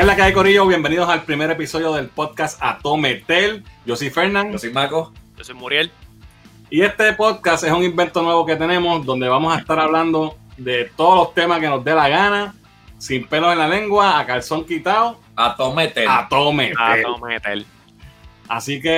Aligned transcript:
¿Qué 0.00 0.04
es 0.04 0.06
la 0.06 0.16
que 0.16 0.22
hay, 0.22 0.32
Corillo? 0.32 0.66
Bienvenidos 0.66 1.10
al 1.10 1.24
primer 1.24 1.50
episodio 1.50 1.92
del 1.92 2.08
podcast 2.08 2.58
Atometel. 2.62 3.62
Yo 3.84 3.96
soy 3.96 4.08
Fernán. 4.08 4.50
Yo 4.50 4.58
soy 4.58 4.72
Marco. 4.72 5.12
Yo 5.36 5.44
soy 5.44 5.54
Muriel. 5.54 5.92
Y 6.70 6.80
este 6.80 7.12
podcast 7.12 7.64
es 7.64 7.70
un 7.70 7.82
invento 7.82 8.22
nuevo 8.22 8.46
que 8.46 8.56
tenemos 8.56 9.04
donde 9.04 9.28
vamos 9.28 9.54
a 9.54 9.58
estar 9.60 9.78
hablando 9.78 10.38
de 10.56 10.90
todos 10.96 11.16
los 11.16 11.34
temas 11.34 11.60
que 11.60 11.68
nos 11.68 11.84
dé 11.84 11.94
la 11.94 12.08
gana, 12.08 12.54
sin 12.96 13.26
pelos 13.26 13.52
en 13.52 13.58
la 13.58 13.68
lengua, 13.68 14.18
a 14.18 14.24
calzón 14.24 14.64
quitado, 14.64 15.20
Atometel. 15.36 16.08
Atometel. 16.08 16.78
Atometel. 16.78 17.66
Así 18.48 18.80
que, 18.80 18.88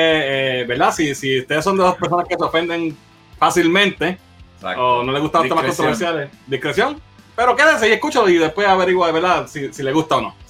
eh, 0.61 0.65
¿verdad? 0.67 0.93
Si, 0.93 1.17
si 1.17 1.41
ustedes 1.41 1.65
son 1.65 1.77
de 1.79 1.83
las 1.83 1.97
personas 1.97 2.29
que 2.29 2.37
se 2.37 2.45
ofenden 2.45 2.97
fácilmente 3.41 4.19
Exacto. 4.55 4.99
o 5.01 5.03
no 5.03 5.11
les 5.11 5.21
gustan 5.21 5.41
los 5.41 5.49
temas 5.49 5.65
controversiales, 5.65 6.31
discreción. 6.47 7.03
Pero 7.35 7.57
quédense 7.57 7.89
y 7.89 7.93
escúchalo 7.93 8.29
y 8.29 8.37
después 8.37 8.69
averigua, 8.69 9.11
¿verdad? 9.11 9.49
Si, 9.49 9.73
si 9.73 9.83
les 9.83 9.93
gusta 9.93 10.19
o 10.19 10.21
no. 10.21 10.42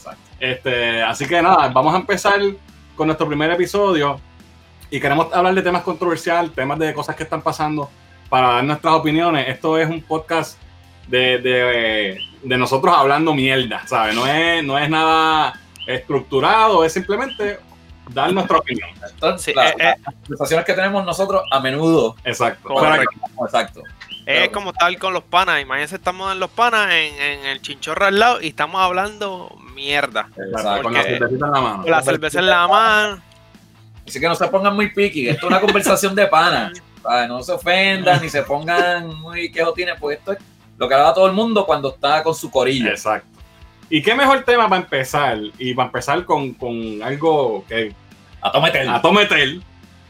Este, 0.43 1.01
así 1.01 1.25
que 1.29 1.41
nada, 1.41 1.69
vamos 1.69 1.95
a 1.95 1.99
empezar 1.99 2.41
con 2.97 3.07
nuestro 3.07 3.29
primer 3.29 3.49
episodio 3.53 4.21
y 4.91 4.99
queremos 4.99 5.33
hablar 5.33 5.55
de 5.55 5.63
temas 5.63 5.83
controversiales, 5.83 6.53
temas 6.53 6.81
de 6.81 6.93
cosas 6.93 7.15
que 7.15 7.23
están 7.23 7.43
pasando 7.43 7.89
para 8.29 8.49
dar 8.55 8.65
nuestras 8.65 8.93
opiniones. 8.95 9.47
Esto 9.49 9.79
es 9.79 9.89
un 9.89 10.03
podcast 10.03 10.59
de, 11.07 11.39
de, 11.39 12.21
de 12.43 12.59
nosotros 12.59 12.93
hablando 12.93 13.33
mierda, 13.35 13.87
¿sabes? 13.87 14.17
No 14.17 14.27
es, 14.27 14.65
no 14.65 14.77
es 14.77 14.91
nada 14.91 15.61
estructurado, 15.87 16.85
es 16.85 16.93
simplemente 16.93 17.61
dar 18.11 18.33
nuestra 18.33 18.59
opinión. 18.59 18.89
Entonces, 19.15 19.45
Sí, 19.45 19.53
la- 19.55 19.71
eh, 19.71 19.75
eh, 19.79 19.95
las 20.05 20.15
conversaciones 20.23 20.67
que 20.67 20.73
tenemos 20.75 21.05
nosotros 21.05 21.43
a 21.53 21.61
menudo. 21.61 22.17
Exacto. 22.25 22.75
Exacto. 23.45 23.81
Es 24.27 24.39
Claro. 24.39 24.53
como 24.53 24.73
tal 24.73 24.99
con 24.99 25.13
los 25.15 25.23
panas. 25.23 25.63
Imagínense, 25.63 25.95
estamos 25.97 26.33
en 26.33 26.41
los 26.41 26.51
panas, 26.51 26.91
en, 26.93 27.15
en 27.21 27.45
el 27.47 27.63
chinchorro 27.63 28.07
al 28.07 28.19
lado 28.19 28.41
y 28.43 28.49
estamos 28.49 28.81
hablando 28.81 29.57
mierda. 29.75 30.29
Exacto. 30.37 30.83
con 30.83 30.93
la 30.95 31.03
cervecita 31.03 31.47
en 31.47 31.53
la 31.53 31.61
mano. 31.61 31.83
Con 31.83 31.91
la 31.91 32.03
cerveza 32.03 32.39
en 32.41 32.47
la 32.47 32.69
mano. 32.69 33.23
Así 34.07 34.21
que 34.21 34.29
no 34.29 34.35
se 34.35 34.49
pongan 34.49 34.75
muy 34.75 34.93
piqui. 34.93 35.29
Esto 35.29 35.47
es 35.47 35.51
una 35.51 35.61
conversación 35.61 36.15
de 36.15 36.27
pana. 36.27 36.73
¿sabes? 37.03 37.29
No 37.29 37.43
se 37.43 37.53
ofendan 37.53 38.21
ni 38.23 38.29
se 38.29 38.43
pongan 38.43 39.09
muy 39.21 39.51
quejotines, 39.51 39.95
porque 40.01 40.17
esto 40.19 40.33
es 40.33 40.39
lo 40.79 40.89
que 40.89 40.95
habla 40.95 41.13
todo 41.15 41.27
el 41.27 41.33
mundo 41.33 41.67
cuando 41.67 41.91
está 41.91 42.23
con 42.23 42.35
su 42.35 42.51
corillo. 42.51 42.91
Exacto. 42.91 43.29
¿Y 43.91 44.01
qué 44.03 44.15
mejor 44.15 44.43
tema 44.45 44.69
para 44.69 44.83
empezar? 44.83 45.39
Y 45.59 45.75
para 45.75 45.87
empezar 45.87 46.25
con, 46.25 46.55
con 46.55 47.03
algo 47.03 47.65
que 47.69 47.95
Atometel. 48.41 48.89
a 48.89 49.03
Tometel, 49.03 49.63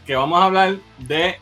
que 0.07 0.15
vamos 0.15 0.41
a 0.41 0.45
hablar 0.45 0.77
de 0.99 1.37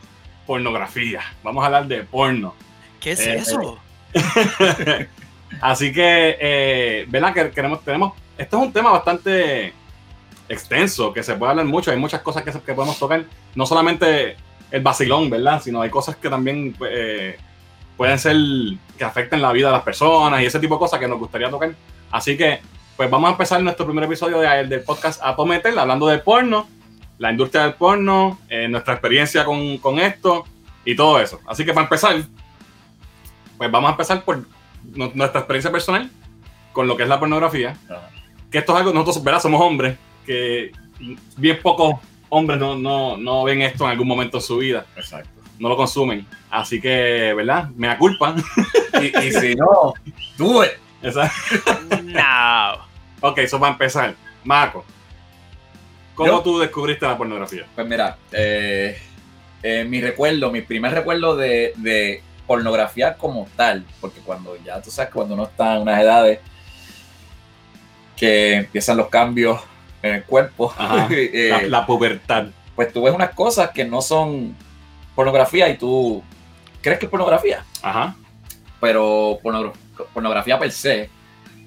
pornografía. 0.47 1.21
Vamos 1.43 1.61
a 1.63 1.67
hablar 1.67 1.85
de 1.85 2.03
porno. 2.03 2.55
¿Qué 2.99 3.11
es 3.11 3.19
Eh, 3.19 3.35
eso? 3.35 3.77
Así 5.59 5.91
que, 5.91 6.37
eh, 6.39 7.05
¿verdad? 7.09 7.33
Que 7.33 7.51
queremos, 7.51 7.83
tenemos, 7.83 8.13
esto 8.37 8.57
es 8.57 8.63
un 8.63 8.71
tema 8.73 8.91
bastante 8.91 9.73
extenso, 10.47 11.11
que 11.13 11.23
se 11.23 11.35
puede 11.35 11.51
hablar 11.51 11.65
mucho, 11.65 11.91
hay 11.91 11.97
muchas 11.97 12.21
cosas 12.21 12.43
que, 12.43 12.51
que 12.51 12.73
podemos 12.73 12.97
tocar, 12.97 13.23
no 13.55 13.65
solamente 13.65 14.35
el 14.69 14.81
vacilón, 14.81 15.29
¿verdad? 15.29 15.61
Sino 15.61 15.81
hay 15.81 15.89
cosas 15.89 16.15
que 16.15 16.29
también 16.29 16.73
pues, 16.77 16.91
eh, 16.93 17.37
pueden 17.97 18.17
ser 18.17 18.35
que 18.97 19.03
afecten 19.03 19.41
la 19.41 19.51
vida 19.51 19.67
de 19.67 19.73
las 19.73 19.83
personas 19.83 20.41
y 20.41 20.45
ese 20.45 20.59
tipo 20.59 20.75
de 20.75 20.79
cosas 20.79 20.99
que 20.99 21.07
nos 21.07 21.19
gustaría 21.19 21.49
tocar. 21.49 21.71
Así 22.11 22.37
que, 22.37 22.59
pues 22.97 23.09
vamos 23.09 23.27
a 23.29 23.31
empezar 23.31 23.61
nuestro 23.61 23.85
primer 23.85 24.03
episodio 24.05 24.39
de- 24.39 24.65
del 24.67 24.81
podcast 24.83 25.21
Atometel, 25.23 25.77
hablando 25.77 26.07
de 26.07 26.19
porno, 26.19 26.67
la 27.17 27.31
industria 27.31 27.63
del 27.63 27.73
porno, 27.75 28.39
eh, 28.49 28.67
nuestra 28.67 28.93
experiencia 28.93 29.45
con, 29.45 29.77
con 29.77 29.99
esto 29.99 30.45
y 30.83 30.95
todo 30.95 31.19
eso. 31.19 31.39
Así 31.47 31.63
que 31.65 31.73
para 31.73 31.83
empezar, 31.85 32.15
pues 33.57 33.71
vamos 33.71 33.89
a 33.89 33.91
empezar 33.91 34.23
por 34.23 34.43
nu- 34.83 35.11
nuestra 35.13 35.41
experiencia 35.41 35.71
personal 35.71 36.09
con 36.73 36.87
lo 36.87 36.95
que 36.97 37.03
es 37.03 37.09
la 37.09 37.19
pornografía. 37.19 37.77
Ajá. 37.89 38.09
Que 38.49 38.57
esto 38.59 38.73
es 38.73 38.79
algo, 38.79 38.93
nosotros, 38.93 39.23
¿verdad? 39.23 39.41
Somos 39.41 39.61
hombres, 39.61 39.97
que 40.25 40.71
bien 41.37 41.59
pocos 41.61 41.95
hombres 42.29 42.59
no, 42.59 42.75
no, 42.77 43.17
no 43.17 43.43
ven 43.43 43.61
esto 43.61 43.85
en 43.85 43.91
algún 43.91 44.07
momento 44.07 44.37
en 44.37 44.43
su 44.43 44.57
vida, 44.57 44.85
Exacto. 44.95 45.29
no 45.59 45.69
lo 45.69 45.75
consumen. 45.77 46.25
Así 46.49 46.79
que, 46.81 47.33
¿verdad? 47.35 47.69
Me 47.75 47.87
da 47.87 47.97
culpa. 47.97 48.35
Y, 49.01 49.05
y 49.27 49.31
si 49.31 49.55
no, 49.55 49.93
do 50.37 50.63
it. 50.65 50.71
No. 52.03 52.73
ok, 53.21 53.37
eso 53.39 53.59
para 53.59 53.71
empezar. 53.73 54.15
Marco, 54.43 54.83
¿cómo 56.15 56.29
Yo- 56.31 56.41
tú 56.41 56.59
descubriste 56.59 57.05
la 57.05 57.17
pornografía? 57.17 57.65
Pues 57.73 57.87
mira, 57.87 58.17
eh, 58.31 58.97
eh, 59.63 59.85
mi 59.87 60.01
recuerdo, 60.01 60.51
mi 60.51 60.61
primer 60.61 60.93
recuerdo 60.93 61.35
de, 61.35 61.73
de 61.77 62.21
pornografía 62.55 63.13
como 63.13 63.47
tal, 63.55 63.85
porque 64.01 64.19
cuando 64.19 64.57
ya 64.61 64.81
tú 64.81 64.91
sabes, 64.91 65.09
cuando 65.13 65.35
uno 65.35 65.43
está 65.43 65.75
en 65.77 65.83
unas 65.83 66.01
edades 66.01 66.39
que 68.17 68.55
empiezan 68.55 68.97
los 68.97 69.07
cambios 69.07 69.59
en 70.01 70.15
el 70.15 70.23
cuerpo, 70.25 70.73
Ajá. 70.77 71.07
eh, 71.11 71.47
La, 71.49 71.61
la 71.79 71.85
pubertad. 71.85 72.47
pues 72.75 72.91
tú 72.91 73.03
ves 73.03 73.13
unas 73.13 73.29
cosas 73.31 73.69
que 73.71 73.85
no 73.85 74.01
son 74.01 74.53
pornografía 75.15 75.69
y 75.69 75.77
tú 75.77 76.21
crees 76.81 76.99
que 76.99 77.05
es 77.05 77.09
pornografía, 77.09 77.63
Ajá. 77.81 78.15
pero 78.81 79.39
pornogra- 79.41 79.71
pornografía 80.13 80.59
per 80.59 80.71
se, 80.73 81.09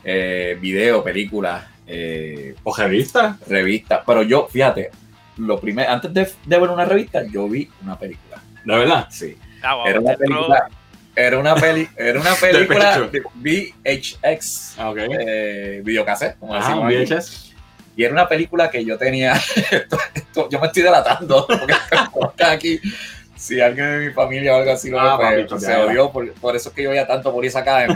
eh, 0.04 0.58
video, 0.60 1.02
películas, 1.02 1.64
eh, 1.86 2.54
¿O 2.62 2.76
revista? 2.76 3.38
revistas, 3.46 4.00
pero 4.06 4.22
yo, 4.22 4.48
fíjate, 4.50 4.90
lo 5.38 5.58
primero, 5.58 5.90
antes 5.90 6.12
de, 6.12 6.30
de 6.44 6.58
ver 6.58 6.68
una 6.68 6.84
revista, 6.84 7.22
yo 7.24 7.48
vi 7.48 7.70
una 7.82 7.98
película. 7.98 8.42
¿De 8.64 8.76
verdad? 8.78 9.06
Sí. 9.10 9.36
Ah, 9.64 9.74
wow, 9.76 9.86
Era 9.86 10.00
una 10.00 10.14
película. 10.16 10.68
Era 11.16 11.38
una, 11.38 11.54
peli, 11.54 11.88
era 11.96 12.20
una 12.20 12.34
película 12.40 13.00
de 13.08 13.22
VHX, 13.34 14.74
Ah, 14.78 14.90
ok. 14.90 14.98
eh, 14.98 15.80
videocassette, 15.84 16.38
como 16.38 16.54
Ajá, 16.54 16.68
decimos. 16.88 17.10
VHS. 17.18 17.54
Y 17.96 18.02
era 18.02 18.12
una 18.12 18.28
película 18.28 18.68
que 18.68 18.84
yo 18.84 18.98
tenía. 18.98 19.34
esto- 19.70 19.98
esto- 20.12 20.48
yo 20.50 20.58
me 20.58 20.66
estoy 20.66 20.82
delatando, 20.82 21.46
porque 22.12 22.44
aquí. 22.44 22.80
Si 23.36 23.60
alguien 23.60 23.86
de 24.00 24.06
mi 24.08 24.12
familia 24.14 24.54
o 24.54 24.58
algo 24.58 24.72
así 24.72 24.88
lo 24.90 24.98
Ah, 24.98 25.18
ve, 25.18 25.44
pues, 25.44 25.60
papi, 25.60 25.64
se 25.64 25.76
odió. 25.76 26.10
Por, 26.10 26.32
por 26.34 26.56
eso 26.56 26.68
es 26.70 26.74
que 26.74 26.82
yo 26.84 26.90
veía 26.90 27.06
tanto 27.06 27.32
Police 27.32 27.58
Academy. 27.58 27.94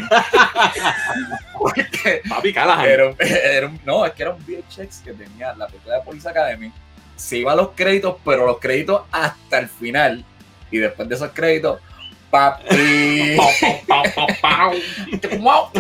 porque 1.58 2.22
Papi, 2.28 2.50
era, 2.50 3.14
era 3.18 3.66
un- 3.68 3.80
no, 3.84 4.04
es 4.04 4.12
que 4.12 4.22
era 4.22 4.32
un 4.34 4.44
VHX 4.44 4.98
que 5.04 5.12
tenía 5.12 5.54
la 5.54 5.66
película 5.66 5.96
de 5.96 6.02
Police 6.02 6.28
Academy. 6.28 6.72
Se 7.16 7.38
iba 7.38 7.52
a 7.52 7.56
los 7.56 7.70
créditos, 7.70 8.16
pero 8.24 8.46
los 8.46 8.58
créditos 8.58 9.02
hasta 9.10 9.58
el 9.58 9.68
final. 9.68 10.24
Y 10.70 10.78
después 10.78 11.08
de 11.08 11.14
esos 11.14 11.30
créditos, 11.32 11.80
papi. 12.30 13.36
Pau. 14.50 15.70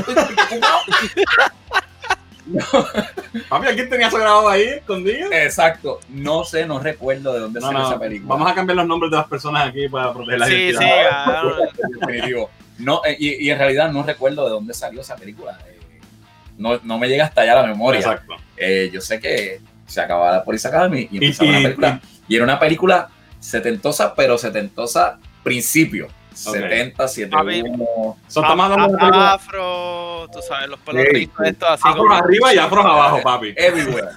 Papi, 3.48 3.66
¿quién 3.74 3.88
tenía 3.90 4.08
eso 4.08 4.16
grabado 4.16 4.48
ahí, 4.48 4.62
escondido? 4.62 5.30
Exacto. 5.32 6.00
No 6.08 6.44
sé, 6.44 6.64
no 6.66 6.78
recuerdo 6.78 7.34
de 7.34 7.40
dónde 7.40 7.60
No, 7.60 7.66
salió 7.66 7.80
no, 7.82 7.88
esa 7.90 7.98
película. 7.98 8.34
vamos 8.34 8.50
a 8.50 8.54
cambiar 8.54 8.76
los 8.76 8.86
nombres 8.86 9.10
de 9.10 9.16
las 9.18 9.26
personas 9.26 9.68
aquí 9.68 9.88
para 9.88 10.12
proteger 10.14 10.38
la 10.40 10.46
Sí, 10.46 10.52
sí. 10.52 10.58
identidad. 10.70 11.08
ah, 11.10 11.42
Definitivo. 12.00 12.50
No, 12.78 13.02
eh, 13.04 13.16
y, 13.18 13.46
y 13.46 13.50
en 13.50 13.58
realidad 13.58 13.90
no 13.92 14.02
recuerdo 14.02 14.44
de 14.44 14.50
dónde 14.50 14.72
salió 14.72 15.00
esa 15.02 15.16
película. 15.16 15.58
Eh, 15.66 15.78
no, 16.56 16.78
no 16.82 16.98
me 16.98 17.08
llega 17.08 17.24
hasta 17.24 17.42
allá 17.42 17.56
la 17.56 17.66
memoria. 17.66 18.00
Exacto. 18.00 18.34
Eh, 18.56 18.88
yo 18.92 19.00
sé 19.02 19.20
que 19.20 19.60
se 19.86 20.00
acababa 20.00 20.32
la 20.32 20.44
Police 20.44 20.66
Academy 20.68 21.08
y 21.10 21.18
Y- 21.18 21.24
empezaba 21.26 21.46
y- 21.48 21.50
una 21.50 21.62
película. 21.62 22.00
Y 22.28 22.34
era 22.36 22.44
una 22.44 22.58
película 22.58 23.08
setentosa, 23.40 24.14
pero 24.14 24.38
setentosa 24.38 25.18
principio. 25.42 26.08
70, 26.34 27.08
71. 27.08 28.16
So, 28.28 28.42
estamos 28.42 28.64
hablando 28.70 28.86
de 28.86 28.94
una 28.94 28.98
película 29.00 29.32
afro, 29.32 30.28
tú 30.32 30.38
sabes, 30.46 30.68
los 30.68 30.78
pelos 30.80 31.04
sí. 31.12 31.28
estos 31.44 31.68
así 31.68 31.96
como 31.96 32.12
arriba 32.14 32.54
y 32.54 32.58
afros 32.58 32.84
abajo, 32.84 33.20
papi. 33.22 33.54
Everywhere. 33.56 34.08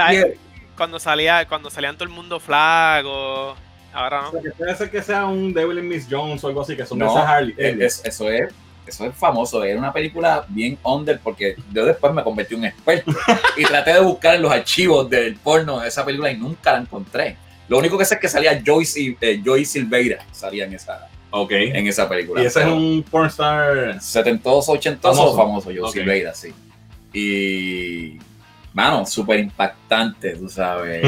Eh, 0.00 0.38
cuando 0.76 0.98
salía, 0.98 1.46
cuando 1.46 1.68
salían 1.70 1.94
todo 1.96 2.04
el 2.04 2.10
mundo 2.10 2.40
flaco. 2.40 3.54
Ahora 3.92 4.22
no. 4.22 4.28
O 4.28 4.32
sea, 4.32 4.42
que 4.42 4.50
puede 4.50 4.76
ser 4.76 4.90
que 4.90 5.02
sea 5.02 5.26
un 5.26 5.52
Devil 5.52 5.78
in 5.78 5.88
Miss 5.88 6.06
Jones 6.10 6.42
o 6.44 6.48
algo 6.48 6.62
así, 6.62 6.76
que 6.76 6.86
son 6.86 6.98
de 6.98 7.04
No, 7.04 7.12
esas 7.12 7.26
Harley. 7.28 7.54
Eh, 7.58 7.76
es- 7.80 8.02
eso 8.04 8.30
es 8.30 8.52
eso 8.86 9.04
es 9.04 9.16
famoso, 9.16 9.64
era 9.64 9.76
una 9.78 9.92
película 9.92 10.44
bien 10.48 10.78
under 10.84 11.18
porque 11.18 11.56
yo 11.72 11.84
después 11.84 12.12
me 12.14 12.22
convertí 12.22 12.54
en 12.54 12.60
un 12.60 12.66
experto 12.66 13.10
y 13.56 13.64
traté 13.64 13.94
de 13.94 14.00
buscar 14.00 14.36
en 14.36 14.42
los 14.42 14.52
archivos 14.52 15.10
del 15.10 15.34
porno 15.36 15.80
de 15.80 15.88
esa 15.88 16.04
película 16.04 16.30
y 16.30 16.36
nunca 16.36 16.72
la 16.72 16.78
encontré. 16.78 17.36
Lo 17.68 17.78
único 17.78 17.98
que 17.98 18.04
sé 18.04 18.14
es 18.14 18.20
que 18.20 18.28
salía 18.28 18.62
Joyce, 18.64 19.16
eh, 19.20 19.40
Joy 19.44 19.64
Silveira, 19.64 20.24
salía 20.32 20.64
en 20.66 20.74
esa, 20.74 21.08
ok. 21.30 21.50
en 21.52 21.86
esa 21.86 22.08
película. 22.08 22.42
Y 22.42 22.46
ese 22.46 22.60
es 22.60 22.66
un 22.66 23.04
pornstar. 23.10 24.00
setentoso, 24.00 24.72
ochentoso, 24.72 25.16
Famoso. 25.16 25.36
famoso, 25.36 25.70
Joy 25.70 25.78
Ok. 25.80 25.92
Silveira, 25.92 26.34
sí. 26.34 26.52
Y, 27.12 28.18
mano, 28.72 29.04
súper 29.06 29.40
impactante, 29.40 30.36
tú 30.36 30.48
sabes. 30.48 31.02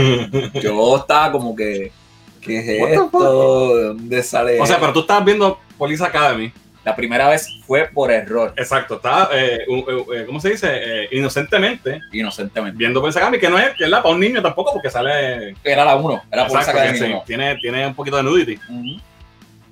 Yo 0.62 0.96
estaba 0.96 1.30
como 1.32 1.54
que, 1.54 1.92
¿qué 2.40 2.58
es 2.58 2.68
esto? 2.68 3.76
¿De 3.76 3.82
dónde 3.84 4.22
sale? 4.22 4.60
o 4.60 4.66
sea, 4.66 4.80
pero 4.80 4.92
tú 4.92 5.00
estabas 5.00 5.24
viendo 5.24 5.58
Police 5.76 6.02
Academy. 6.04 6.52
La 6.84 6.96
primera 6.96 7.28
vez 7.28 7.48
fue 7.66 7.86
por 7.92 8.10
error, 8.10 8.54
Exacto, 8.56 8.96
estaba, 8.96 9.28
eh, 9.34 9.66
eh, 9.68 10.24
¿cómo 10.26 10.40
se 10.40 10.50
dice? 10.50 10.68
Eh, 10.72 11.08
inocentemente 11.12 12.00
inocentemente. 12.12 12.78
viendo 12.78 13.00
Police 13.00 13.18
Academy, 13.18 13.38
que 13.38 13.48
no 13.50 13.58
es, 13.58 13.74
que 13.76 13.84
es 13.84 13.90
la 13.90 14.02
para 14.02 14.14
un 14.14 14.20
niño 14.20 14.40
tampoco, 14.40 14.72
porque 14.72 14.90
sale. 14.90 15.54
Era 15.64 15.84
la 15.84 15.96
1, 15.96 16.22
era 16.32 16.46
por 16.46 16.62
sí, 16.62 16.70
academia. 16.70 17.22
tiene, 17.26 17.56
tiene 17.56 17.86
un 17.86 17.94
poquito 17.94 18.16
de 18.16 18.22
nudity. 18.22 18.58
Ujú. 18.68 19.00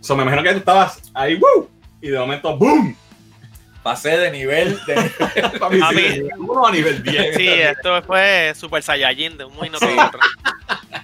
So, 0.00 0.14
me 0.16 0.22
imagino 0.24 0.42
que 0.42 0.52
tú 0.52 0.58
estabas 0.58 1.00
ahí, 1.14 1.36
¡woo! 1.36 1.70
Y 2.00 2.08
de 2.08 2.18
momento, 2.18 2.56
¡boom! 2.56 2.94
pasé 3.86 4.18
de 4.18 4.32
nivel 4.32 4.76
de 4.84 4.94
Papi. 5.60 5.80
sí, 5.94 6.22
uno 6.38 6.66
a 6.66 6.72
nivel 6.72 7.00
10. 7.04 7.36
Sí, 7.36 7.48
esto 7.48 8.02
fue 8.02 8.52
Super 8.56 8.82
Saiyajin 8.82 9.38
de 9.38 9.44
un 9.44 9.54
minuto 9.60 9.86
a 9.86 10.06
otro. 10.08 10.20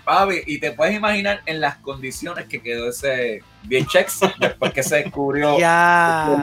Papi, 0.05 0.43
y 0.47 0.59
te 0.59 0.73
puedes 0.73 0.97
imaginar 0.97 1.43
en 1.47 1.61
las 1.61 1.77
condiciones 1.77 2.47
que 2.47 2.61
quedó 2.61 2.89
ese 2.89 3.41
VHX 3.65 4.21
después 4.41 4.73
que 4.73 4.83
se 4.83 4.97
descubrió 4.97 5.57
Diablo. 5.57 6.43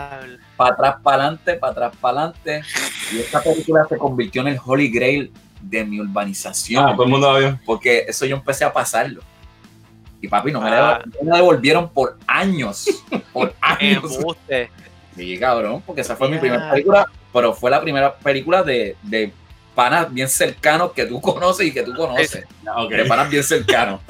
para 0.56 0.74
atrás, 0.74 0.96
para 1.04 1.24
adelante, 1.24 1.54
para 1.56 1.72
atrás, 1.72 1.94
para 2.00 2.18
adelante. 2.20 2.62
Y 3.12 3.20
esta 3.20 3.42
película 3.44 3.86
se 3.90 3.98
convirtió 3.98 4.42
en 4.44 4.48
el 4.50 4.60
Holy 4.66 4.90
Grail 4.90 5.32
de 5.62 5.84
mi 5.84 6.00
urbanización. 6.00 6.86
Ah, 6.88 6.94
todo 6.94 7.04
el 7.04 7.10
mundo 7.10 7.38
vio. 7.38 7.60
porque 7.66 8.06
eso 8.08 8.26
yo 8.26 8.38
empecé 8.38 8.64
a 8.64 8.72
pasarlo. 8.72 9.22
Y 10.22 10.28
papi, 10.30 10.52
no 10.52 10.62
me, 10.62 10.70
Ah. 10.70 10.72
la- 10.72 11.22
me 11.22 11.30
la 11.30 11.36
devolvieron 11.38 11.90
por 11.90 12.18
años. 12.28 12.86
Por 13.34 13.54
años. 13.62 14.18
Sí, 15.16 15.38
cabrón, 15.38 15.84
porque 15.86 16.02
esa 16.02 16.16
fue 16.16 16.30
mi 16.30 16.38
primera 16.38 16.72
película, 16.72 17.06
pero 17.34 17.54
fue 17.54 17.70
la 17.72 17.82
primera 17.82 18.16
película 18.18 18.64
de, 18.64 18.96
de 19.04 19.34
panas 19.84 20.14
bien 20.14 20.28
cercanos 20.28 20.92
que 20.92 21.06
tú 21.06 21.22
conoces 21.22 21.68
y 21.68 21.74
que 21.74 21.84
tú 21.84 21.94
conoces. 21.94 22.46
Ok. 22.76 22.90
De 22.92 23.06
panas 23.06 23.30
bien 23.30 23.44
cercanos. 23.44 24.02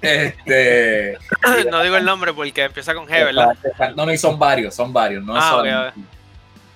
este. 0.00 1.18
No 1.70 1.82
digo 1.82 1.96
el 1.96 2.04
nombre 2.04 2.32
porque 2.32 2.64
empieza 2.64 2.94
con 2.94 3.06
G, 3.06 3.10
¿verdad? 3.10 3.54
No, 3.94 4.06
no, 4.06 4.12
y 4.12 4.16
son 4.18 4.38
varios, 4.38 4.74
son 4.74 4.90
varios. 4.92 5.22
No 5.24 5.36
Ah, 5.36 5.50
solamente- 5.50 6.00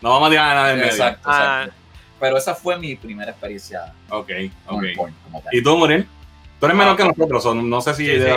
No 0.03 0.11
vamos 0.11 0.27
a 0.29 0.31
tirar 0.31 0.51
a 0.51 0.55
nada 0.55 0.71
en 0.73 0.79
medio. 0.81 0.91
Exacto, 0.91 1.23
Ah. 1.31 1.61
exacto. 1.63 1.81
Pero 2.21 2.37
esa 2.37 2.55
fue 2.55 2.79
mi 2.79 2.95
primera 2.95 3.31
experiencia 3.33 3.93
Ok, 4.11 4.31
ok. 4.67 4.85
¿Y 5.51 5.63
tú, 5.63 5.77
Muriel? 5.79 6.07
Tú 6.61 6.67
eres 6.67 6.77
menor 6.79 6.97
que 6.97 7.05
nosotros, 7.05 7.45
o 7.47 7.55
no 7.55 7.81
sé 7.81 7.95
si... 7.95 8.07
Sí, 8.07 8.21
sí. 8.21 8.29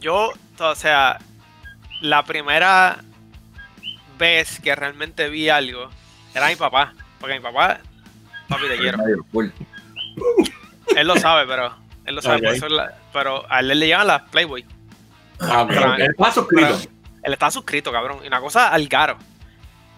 Yo, 0.00 0.32
o 0.60 0.74
sea, 0.74 1.18
la 2.00 2.22
primera 2.22 2.98
vez 4.18 4.60
que 4.60 4.74
realmente 4.74 5.28
vi 5.28 5.48
algo 5.48 5.90
era 6.34 6.46
mi 6.48 6.56
papá. 6.56 6.94
Porque 7.20 7.34
mi 7.34 7.40
papá, 7.40 7.80
papi, 8.48 8.68
te 8.68 8.78
quiero. 8.78 8.98
Él 10.96 11.06
lo 11.06 11.16
sabe, 11.16 11.46
pero. 11.46 11.74
Él 12.04 12.14
lo 12.14 12.22
sabe, 12.22 12.36
Ok. 12.38 12.42
por 12.44 12.54
eso 12.54 12.68
la- 12.70 12.94
pero 13.12 13.44
a 13.50 13.60
él 13.60 13.68
le 13.68 13.86
llevan 13.86 14.06
las 14.06 14.22
Playboy. 14.22 14.64
Ah, 15.40 15.62
ok, 15.62 15.68
Pero- 15.68 15.92
ok. 15.92 15.98
Él 15.98 16.10
está 16.10 16.32
suscrito. 16.32 16.78
Él 17.22 17.32
estaba 17.32 17.50
suscrito, 17.50 17.92
cabrón. 17.92 18.20
Y 18.24 18.26
una 18.28 18.40
cosa 18.40 18.68
al 18.68 18.88
garo. 18.88 19.18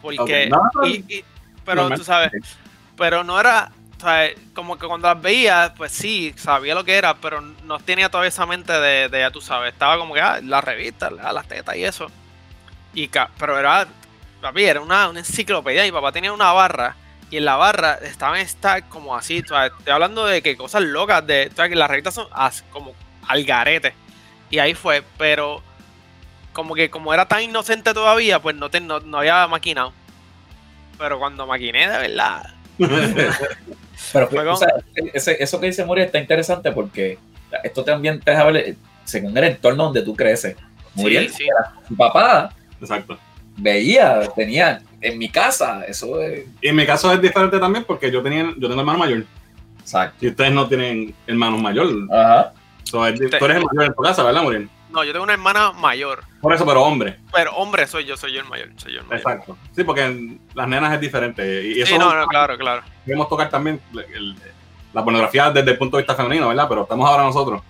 Porque. 0.03 0.49
No, 0.49 0.61
no, 0.75 0.87
y- 0.87 1.05
y- 1.09 1.25
pero 1.65 1.83
normal. 1.83 1.99
tú 1.99 2.05
sabes. 2.05 2.33
Pero 2.97 3.23
no 3.25 3.39
era. 3.39 3.71
o 3.97 4.01
sea, 4.03 4.31
como 4.55 4.79
que 4.79 4.87
cuando 4.87 5.09
las 5.09 5.21
veía, 5.21 5.75
pues 5.77 5.93
sí, 5.93 6.33
sabía 6.37 6.75
lo 6.75 6.85
que 6.85 6.95
era, 6.97 7.15
pero 7.19 7.43
no 7.43 7.79
tenía 7.81 8.09
todavía 8.09 8.29
esa 8.31 8.47
mente 8.47 8.73
de, 8.73 9.11
de 9.11 9.19
ya 9.21 9.31
tú 9.31 9.43
sabes. 9.43 9.75
Estaba 9.75 9.99
como 9.99 10.15
que, 10.15 10.23
ah, 10.23 10.41
las 10.43 10.65
revistas, 10.65 11.13
ah, 11.23 11.33
las 11.35 11.47
tetas 11.47 11.77
y 11.77 11.85
eso. 11.85 12.11
Y 12.95 13.09
pero 13.39 13.59
era. 13.59 13.87
Papi, 14.41 14.65
era 14.65 14.81
una, 14.81 15.09
una 15.11 15.19
enciclopedia. 15.21 15.85
Mi 15.85 15.93
papá 15.93 16.11
tenía 16.13 16.33
una 16.33 16.51
barra. 16.53 16.97
Y 17.31 17.37
en 17.37 17.45
la 17.45 17.57
barra 17.57 17.95
estaba 18.03 18.41
esta 18.41 18.83
como 18.83 19.15
así. 19.17 19.41
o 19.41 19.47
sea, 19.47 19.67
estoy 19.67 19.93
hablando 19.93 20.27
de 20.27 20.43
que 20.43 20.57
cosas 20.57 20.83
locas. 20.83 21.25
De, 21.27 21.49
o 21.53 21.55
sea, 21.57 21.69
que 21.69 21.77
las 21.77 21.89
revistas 21.89 22.15
son 22.15 22.27
as- 22.33 22.65
como 22.73 22.93
al 23.29 23.45
garete. 23.45 23.95
Y 24.51 24.59
ahí 24.59 24.75
fue, 24.75 25.05
pero 25.17 25.63
como 26.53 26.75
que 26.75 26.91
como 26.91 27.15
era 27.15 27.27
tan 27.29 27.43
inocente 27.43 27.95
todavía, 27.95 28.41
pues 28.43 28.57
no, 28.57 28.69
te, 28.69 28.81
no, 28.81 28.99
no 29.01 29.19
había 29.19 29.47
maquinado. 29.47 29.93
Pero 30.99 31.19
cuando 31.21 31.47
maquiné 31.47 31.89
de 31.89 31.99
verdad, 32.09 32.55
Pero 34.13 34.29
Fue 34.29 34.49
o 34.49 34.57
sea, 34.57 34.69
ese- 35.13 35.43
eso 35.43 35.61
que 35.61 35.67
dice 35.67 35.85
Muriel 35.85 36.07
está 36.07 36.19
interesante 36.19 36.73
porque 36.73 37.19
esto 37.63 37.85
también 37.85 38.19
te 38.21 38.31
deja 38.31 38.45
ver 38.45 38.57
eh, 38.57 38.77
según 39.05 39.37
el 39.37 39.45
entorno 39.45 39.85
donde 39.85 40.03
tú 40.03 40.17
creces. 40.17 40.57
Muriel, 40.95 41.31
sí. 41.33 41.45
era- 41.45 41.75
su 41.87 41.97
papá 41.97 42.53
Exacto. 42.81 43.19
veía, 43.57 44.23
tenía 44.35 44.83
en 45.01 45.19
mi 45.19 45.29
casa, 45.29 45.85
eso 45.87 46.21
es. 46.21 46.47
Y 46.61 46.69
en 46.69 46.77
mi 46.77 46.87
caso 46.87 47.13
es 47.13 47.21
diferente 47.23 47.59
también 47.59 47.85
porque 47.85 48.11
yo 48.11 48.23
tenía 48.23 48.45
yo 48.57 48.69
tengo 48.69 48.81
hermano 48.81 48.99
mayor. 48.99 49.25
Exacto. 49.81 50.25
Y 50.25 50.29
ustedes 50.29 50.53
no 50.53 50.69
tienen 50.69 51.15
hermanos 51.27 51.61
mayor. 51.61 51.89
Ajá. 52.13 52.53
So, 52.85 53.07
es 53.07 53.19
tú 53.19 53.25
eres 53.45 53.57
el 53.59 53.65
mayor 53.65 53.85
en 53.85 53.95
tu 53.95 54.03
casa, 54.03 54.23
¿verdad, 54.23 54.43
Muriel? 54.43 54.69
no, 54.91 55.05
yo 55.05 55.13
tengo 55.13 55.23
una 55.23 55.35
hermana 55.35 55.71
mayor. 55.73 56.25
Por 56.41 56.53
eso, 56.53 56.67
pero 56.67 56.83
hombre. 56.83 57.17
Pero 57.33 57.53
hombre, 57.55 57.87
soy 57.87 58.05
yo, 58.05 58.17
soy 58.17 58.33
yo 58.33 58.41
el 58.41 58.49
mayor. 58.49 58.69
Soy 58.77 58.93
yo 58.95 59.01
el 59.01 59.07
mayor. 59.07 59.19
Exacto. 59.19 59.57
Sí, 59.77 59.85
porque 59.85 60.05
en 60.05 60.41
las 60.55 60.67
nenas 60.67 60.93
es 60.95 61.01
diferente. 61.01 61.65
Y 61.69 61.81
eso 61.81 61.93
Sí, 61.93 61.99
no, 61.99 62.13
no, 62.15 62.27
claro, 62.27 62.59
claro. 62.59 62.83
queremos 63.05 63.29
tocar 63.29 63.49
también 63.49 63.81
el- 63.93 64.01
el- 64.01 64.37
la 64.93 65.05
pornografía 65.05 65.51
desde 65.53 65.71
el 65.71 65.79
punto 65.79 65.97
de 65.97 66.03
vista 66.03 66.17
femenino, 66.17 66.49
¿verdad? 66.49 66.67
Pero 66.69 66.83
estamos 66.83 67.09
ahora 67.09 67.23
nosotros. 67.23 67.63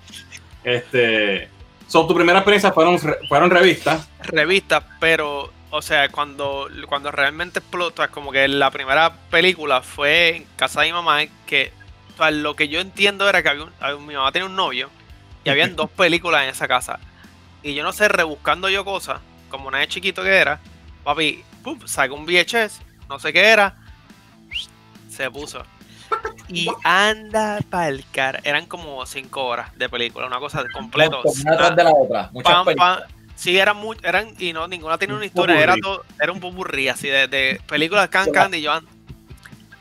Este. 0.64 1.48
So, 1.86 2.06
tu 2.06 2.14
primera 2.14 2.38
experiencia 2.38 2.72
fueron, 2.72 2.98
re- 2.98 3.18
fueron 3.28 3.50
revistas. 3.50 4.08
Revista, 4.22 4.82
pero, 5.00 5.50
o 5.70 5.82
sea, 5.82 6.08
cuando, 6.10 6.68
cuando 6.88 7.10
realmente 7.12 7.60
explota, 7.60 8.08
como 8.08 8.32
que 8.32 8.48
la 8.48 8.70
primera 8.70 9.12
película 9.30 9.82
fue 9.82 10.36
en 10.36 10.44
casa 10.56 10.80
de 10.80 10.88
mi 10.88 10.92
mamá, 10.92 11.20
que 11.46 11.72
o 12.14 12.16
sea, 12.16 12.30
lo 12.30 12.54
que 12.56 12.68
yo 12.68 12.80
entiendo 12.80 13.28
era 13.28 13.42
que 13.42 13.48
había 13.48 13.64
un- 13.64 13.72
había- 13.80 13.98
mi 13.98 14.14
mamá 14.14 14.32
tenía 14.32 14.46
un 14.46 14.56
novio 14.56 14.90
y 15.44 15.50
habían 15.50 15.76
dos 15.76 15.90
películas 15.90 16.42
en 16.44 16.50
esa 16.50 16.68
casa. 16.68 16.98
Y 17.62 17.74
yo 17.74 17.82
no 17.84 17.92
sé, 17.92 18.08
rebuscando 18.08 18.68
yo 18.68 18.84
cosas, 18.84 19.20
como 19.48 19.68
una 19.68 19.78
de 19.78 19.88
chiquito 19.88 20.22
que 20.22 20.34
era, 20.36 20.60
papi, 21.04 21.44
pum, 21.62 21.78
sacó 21.86 22.14
un 22.14 22.26
VHS, 22.26 22.80
no 23.08 23.18
sé 23.18 23.32
qué 23.32 23.48
era, 23.48 23.74
se 25.08 25.30
puso. 25.30 25.62
Y 26.48 26.66
anda 26.82 27.60
pa'l 27.70 28.04
cara. 28.12 28.40
Eran 28.42 28.66
como 28.66 29.06
cinco 29.06 29.44
horas 29.44 29.70
de 29.78 29.88
película, 29.88 30.26
una 30.26 30.40
cosa 30.40 30.64
completa. 30.72 31.18
Una 31.18 31.56
tras 31.56 31.76
de 31.76 31.84
la 31.84 31.92
otra. 31.92 32.28
Muchas 32.32 32.52
Pam, 32.52 32.64
películas. 32.64 32.98
pam. 33.02 33.08
Sí, 33.40 33.56
eran 33.56 33.78
muy, 33.78 33.96
eran, 34.02 34.34
y 34.38 34.52
no, 34.52 34.68
ninguna 34.68 34.98
tenía 34.98 35.14
una 35.14 35.22
Un 35.22 35.26
historia, 35.28 35.58
era 35.58 35.74
todo, 35.78 36.04
era 36.20 36.30
un 36.30 36.40
popurrí 36.40 36.88
así 36.88 37.08
de, 37.08 37.26
de 37.26 37.58
películas 37.66 38.10
Can 38.10 38.30
Candy 38.32 38.58
y 38.58 38.66
Joan. 38.66 38.86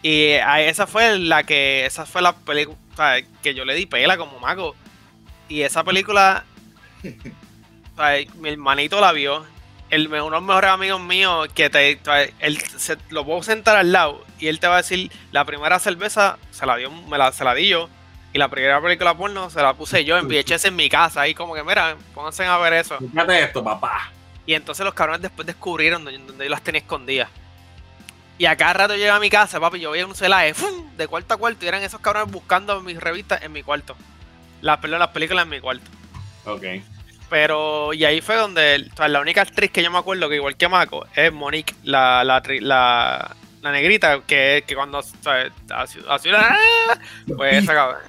Y 0.02 0.32
a 0.36 0.62
esa 0.62 0.88
fue 0.88 1.20
la 1.20 1.44
que, 1.44 1.86
esa 1.86 2.06
fue 2.06 2.22
la 2.22 2.32
película 2.32 3.18
que 3.44 3.54
yo 3.54 3.66
le 3.66 3.76
di 3.76 3.86
pela 3.86 4.16
como 4.16 4.40
mago. 4.40 4.78
Y 5.50 5.64
esa 5.64 5.84
película, 5.84 6.46
o 7.04 7.98
sea, 7.98 8.26
mi 8.38 8.48
hermanito 8.48 9.02
la 9.02 9.12
vio. 9.12 9.46
El, 9.90 10.08
uno 10.08 10.24
de 10.24 10.32
los 10.32 10.44
mejores 10.44 10.70
amigos 10.70 11.02
míos 11.02 11.50
que 11.54 11.70
te, 11.70 12.00
o 12.02 12.06
sea, 12.06 12.30
él 12.40 12.62
se, 12.62 12.96
lo 13.10 13.26
puedo 13.26 13.44
sentar 13.44 13.76
al 13.76 13.92
lado 13.92 14.24
y 14.40 14.48
él 14.48 14.62
te 14.62 14.68
va 14.68 14.76
a 14.76 14.84
decir 14.84 15.12
la 15.34 15.44
primera 15.44 15.80
cerveza 15.80 16.38
se 16.52 16.66
la 16.66 16.78
dio, 16.78 16.92
me 16.92 17.18
la, 17.18 17.34
se 17.34 17.44
la 17.44 17.54
di 17.56 17.68
yo. 17.68 17.90
Y 18.32 18.38
la 18.38 18.48
primera 18.48 18.80
película 18.82 19.16
porno 19.16 19.50
se 19.50 19.62
la 19.62 19.74
puse 19.74 20.06
yo 20.06 20.18
en 20.18 20.28
VHS 20.28 20.66
en 20.66 20.76
mi 20.76 20.88
casa. 20.90 21.22
Ahí 21.22 21.34
como 21.34 21.56
que, 21.56 21.64
mira, 21.64 21.96
pónganse 22.14 22.46
a 22.46 22.58
ver 22.58 22.74
eso. 22.74 22.98
Fíjate 23.00 23.44
esto, 23.44 23.64
papá. 23.64 24.12
Y 24.46 24.54
entonces 24.54 24.84
los 24.86 24.94
cabrones 24.94 25.22
después 25.22 25.46
descubrieron 25.48 26.04
donde, 26.06 26.20
donde 26.20 26.46
yo 26.46 26.50
las 26.52 26.62
tenía 26.62 26.80
escondidas. 26.82 27.30
Y 28.38 28.46
a 28.46 28.56
cada 28.56 28.74
rato 28.74 28.96
llegaba 28.96 29.18
a 29.18 29.20
mi 29.20 29.30
casa, 29.30 29.60
papi, 29.60 29.80
yo 29.80 29.92
veía 29.92 30.06
un 30.06 30.16
celaje 30.16 30.54
¡fum! 30.54 30.96
de 30.96 31.08
cuarto 31.08 31.34
a 31.34 31.38
cuarto 31.38 31.66
y 31.66 31.68
eran 31.68 31.84
esos 31.84 32.00
cabrones 32.00 32.32
buscando 32.32 32.80
mis 32.82 32.98
revistas 33.00 33.42
en 33.44 33.52
mi 33.52 33.64
cuarto. 33.64 33.96
Las, 34.62 34.78
perdón, 34.78 35.00
las 35.00 35.10
películas 35.10 35.44
en 35.44 35.50
mi 35.50 35.60
cuarto. 35.60 35.90
Ok. 36.46 36.64
Pero, 37.30 37.94
y 37.94 38.06
ahí 38.06 38.22
fue 38.22 38.36
donde, 38.38 38.88
o 38.94 38.96
sea, 38.96 39.08
la 39.08 39.20
única 39.20 39.42
actriz 39.42 39.72
que 39.72 39.84
yo 39.84 39.92
me 39.92 39.98
acuerdo 40.00 40.30
que 40.30 40.36
igual 40.36 40.56
que 40.56 40.68
Mako 40.68 41.06
es 41.16 41.32
Monique, 41.34 41.76
la, 41.84 42.24
la, 42.24 42.42
la, 42.62 43.36
la 43.62 43.72
negrita, 43.72 44.22
que, 44.26 44.64
que 44.66 44.74
cuando, 44.76 45.00
o 45.00 45.04
sea, 45.04 45.50
así, 45.76 46.00
así- 46.10 46.30
pues 47.38 47.64
esa 47.64 47.74
cabrón. 47.74 48.02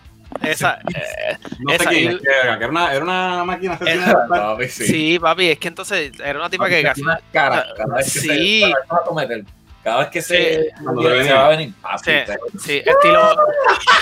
Esa, 0.42 0.78
eh, 0.94 1.37
No 1.58 1.72
sé 1.78 1.87
quién 1.87 2.12
y- 2.12 2.14
es, 2.14 2.20
que 2.22 2.28
era, 2.42 2.58
que 2.58 2.64
era 2.64 2.70
una, 2.70 2.92
era 2.94 3.04
una 3.04 3.44
máquina 3.44 3.75
asesina. 3.75 4.26
Papi, 4.28 4.68
sí. 4.68 4.87
sí. 4.87 5.18
papi, 5.18 5.50
es 5.50 5.58
que 5.58 5.68
entonces 5.68 6.12
era 6.18 6.38
una 6.38 6.49
tipa 6.50 6.68
que 6.68 6.82
casi. 6.82 7.02
Una 7.02 7.20
cara, 7.32 7.66
cada 7.76 7.96
vez 7.96 8.12
que 8.12 8.20
Sí. 8.20 8.60
se, 8.60 8.66
vez 8.66 8.75
que 8.88 9.08
cometer, 9.08 9.44
cada 9.84 9.99
vez 10.00 10.08
que 10.08 10.22
se, 10.22 10.62
Sí. 10.62 10.68
Cuando 10.84 11.02
se 11.02 11.08
te 11.08 11.14
venía. 11.14 11.34
va 11.34 11.46
a 11.46 11.49
venir. 11.50 11.75
papi, 11.82 11.99
Sí, 11.99 12.04
te- 12.04 12.58
sí, 12.60 12.82
estilo. 12.84 13.37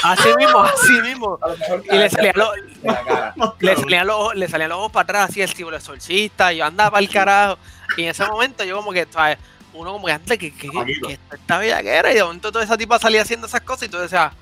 Así 0.04 0.28
mismo, 0.36 0.60
así 0.62 0.92
mismo. 1.02 1.38
a 1.42 1.94
Y 1.94 1.98
le 1.98 2.10
salían 2.10 2.34
los, 2.36 2.50
le 3.60 3.76
salían 3.76 4.06
los, 4.06 4.16
ojos- 4.16 4.34
le 4.34 4.48
salían 4.48 4.68
los 4.70 4.78
ojos 4.78 4.92
para 4.92 5.02
atrás, 5.04 5.30
así 5.30 5.42
el 5.42 5.52
tipo 5.54 5.70
de 5.70 5.80
solcista, 5.80 6.52
y 6.52 6.58
yo 6.58 6.64
andaba 6.66 6.90
para 6.92 7.00
el 7.02 7.10
carajo. 7.10 7.58
Y 7.96 8.02
en 8.04 8.08
ese 8.10 8.24
momento 8.26 8.64
yo 8.64 8.76
como 8.76 8.92
que, 8.92 9.06
¿sabes? 9.10 9.38
Uno 9.72 9.92
como 9.92 10.06
que 10.06 10.12
antes 10.12 10.38
que, 10.38 10.52
que, 10.52 10.68
que 10.68 11.18
esta 11.32 11.58
vida 11.58 11.82
que 11.82 11.90
era, 11.90 12.10
y 12.12 12.14
de 12.16 12.22
momento 12.24 12.50
toda 12.52 12.64
esa 12.64 12.76
tipa 12.76 12.98
salía 12.98 13.22
haciendo 13.22 13.46
esas 13.46 13.60
cosas 13.62 13.84
y 13.84 13.88
tú 13.88 13.98
decías, 13.98 14.32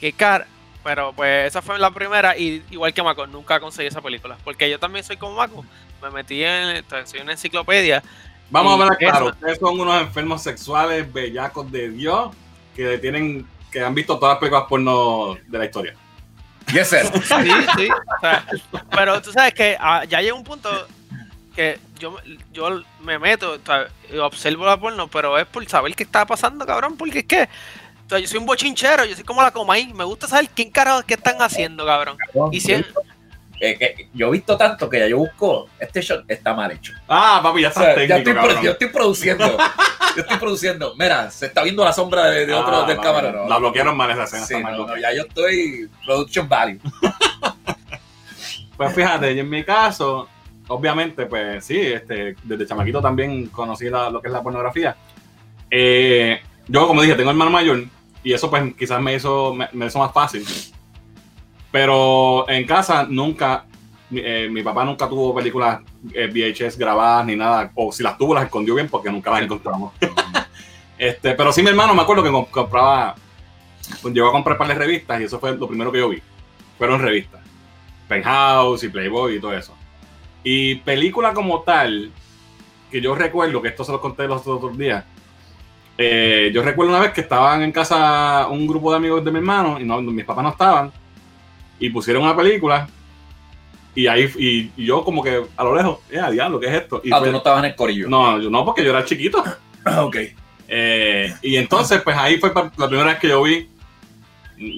qué 0.00 0.12
cara. 0.12 0.46
Pero 0.82 1.12
pues 1.12 1.46
esa 1.48 1.60
fue 1.60 1.78
la 1.78 1.90
primera, 1.90 2.36
y 2.38 2.62
igual 2.70 2.94
que 2.94 3.02
Mako, 3.02 3.26
nunca 3.26 3.60
conseguí 3.60 3.88
esa 3.88 4.00
película. 4.00 4.38
Porque 4.44 4.70
yo 4.70 4.78
también 4.78 5.04
soy 5.04 5.16
como 5.16 5.34
Mako. 5.36 5.64
Me 6.02 6.10
metí 6.10 6.42
en, 6.42 6.82
soy 7.04 7.20
una 7.20 7.32
enciclopedia. 7.32 8.02
Vamos 8.48 8.70
a 8.70 8.82
hablar 8.82 8.98
claro. 8.98 9.26
eso- 9.26 9.34
Ustedes 9.34 9.58
son 9.58 9.78
unos 9.78 10.00
enfermos 10.00 10.42
sexuales, 10.42 11.12
bellacos 11.12 11.70
de 11.70 11.90
Dios, 11.90 12.34
que 12.74 12.98
tienen, 12.98 13.46
que 13.70 13.82
han 13.84 13.94
visto 13.94 14.18
todas 14.18 14.34
las 14.34 14.38
películas 14.40 14.64
porno 14.68 15.36
de 15.46 15.58
la 15.58 15.64
historia. 15.66 15.94
Yes, 16.72 16.88
sir. 16.88 17.00
Sí, 17.24 17.50
sí. 17.76 17.88
o 17.90 18.20
sea, 18.20 18.46
pero 18.90 19.20
tú 19.20 19.32
sabes 19.32 19.52
que 19.54 19.76
ah, 19.78 20.04
ya 20.04 20.20
llega 20.20 20.34
un 20.34 20.44
punto 20.44 20.70
que 21.54 21.78
yo, 21.98 22.16
yo 22.52 22.80
me 23.00 23.18
meto, 23.18 23.54
o 23.54 23.58
sea, 23.64 23.88
y 24.12 24.16
observo 24.18 24.64
la 24.66 24.78
porno, 24.78 25.08
pero 25.08 25.36
es 25.36 25.46
por 25.46 25.66
saber 25.68 25.94
qué 25.94 26.04
está 26.04 26.24
pasando, 26.26 26.64
cabrón, 26.64 26.96
porque 26.96 27.18
es 27.20 27.24
que 27.24 27.48
yo 28.18 28.26
soy 28.26 28.38
un 28.38 28.46
bochinchero, 28.46 29.04
yo 29.04 29.14
soy 29.14 29.24
como 29.24 29.42
la 29.42 29.50
Comay, 29.50 29.92
me 29.94 30.04
gusta 30.04 30.26
saber 30.26 30.48
quién 30.54 30.70
carajo 30.70 31.02
qué 31.06 31.14
están 31.14 31.40
haciendo, 31.40 31.84
cabrón. 31.86 32.16
Y 32.52 32.60
si 32.60 32.72
es- 32.72 32.84
Eh, 33.62 33.76
que 33.78 34.08
yo 34.14 34.28
he 34.28 34.30
visto 34.30 34.56
tanto 34.56 34.88
que 34.88 34.98
ya 35.00 35.06
yo 35.06 35.18
busco, 35.18 35.68
este 35.78 36.00
shot 36.00 36.24
está 36.28 36.54
mal 36.54 36.70
hecho. 36.72 36.94
Ah, 37.06 37.40
papi, 37.42 37.60
ya 37.60 37.68
O 37.68 37.72
sea, 37.72 37.90
estás 37.90 38.08
ya 38.08 38.14
técnico, 38.16 38.30
estoy, 38.30 38.34
cabrón. 38.48 38.64
yo 38.64 38.70
estoy 38.70 38.88
produciendo. 38.88 39.46
yo 40.16 40.22
estoy 40.22 40.38
produciendo. 40.38 40.94
Mira, 40.98 41.30
se 41.30 41.44
está 41.44 41.62
viendo 41.62 41.84
la 41.84 41.92
sombra 41.92 42.24
de, 42.30 42.46
de 42.46 42.54
otro 42.54 42.74
Ah, 42.74 42.86
del 42.86 42.96
la- 42.96 43.02
camarógrafo. 43.02 43.48
La 43.50 43.58
bloquearon 43.58 43.94
mal 43.98 44.10
esa 44.12 44.24
escena. 44.24 44.46
Sí, 44.46 44.54
está 44.54 44.64
mal 44.66 44.78
no, 44.78 44.86
no, 44.86 44.96
ya 44.96 45.12
yo 45.12 45.24
estoy 45.28 45.90
production 46.06 46.48
value. 46.48 46.78
Pues 48.76 48.94
fíjate, 48.94 49.34
yo 49.34 49.42
en 49.42 49.50
mi 49.50 49.62
caso, 49.62 50.26
obviamente, 50.68 51.26
pues 51.26 51.62
sí, 51.64 51.78
este, 51.78 52.34
desde 52.42 52.66
chamaquito 52.66 53.02
también 53.02 53.48
conocí 53.48 53.90
la- 53.90 54.08
lo 54.08 54.22
que 54.22 54.28
es 54.28 54.32
la 54.32 54.42
pornografía. 54.42 54.96
Eh, 55.70 56.40
yo, 56.66 56.86
como 56.86 57.02
dije, 57.02 57.14
tengo 57.14 57.28
hermano 57.30 57.50
mayor 57.50 57.84
y 58.22 58.32
eso 58.32 58.50
pues 58.50 58.74
quizás 58.74 59.00
me 59.00 59.14
hizo, 59.14 59.54
me, 59.54 59.68
me 59.72 59.86
hizo 59.86 59.98
más 59.98 60.12
fácil. 60.12 60.44
Pero 61.70 62.48
en 62.48 62.66
casa 62.66 63.06
nunca, 63.08 63.64
eh, 64.12 64.48
mi 64.50 64.62
papá 64.62 64.84
nunca 64.84 65.08
tuvo 65.08 65.34
películas 65.34 65.80
eh, 66.12 66.26
VHS 66.26 66.76
grabadas 66.76 67.26
ni 67.26 67.36
nada, 67.36 67.70
o 67.74 67.92
si 67.92 68.02
las 68.02 68.18
tuvo 68.18 68.34
las 68.34 68.44
escondió 68.44 68.74
bien 68.74 68.88
porque 68.88 69.10
nunca 69.10 69.30
las 69.30 69.42
encontramos. 69.42 69.92
este, 70.98 71.34
pero 71.34 71.52
sí 71.52 71.62
mi 71.62 71.68
hermano 71.68 71.94
me 71.94 72.02
acuerdo 72.02 72.22
que 72.22 72.30
comp- 72.30 72.50
compraba, 72.50 73.14
pues, 74.02 74.12
llegó 74.12 74.28
a 74.28 74.32
comprar 74.32 74.58
par 74.58 74.68
de 74.68 74.74
revistas 74.74 75.20
y 75.20 75.24
eso 75.24 75.38
fue 75.38 75.56
lo 75.56 75.68
primero 75.68 75.92
que 75.92 75.98
yo 75.98 76.08
vi. 76.08 76.20
Fueron 76.76 77.00
revistas. 77.00 77.40
Penthouse 78.08 78.82
y 78.82 78.88
Playboy 78.88 79.36
y 79.36 79.40
todo 79.40 79.52
eso. 79.54 79.76
Y 80.42 80.76
película 80.76 81.32
como 81.32 81.60
tal, 81.60 82.10
que 82.90 83.00
yo 83.00 83.14
recuerdo, 83.14 83.62
que 83.62 83.68
esto 83.68 83.84
se 83.84 83.92
lo 83.92 84.00
conté 84.00 84.26
los 84.26 84.44
otros 84.48 84.76
días, 84.76 85.04
eh, 86.02 86.50
yo 86.54 86.62
recuerdo 86.62 86.92
una 86.92 87.00
vez 87.02 87.12
que 87.12 87.20
estaban 87.20 87.62
en 87.62 87.72
casa 87.72 88.46
un 88.48 88.66
grupo 88.66 88.90
de 88.90 88.96
amigos 88.96 89.22
de 89.22 89.30
mi 89.30 89.36
hermano 89.38 89.78
y 89.78 89.84
no, 89.84 90.00
mis 90.00 90.24
papás 90.24 90.42
no 90.44 90.50
estaban 90.50 90.90
y 91.78 91.90
pusieron 91.90 92.22
una 92.22 92.34
película 92.34 92.88
y 93.94 94.06
ahí 94.06 94.30
y, 94.38 94.70
y 94.82 94.86
yo 94.86 95.04
como 95.04 95.22
que 95.22 95.42
a 95.56 95.64
lo 95.64 95.74
lejos, 95.76 95.98
ya 96.10 96.30
diablo, 96.30 96.58
¿qué 96.58 96.68
es 96.68 96.72
esto? 96.74 97.02
Y 97.04 97.12
Ah, 97.12 97.18
fue- 97.18 97.26
tú 97.28 97.32
no 97.32 97.38
estabas 97.38 97.64
en 97.64 97.70
el 97.70 97.76
corillo. 97.76 98.08
no, 98.08 98.40
yo 98.40 98.48
no, 98.48 98.64
porque 98.64 98.82
yo 98.84 98.90
era 98.90 99.04
chiquito. 99.04 99.42
Ah, 99.84 100.04
ok. 100.04 100.16
Eh, 100.68 101.34
y 101.42 101.56
entonces, 101.56 102.00
pues 102.02 102.16
ahí 102.16 102.38
fue 102.38 102.52
la 102.54 102.70
primera 102.88 103.04
vez 103.10 103.18
que 103.18 103.28
yo 103.28 103.42
vi 103.42 103.68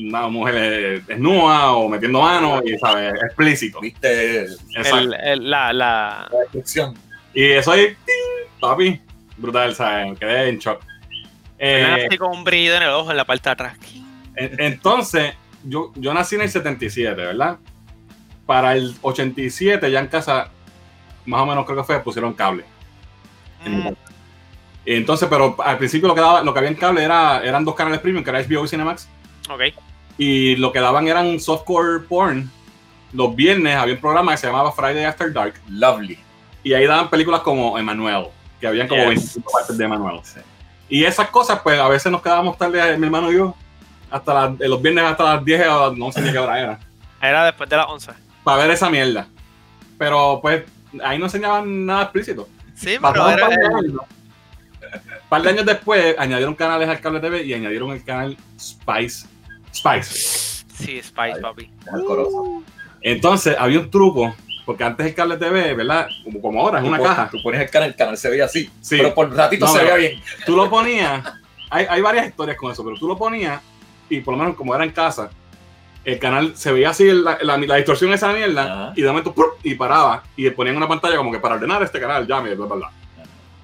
una 0.08 0.28
mujer 0.28 0.54
eh, 0.56 1.02
desnuda 1.06 1.72
o 1.72 1.88
metiendo 1.88 2.20
manos 2.22 2.62
y, 2.64 2.78
¿sabes? 2.78 3.12
Explícito. 3.22 3.80
Viste. 3.80 4.44
El- 4.44 5.14
el- 5.22 5.50
la, 5.50 5.72
la, 5.72 6.28
la 6.32 6.38
descripción. 6.40 6.94
Y 7.34 7.44
eso 7.44 7.72
ahí, 7.72 7.88
¡ting! 8.06 8.48
papi, 8.60 9.00
brutal, 9.36 9.74
¿sabes? 9.74 10.18
Quedé 10.18 10.48
en 10.50 10.58
shock. 10.58 10.82
Eh, 11.64 12.06
así 12.08 12.18
con 12.18 12.30
un 12.36 12.42
brillo 12.42 12.74
en 12.74 12.82
el 12.82 12.88
ojo 12.88 13.10
en 13.12 13.16
la 13.16 13.24
parte 13.24 13.48
de 13.48 13.52
atrás. 13.52 13.76
en- 14.34 14.60
entonces, 14.60 15.34
yo, 15.64 15.92
yo 15.94 16.12
nací 16.12 16.34
en 16.34 16.40
el 16.42 16.50
77, 16.50 17.14
¿verdad? 17.14 17.58
Para 18.46 18.74
el 18.74 18.94
87 19.00 19.88
ya 19.90 20.00
en 20.00 20.08
casa, 20.08 20.48
más 21.24 21.40
o 21.42 21.46
menos 21.46 21.64
creo 21.64 21.78
que 21.78 21.84
fue, 21.84 22.00
pusieron 22.00 22.32
cable. 22.32 22.64
Mm, 23.64 23.90
entonces, 24.84 25.28
pero 25.30 25.54
al 25.62 25.78
principio 25.78 26.08
lo 26.08 26.14
que, 26.16 26.20
daba, 26.20 26.42
lo 26.42 26.52
que 26.52 26.58
había 26.58 26.70
en 26.70 26.76
cable 26.76 27.04
era, 27.04 27.40
eran 27.44 27.64
dos 27.64 27.74
canales 27.76 28.00
premium, 28.00 28.24
que 28.24 28.30
era 28.30 28.40
HBO 28.42 28.64
y 28.64 28.68
Cinemax. 28.68 29.08
ok. 29.48 29.62
Y 30.18 30.56
lo 30.56 30.72
que 30.72 30.80
daban 30.80 31.06
eran 31.08 31.38
softcore 31.40 32.00
porn. 32.00 32.50
Los 33.12 33.34
viernes 33.36 33.76
había 33.76 33.94
un 33.94 34.00
programa 34.00 34.32
que 34.32 34.38
se 34.38 34.46
llamaba 34.46 34.72
Friday 34.72 35.04
After 35.04 35.32
Dark. 35.32 35.54
Lovely. 35.68 36.18
Y 36.64 36.72
ahí 36.74 36.86
daban 36.86 37.08
películas 37.08 37.40
como 37.42 37.78
Emanuel, 37.78 38.26
que 38.60 38.66
habían 38.66 38.88
como 38.88 39.00
Yes. 39.02 39.08
25 39.08 39.52
partes 39.52 39.78
de 39.78 39.84
Emanuel. 39.84 40.20
Y 40.92 41.04
esas 41.06 41.30
cosas, 41.30 41.60
pues 41.62 41.80
a 41.80 41.88
veces 41.88 42.12
nos 42.12 42.20
quedábamos 42.20 42.58
tarde, 42.58 42.98
mi 42.98 43.06
hermano 43.06 43.32
y 43.32 43.36
yo, 43.36 43.54
hasta 44.10 44.34
las- 44.34 44.60
eh, 44.60 44.68
los 44.68 44.82
viernes 44.82 45.02
hasta 45.04 45.24
las 45.36 45.42
10 45.42 45.66
o 45.66 45.96
no 45.96 46.12
sé 46.12 46.20
ni 46.20 46.30
qué 46.30 46.38
hora 46.38 46.60
era, 46.60 46.78
Era 47.22 47.46
después 47.46 47.66
de 47.70 47.76
las 47.78 47.86
11. 47.88 48.12
para 48.44 48.58
ver 48.64 48.70
esa 48.72 48.90
mierda. 48.90 49.26
Pero 49.96 50.38
pues 50.42 50.64
ahí 51.02 51.18
no 51.18 51.24
enseñaban 51.24 51.86
nada 51.86 52.02
explícito. 52.02 52.46
Sí, 52.74 52.98
pero 53.00 53.24
un 53.24 53.32
era, 53.32 53.40
par 53.40 53.48
de 53.48 53.54
era- 53.64 53.78
años, 53.78 53.92
un 53.94 55.28
par 55.30 55.40
de 55.42 55.48
años 55.48 55.64
después 55.64 56.14
añadieron 56.18 56.54
canales 56.54 56.86
al 56.90 57.00
cable 57.00 57.20
TV 57.20 57.42
y 57.42 57.54
añadieron 57.54 57.90
el 57.92 58.04
canal 58.04 58.36
Spice. 58.60 59.26
Spice. 59.72 60.64
Sí, 60.76 61.00
Spice, 61.02 61.36
Ay. 61.36 61.40
papi. 61.40 61.70
Entonces 63.00 63.56
había 63.58 63.80
un 63.80 63.90
truco, 63.90 64.34
porque 64.64 64.84
antes 64.84 65.06
el 65.06 65.14
cable 65.14 65.36
TV, 65.36 65.74
¿verdad? 65.74 66.08
Como, 66.24 66.40
como 66.40 66.60
ahora, 66.60 66.78
es 66.80 66.84
una 66.84 66.98
caja. 66.98 67.28
Tú 67.30 67.42
pones 67.42 67.60
el 67.60 67.70
canal, 67.70 67.88
el 67.90 67.96
canal 67.96 68.16
se 68.16 68.30
veía 68.30 68.44
así. 68.44 68.70
Sí. 68.80 68.96
Pero 68.96 69.14
por 69.14 69.34
ratito 69.34 69.66
No, 69.66 69.72
se 69.72 69.78
veía 69.78 69.96
bien. 69.96 70.22
Tú 70.46 70.56
lo 70.56 70.70
ponías, 70.70 71.24
hay, 71.70 71.86
hay 71.88 72.00
varias 72.00 72.28
historias 72.28 72.56
con 72.56 72.70
eso, 72.70 72.84
pero 72.84 72.96
tú 72.96 73.08
lo 73.08 73.16
ponías 73.16 73.60
y 74.08 74.20
por 74.20 74.34
lo 74.34 74.38
menos 74.38 74.56
como 74.56 74.74
era 74.74 74.84
en 74.84 74.92
casa, 74.92 75.30
el 76.04 76.18
canal 76.18 76.56
se 76.56 76.72
veía 76.72 76.90
así, 76.90 77.10
la, 77.10 77.38
la, 77.42 77.56
la 77.56 77.76
distorsión 77.76 78.10
de 78.10 78.16
esa 78.16 78.32
mierda, 78.32 78.64
Ajá. 78.64 78.92
y 78.96 79.02
de 79.02 79.08
momento 79.08 79.32
¡prum! 79.32 79.50
y 79.62 79.74
paraba, 79.74 80.22
y 80.36 80.50
ponían 80.50 80.76
una 80.76 80.88
pantalla 80.88 81.16
como 81.16 81.30
que 81.30 81.38
para 81.38 81.54
ordenar 81.54 81.82
este 81.82 82.00
canal, 82.00 82.26
llame, 82.26 82.54
bla, 82.54 82.66
bla, 82.66 82.76
bla. 82.76 82.90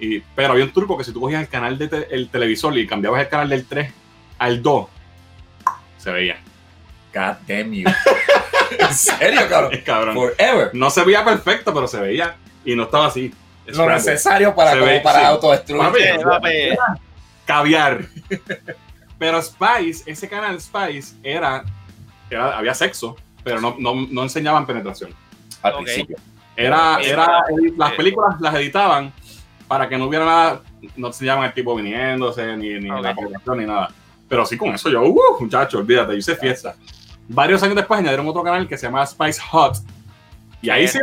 Y, 0.00 0.20
pero 0.20 0.52
había 0.52 0.64
un 0.64 0.72
truco 0.72 0.96
que 0.96 1.04
si 1.04 1.12
tú 1.12 1.20
cogías 1.20 1.42
el 1.42 1.48
canal 1.48 1.76
del 1.76 1.90
de 1.90 2.06
el 2.10 2.28
televisor 2.28 2.76
y 2.78 2.86
cambiabas 2.86 3.20
el 3.20 3.28
canal 3.28 3.48
del 3.48 3.66
3 3.66 3.92
al 4.38 4.62
2, 4.62 4.86
se 5.98 6.12
veía. 6.12 6.38
God 7.12 7.36
damn 7.48 7.72
you. 7.72 7.88
en 8.78 8.94
serio, 8.94 9.40
cabrón. 9.48 9.80
Cabrón. 9.84 10.14
Forever. 10.14 10.70
No 10.74 10.90
se 10.90 11.02
veía 11.04 11.24
perfecto, 11.24 11.72
pero 11.74 11.86
se 11.86 12.00
veía. 12.00 12.36
Y 12.64 12.74
no 12.74 12.84
estaba 12.84 13.06
así. 13.06 13.32
Lo 13.66 13.88
necesario 13.88 14.54
para, 14.54 14.72
Se 14.72 14.78
como 14.78 14.90
ve- 14.90 15.00
para 15.00 15.20
sí. 15.20 15.24
autodestruir. 15.26 15.82
Papi, 15.82 15.98
Sí, 16.00 16.24
papi. 16.24 16.50
Caviar. 17.44 18.00
Pero 19.18 19.42
Spice, 19.42 20.10
ese 20.10 20.28
canal 20.28 20.60
Spice 20.60 21.16
era, 21.22 21.64
era 22.30 22.56
había 22.56 22.72
sexo, 22.74 23.16
pero 23.42 23.60
no, 23.60 23.74
no, 23.78 23.94
no 24.10 24.22
enseñaban 24.22 24.64
penetración. 24.66 25.10
Al 25.62 25.74
Ok. 25.74 25.82
principio. 25.84 26.16
Era, 26.56 26.98
era, 27.02 27.42
las 27.76 27.92
películas 27.92 28.40
las 28.40 28.54
editaban 28.54 29.12
para 29.66 29.88
que 29.88 29.96
no 29.98 30.06
hubiera 30.06 30.24
nada, 30.24 30.60
no 30.96 31.08
enseñaban 31.08 31.44
el 31.44 31.52
tipo 31.52 31.74
viniéndose, 31.76 32.56
ni, 32.56 32.74
ni 32.80 32.88
la 32.88 33.14
penetración, 33.14 33.58
ni 33.58 33.66
nada. 33.66 33.90
Pero 34.28 34.44
sí, 34.46 34.56
con 34.56 34.70
eso 34.74 34.88
yo, 34.88 35.02
uh, 35.02 35.36
muchacho, 35.40 35.78
olvídate, 35.78 36.12
yo 36.12 36.18
hice 36.18 36.36
fiesta. 36.36 36.74
Varios 37.28 37.62
años 37.62 37.76
después 37.76 38.00
añadieron 38.00 38.26
otro 38.26 38.42
canal 38.42 38.66
que 38.66 38.76
se 38.78 38.86
llama 38.86 39.06
Spice 39.06 39.40
Hot. 39.50 39.76
Y 40.62 40.70
ahí 40.70 40.88
sí. 40.88 40.98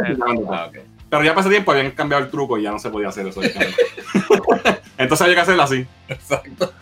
Ah, 0.51 0.65
ok. 0.67 0.77
Pero 1.09 1.23
ya 1.23 1.35
pasé 1.35 1.49
tiempo 1.49 1.71
habían 1.71 1.91
cambiado 1.91 2.23
el 2.23 2.31
truco 2.31 2.57
y 2.57 2.63
ya 2.63 2.71
no 2.71 2.79
se 2.79 2.89
podía 2.89 3.09
hacer 3.09 3.27
eso. 3.27 3.41
Entonces 4.97 5.21
había 5.21 5.35
que 5.35 5.41
hacerlo 5.41 5.63
así. 5.63 5.85
Exacto. 6.07 6.73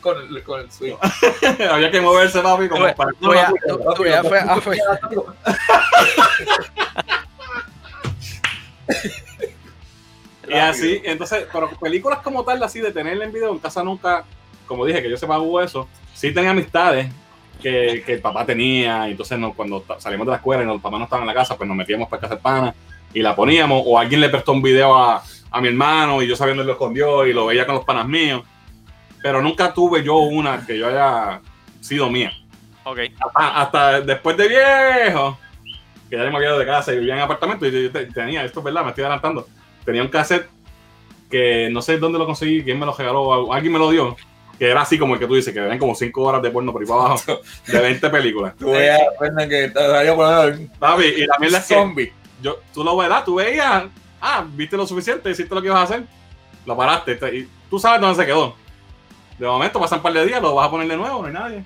con 0.00 0.16
el, 0.16 0.42
con 0.44 0.60
el 0.60 0.70
swing. 0.70 0.94
había 1.70 1.90
que 1.90 2.00
moverse, 2.00 2.40
papi, 2.40 2.68
como 2.68 2.86
Tú- 2.88 2.94
para... 2.96 3.12
tú 3.12 3.34
ya- 3.34 3.52
tú- 3.68 3.80
tú 3.96 4.04
ya 4.06 4.22
fue- 4.22 4.60
fue- 4.62 4.78
Y 10.48 10.54
así, 10.54 11.02
entonces, 11.04 11.46
pero 11.52 11.68
películas 11.78 12.20
como 12.20 12.42
tal, 12.42 12.62
así 12.62 12.80
de 12.80 12.90
tenerla 12.90 13.24
en 13.24 13.32
video 13.32 13.52
en 13.52 13.58
casa 13.58 13.82
nunca, 13.82 14.24
como 14.66 14.86
dije, 14.86 15.02
que 15.02 15.10
yo 15.10 15.16
sepa 15.18 15.38
hubo 15.38 15.60
eso. 15.60 15.86
Sí 16.14 16.32
tenía 16.32 16.50
amistades 16.50 17.12
que, 17.62 18.02
que 18.04 18.14
el 18.14 18.20
papá 18.20 18.44
tenía, 18.46 19.08
y 19.08 19.12
entonces 19.12 19.38
no, 19.38 19.52
cuando 19.52 19.84
salimos 19.98 20.26
de 20.26 20.30
la 20.32 20.36
escuela 20.36 20.62
y 20.62 20.66
los 20.66 20.80
papás 20.80 20.98
no 20.98 21.04
estaban 21.04 21.22
en 21.24 21.28
la 21.28 21.34
casa, 21.34 21.56
pues 21.56 21.66
nos 21.66 21.76
metíamos 21.76 22.08
para 22.08 22.20
casa 22.22 22.34
del 22.34 22.42
pana 22.42 22.74
y 23.12 23.20
la 23.20 23.34
poníamos, 23.34 23.82
o 23.86 23.98
alguien 23.98 24.20
le 24.20 24.28
prestó 24.28 24.52
un 24.52 24.62
video 24.62 24.96
a, 24.96 25.22
a 25.50 25.60
mi 25.60 25.68
hermano 25.68 26.22
y 26.22 26.28
yo 26.28 26.36
sabiendo 26.36 26.62
lo 26.64 26.72
escondió 26.72 27.26
y 27.26 27.32
lo 27.32 27.46
veía 27.46 27.66
con 27.66 27.74
los 27.74 27.84
panas 27.84 28.06
míos. 28.06 28.42
Pero 29.22 29.42
nunca 29.42 29.74
tuve 29.74 30.04
yo 30.04 30.16
una 30.18 30.64
que 30.64 30.78
yo 30.78 30.86
haya 30.88 31.40
sido 31.80 32.08
mía. 32.10 32.32
Ok. 32.84 33.00
hasta, 33.20 33.60
hasta 33.60 34.00
después 34.00 34.36
de 34.36 34.48
viejo, 34.48 35.38
que 36.08 36.16
ya 36.16 36.22
me 36.30 36.36
había 36.36 36.48
ido 36.48 36.58
de 36.58 36.64
casa 36.66 36.92
y 36.94 36.98
vivía 36.98 37.14
en 37.16 37.20
apartamento, 37.20 37.66
y 37.66 37.84
yo 37.84 37.90
te- 37.90 38.06
tenía, 38.06 38.44
esto 38.44 38.60
es 38.60 38.64
verdad, 38.64 38.82
me 38.84 38.90
estoy 38.90 39.04
adelantando, 39.04 39.46
tenía 39.84 40.02
un 40.02 40.08
cassette 40.08 40.48
que 41.30 41.68
no 41.70 41.82
sé 41.82 41.98
dónde 41.98 42.18
lo 42.18 42.24
conseguí, 42.24 42.62
quién 42.62 42.78
me 42.78 42.86
lo 42.86 42.94
regaló, 42.94 43.52
alguien 43.52 43.72
me 43.74 43.78
lo 43.78 43.90
dio, 43.90 44.16
que 44.58 44.68
era 44.70 44.82
así 44.82 44.98
como 44.98 45.14
el 45.14 45.20
que 45.20 45.26
tú 45.26 45.34
dices, 45.34 45.52
que 45.54 45.60
eran 45.60 45.78
como 45.78 45.94
5 45.94 46.22
horas 46.22 46.42
de 46.42 46.50
porno 46.50 46.72
por 46.72 46.82
ahí 46.82 46.88
para 46.88 47.00
abajo, 47.02 47.40
de 47.66 47.80
20 47.80 48.10
películas. 48.10 48.54
Tú 48.58 48.70
veías, 48.72 49.00
Fernan, 49.18 49.48
que 49.48 49.68
te 49.68 49.88
daría 49.88 50.14
poner 50.16 50.68
Papi, 50.78 51.04
y 51.04 51.26
la 51.26 51.38
mierda 51.38 51.58
es 51.58 51.66
zombie. 51.66 52.12
yo, 52.42 52.58
tú 52.74 52.82
lo 52.84 52.96
ves, 52.96 53.08
tú 53.24 53.36
veías, 53.36 53.84
ah, 54.20 54.44
viste 54.52 54.76
lo 54.76 54.86
suficiente, 54.86 55.30
hiciste 55.30 55.54
lo 55.54 55.60
que 55.62 55.68
ibas 55.68 55.80
a 55.80 55.84
hacer, 55.84 56.02
lo 56.66 56.76
paraste, 56.76 57.14
te- 57.16 57.36
y 57.36 57.48
tú 57.70 57.78
sabes 57.78 58.00
dónde 58.00 58.16
se 58.20 58.26
quedó. 58.26 58.54
De 59.38 59.46
momento 59.46 59.78
pasan 59.78 60.00
un 60.00 60.02
par 60.02 60.12
de 60.12 60.26
días, 60.26 60.42
lo 60.42 60.52
vas 60.54 60.66
a 60.66 60.70
poner 60.70 60.88
de 60.88 60.96
nuevo, 60.96 61.20
no 61.22 61.26
hay 61.28 61.32
nadie. 61.32 61.64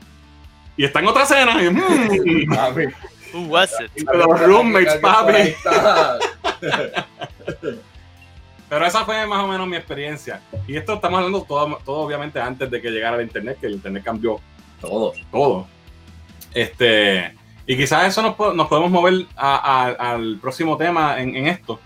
Y 0.76 0.84
está 0.84 1.00
en 1.00 1.06
otra 1.08 1.22
escena, 1.22 1.62
y, 1.62 1.70
mm, 2.46 2.54
Papi. 2.54 2.84
Who 3.32 3.46
was 3.49 3.72
it? 3.80 3.90
los 4.12 4.40
roommates, 4.40 4.96
papi. 4.96 5.54
Pero 8.73 8.87
esa 8.87 9.05
fue 9.05 9.26
más 9.26 9.45
o 9.45 9.49
menos 9.49 9.69
mi 9.69 9.76
experiencia. 9.76 10.41
Y 10.67 10.75
esto 10.79 10.95
estamos 10.95 11.19
hablando 11.19 11.43
todo, 11.43 11.79
todo 11.85 11.99
obviamente 11.99 12.41
antes 12.41 12.71
de 12.71 12.81
que 12.81 12.91
llegara 12.91 13.17
el 13.19 13.23
internet, 13.25 13.59
que 13.61 13.67
el 13.67 13.75
internet 13.75 14.02
cambió 14.02 14.41
Todo. 14.81 15.12
todo. 15.31 15.67
Este, 16.55 17.35
y 17.67 17.76
quizás 17.76 18.07
eso 18.07 18.23
nos, 18.23 18.35
po- 18.35 18.55
nos 18.55 18.69
podemos 18.69 18.91
mover 18.91 19.26
a- 19.37 19.57
a- 19.99 20.12
al 20.14 20.38
próximo 20.41 20.79
tema 20.79 21.21
en, 21.21 21.37
en 21.37 21.49
esto, 21.49 21.81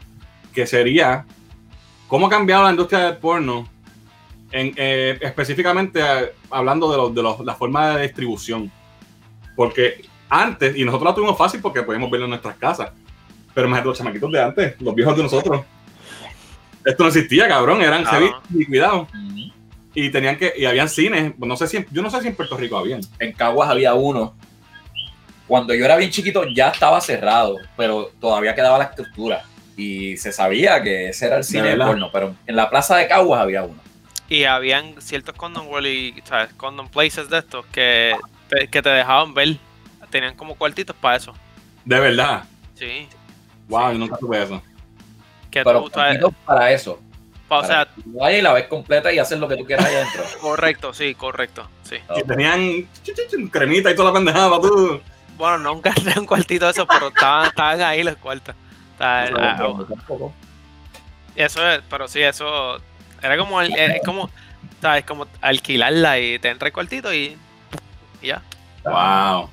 que 0.55 0.65
sería 0.65 1.25
cómo 2.07 2.29
ha 2.29 2.31
cambiado 2.31 2.63
la 2.63 2.71
industria 2.71 3.01
del 3.01 3.17
porno, 3.17 3.67
en, 4.53 4.73
eh, 4.77 5.19
específicamente 5.23 5.99
eh, 6.01 6.33
hablando 6.53 6.89
de, 6.89 6.97
los- 6.99 7.13
de 7.17 7.21
los- 7.21 7.41
la 7.41 7.57
forma 7.57 7.97
de 7.97 8.03
distribución. 8.05 8.71
Porque 9.57 10.03
antes, 10.29 10.77
y 10.77 10.85
nosotros 10.85 11.11
la 11.11 11.15
tuvimos 11.17 11.37
fácil 11.37 11.61
porque 11.61 11.83
podíamos 11.83 12.09
verlo 12.13 12.27
en 12.27 12.31
nuestras 12.31 12.55
casas, 12.59 12.93
pero 13.53 13.67
imagínate 13.67 13.89
los 13.89 13.99
chamaquitos 13.99 14.31
de 14.31 14.41
antes, 14.41 14.81
los 14.81 14.95
viejos 14.95 15.17
de 15.17 15.23
nosotros. 15.25 15.63
Esto 16.87 17.03
no 17.03 17.09
existía, 17.09 17.47
cabrón, 17.49 17.83
eran 17.83 18.05
heavy 18.07 18.31
no. 18.31 18.61
y 18.61 18.65
cuidado. 18.65 19.09
Y 19.95 20.11
tenían 20.11 20.37
que, 20.39 20.53
y 20.57 20.65
habían 20.67 20.89
cines, 20.89 21.33
no 21.39 21.57
sé 21.57 21.67
si, 21.67 21.79
en- 21.79 21.87
yo 21.91 22.01
no 22.03 22.09
sé 22.11 22.21
si 22.23 22.29
en 22.29 22.35
Puerto 22.37 22.57
Rico 22.57 22.79
habían. 22.79 23.01
En 23.19 23.33
Caguas 23.33 23.69
había 23.69 23.93
uno. 23.95 24.35
Cuando 25.47 25.75
yo 25.75 25.85
era 25.85 25.97
bien 25.97 26.11
chiquito 26.11 26.45
ya 26.55 26.69
estaba 26.71 27.01
cerrado, 27.01 27.57
pero 27.77 28.11
todavía 28.21 28.55
quedaba 28.55 28.79
la 28.79 28.85
estructura. 28.85 29.45
Y 29.77 30.17
se 30.17 30.33
sabía 30.33 30.83
que 30.83 31.09
ese 31.11 31.27
era 31.27 31.37
el 31.37 31.45
cine 31.45 31.69
de 31.71 31.77
porno, 31.77 32.11
pero 32.13 32.35
en 32.47 32.57
la 32.57 32.69
plaza 32.71 32.97
de 32.97 33.07
Caguas 33.09 33.43
había 33.43 33.63
uno. 33.63 33.81
Y 34.29 34.45
habían 34.45 35.01
ciertos 35.01 35.35
condom 35.37 35.69
world 35.69 35.87
y 35.87 36.15
¿sabes? 36.25 36.53
condom 36.55 36.89
places 36.89 37.29
de 37.31 37.39
estos 37.39 37.65
que 37.67 38.15
te, 38.49 38.69
que 38.69 38.83
te 38.83 38.89
dejaban 38.89 39.35
ver. 39.35 39.57
Tenían 40.11 40.35
como 40.35 40.55
cuartitos 40.57 40.97
para 40.97 41.17
eso. 41.17 41.35
De 41.85 42.01
verdad. 42.01 42.45
Sí. 42.75 43.07
Wow, 43.69 43.89
Sí. 43.89 43.93
yo 43.93 43.99
nunca 43.99 44.17
tuve 44.19 44.43
eso. 44.43 44.63
Que 45.57 45.65
Pero 45.65 45.85
tú, 45.85 45.91
¿sabes? 45.95 46.19
poquito 46.19 46.39
para 46.45 46.71
eso. 46.71 47.01
Pa- 47.49 47.61
o 47.61 47.65
sea, 47.65 47.85
Para 47.87 47.95
que 47.95 48.03
tú 48.03 48.19
vayas 48.19 48.39
y 48.41 48.43
la 48.43 48.53
ves 48.53 48.67
completa 48.67 49.11
y 49.11 49.19
haces 49.19 49.39
lo 49.39 49.49
que 49.49 49.57
tú 49.57 49.65
quieras 49.65 49.87
ahí 49.87 49.95
adentro. 49.95 50.23
correcto, 50.43 50.93
sí, 50.93 51.15
correcto. 51.15 51.67
Sí. 51.83 51.97
Y 52.15 52.23
tenían 52.25 52.87
cremita 53.51 53.91
y 53.91 53.95
toda 53.95 54.11
la 54.11 54.15
pendejada, 54.15 54.61
tú. 54.61 55.01
Bueno, 55.39 55.57
nunca 55.59 55.95
entré 55.97 56.13
un 56.21 56.27
cuartito 56.27 56.67
de 56.67 56.73
eso, 56.73 56.87
pero 56.87 57.09
estaban, 57.09 57.47
estaban 57.49 57.81
ahí 57.81 58.03
los 58.03 58.17
cuartos. 58.17 58.55
Ah, 59.01 59.25
pero 59.31 59.85
tampoco. 59.87 60.35
Eso 61.35 61.67
es, 61.71 61.81
pero 61.89 62.07
sí, 62.07 62.21
eso 62.21 62.77
era 63.23 63.39
como, 63.39 63.63
el- 63.63 63.75
es 63.79 64.03
como, 64.05 64.29
¿sabes? 64.83 65.05
Como 65.07 65.27
alquilarla 65.41 66.19
y 66.19 66.39
te 66.39 66.51
entra 66.51 66.69
el 66.69 66.75
cuartito 66.75 67.15
y, 67.15 67.35
y 68.21 68.27
ya. 68.27 68.43
Wow. 68.85 69.49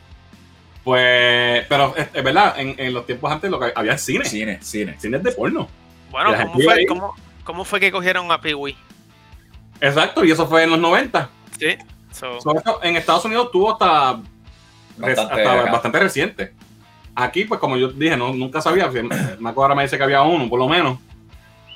Pues, 0.84 1.66
pero 1.70 1.96
es, 1.96 2.10
es 2.14 2.24
verdad, 2.24 2.60
en, 2.60 2.76
en 2.78 2.94
los 2.94 3.06
tiempos 3.06 3.32
antes 3.32 3.50
lo 3.50 3.58
que 3.58 3.72
había 3.74 3.98
cine. 3.98 4.26
Cine, 4.26 4.60
cine. 4.62 5.00
Cines 5.00 5.24
de 5.24 5.32
porno. 5.32 5.70
Bueno, 6.14 6.32
¿cómo 6.44 6.54
fue, 6.54 6.74
ahí. 6.74 6.86
cómo, 6.86 7.16
cómo 7.44 7.66
fue 7.66 7.80
que 7.80 7.92
cogieron 7.92 8.32
a 8.32 8.40
Pee-Wee? 8.40 8.78
Exacto, 9.82 10.24
y 10.24 10.30
eso 10.32 10.48
fue 10.48 10.64
en 10.64 10.70
los 10.70 10.80
90. 10.80 11.28
Sí. 11.60 11.76
So, 12.12 12.40
So, 12.40 12.56
eso 12.56 12.80
en 12.84 12.96
Estados 12.96 13.26
Unidos 13.26 13.50
tuvo 13.52 13.72
hasta, 13.74 14.22
Bastante 14.96 15.42
hasta 15.42 15.62
acá. 15.62 15.72
bastante 15.72 16.00
reciente. 16.00 16.54
Aquí, 17.16 17.46
pues 17.46 17.60
como 17.60 17.78
yo 17.78 17.90
dije, 17.90 18.16
no, 18.16 18.32
nunca 18.32 18.62
sabía. 18.62 18.92
si- 18.92 19.02
Marco 19.40 19.64
ahora 19.64 19.74
me 19.74 19.82
dice 19.84 19.98
que 19.98 20.04
había 20.04 20.22
uno, 20.22 20.48
por 20.48 20.60
lo 20.60 20.68
menos. 20.70 21.00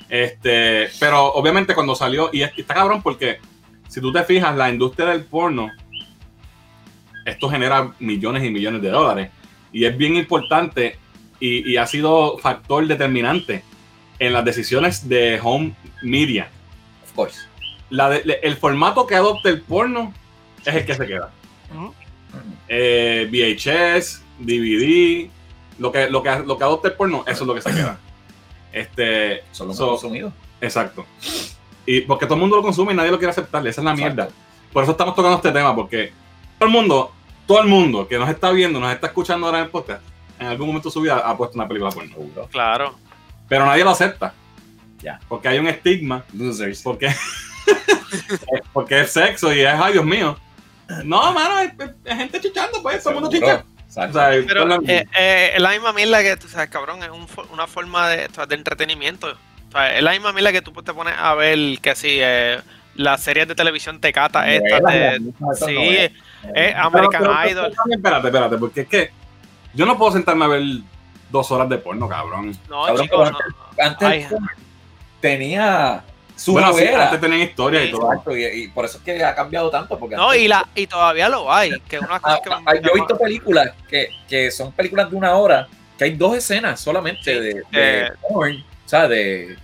Este, 0.08 0.88
pero 1.00 1.32
obviamente 1.34 1.74
cuando 1.74 1.94
salió, 1.96 2.30
y, 2.32 2.42
es- 2.42 2.52
y 2.56 2.60
está 2.60 2.74
cabrón 2.74 3.02
porque 3.02 3.40
si 3.88 4.00
tú 4.00 4.12
te 4.12 4.22
fijas, 4.22 4.56
la 4.56 4.70
industria 4.70 5.06
del 5.08 5.24
porno, 5.24 5.68
esto 7.24 7.50
genera 7.50 7.90
millones 7.98 8.44
y 8.44 8.50
millones 8.50 8.80
de 8.82 8.90
dólares. 8.90 9.30
Y 9.72 9.84
es 9.84 9.96
bien 9.98 10.14
importante 10.16 10.96
y, 11.40 11.70
y 11.72 11.76
ha 11.76 11.86
sido 11.86 12.38
factor 12.38 12.86
determinante 12.86 13.64
en 14.18 14.32
las 14.32 14.44
decisiones 14.44 15.08
de 15.08 15.38
home 15.42 15.74
media. 16.02 16.50
Of 17.04 17.12
course. 17.14 17.40
La 17.90 18.10
de- 18.10 18.22
le- 18.24 18.40
el 18.42 18.56
formato 18.56 19.06
que 19.06 19.14
adopte 19.14 19.48
el 19.48 19.60
porno 19.62 20.12
es 20.64 20.74
el 20.74 20.84
que 20.86 20.94
se 20.94 21.06
queda. 21.06 21.30
ujú. 21.74 21.94
Eh, 22.68 23.26
VHS, 23.30 24.22
DVD, 24.38 25.30
lo 25.78 25.90
que, 25.92 26.10
lo, 26.10 26.22
que, 26.22 26.38
lo 26.40 26.58
que 26.58 26.64
adopte 26.64 26.88
el 26.88 26.94
porno, 26.94 27.24
eso 27.26 27.44
es 27.44 27.46
lo 27.46 27.54
que 27.54 27.62
se 27.62 27.70
queda. 27.70 27.98
Este, 28.72 29.42
Son 29.52 29.68
los 29.68 29.76
So- 29.76 29.84
más 29.92 30.00
consumidos. 30.00 30.32
exacto. 30.60 31.06
Y 31.86 32.02
porque 32.02 32.26
todo 32.26 32.34
el 32.34 32.40
mundo 32.42 32.56
lo 32.56 32.62
consume 32.62 32.92
y 32.92 32.96
nadie 32.96 33.10
lo 33.10 33.18
quiere 33.18 33.30
aceptar, 33.30 33.66
esa 33.66 33.80
es 33.80 33.84
la 33.84 33.94
mierda. 33.94 34.28
Por 34.72 34.82
eso 34.82 34.92
estamos 34.92 35.14
tocando 35.14 35.36
este 35.36 35.50
tema, 35.52 35.74
porque 35.74 36.12
todo 36.58 36.66
el 36.68 36.72
mundo, 36.74 37.12
todo 37.46 37.62
el 37.62 37.68
mundo 37.68 38.06
que 38.06 38.18
nos 38.18 38.28
está 38.28 38.50
viendo, 38.50 38.78
nos 38.78 38.92
está 38.92 39.06
escuchando 39.06 39.46
ahora 39.46 39.60
en 39.60 39.64
el 39.64 39.70
podcast, 39.70 40.02
en 40.38 40.46
algún 40.48 40.66
momento 40.66 40.90
de 40.90 40.92
su 40.92 41.00
vida 41.00 41.16
ha 41.18 41.34
puesto 41.36 41.56
una 41.56 41.66
película 41.66 41.90
porno. 41.90 42.14
Claro. 42.50 42.94
Pero 43.48 43.64
nadie 43.66 43.84
lo 43.84 43.90
acepta. 43.90 44.32
Ya. 45.00 45.18
Porque 45.28 45.48
hay 45.48 45.58
un 45.58 45.68
estigma, 45.68 46.24
Losers. 46.34 46.82
porque, 46.82 47.08
porque 48.72 49.00
es 49.00 49.12
sexo 49.12 49.52
y 49.54 49.60
es, 49.60 49.68
ay 49.74 49.92
Dios 49.92 50.04
mío. 50.04 50.38
No, 51.04 51.32
mano, 51.32 51.58
es, 51.60 51.72
es 52.04 52.16
gente 52.16 52.40
chichando, 52.40 52.82
pues, 52.82 53.02
todo 53.02 53.14
el 53.14 53.20
mundo 53.20 53.30
chicha. 53.30 53.64
O 53.88 53.90
sea, 54.12 54.30
Pero 54.46 54.66
la- 54.66 54.80
eh, 54.86 55.04
eh, 55.18 55.50
es 55.54 55.60
la 55.62 55.70
misma 55.70 55.92
mierda 55.92 56.22
que, 56.22 56.36
tú 56.36 56.48
sabes, 56.48 56.70
cabrón, 56.70 57.02
es 57.02 57.10
un 57.10 57.26
una 57.52 57.66
forma 57.66 58.08
de, 58.08 58.28
entretenimiento. 58.50 59.28
O 59.68 59.72
sea, 59.72 59.96
es 59.96 60.02
la 60.02 60.12
misma 60.12 60.32
mierda 60.32 60.52
que 60.52 60.62
tú 60.62 60.72
te 60.82 60.92
pones 60.94 61.14
a 61.18 61.34
ver 61.34 61.78
que 61.80 61.94
si 61.94 62.18
eh, 62.20 62.58
las 62.94 63.22
series 63.22 63.48
de 63.48 63.54
televisión 63.54 64.00
te 64.00 64.12
cata 64.12 64.42
de... 64.42 64.56
estas 64.56 65.58
Sí, 65.66 65.76
es 66.54 66.74
American 66.76 67.22
Pero- 67.22 67.34
pero- 67.42 67.50
Idol. 67.50 67.72
Espérate, 67.90 68.26
espérate, 68.28 68.56
porque 68.58 68.80
es 68.82 68.88
que 68.88 69.10
yo 69.74 69.84
no 69.86 69.96
puedo 69.98 70.12
sentarme 70.12 70.44
a 70.44 70.48
ver 70.48 70.62
dos 71.30 71.50
horas 71.50 71.68
de 71.68 71.78
porno, 71.78 72.08
cabrón. 72.08 72.56
No, 72.68 72.84
Cabrón, 72.86 73.02
chicos, 73.04 73.28
pero 73.28 73.38
no. 73.78 73.84
Antes 73.84 74.08
Ay. 74.08 74.26
tenía 75.20 76.04
su 76.36 76.52
bueno, 76.52 76.68
sí, 76.72 76.84
novela. 76.84 77.04
antes 77.06 77.20
tenían 77.20 77.40
historia 77.40 77.82
y 77.82 77.86
Sí, 77.86 77.92
todo. 77.92 78.10
Exacto, 78.12 78.36
y, 78.36 78.44
y 78.44 78.68
por 78.68 78.84
eso 78.84 78.98
es 78.98 79.04
que 79.04 79.24
ha 79.24 79.34
cambiado 79.34 79.70
tanto. 79.70 79.98
Porque 79.98 80.14
No, 80.16 80.28
antes- 80.30 80.42
y, 80.42 80.48
la, 80.48 80.68
y 80.74 80.86
todavía 80.86 81.28
lo 81.28 81.52
hay, 81.52 81.78
que 81.80 81.98
una 81.98 82.20
cosa 82.20 82.36
Ah, 82.36 82.40
que... 82.42 82.50
ah, 82.50 82.74
yo 82.80 82.90
he 82.90 82.94
visto 82.94 83.16
películas 83.18 83.72
que, 83.88 84.08
que 84.28 84.50
son 84.50 84.72
películas 84.72 85.10
de 85.10 85.16
una 85.16 85.34
hora, 85.34 85.66
que 85.96 86.04
hay 86.04 86.14
dos 86.16 86.36
escenas 86.36 86.80
solamente 86.80 87.22
Sí, 87.34 87.40
de, 87.40 87.54
de 87.54 87.62
eh, 88.06 88.12
porn, 88.28 88.56
o 88.56 88.88
sea, 88.88 89.08
de 89.08 89.56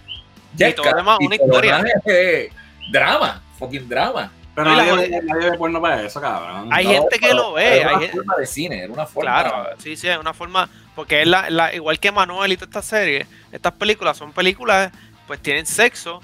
Y 0.59 0.73
todo 0.73 0.93
demás, 0.95 1.19
una 1.21 1.35
historia. 1.37 1.79
es, 1.79 2.03
eh, 2.07 2.51
drama, 2.91 3.41
fucking 3.59 3.89
drama. 3.89 4.33
Pero 4.55 4.71
la 4.71 4.85
nadie, 4.85 5.09
ve- 5.09 5.21
nadie 5.25 5.51
ve 5.51 5.59
porno 5.59 5.81
para 5.81 6.03
eso, 6.03 6.21
cabrón. 6.21 6.69
Hay 6.73 6.85
No, 6.85 6.91
gente 6.93 7.19
que 7.19 7.27
pero- 7.27 7.35
lo 7.37 7.53
ve, 7.55 7.79
Era 7.81 7.89
hay 7.89 7.95
una 7.95 7.99
gente- 8.03 8.17
forma 8.17 8.37
de 8.37 8.47
cine, 8.47 8.79
era 8.85 8.93
una 8.93 9.07
forma. 9.07 9.31
Claro, 9.43 9.69
sí, 9.79 9.97
sí, 9.97 10.09
es 10.09 10.17
una 10.19 10.33
forma, 10.35 10.69
porque 10.95 11.23
es 11.23 11.27
la, 11.27 11.51
la- 11.51 11.75
igual 11.75 11.99
que 11.99 12.13
Manuel 12.13 12.53
y 12.53 12.57
todas 12.57 12.69
estas 12.69 12.85
series, 12.87 13.27
estas 13.51 13.73
películas 13.73 14.17
son 14.17 14.33
películas, 14.33 14.93
pues 15.27 15.41
tienen 15.41 15.67
sexo, 15.67 16.21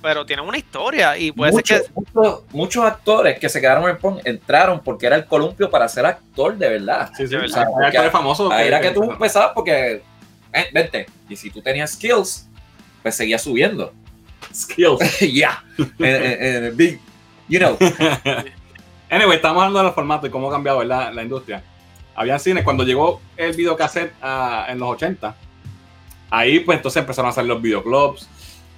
pero 0.00 0.24
tienen 0.26 0.44
una 0.46 0.58
historia 0.58 1.16
y 1.16 1.32
puede 1.32 1.52
muchos, 1.52 1.78
ser 1.78 1.86
que... 1.86 1.92
muchos, 1.94 2.42
muchos 2.52 2.84
actores 2.84 3.38
que 3.38 3.48
se 3.48 3.60
quedaron 3.60 3.88
en 3.88 3.98
porn 3.98 4.20
entraron 4.24 4.80
porque 4.80 5.06
era 5.06 5.16
el 5.16 5.26
columpio 5.26 5.70
para 5.70 5.88
ser 5.88 6.06
actor 6.06 6.56
de 6.56 6.68
verdad. 6.68 7.10
Sí, 7.16 7.26
sí, 7.26 7.34
o 7.36 7.48
sea, 7.48 7.66
famosos. 8.10 8.50
Ahí 8.52 8.66
era 8.68 8.80
que 8.80 8.90
tú 8.90 9.04
empezabas 9.04 9.52
porque, 9.54 10.02
eh, 10.52 10.66
vente, 10.72 11.06
y 11.28 11.36
si 11.36 11.50
tú 11.50 11.60
tenías 11.62 11.92
skills, 11.92 12.48
pues 13.02 13.14
seguías 13.16 13.42
subiendo. 13.42 13.92
Skills. 14.54 14.98
Ya, 15.32 15.64
en, 15.78 15.92
en- 16.00 16.42
en 16.56 16.64
el 16.64 16.72
big, 16.72 17.00
you 17.52 17.58
know. 17.58 17.76
Anyway, 19.10 19.36
estamos 19.36 19.58
hablando 19.62 19.80
de 19.80 19.84
los 19.84 19.94
formatos 19.94 20.26
y 20.30 20.32
cómo 20.32 20.48
ha 20.48 20.52
cambiado 20.52 20.78
¿verdad? 20.78 21.12
la 21.12 21.22
industria. 21.22 21.62
Había 22.14 22.38
cines, 22.38 22.64
cuando 22.64 22.82
llegó 22.82 23.20
el 23.36 23.54
videocassette 23.54 24.14
ah, 24.22 24.64
en 24.70 24.78
los 24.78 24.88
80, 24.88 25.36
ahí 26.30 26.60
pues 26.60 26.78
entonces 26.78 26.98
empezaron 27.00 27.28
a 27.30 27.32
salir 27.34 27.50
los 27.50 27.60
videoclubs 27.60 28.26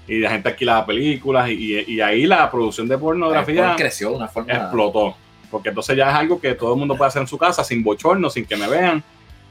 y 0.09 0.19
la 0.19 0.31
gente 0.31 0.49
alquilaba 0.49 0.85
películas 0.87 1.49
y, 1.51 1.53
y- 1.53 1.85
y 1.87 2.01
ahí 2.01 2.27
la 2.27 2.51
producción 2.51 2.89
de 2.89 2.99
pornografía 2.99 3.63
Porn 3.67 3.77
creció 3.77 4.11
de 4.11 4.17
una 4.17 4.27
forma. 4.29 4.53
explotó. 4.53 5.17
Porque 5.53 5.69
entonces 5.69 5.97
ya 5.97 6.09
es 6.09 6.15
algo 6.17 6.41
que 6.41 6.55
todo 6.57 6.73
el 6.73 6.81
mundo 6.81 6.97
puede 6.97 7.09
hacer 7.11 7.23
en 7.23 7.29
su 7.29 7.39
casa 7.39 7.63
sin 7.63 7.85
bochorno, 7.85 8.29
sin 8.29 8.45
que 8.45 8.57
me 8.57 8.67
vean. 8.69 9.05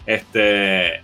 Este, 0.05 1.01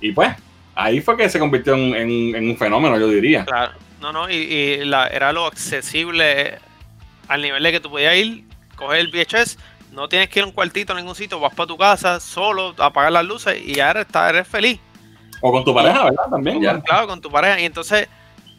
y 0.00 0.12
pues, 0.12 0.30
ahí 0.74 1.02
fue 1.02 1.18
que 1.18 1.28
se 1.28 1.38
convirtió 1.38 1.74
en, 1.74 1.94
en- 1.94 2.34
en 2.34 2.48
un 2.48 2.56
fenómeno, 2.56 2.98
yo 2.98 3.08
diría. 3.08 3.44
Claro, 3.44 3.72
no, 4.00 4.10
no, 4.10 4.30
y, 4.30 4.36
y 4.36 4.84
la, 4.86 5.08
era 5.08 5.32
lo 5.34 5.44
accesible 5.44 6.58
al 7.28 7.42
nivel 7.42 7.62
de 7.62 7.72
que 7.72 7.80
tú 7.80 7.90
podías 7.90 8.16
ir, 8.16 8.44
coger 8.76 9.00
el 9.00 9.08
VHS, 9.08 9.58
no 9.92 10.08
tienes 10.08 10.28
que 10.28 10.40
ir 10.40 10.44
a 10.44 10.46
un 10.46 10.52
cuartito 10.52 10.92
a 10.92 10.96
ningún 10.96 11.14
sitio, 11.14 11.38
vas 11.40 11.54
para 11.54 11.66
tu 11.66 11.76
casa 11.76 12.20
solo, 12.20 12.74
apagar 12.78 13.12
las 13.12 13.24
luces 13.24 13.60
y 13.64 13.74
ya 13.74 13.90
eres, 13.90 14.48
feliz. 14.48 14.80
O 15.40 15.52
con 15.52 15.64
tu 15.64 15.74
pareja, 15.74 16.04
¿verdad? 16.04 16.24
También. 16.30 16.60
Ya. 16.60 16.80
Claro, 16.80 17.06
con 17.06 17.20
tu 17.20 17.30
pareja. 17.30 17.60
Y 17.60 17.64
entonces, 17.64 18.08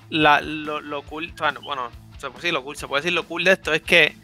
la, 0.10 0.40
lo, 0.42 0.80
lo 0.80 1.02
cool, 1.04 1.32
o 1.34 1.38
sea, 1.38 1.54
bueno, 1.62 1.90
se 2.18 2.28
puede 2.28 2.36
decir 2.36 2.54
lo 2.54 2.64
cool, 2.64 2.78
se 2.78 2.88
puede 2.88 3.02
decir 3.02 3.14
lo 3.14 3.26
cool 3.26 3.44
de 3.44 3.52
esto 3.52 3.74
es 3.74 3.82
que 3.82 4.16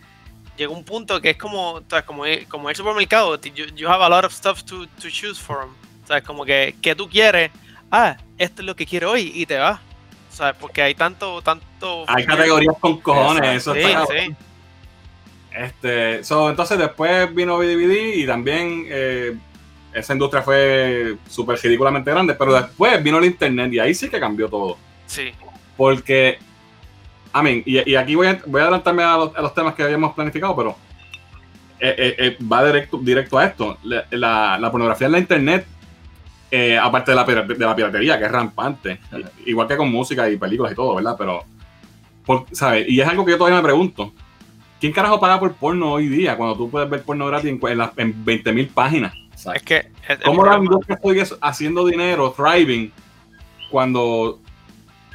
llega 0.58 0.71
un 0.71 0.84
punto 0.84 1.21
que 1.21 1.31
es 1.31 1.38
como, 1.38 1.81
sea, 1.89 2.05
como, 2.05 2.23
como 2.47 2.69
el 2.69 2.75
supermercado, 2.75 3.39
you, 3.41 3.65
you 3.75 3.89
have 3.89 4.03
a 4.03 4.10
lot 4.10 4.25
of 4.25 4.34
stuff 4.34 4.63
to, 4.63 4.86
to 5.01 5.10
choose 5.10 5.41
from. 5.41 5.69
O 6.03 6.08
sea, 6.08 6.21
como 6.21 6.45
que, 6.45 6.75
que 6.81 6.95
tú 6.95 7.10
quieres, 7.10 7.51
ah, 7.91 8.17
esto 8.38 8.62
es 8.62 8.65
lo 8.65 8.75
que 8.75 8.86
quiero 8.86 9.12
hoy 9.12 9.31
y 9.34 9.45
te 9.45 9.58
vas. 9.58 9.79
Sea, 10.36 10.54
porque 10.54 10.82
hay 10.82 10.95
tanto, 10.95 11.41
tanto... 11.41 12.04
Hay 12.08 12.26
categorías 12.26 12.76
con 12.80 13.00
cojones, 13.00 13.56
eso 13.58 13.74
Sí, 13.74 13.80
está 13.80 14.06
sí. 14.06 14.36
Este, 15.52 16.24
so, 16.24 16.50
entonces 16.50 16.78
después 16.78 17.34
vino 17.34 17.58
DVD 17.60 18.15
y 18.15 18.26
también 18.26 18.86
eh, 18.89 19.38
esa 19.93 20.12
industria 20.13 20.41
fue 20.43 21.15
súper 21.30 21.58
ridículamente 21.63 22.12
grande, 22.12 22.34
pero 22.34 22.54
después 22.54 23.02
vino 23.02 23.17
el 23.19 23.26
internet 23.26 23.71
y 23.71 23.80
ahí 23.80 23.93
sí 23.95 24.10
que 24.10 24.19
cambió 24.19 24.50
todo. 24.50 24.78
Sí, 25.08 25.32
Porque, 25.78 26.38
I 27.34 27.41
mean, 27.41 27.63
y, 27.65 27.89
y 27.89 27.95
aquí 27.95 28.15
voy 28.15 28.28
a, 28.28 28.41
voy 28.45 28.60
a 28.60 28.63
adelantarme 28.65 29.04
a 29.04 29.15
los, 29.15 29.36
a 29.38 29.41
los 29.41 29.54
temas 29.54 29.74
que 29.76 29.84
habíamos 29.84 30.13
planificado, 30.13 30.54
pero 30.58 30.76
eh, 31.80 31.95
eh, 31.98 32.15
eh, 32.17 32.38
va 32.45 32.65
directo, 32.65 32.98
directo 33.02 33.38
a 33.38 33.45
esto. 33.45 33.78
La, 33.84 34.06
la- 34.12 34.58
la 34.60 34.71
pornografía 34.71 35.06
en 35.08 35.13
la 35.13 35.19
internet, 35.19 35.65
eh, 36.58 36.78
aparte 36.78 37.12
de 37.12 37.15
la, 37.15 37.24
de 37.24 37.65
la 37.65 37.76
piratería, 37.76 38.18
que 38.20 38.26
es 38.26 38.32
rampante, 38.32 39.00
Ajá. 39.12 39.18
igual 39.46 39.68
que 39.68 39.78
con 39.78 39.91
música 39.91 40.30
y 40.30 40.38
películas 40.38 40.72
y 40.72 40.76
todo, 40.76 40.96
¿verdad? 40.96 41.15
Pero, 41.18 41.44
por- 42.26 42.46
¿sabes? 42.52 42.88
Y 42.88 43.00
es 43.02 43.08
algo 43.08 43.26
que 43.26 43.32
yo 43.32 43.38
todavía 43.38 43.58
me 43.58 43.63
pregunto. 43.63 44.13
¿Quién 44.80 44.91
carajo 44.94 45.20
paga 45.20 45.39
por 45.39 45.54
porno 45.54 45.94
hoy 45.94 46.08
día 46.08 46.36
cuando 46.38 46.56
tú 46.56 46.70
puedes 46.70 46.89
ver 46.89 47.02
porno 47.04 47.26
gratis 47.28 47.50
en, 47.50 47.60
en, 47.68 47.82
en 47.98 48.26
20.000 48.26 48.70
páginas? 48.74 49.13
es 49.15 49.32
Exacto. 49.46 49.62
que... 49.65 49.78
es- 50.08 50.20
¿Cómo 50.24 50.46
la 50.46 50.58
industria 50.58 50.96
estoy 50.96 51.20
es- 51.20 51.36
haciendo 51.41 51.86
dinero, 51.86 52.34
thriving, 52.36 52.91
cuando 53.72 54.39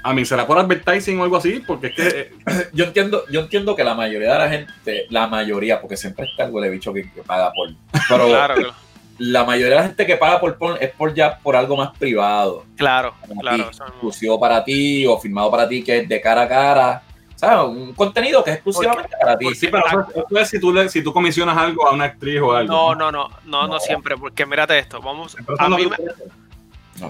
A 0.03 0.13
mí 0.15 0.25
será 0.25 0.47
por 0.47 0.59
advertising 0.59 1.21
o 1.21 1.25
algo 1.25 1.37
así, 1.37 1.63
porque 1.67 1.89
es 1.89 1.95
que 1.95 2.09
eh, 2.09 2.33
Yo 2.73 2.85
entiendo, 2.87 3.25
yo 3.31 3.41
entiendo 3.41 3.77
que 3.77 3.85
la 3.85 3.95
mayoría 3.95 4.33
de 4.33 4.39
la 4.39 4.49
gente, 4.49 5.07
la 5.11 5.27
mayoría, 5.27 5.81
porque 5.81 5.97
siempre 5.97 6.25
está 6.27 6.45
algo 6.45 6.61
de 6.61 6.71
bicho 6.71 6.93
que, 6.93 7.03
que 7.11 7.23
paga 7.23 7.53
por. 7.53 7.69
Pero 8.09 8.27
Claro, 8.29 8.55
claro, 8.55 8.75
la 9.21 9.45
mayoría 9.45 9.77
de 9.77 9.83
la 9.83 9.83
gente 9.89 10.07
que 10.07 10.17
paga 10.17 10.41
por 10.41 10.57
porn 10.57 10.79
es 10.81 10.91
por 10.93 11.13
ya 11.15 11.39
por 11.39 11.55
algo 11.55 11.77
más 11.77 11.91
privado. 11.99 12.65
claro, 12.77 13.15
claro, 13.39 13.69
exclusivo 13.69 14.41
para 14.41 14.65
ti 14.65 15.07
o 15.07 15.19
firmado 15.19 15.51
para 15.51 15.69
ti, 15.69 15.85
que 15.85 15.99
es 15.99 16.09
de 16.09 16.21
cara 16.21 16.43
a 16.43 16.49
cara. 16.49 17.03
¿Sabes? 17.37 17.69
Un 17.75 17.95
contenido 17.95 18.45
que 18.45 18.51
es 18.51 18.57
exclusivamente 18.57 19.17
para 19.19 19.37
ti. 19.39 19.55
sí, 19.55 19.69
pero 19.69 19.87
eso, 19.87 20.07
eso 20.15 20.39
es 20.39 20.49
si 20.49 20.61
tú, 20.61 20.73
le, 20.75 20.89
si 20.91 21.03
tú 21.03 21.11
comisionas 21.13 21.57
algo 21.57 21.87
a 21.87 21.93
una 21.93 22.05
actriz 22.05 22.41
o 22.41 22.53
algo. 22.53 22.71
No, 22.73 22.95
no, 22.95 23.11
no, 23.11 23.29
no, 23.45 23.67
no 23.67 23.69
No. 23.69 23.81
siempre, 23.81 24.15
porque 24.17 24.45
mírate 24.45 24.79
esto, 24.79 25.01
vamos, 25.01 25.37
a 25.59 25.69
no 25.69 25.77
mí 25.79 25.89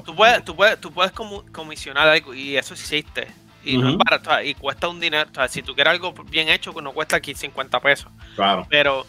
tú 0.04 0.14
puedes, 0.14 0.44
tú 0.44 0.54
puedes, 0.54 0.80
tú 0.80 0.92
puedes 0.92 1.12
comisionar 1.12 2.08
algo 2.08 2.34
y 2.34 2.56
eso 2.56 2.74
existe. 2.74 3.26
Y 3.64 3.76
no 3.76 3.90
es 3.90 3.96
barato, 3.98 4.30
y 4.42 4.54
cuesta 4.54 4.88
un 4.88 5.00
dinero. 5.00 5.28
O 5.30 5.34
sea, 5.34 5.46
si 5.48 5.62
tú 5.62 5.74
quieres 5.74 5.92
algo 5.92 6.12
bien 6.30 6.48
hecho, 6.48 6.72
pues 6.72 6.82
no 6.82 6.92
cuesta 6.92 7.16
aquí 7.16 7.34
50 7.34 7.78
pesos. 7.80 8.10
Claro. 8.34 8.66
Pero 8.70 9.04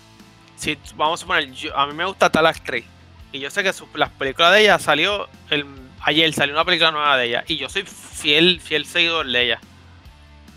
si 0.61 0.77
vamos 0.95 1.23
a 1.23 1.25
poner, 1.25 1.51
yo- 1.53 1.75
a 1.75 1.87
mí 1.87 1.93
me 1.93 2.05
gusta 2.05 2.29
tal 2.29 2.45
actriz. 2.45 2.85
Y 3.31 3.39
yo 3.39 3.49
sé 3.49 3.63
que 3.63 3.71
las 3.95 4.09
películas 4.11 4.53
de 4.53 4.61
ella 4.61 4.77
salió 4.77 5.27
ayer, 6.01 6.33
salió 6.33 6.53
una 6.53 6.65
película 6.65 6.91
nueva 6.91 7.17
de 7.17 7.25
ella. 7.25 7.43
Y 7.47 7.57
yo 7.57 7.67
soy 7.67 7.83
fiel, 7.83 8.59
fiel 8.61 8.85
seguidor 8.85 9.25
de 9.25 9.41
ella. 9.43 9.59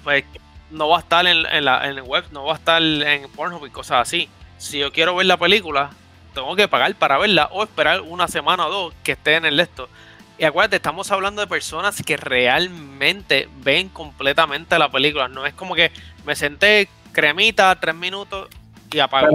Pues 0.02 0.24
no 0.70 0.88
va 0.88 0.98
a 0.98 1.00
estar 1.00 1.26
en, 1.26 1.46
en 1.46 1.64
la, 1.64 2.02
web, 2.04 2.24
no 2.32 2.44
va 2.44 2.52
a 2.52 2.56
estar 2.56 2.82
en 2.82 3.30
Pornhub 3.30 3.64
y 3.66 3.70
cosas 3.70 4.02
así. 4.02 4.28
Si 4.58 4.78
yo 4.78 4.92
quiero 4.92 5.14
ver 5.16 5.26
la 5.26 5.36
película, 5.38 5.90
tengo 6.34 6.54
que 6.56 6.68
pagar 6.68 6.94
para 6.96 7.16
verla 7.16 7.48
o 7.52 7.62
esperar 7.62 8.02
una 8.02 8.28
semana 8.28 8.66
o 8.66 8.70
dos 8.70 8.94
que 9.02 9.12
esté 9.12 9.36
en 9.36 9.46
el 9.46 9.58
esto. 9.58 9.88
Y 10.36 10.44
acuérdate, 10.44 10.76
estamos 10.76 11.10
hablando 11.12 11.40
de 11.40 11.46
personas 11.46 12.02
que 12.04 12.16
realmente 12.16 13.48
ven 13.62 13.88
completamente 13.88 14.78
la 14.78 14.90
película. 14.90 15.28
No 15.28 15.46
es 15.46 15.54
como 15.54 15.74
que 15.74 15.92
me 16.26 16.34
senté, 16.34 16.88
cremita, 17.12 17.78
tres 17.80 17.94
minutos 17.94 18.48
y 18.94 19.00
apago. 19.00 19.34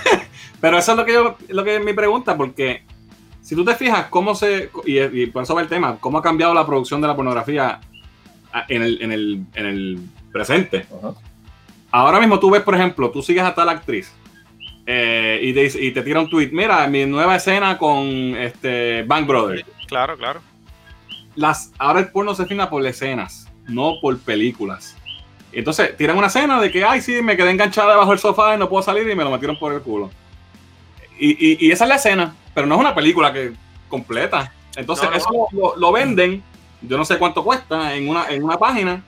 Pero 0.60 0.78
eso 0.78 0.92
es 0.92 0.98
lo 0.98 1.04
que 1.04 1.12
yo, 1.12 1.36
lo 1.48 1.64
que 1.64 1.76
es 1.76 1.84
mi 1.84 1.94
pregunta, 1.94 2.36
porque 2.36 2.82
si 3.40 3.54
tú 3.54 3.64
te 3.64 3.74
fijas 3.74 4.06
cómo 4.06 4.34
se, 4.34 4.70
y, 4.84 5.00
y 5.00 5.26
por 5.26 5.42
eso 5.42 5.54
va 5.54 5.62
el 5.62 5.68
tema, 5.68 5.96
cómo 5.98 6.18
ha 6.18 6.22
cambiado 6.22 6.52
la 6.52 6.66
producción 6.66 7.00
de 7.00 7.08
la 7.08 7.16
pornografía 7.16 7.80
en 8.68 8.82
el, 8.82 9.02
en 9.02 9.12
el, 9.12 9.44
en 9.54 9.66
el 9.66 10.00
presente. 10.32 10.86
Ajá. 10.98 11.14
Ahora 11.90 12.20
mismo 12.20 12.38
tú 12.38 12.50
ves, 12.50 12.62
por 12.62 12.74
ejemplo, 12.74 13.10
tú 13.10 13.22
sigues 13.22 13.42
a 13.42 13.54
tal 13.54 13.68
actriz 13.68 14.12
eh, 14.86 15.40
y, 15.42 15.52
te, 15.52 15.86
y 15.86 15.90
te 15.90 16.02
tira 16.02 16.20
un 16.20 16.28
tweet, 16.28 16.50
mira, 16.52 16.86
mi 16.86 17.04
nueva 17.04 17.36
escena 17.36 17.76
con 17.78 18.06
este 18.36 19.02
Bank 19.02 19.26
Brothers. 19.26 19.64
Claro, 19.88 20.16
claro. 20.16 20.40
Las, 21.34 21.72
ahora 21.78 22.00
el 22.00 22.08
porno 22.08 22.34
se 22.34 22.46
filma 22.46 22.70
por 22.70 22.86
escenas, 22.86 23.48
no 23.68 23.94
por 24.00 24.18
películas. 24.20 24.96
Entonces 25.52 25.96
tiran 25.96 26.16
una 26.16 26.28
escena 26.28 26.60
de 26.60 26.70
que, 26.70 26.84
ay, 26.84 27.00
sí, 27.00 27.20
me 27.22 27.36
quedé 27.36 27.50
enganchada 27.50 27.90
debajo 27.92 28.10
del 28.10 28.18
sofá 28.20 28.54
y 28.54 28.58
no 28.58 28.68
puedo 28.68 28.82
salir 28.82 29.08
y 29.08 29.14
me 29.14 29.24
lo 29.24 29.30
metieron 29.30 29.58
por 29.58 29.72
el 29.72 29.80
culo. 29.82 30.10
Y, 31.18 31.30
y- 31.30 31.66
y 31.66 31.70
esa 31.72 31.84
es 31.84 31.88
la 31.88 31.96
escena, 31.96 32.34
pero 32.54 32.66
no 32.66 32.76
es 32.76 32.80
una 32.80 32.94
película 32.94 33.32
que 33.32 33.52
completa. 33.88 34.52
Entonces 34.76 35.04
No, 35.06 35.10
no. 35.10 35.16
eso 35.16 35.46
lo, 35.52 35.76
lo 35.76 35.92
venden, 35.92 36.42
yo 36.82 36.96
no 36.96 37.04
sé 37.04 37.18
cuánto 37.18 37.42
cuesta, 37.44 37.94
en 37.94 38.08
una, 38.08 38.28
en 38.30 38.42
una 38.44 38.56
página, 38.58 39.02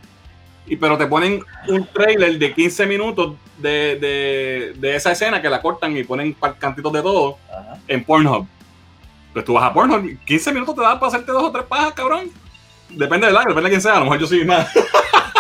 y, 0.67 0.77
pero 0.77 0.99
te 0.99 1.07
ponen 1.07 1.43
un 1.69 1.87
trailer 1.87 2.39
de 2.39 2.53
15 2.53 2.87
minutos 2.87 3.35
de, 3.59 3.97
de- 3.97 4.73
de 4.77 4.97
esa 4.97 5.13
escena 5.13 5.41
que 5.41 5.49
la 5.49 5.63
cortan 5.63 5.97
y 5.97 6.03
ponen 6.03 6.35
cantitos 6.59 6.93
de 6.93 7.03
todo 7.03 7.39
Ajá. 7.51 7.79
en 7.87 8.03
Pornhub. 8.05 8.47
Pues 9.33 9.45
tú 9.45 9.55
vas 9.55 9.65
a 9.65 9.73
Pornhub, 9.73 10.19
15 10.27 10.53
minutos 10.53 10.75
te 10.75 10.83
da 10.83 10.99
para 10.99 11.07
hacerte 11.09 11.31
dos 11.33 11.45
o 11.45 11.53
tres 11.53 11.65
pajas, 11.65 11.93
cabrón. 11.95 12.31
Depende 12.91 13.27
del 13.29 13.37
año, 13.37 13.49
depende 13.49 13.71
de 13.71 13.75
quién 13.75 13.81
sea, 13.81 13.95
a 13.95 13.99
lo 14.01 14.05
mejor 14.05 14.19
yo 14.19 14.27
soy 14.27 14.45
más. 14.45 14.69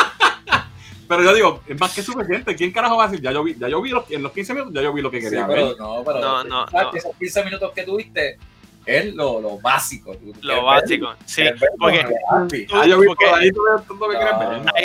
Pero 1.16 1.24
yo 1.24 1.34
digo, 1.34 1.62
es 1.66 1.78
más 1.78 1.94
que 1.94 2.02
suficiente. 2.02 2.54
¿Quién 2.56 2.72
carajo 2.72 2.96
va 2.96 3.04
a 3.04 3.08
decir? 3.08 3.22
Ya 3.22 3.32
yo 3.32 3.44
vi, 3.44 3.54
ya 3.58 3.68
yo 3.68 3.82
vi 3.82 3.90
los, 3.90 4.10
en 4.10 4.22
los 4.22 4.32
15 4.32 4.54
minutos, 4.54 4.74
ya 4.74 4.82
yo 4.82 4.92
vi 4.92 5.02
lo 5.02 5.10
que 5.10 5.20
Sí, 5.20 5.24
quería 5.26 5.46
pero 5.46 5.68
ver. 5.68 5.78
no, 5.78 6.02
pero 6.04 6.20
No, 6.20 6.44
no, 6.44 6.66
no. 6.66 6.92
esos 6.94 7.14
15 7.18 7.44
minutos 7.44 7.72
que 7.74 7.82
tuviste 7.82 8.38
es 8.86 9.14
lo, 9.14 9.40
lo 9.40 9.58
básico. 9.60 10.16
Lo 10.40 10.54
ver- 10.54 10.64
básico. 10.64 11.14
Sí, 11.26 11.42
porque 11.78 12.04
Ah, 12.30 12.46
todo 12.68 12.90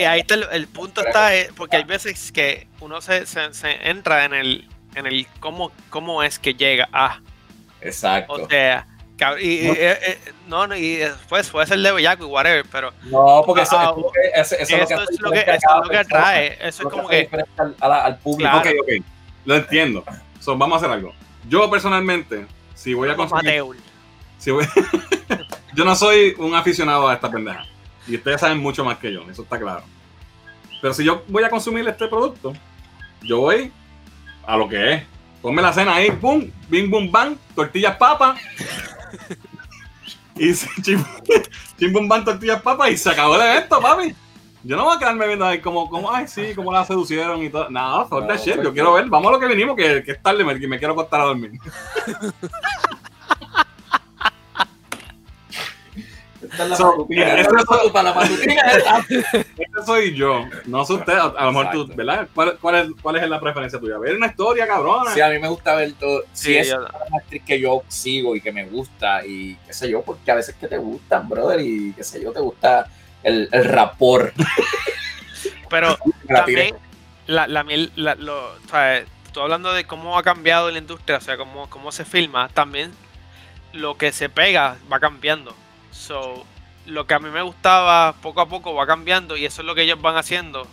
ahí 0.07 0.19
está 0.19 0.35
el, 0.35 0.45
el 0.51 0.67
punto 0.67 1.05
está, 1.05 1.35
eh, 1.35 1.49
porque 1.55 1.77
hay 1.77 1.83
veces 1.83 2.31
que 2.31 2.67
uno 2.79 3.01
se, 3.01 3.25
se- 3.25 3.53
se 3.53 3.89
entra 3.89 4.25
en 4.25 4.33
el, 4.33 4.67
en 4.95 5.05
el 5.07 5.25
cómo, 5.39 5.71
cómo 5.89 6.23
es 6.23 6.37
que 6.39 6.53
llega 6.53 6.89
a. 6.91 7.21
Exacto. 7.81 8.33
O 8.33 8.47
sea, 8.49 8.85
y, 9.39 9.45
y, 9.47 9.67
eh, 9.67 9.75
eh, 10.01 10.19
no, 10.47 10.67
no, 10.67 10.75
y 10.75 10.95
después 10.97 11.49
puede 11.49 11.65
ser 11.67 11.80
de 11.80 11.91
bellaco 11.91 12.23
y 12.23 12.27
whatever, 12.27 12.65
pero 12.71 12.93
no, 13.06 13.41
porque 13.45 13.63
eso, 13.63 13.77
Ah, 13.77 13.93
es 13.95 14.01
lo 14.03 14.12
que- 14.12 14.39
eso, 14.41 14.56
eso 14.56 14.75
eso 14.75 15.01
es 15.12 15.19
lo 15.21 15.32
que, 15.32 15.39
es 15.39 15.62
lo 15.73 15.82
que, 15.84 15.89
que 15.89 15.97
atrae. 15.97 16.53
Eso 16.56 16.67
es 16.67 16.80
lo 16.82 16.89
como 16.89 17.08
que, 17.08 17.17
diferente 17.21 17.51
al, 17.80 18.17
público. 18.19 18.51
Claro. 18.51 18.69
Ok, 18.69 18.75
ok. 18.82 19.06
Lo 19.45 19.56
entiendo. 19.56 20.03
So, 20.39 20.58
vamos 20.58 20.75
a 20.75 20.86
hacer 20.86 20.91
algo. 20.97 21.13
Yo 21.49 21.69
personalmente, 21.69 22.45
si 22.75 22.93
voy 22.93 23.10
a 23.10 23.13
amateur. 23.13 23.75
si 24.38 24.51
voy- 24.51 24.67
yo 25.73 25.84
no 25.86 25.95
soy 25.95 26.36
un 26.38 26.53
aficionado 26.56 27.08
a 27.08 27.13
esta 27.13 27.30
pendeja. 27.32 27.65
Y 28.08 28.15
ustedes 28.15 28.39
saben 28.39 28.60
mucho 28.60 28.86
más 28.86 28.97
que 28.99 29.12
yo, 29.12 29.21
eso 29.30 29.41
está 29.43 29.60
claro. 29.60 29.84
Pero 30.82 30.93
si 30.93 31.03
yo 31.03 31.23
voy 31.27 31.43
a 31.43 31.49
consumir 31.49 31.88
este 31.88 32.08
producto, 32.08 32.53
yo 33.21 33.39
voy 33.39 33.71
a 34.45 34.56
lo 34.58 34.69
que 34.69 34.93
es. 34.93 35.03
Ponme 35.41 35.62
la 35.62 35.71
cena 35.73 35.95
ahí, 35.95 36.12
pum, 36.12 36.49
bim, 36.67 36.89
bum, 36.89 37.12
bam, 37.12 37.38
tortillas 37.56 37.95
papas. 37.97 38.39
y 40.36 40.54
se- 40.54 40.82
chim, 40.82 41.04
chim, 41.80 41.93
bum, 41.93 42.08
bam, 42.08 42.24
tortillas 42.24 42.62
papas 42.62 42.91
y 42.91 42.98
se 42.98 43.10
acabó 43.10 43.36
el 43.36 43.41
evento, 43.41 43.80
papi. 43.82 44.15
Yo 44.63 44.76
no 44.76 44.86
voy 44.86 44.96
a 44.96 45.00
quedarme 45.00 45.28
viendo 45.28 45.46
ahí 45.46 45.62
como, 45.62 45.89
como 45.89 46.12
ay, 46.12 46.28
sí, 46.28 46.54
cómo 46.56 46.72
la 46.74 46.84
seducieron 46.84 47.41
y 47.41 47.50
todo. 47.50 47.70
No, 47.70 48.06
fuck 48.08 48.22
No, 48.22 48.28
that 48.28 48.39
shit. 48.39 48.56
Yo 48.56 48.63
pues, 48.63 48.74
quiero 48.74 48.93
ver, 48.93 49.06
vamos 49.06 49.30
a 49.30 49.32
lo 49.34 49.39
que 49.39 49.48
vinimos, 49.48 49.76
que, 49.78 50.04
que 50.04 50.12
es 50.12 50.22
tarde, 50.22 50.43
me, 50.43 50.56
me 50.56 50.78
quiero 50.78 50.93
acostar 50.93 51.22
a 51.22 51.26
dormir. 51.26 51.52
Esta 56.51 56.63
es 56.63 56.69
la 56.69 56.75
So, 56.75 56.91
matutina, 56.91 57.33
eso 57.39 57.91
para 57.93 58.10
la 58.10 58.13
matutina. 58.13 58.62
Este 59.10 59.86
soy 59.86 60.15
yo, 60.15 60.45
no 60.65 60.86
sé 60.86 60.93
usted. 60.93 61.13
A, 61.13 61.45
lo 61.45 61.51
mejor 61.51 61.71
tú. 61.71 61.88
¿verdad? 61.95 62.27
¿Cuál, 62.33 62.57
cuál, 62.60 62.75
es, 62.75 62.88
¿Cuál 63.01 63.15
es 63.17 63.29
la 63.29 63.39
preferencia 63.39 63.79
tuya? 63.79 63.97
Ver 63.97 64.15
una 64.15 64.27
historia, 64.27 64.67
cabrona. 64.67 65.12
Sí, 65.13 65.21
a 65.21 65.29
mí 65.29 65.39
me 65.39 65.47
gusta 65.47 65.75
ver 65.75 65.93
todo. 65.93 66.23
Si 66.33 66.45
Sí, 66.47 66.57
es 66.57 66.69
yo- 66.69 66.77
una 66.79 67.17
actriz 67.21 67.43
que 67.45 67.60
yo 67.60 67.83
sigo 67.88 68.36
y 68.36 68.41
que 68.41 68.51
me 68.51 68.65
gusta 68.65 69.25
y 69.25 69.55
qué 69.65 69.73
sé 69.73 69.89
yo, 69.89 70.01
porque 70.01 70.31
a 70.31 70.36
veces 70.36 70.55
que 70.55 70.67
te 70.67 70.77
gustan, 70.77 71.27
brother, 71.29 71.60
y 71.62 71.93
qué 71.93 72.03
sé 72.03 72.21
yo, 72.21 72.31
te 72.31 72.39
gusta 72.39 72.88
el, 73.23 73.49
el 73.51 73.65
rapor. 73.65 74.33
pero 75.69 75.97
también 76.27 76.75
la, 77.27 77.47
la 77.47 77.63
lo, 78.15 78.38
o 78.53 78.69
sea, 78.69 78.97
estoy 78.97 79.43
hablando 79.43 79.73
de 79.73 79.86
cómo 79.86 80.17
ha 80.17 80.23
cambiado 80.23 80.71
la 80.71 80.77
industria, 80.77 81.17
o 81.17 81.21
sea, 81.21 81.38
cómo, 81.38 81.69
cómo 81.69 81.91
se 81.91 82.05
filma, 82.05 82.49
también 82.49 82.91
lo 83.73 83.97
que 83.97 84.12
se 84.12 84.29
pega 84.29 84.77
va 84.91 84.99
cambiando. 84.99 85.53
So, 85.97 86.45
lo 86.86 87.05
que 87.07 87.13
a 87.15 87.19
mí 87.19 87.29
me 87.29 87.41
gustaba 87.41 88.13
poco 88.21 88.39
a 88.41 88.47
poco 88.47 88.73
va 88.73 88.86
cambiando 88.86 89.36
y 89.36 89.45
eso 89.45 89.62
es 89.62 89.65
lo 89.65 89.75
que 89.75 89.81
ellos 89.81 90.01
van 90.01 90.15
haciendo. 90.15 90.67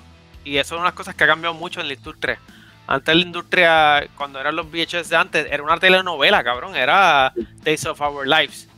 Y 0.45 0.59
eso 0.59 0.75
es 0.75 0.81
unas 0.81 0.93
cosas 0.93 1.15
que 1.15 1.25
ha 1.25 1.27
cambiado 1.27 1.55
mucho 1.55 1.81
en 1.81 1.89
la 1.89 1.95
industria. 1.95 2.39
Antes 2.87 3.17
la 3.17 3.23
industria, 3.23 4.07
cuando 4.17 4.39
eran 4.39 4.55
los 4.55 4.71
VHS 4.71 5.09
de 5.09 5.17
antes, 5.17 5.47
era 5.51 5.63
una 5.63 5.79
telenovela, 5.79 6.45
cabrón, 6.45 6.77
era 6.77 7.33
Days 7.63 7.87
of 7.87 8.01
Our 8.01 8.27
Lives. 8.29 8.69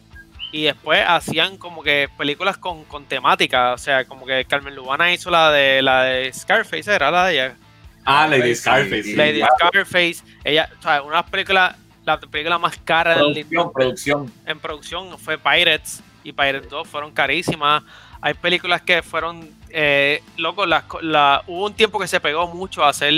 Y 0.53 0.63
después 0.63 1.05
hacían 1.07 1.59
como 1.59 1.83
que 1.83 2.09
películas 2.17 2.57
con, 2.57 2.85
con 2.85 3.05
temática, 3.05 3.73
o 3.73 3.79
sea, 3.79 4.05
como 4.05 4.25
que 4.25 4.45
Carmen 4.45 4.77
Lubana 4.77 5.13
hizo 5.13 5.29
la 5.29 5.51
de 5.51 5.83
la 5.83 6.05
de 6.05 6.33
Scarface, 6.33 6.95
era 6.95 7.11
la 7.11 7.27
de 7.27 7.33
ella. 7.35 7.57
Ah, 8.05 8.29
Lady 8.29 8.55
Scarface. 8.55 9.03
sí. 9.03 9.11
sí. 9.11 9.17
Lady 9.17 9.43
Scarface, 9.43 10.17
ella, 10.45 10.71
o 10.79 10.83
sea, 10.83 11.03
una 11.03 11.27
película, 11.27 11.77
la 12.05 12.21
película 12.21 12.59
más 12.59 12.79
cara 12.85 13.11
de 13.11 13.17
la 13.17 13.23
Producción, 13.25 13.43
industria 13.51 13.73
producción. 13.73 14.33
en 14.47 14.61
producción 14.61 15.19
fue 15.19 15.37
Pirates 15.37 16.01
y 16.27 16.33
Pirates 16.33 16.69
2 16.69 16.89
fueron 16.89 17.13
carísimas. 17.13 17.83
Hay 18.21 18.35
películas 18.35 18.83
que 18.83 19.03
fueron, 19.03 19.49
eh, 19.71 20.23
loco, 20.37 20.67
las, 20.67 20.85
la, 21.03 21.43
hubo 21.47 21.67
un 21.67 21.75
tiempo 21.75 21.99
que 22.01 22.09
se 22.09 22.19
pegó 22.21 22.49
mucho 22.49 22.83
a 22.85 22.89
hacer, 22.89 23.13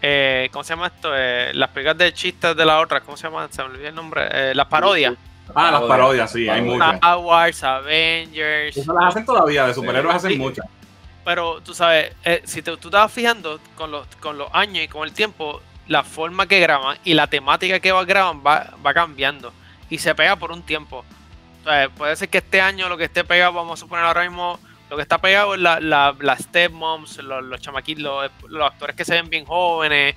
eh, 0.00 0.48
¿cómo 0.52 0.64
se 0.64 0.70
llama 0.74 0.86
esto? 0.86 1.10
Eh, 1.14 1.50
las 1.54 1.68
películas 1.70 1.98
de 1.98 2.12
chistes 2.14 2.56
de 2.56 2.64
la 2.64 2.80
otra, 2.80 3.00
¿cómo 3.02 3.16
se 3.16 3.24
llama? 3.24 3.46
Se 3.50 3.62
me 3.62 3.68
olvidó 3.70 3.88
el 3.88 3.94
nombre. 3.94 4.26
Eh, 4.30 4.54
las 4.54 4.66
parodias. 4.66 5.14
Ah, 5.54 5.70
las 5.70 5.82
parodias, 5.82 6.32
sí, 6.32 6.48
hay 6.48 6.62
muchas. 6.62 6.94
Star 6.94 7.18
Wars, 7.18 7.62
Avengers. 7.64 8.76
Eso 8.76 8.94
las 8.94 9.04
hacen 9.08 9.26
todavía, 9.26 9.66
de 9.66 9.74
superhéroes 9.74 10.16
hacen 10.16 10.38
muchas. 10.38 10.64
Pero 11.24 11.60
tú 11.62 11.74
sabes, 11.74 12.12
eh, 12.24 12.42
si 12.44 12.62
te- 12.62 12.76
tú 12.78 12.88
vas 12.90 13.12
fijando 13.12 13.60
con 13.76 13.90
los, 13.90 14.06
con 14.20 14.38
los 14.38 14.48
años 14.54 14.84
y 14.84 14.88
con 14.88 15.06
el 15.06 15.12
tiempo, 15.12 15.60
la 15.88 16.02
forma 16.02 16.46
que 16.46 16.60
graban 16.60 16.96
y 17.04 17.12
la 17.12 17.26
temática 17.26 17.78
que 17.80 17.92
graban 18.06 18.42
va, 18.46 18.74
va 18.84 18.94
cambiando 18.94 19.52
y 19.90 19.98
se 19.98 20.14
pega 20.14 20.36
por 20.36 20.50
un 20.52 20.62
tiempo. 20.62 21.04
O 21.64 21.68
sea, 21.68 21.88
puede 21.88 22.14
ser 22.16 22.28
que 22.28 22.38
este 22.38 22.60
año 22.60 22.88
lo 22.90 22.96
que 22.98 23.04
esté 23.04 23.24
pegado, 23.24 23.54
vamos 23.54 23.78
a 23.78 23.80
suponer 23.80 24.04
ahora 24.04 24.22
mismo, 24.22 24.58
lo 24.90 24.96
que 24.96 25.02
está 25.02 25.16
pegado 25.18 25.54
es 25.54 25.60
la, 25.60 25.80
la, 25.80 26.14
las 26.20 26.40
stepmoms, 26.40 27.16
los, 27.22 27.42
los 27.42 27.60
chamaquitos, 27.60 28.02
los, 28.02 28.30
los 28.50 28.66
actores 28.70 28.94
que 28.94 29.04
se 29.04 29.14
ven 29.14 29.30
bien 29.30 29.46
jóvenes. 29.46 30.14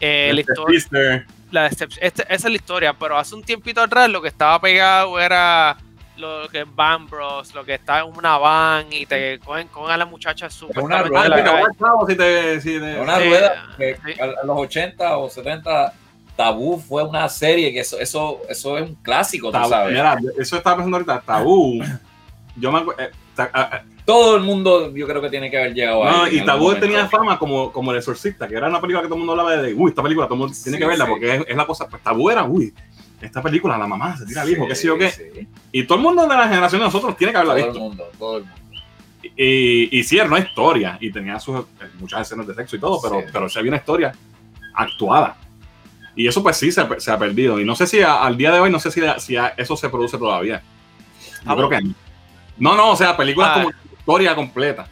eh, 0.00 0.30
la 0.34 0.40
Este 0.40 0.52
historia, 0.52 1.26
la 1.50 1.66
este- 1.68 1.86
esa 2.02 2.22
es 2.28 2.44
la 2.44 2.50
historia, 2.56 2.92
pero 2.92 3.16
hace 3.16 3.34
un 3.34 3.42
tiempito 3.42 3.80
atrás 3.80 4.10
lo 4.10 4.20
que 4.20 4.28
estaba 4.28 4.60
pegado 4.60 5.18
era 5.18 5.76
lo 6.18 6.48
que 6.50 6.60
es 6.60 6.66
Van 6.74 7.06
Bros, 7.08 7.54
lo 7.54 7.64
que 7.64 7.74
está 7.74 8.00
en 8.00 8.06
una 8.06 8.36
van 8.38 8.92
y 8.92 9.06
te 9.06 9.38
cogen, 9.38 9.68
cogen 9.68 9.92
a 9.92 9.96
la 9.96 10.04
muchacha 10.04 10.50
súper 10.50 10.80
una 10.82 11.02
rueda, 11.02 11.22
si 11.24 11.28
la 11.30 11.94
si 12.08 12.16
te- 12.16 12.60
si 12.60 12.78
te- 12.80 13.00
Una 13.00 13.18
rueda 13.20 13.68
que 13.78 13.96
sí. 14.04 14.20
a 14.20 14.26
los 14.44 14.56
80 14.58 15.16
o 15.16 15.30
70 15.30 15.92
Tabú 16.38 16.78
fue 16.78 17.02
una 17.02 17.28
serie 17.28 17.72
que 17.72 17.80
eso, 17.80 17.98
eso, 17.98 18.40
eso 18.48 18.78
es 18.78 18.88
un 18.88 18.94
clásico, 19.02 19.50
tú 19.50 19.58
sabes. 19.68 19.90
Mira, 19.92 20.16
eso 20.38 20.56
estaba 20.56 20.76
pensando 20.76 20.96
ahorita, 20.98 21.20
Tabú. 21.26 21.82
Yo 22.56 22.70
me 22.70 22.78
acuerdo. 22.78 23.02
Todo 24.04 24.36
el 24.36 24.42
mundo 24.42 24.94
yo 24.94 25.06
creo 25.06 25.20
que 25.20 25.28
tiene 25.30 25.50
que 25.50 25.58
haber 25.58 25.74
llegado 25.74 26.02
No, 26.04 26.22
ahí. 26.24 26.38
y 26.38 26.44
Tabú 26.44 26.72
tenía 26.76 27.08
fama 27.08 27.38
como, 27.38 27.70
como 27.72 27.90
El 27.90 27.98
Exorcista, 27.98 28.46
que 28.48 28.54
era 28.54 28.68
una 28.68 28.80
película 28.80 29.02
que 29.02 29.08
todo 29.08 29.16
el 29.16 29.18
mundo 29.26 29.32
hablaba 29.32 29.56
de, 29.62 29.74
uy, 29.74 29.90
esta 29.90 30.02
película, 30.02 30.26
todo 30.26 30.34
el 30.36 30.40
mundo 30.40 30.54
tiene 30.62 30.76
Sí, 30.78 30.82
que 30.82 30.88
verla, 30.88 31.04
sí. 31.04 31.10
porque 31.10 31.34
es, 31.36 31.44
es 31.48 31.56
la 31.56 31.66
cosa, 31.66 31.88
pues 31.88 32.02
Tabú 32.04 32.30
era, 32.30 32.44
uy, 32.44 32.72
esta 33.20 33.42
película, 33.42 33.76
la 33.76 33.86
mamá 33.86 34.16
se 34.16 34.24
tira 34.24 34.42
al 34.42 34.50
hijo, 34.50 34.66
qué 34.66 34.74
sé 34.76 34.86
yo 34.86 34.96
qué. 34.96 35.10
Sí, 35.10 35.46
Y 35.72 35.82
todo 35.84 35.98
el 35.98 36.04
mundo 36.04 36.22
de 36.22 36.28
la 36.28 36.48
generación 36.48 36.80
de 36.80 36.84
nosotros 36.86 37.16
tiene 37.16 37.32
que 37.32 37.38
haberla 37.38 37.54
todo 37.56 37.64
el 37.64 37.70
visto. 37.70 37.84
mundo, 37.84 38.04
todo 38.18 38.36
el 38.38 38.44
mundo. 38.44 38.58
Y, 39.36 39.98
y 39.98 40.04
sí, 40.04 40.16
era 40.16 40.26
una 40.28 40.38
historia, 40.38 40.96
y 41.00 41.10
tenía 41.12 41.38
sus, 41.38 41.66
muchas 42.00 42.22
escenas 42.22 42.46
de 42.46 42.54
sexo 42.54 42.76
y 42.76 42.80
todo, 42.80 43.00
pero, 43.02 43.20
Sí. 43.20 43.26
pero 43.32 43.48
sí 43.48 43.58
había 43.58 43.70
una 43.72 43.78
historia 43.78 44.12
actuada. 44.74 45.36
Y 46.18 46.26
eso 46.26 46.42
pues 46.42 46.56
sí 46.56 46.72
se, 46.72 46.80
ha- 46.80 46.88
se 46.98 47.12
ha 47.12 47.16
perdido. 47.18 47.60
Y 47.60 47.64
no 47.64 47.76
sé 47.76 47.86
si 47.86 48.00
a- 48.02 48.24
al 48.24 48.36
día 48.36 48.50
de 48.50 48.58
hoy, 48.58 48.70
no 48.72 48.80
sé 48.80 48.90
si, 48.90 49.00
si 49.18 49.36
a- 49.36 49.54
eso 49.56 49.76
se 49.76 49.88
produce 49.88 50.18
todavía. 50.18 50.60
Yo 51.44 51.50
Ah, 51.52 51.54
creo 51.54 51.68
que 51.68 51.80
no. 51.80 51.94
No, 52.58 52.74
no, 52.76 52.90
o 52.90 52.96
sea, 52.96 53.16
películas 53.16 53.50
Ah. 53.52 53.54
como 53.62 53.70
historia 53.96 54.34
completa. 54.34 54.88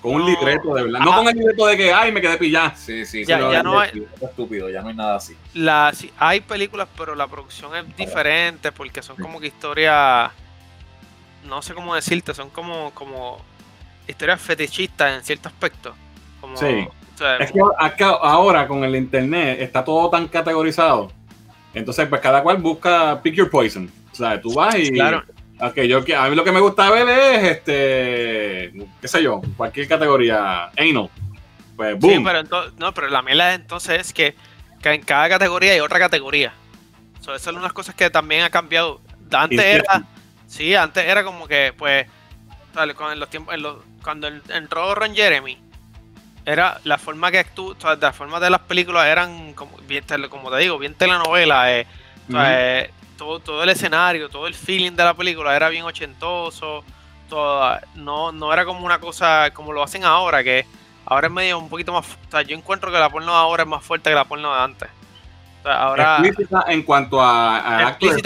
Con 0.00 0.14
un 0.14 0.24
libreto 0.24 0.72
de 0.76 0.84
verdad. 0.84 1.00
No 1.00 1.12
Ah. 1.12 1.16
con 1.16 1.28
el 1.28 1.34
libreto 1.36 1.66
de 1.66 1.76
que, 1.76 1.92
ay, 1.92 2.12
me 2.12 2.20
quedé 2.20 2.38
pillado. 2.38 2.70
Sí, 2.76 3.04
sí, 3.04 3.24
Ya- 3.26 3.38
sí, 3.38 3.44
ya 3.50 3.62
no 3.64 3.80
hay- 3.80 3.88
estúpido, 3.88 4.08
es 4.14 4.22
estúpido, 4.22 4.70
ya 4.70 4.82
no 4.82 4.88
hay 4.90 4.94
nada 4.94 5.16
así. 5.16 5.36
La, 5.54 5.90
sí, 5.92 6.12
hay 6.16 6.40
películas, 6.42 6.86
pero 6.96 7.16
la 7.16 7.26
producción 7.26 7.74
es 7.74 7.96
diferente 7.96 8.70
porque 8.70 9.02
son 9.02 9.16
como 9.16 9.40
que 9.40 9.48
historias, 9.48 10.30
no 11.44 11.60
sé 11.60 11.74
cómo 11.74 11.96
decirte, 11.96 12.32
son 12.34 12.50
como, 12.50 12.92
como 12.94 13.38
historias 14.06 14.40
fetichistas 14.40 15.18
en 15.18 15.24
cierto 15.24 15.48
aspecto. 15.48 15.92
Como, 16.40 16.56
Sí. 16.56 16.86
O 17.18 17.24
sea, 17.24 17.36
Es 17.38 17.50
que 17.52 17.60
acá, 17.78 18.10
ahora 18.10 18.68
con 18.68 18.84
el 18.84 18.94
internet 18.94 19.60
está 19.60 19.84
todo 19.84 20.08
tan 20.08 20.28
categorizado. 20.28 21.10
Entonces, 21.74 22.06
pues 22.08 22.20
cada 22.20 22.42
cual 22.42 22.58
busca 22.58 23.20
pick 23.22 23.34
your 23.34 23.50
poison. 23.50 23.90
O 24.12 24.14
sea, 24.14 24.40
tú 24.40 24.54
vas 24.54 24.76
y. 24.78 24.90
Claro. 24.92 25.22
Yo, 25.74 25.98
a 26.16 26.28
mí 26.28 26.36
lo 26.36 26.44
que 26.44 26.52
me 26.52 26.60
gusta 26.60 26.88
ver 26.90 27.08
es 27.08 27.42
este. 27.56 28.72
qué 29.00 29.08
sé 29.08 29.22
yo, 29.22 29.40
cualquier 29.56 29.88
categoría. 29.88 30.66
Anal. 30.76 31.10
Pues 31.76 31.98
boom. 31.98 32.12
Sí, 32.14 32.20
pero 32.24 32.38
entonces, 32.38 32.72
no, 32.78 32.94
pero 32.94 33.08
la 33.08 33.22
mierda 33.22 33.54
entonces 33.54 34.00
es 34.00 34.12
que, 34.12 34.36
que 34.80 34.92
en 34.92 35.02
cada 35.02 35.28
categoría 35.28 35.72
hay 35.72 35.80
otra 35.80 35.98
categoría. 35.98 36.52
So, 37.20 37.32
esas 37.32 37.42
son 37.42 37.56
unas 37.56 37.72
cosas 37.72 37.94
que 37.96 38.08
también 38.10 38.42
ha 38.44 38.50
cambiado. 38.50 39.00
Antes 39.32 39.60
era, 39.60 40.04
sí, 40.46 40.74
antes 40.74 41.04
era 41.04 41.22
como 41.24 41.46
que, 41.48 41.74
pues, 41.76 42.06
con- 42.96 43.12
en 43.12 43.20
los 43.20 43.28
tiempos, 43.28 43.54
en 43.54 43.62
los- 43.62 43.78
cuando 44.02 44.28
en- 44.28 44.42
entró 44.50 44.94
Ron 44.94 45.14
Jeremy, 45.14 45.58
era 46.48 46.80
la 46.84 46.96
forma 46.96 47.30
que 47.30 47.40
actúa, 47.40 47.74
o 47.76 47.80
sea, 47.80 47.94
la 47.96 48.12
forma 48.12 48.40
de 48.40 48.48
las 48.48 48.60
películas 48.60 49.06
eran 49.06 49.52
como, 49.52 49.76
bien, 49.86 50.02
como 50.30 50.50
te 50.50 50.56
digo, 50.56 50.78
bien 50.78 50.94
telenovela, 50.94 51.70
eh, 51.74 51.86
eh, 52.34 52.90
todo, 53.18 53.38
todo 53.40 53.62
el 53.62 53.68
escenario, 53.68 54.30
todo 54.30 54.46
el 54.46 54.54
feeling 54.54 54.92
de 54.92 55.04
la 55.04 55.12
película 55.12 55.54
era 55.54 55.68
bien 55.68 55.84
ochentoso, 55.84 56.82
no, 57.96 58.32
no 58.32 58.52
era 58.52 58.64
como 58.64 58.86
una 58.86 58.98
cosa 58.98 59.50
como 59.52 59.74
lo 59.74 59.82
hacen 59.82 60.04
ahora, 60.04 60.42
que 60.42 60.64
ahora 61.04 61.26
es 61.26 61.32
medio 61.34 61.58
un 61.58 61.68
poquito 61.68 61.92
más, 61.92 62.06
o 62.06 62.30
sea, 62.30 62.40
yo 62.40 62.56
encuentro 62.56 62.90
que 62.90 62.98
la 62.98 63.10
porno 63.10 63.34
ahora 63.34 63.64
es 63.64 63.68
más 63.68 63.84
fuerte 63.84 64.08
que 64.08 64.16
la 64.16 64.24
porno 64.24 64.54
de 64.54 64.60
antes. 64.62 64.88
O 65.60 65.62
sea, 65.64 65.82
ahora 65.82 66.16
Explícita 66.24 66.64
en 66.68 66.82
cuanto 66.82 67.20
a, 67.20 67.58
a 67.58 67.88
acto 67.88 68.06
de 68.06 68.22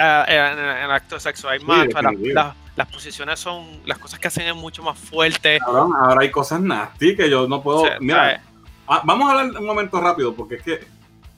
eh, 0.00 0.82
en, 0.84 0.90
acto 0.90 1.20
sexo, 1.20 1.48
hay 1.48 1.60
más, 1.60 1.86
o 1.86 1.90
sea, 1.92 2.02
la- 2.02 2.10
definitivo. 2.10 2.34
la- 2.34 2.54
las 2.76 2.88
posiciones 2.88 3.38
son, 3.38 3.66
las 3.84 3.98
cosas 3.98 4.18
que 4.18 4.28
hacen 4.28 4.46
es 4.46 4.54
mucho 4.54 4.82
más 4.82 4.98
fuerte. 4.98 5.58
Cabrón, 5.58 5.92
ahora 5.98 6.22
hay 6.22 6.30
cosas 6.30 6.60
nasty 6.60 7.16
que 7.16 7.28
yo 7.28 7.46
no 7.48 7.62
puedo. 7.62 7.82
Sea, 7.82 7.98
mira, 8.00 8.42
ah, 8.88 9.02
vamos 9.04 9.28
a 9.28 9.32
hablar 9.32 9.60
un 9.60 9.66
momento 9.66 10.00
rápido, 10.00 10.34
porque 10.34 10.56
es 10.56 10.62
que 10.62 10.80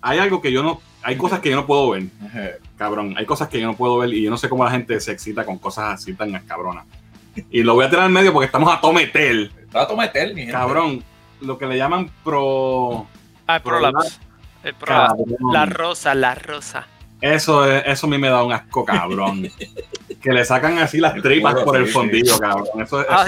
hay 0.01 0.19
algo 0.19 0.41
que 0.41 0.53
yo 0.53 0.63
no. 0.63 0.81
Hay 1.03 1.17
cosas 1.17 1.41
que 1.41 1.51
yo 1.51 1.57
no 1.57 1.67
puedo 1.67 1.91
ver. 1.91 2.05
cabrón. 2.77 3.15
Hay 3.17 3.27
cosas 3.27 3.49
que 3.49 3.61
yo 3.61 3.67
no 3.67 3.75
puedo 3.75 3.99
ver 3.99 4.13
y 4.13 4.23
yo 4.23 4.31
no 4.31 4.37
sé 4.37 4.49
cómo 4.49 4.65
la 4.65 4.71
gente 4.71 5.01
se 5.01 5.13
excita 5.13 5.45
con 5.45 5.59
cosas 5.59 5.95
así 5.95 6.15
tan 6.15 6.33
cabronas. 6.47 6.85
Y 7.51 7.63
lo 7.63 7.75
voy 7.75 7.87
a 7.87 7.91
tirar 7.91 8.07
en 8.07 8.13
medio 8.13 8.33
porque 8.33 8.47
estamos 8.47 8.73
a 8.73 8.81
tometel. 8.81 9.51
Trato 9.71 9.95
de 9.95 9.99
meter, 9.99 10.35
mi 10.35 10.43
gente. 10.43 10.53
Cabrón, 10.53 11.03
lo 11.41 11.59
que 11.59 11.67
le 11.67 11.77
llaman 11.77 12.11
pro. 12.23 13.07
ah, 13.47 13.61
prolapse. 13.61 14.19
La 15.53 15.67
rosa, 15.67 16.15
la 16.15 16.35
rosa. 16.35 16.87
Eso, 17.23 17.65
es- 17.71 17.85
eso 17.87 18.07
a 18.07 18.11
mí 18.11 18.19
me 18.19 18.29
da 18.29 18.43
un 18.43 18.53
asco, 18.53 18.85
cabrón. 18.85 19.49
que 20.21 20.31
le 20.33 20.45
sacan 20.45 20.79
así 20.79 20.99
las 20.99 21.15
tripas 21.23 21.55
por 21.65 21.77
el 21.77 21.87
fondillo, 21.89 22.39
cabrón. 22.39 22.67
Eso, 22.81 23.01
es- 23.01 23.07
Ah, 23.11 23.25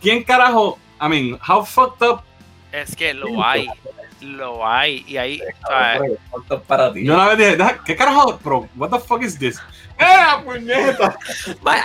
¿Quién 0.00 0.22
carajo? 0.22 0.78
I 1.02 1.08
mean, 1.08 1.38
how 1.46 1.64
fucked 1.64 2.06
up? 2.06 2.20
Es 2.72 2.94
que 2.94 3.12
lo 3.14 3.42
hay, 3.44 3.68
lo 4.20 4.66
hay. 4.66 5.04
Y 5.06 5.16
ahí, 5.16 5.40
o 5.40 5.66
sea, 5.68 5.92
Cabrón, 5.94 6.18
esto 6.42 6.54
es 6.56 6.62
para 6.62 6.92
ti. 6.92 7.04
Yo 7.04 7.14
una 7.14 7.28
vez 7.28 7.38
dije, 7.38 7.56
"Deja- 7.56 7.84
¿qué 7.84 7.96
carajo? 7.96 8.38
Pro, 8.38 8.68
what 8.76 8.90
the 8.90 8.98
fuck 8.98 9.22
is 9.22 9.38
this? 9.38 9.58
¡Eh, 9.98 10.04
puñeta! 10.44 11.18
My 11.64 11.76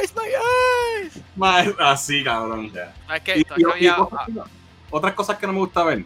eyes, 0.00 0.14
my 0.16 1.02
eyes. 1.04 1.20
Ma, 1.36 1.58
Así, 1.90 2.24
cabrón. 2.24 2.70
Ya. 2.72 2.94
Es 3.14 3.22
que, 3.22 3.38
Y- 3.38 3.40
y- 3.86 3.88
cosas 3.90 4.28
otras 4.90 5.12
cosas 5.14 5.38
que 5.38 5.46
no 5.46 5.52
me 5.52 5.58
gusta 5.60 5.82
ver. 5.84 6.04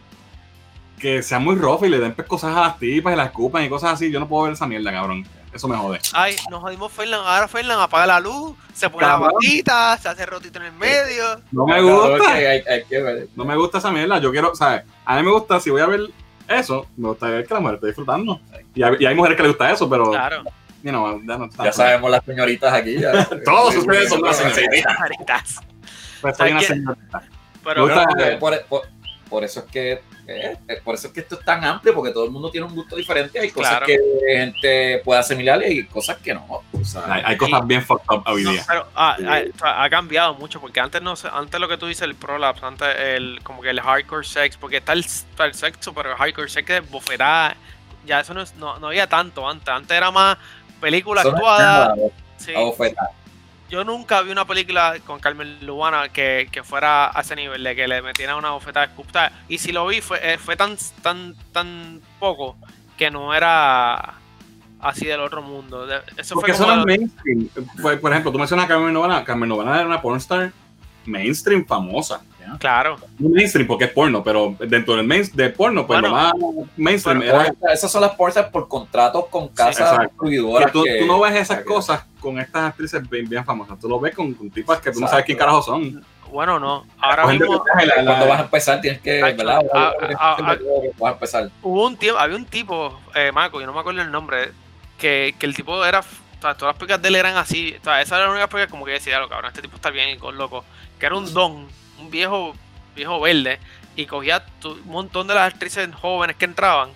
Que 0.99 1.23
sean 1.23 1.43
muy 1.43 1.55
rough 1.55 1.83
y 1.83 1.89
le 1.89 1.99
den 1.99 2.13
cosas 2.27 2.55
a 2.55 2.61
las 2.61 2.79
tipas 2.79 3.13
y 3.13 3.15
las 3.15 3.27
escupan 3.27 3.63
y 3.63 3.69
cosas 3.69 3.93
así. 3.93 4.11
Yo 4.11 4.19
no 4.19 4.27
puedo 4.27 4.43
ver 4.43 4.53
esa 4.53 4.67
mierda, 4.67 4.91
cabrón. 4.91 5.25
Eso 5.53 5.67
me 5.67 5.75
jode. 5.77 5.99
Ay, 6.13 6.35
nos 6.51 6.61
jodimos 6.61 6.91
Fernan. 6.91 7.21
Ahora 7.25 7.47
Fernan 7.47 7.79
apaga 7.79 8.05
la 8.05 8.19
luz, 8.19 8.55
se 8.73 8.87
pone 8.89 9.07
la 9.07 9.15
batita, 9.17 9.97
se 9.97 10.07
hace 10.09 10.25
rotito 10.25 10.59
en 10.59 10.65
el 10.65 10.73
medio. 10.73 11.41
No 11.51 11.65
me 11.65 11.75
Cabrón, 11.77 12.11
gusta. 12.19 12.33
que 12.37 12.47
hay, 12.47 12.61
hay 12.69 12.83
que 12.83 13.01
ver. 13.01 13.27
No 13.35 13.45
me 13.45 13.55
gusta 13.55 13.77
esa 13.79 13.89
mierda. 13.91 14.19
Yo 14.19 14.31
quiero, 14.31 14.53
¿sabes? 14.55 14.83
A 15.05 15.15
mí 15.15 15.23
me 15.23 15.31
gusta, 15.31 15.59
si 15.59 15.69
voy 15.71 15.81
a 15.81 15.87
ver 15.87 16.01
eso, 16.47 16.85
me 16.97 17.07
gusta 17.07 17.27
ver 17.29 17.47
que 17.47 17.53
la 17.53 17.59
mujer 17.61 17.75
esté 17.75 17.87
disfrutando. 17.87 18.39
Y 18.75 18.83
hay, 18.83 18.95
y 18.99 19.05
hay 19.07 19.15
mujeres 19.15 19.37
que 19.37 19.43
les 19.43 19.51
gusta 19.53 19.71
eso, 19.71 19.89
pero, 19.89 20.11
Claro. 20.11 20.43
you 20.83 20.91
know, 20.91 21.19
ya 21.27 21.37
no 21.37 21.49
Ya 21.63 21.71
sabemos 21.73 22.11
las 22.11 22.23
señoritas 22.25 22.71
aquí. 22.73 22.99
Ya. 22.99 23.25
Todos 23.45 23.73
Sí, 23.73 23.79
ustedes 23.79 24.09
son 24.09 24.21
sí, 24.31 24.43
señoritas. 24.53 25.55
Pues 26.21 26.37
soy 26.37 26.51
una 26.51 26.61
señorita. 26.61 27.23
Pero 27.63 27.87
por 29.29 29.43
eso 29.43 29.59
es 29.61 29.65
que 29.71 30.01
eh, 30.29 30.81
por 30.83 30.95
eso 30.95 31.07
es 31.07 31.13
que 31.13 31.19
esto 31.21 31.39
es 31.39 31.45
tan 31.45 31.63
amplio 31.63 31.93
porque 31.93 32.11
todo 32.11 32.25
el 32.25 32.31
mundo 32.31 32.49
tiene 32.51 32.67
un 32.67 32.75
gusto 32.75 32.95
diferente 32.95 33.39
hay 33.39 33.49
cosas 33.51 33.71
Claro. 33.71 33.85
que 33.85 33.97
gente 34.27 35.01
puede 35.03 35.19
asimilar 35.19 35.61
y 35.61 35.65
hay 35.65 35.83
cosas 35.85 36.17
que 36.17 36.33
no 36.33 36.45
o 36.71 36.85
sea, 36.85 37.03
Hay, 37.13 37.21
hay 37.25 37.37
cosas 37.37 37.65
bien 37.67 37.83
fucked 37.83 38.05
up 38.13 38.23
hoy 38.27 38.43
No, 38.43 38.51
día. 38.51 38.63
pero 38.67 38.87
ah, 38.95 39.17
ha, 39.61 39.83
ha 39.83 39.89
cambiado 39.89 40.33
mucho 40.35 40.59
porque 40.61 40.79
antes 40.79 41.01
no 41.01 41.15
sé, 41.15 41.27
antes 41.31 41.59
lo 41.59 41.67
que 41.67 41.77
tú 41.77 41.87
dices 41.87 42.03
el 42.03 42.15
prolapse, 42.15 42.65
antes 42.65 42.87
el 42.99 43.39
como 43.43 43.61
que 43.61 43.69
el 43.69 43.81
hardcore 43.81 44.25
sex, 44.25 44.57
porque 44.57 44.77
está 44.77 44.93
el, 44.93 44.99
está 44.99 45.45
el 45.45 45.53
sexo, 45.53 45.93
pero 45.93 46.11
el 46.11 46.15
hardcore 46.17 46.49
sex 46.49 46.69
es 46.69 46.89
bofetada, 46.89 47.55
ya 48.05 48.21
eso 48.21 48.33
no, 48.33 48.41
es- 48.41 48.55
no, 48.55 48.79
no 48.79 48.87
había 48.87 49.07
tanto 49.07 49.47
antes, 49.47 49.67
antes 49.67 49.95
era 49.95 50.09
más 50.11 50.37
película 50.79 51.21
actuada. 51.21 51.95
sí. 52.37 52.53
a 52.55 52.59
bofetar. 52.59 53.07
Yo 53.69 53.83
nunca 53.83 54.21
vi 54.23 54.31
una 54.31 54.45
película 54.45 54.95
con 55.05 55.19
Carmen 55.19 55.63
Lubana 55.65 56.09
que, 56.09 56.47
que 56.51 56.63
fuera 56.63 57.11
a 57.15 57.21
ese 57.21 57.35
nivel 57.35 57.63
de 57.63 57.75
que 57.75 57.87
le 57.87 58.01
metieran 58.01 58.37
una 58.37 58.51
bofetada 58.51 58.87
de 58.87 58.91
escupta. 58.91 59.31
Y 59.47 59.59
si 59.59 59.71
lo 59.71 59.85
vi 59.85 60.01
fue, 60.01 60.19
eh, 60.23 60.37
fue 60.39 60.55
tan, 60.55 60.75
tan, 61.03 61.35
tan 61.51 62.01
poco 62.19 62.57
que 62.97 63.11
no 63.11 63.33
era 63.33 64.15
así 64.79 65.05
del 65.05 65.19
otro 65.19 65.43
mundo. 65.43 65.87
Eso 66.17 66.33
Porque 66.35 66.53
fue 66.53 66.63
eso 66.63 66.63
como 66.63 66.75
no 66.85 66.91
es 66.91 66.99
mainstream. 66.99 67.47
Por, 67.81 67.99
por 67.99 68.11
ejemplo, 68.11 68.31
tú 68.31 68.39
mencionas 68.39 68.65
a 68.65 68.67
Carmen 68.67 68.91
Novana. 68.91 69.23
Carmen 69.23 69.47
Novana 69.47 69.75
era 69.77 69.85
una 69.85 70.01
pornstar 70.01 70.51
mainstream 71.05 71.65
famosa. 71.65 72.21
claro. 72.59 72.97
No 73.19 73.29
mainstream 73.29 73.67
porque 73.67 73.85
es 73.85 73.91
porno, 73.91 74.23
pero 74.23 74.55
dentro 74.59 74.95
del 74.95 75.05
main, 75.05 75.23
de 75.33 75.49
porno, 75.51 75.85
pues 75.85 76.01
Bueno, 76.01 76.15
lo 76.15 76.21
más 76.23 76.33
mainstream 76.75 77.19
Bueno, 77.19 77.33
era 77.35 77.49
pornstar- 77.53 77.73
esas 77.73 77.91
son 77.91 78.01
las 78.01 78.15
pornsas 78.15 78.47
por 78.47 78.67
contratos 78.67 79.25
con 79.27 79.49
casas 79.49 79.95
que 79.99 80.05
distribuidoras 80.07 80.71
tú, 80.71 80.83
que- 80.83 80.99
tú 81.01 81.05
no 81.05 81.19
ves 81.19 81.35
esas 81.35 81.63
cosas 81.63 82.03
con 82.19 82.39
estas 82.39 82.63
actrices 82.65 83.07
bien, 83.09 83.27
bien 83.29 83.43
famosas. 83.45 83.79
Tú 83.79 83.87
lo 83.89 83.99
ves 83.99 84.13
con, 84.15 84.33
con 84.33 84.49
tipas 84.49 84.79
que 84.79 84.91
tú 84.91 84.99
no 84.99 85.07
sabes 85.07 85.25
quién 85.25 85.37
carajo 85.37 85.61
son. 85.61 86.03
Bueno, 86.31 86.59
no. 86.59 86.85
Ahora 86.99 87.25
mismo 87.25 87.63
viaje, 87.63 87.85
la- 87.87 87.95
la- 87.97 88.03
cuando 88.05 88.27
vas 88.27 88.39
a 88.39 88.43
empezar 88.43 88.81
tienes 88.81 89.01
que 89.01 89.19
ah, 89.23 89.33
ah, 89.73 89.93
ah, 90.19 90.55
que 90.57 90.91
vas 90.99 91.09
a 91.11 91.13
empezar 91.15 91.49
hubo 91.63 91.87
un 91.87 91.97
tiempo, 91.97 92.19
había 92.19 92.35
un 92.35 92.45
tipo, 92.45 92.99
eh, 93.15 93.31
Marco, 93.31 93.59
yo 93.59 93.65
no 93.65 93.73
me 93.73 93.79
acuerdo 93.79 94.01
el 94.01 94.11
nombre, 94.11 94.51
que, 94.99 95.33
que 95.39 95.45
el 95.47 95.55
tipo 95.55 95.83
era, 95.83 96.01
o 96.01 96.03
sea, 96.41 96.53
todas 96.53 96.73
las 96.73 96.75
películas 96.75 97.01
de 97.01 97.07
él 97.07 97.15
eran 97.15 97.35
así, 97.35 97.75
o 97.79 97.83
sea, 97.83 98.01
esa 98.01 98.17
era 98.17 98.25
la 98.25 98.31
única 98.31 98.47
película 98.47 98.69
como 98.69 98.85
que 98.85 98.91
decía, 98.91 99.19
lo 99.19 99.27
cabrón, 99.27 99.47
este 99.49 99.63
tipo 99.63 99.75
está 99.77 99.89
bien 99.89 100.19
con 100.19 100.37
loco, 100.37 100.63
que 100.99 101.05
era 101.07 101.15
un 101.15 101.33
don, 101.33 101.67
un 101.99 102.11
viejo, 102.11 102.53
viejo 102.95 103.19
verde, 103.19 103.57
y 103.95 104.05
cogía 104.05 104.43
un 104.65 104.85
montón 104.85 105.25
de 105.25 105.33
las 105.33 105.51
actrices 105.51 105.89
jóvenes 105.95 106.35
que 106.35 106.45
entraban, 106.45 106.91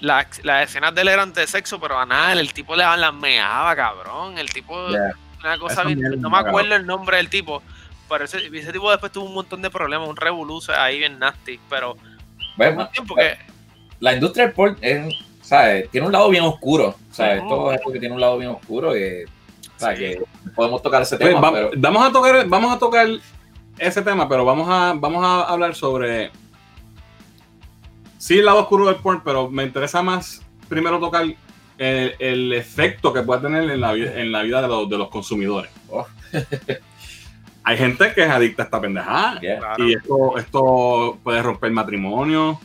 las, 0.00 0.42
las 0.44 0.64
escenas 0.68 0.94
de 0.94 1.02
él 1.02 1.08
eran 1.08 1.32
de 1.32 1.46
sexo, 1.46 1.78
pero 1.80 1.98
a 1.98 2.06
nada, 2.06 2.32
el 2.32 2.52
tipo 2.52 2.74
le 2.76 2.82
las 2.84 3.14
meaba, 3.14 3.74
cabrón, 3.76 4.38
el 4.38 4.50
tipo, 4.50 4.86
una 4.86 5.58
cosa 5.58 5.84
bien, 5.84 6.00
no 6.00 6.28
me 6.30 6.36
cabrón. 6.36 6.48
acuerdo 6.48 6.74
el 6.76 6.86
nombre 6.86 7.16
del 7.18 7.28
tipo, 7.28 7.62
pero 8.08 8.24
ese, 8.24 8.46
ese 8.52 8.72
tipo 8.72 8.90
después 8.90 9.12
tuvo 9.12 9.26
un 9.26 9.34
montón 9.34 9.62
de 9.62 9.70
problemas, 9.70 10.08
un 10.08 10.16
revoluce 10.16 10.72
ahí 10.72 10.98
bien 10.98 11.18
nasty, 11.18 11.58
pero 11.68 11.96
Bueno, 12.56 12.82
un 12.82 12.90
tiempo 12.90 13.14
que... 13.14 13.36
la 14.00 14.14
industria 14.14 14.46
del 14.46 14.54
porn 14.54 14.76
es, 14.80 15.14
¿sabes? 15.42 15.90
tiene 15.90 16.06
un 16.06 16.12
lado 16.12 16.28
bien 16.28 16.44
oscuro. 16.44 16.94
¿sabes? 17.10 17.40
Ujú. 17.40 17.48
Todo 17.48 17.72
esto 17.72 17.90
que 17.92 17.98
tiene 17.98 18.14
un 18.14 18.20
lado 18.20 18.38
bien 18.38 18.50
oscuro. 18.50 18.96
Y, 18.96 19.24
O 19.24 19.78
sea, 19.78 19.92
Sí. 19.96 19.98
que 19.98 20.22
podemos 20.54 20.82
tocar 20.82 21.02
ese 21.02 21.16
Pues, 21.16 21.28
tema, 21.34 21.40
va- 21.40 21.52
pero 21.52 21.70
vamos, 21.76 22.06
a 22.08 22.12
tocar, 22.12 22.46
vamos 22.48 22.74
a 22.74 22.78
tocar 22.78 23.08
ese 23.78 24.02
tema, 24.02 24.28
pero 24.28 24.44
vamos 24.44 24.68
a, 24.70 24.92
vamos 24.96 25.24
a 25.24 25.42
hablar 25.52 25.74
sobre. 25.74 26.30
Sí, 28.20 28.38
el 28.38 28.44
lado 28.44 28.58
oscuro 28.60 28.86
del 28.86 28.96
porn, 28.96 29.22
pero 29.24 29.48
me 29.50 29.64
interesa 29.64 30.02
más 30.02 30.42
primero 30.68 30.98
tocar 31.00 31.22
el, 31.78 32.14
el 32.18 32.52
efecto 32.52 33.14
que 33.14 33.22
puede 33.22 33.40
tener 33.40 33.70
en 33.70 33.80
la, 33.80 33.94
en 33.94 34.30
la 34.30 34.42
vida 34.42 34.60
de 34.60 34.68
los, 34.68 34.90
de 34.90 34.98
los 34.98 35.08
consumidores. 35.08 35.70
Oh. 35.88 36.06
Hay 37.64 37.76
gente 37.78 38.12
que 38.14 38.22
es 38.24 38.30
adicta 38.30 38.62
a 38.62 38.64
esta 38.66 38.80
pendejada. 38.80 39.40
yeah. 39.40 39.58
Claro. 39.58 39.88
Y 39.88 39.94
esto, 39.94 40.38
esto 40.38 41.18
puede 41.22 41.42
romper 41.42 41.70
matrimonio, 41.70 42.60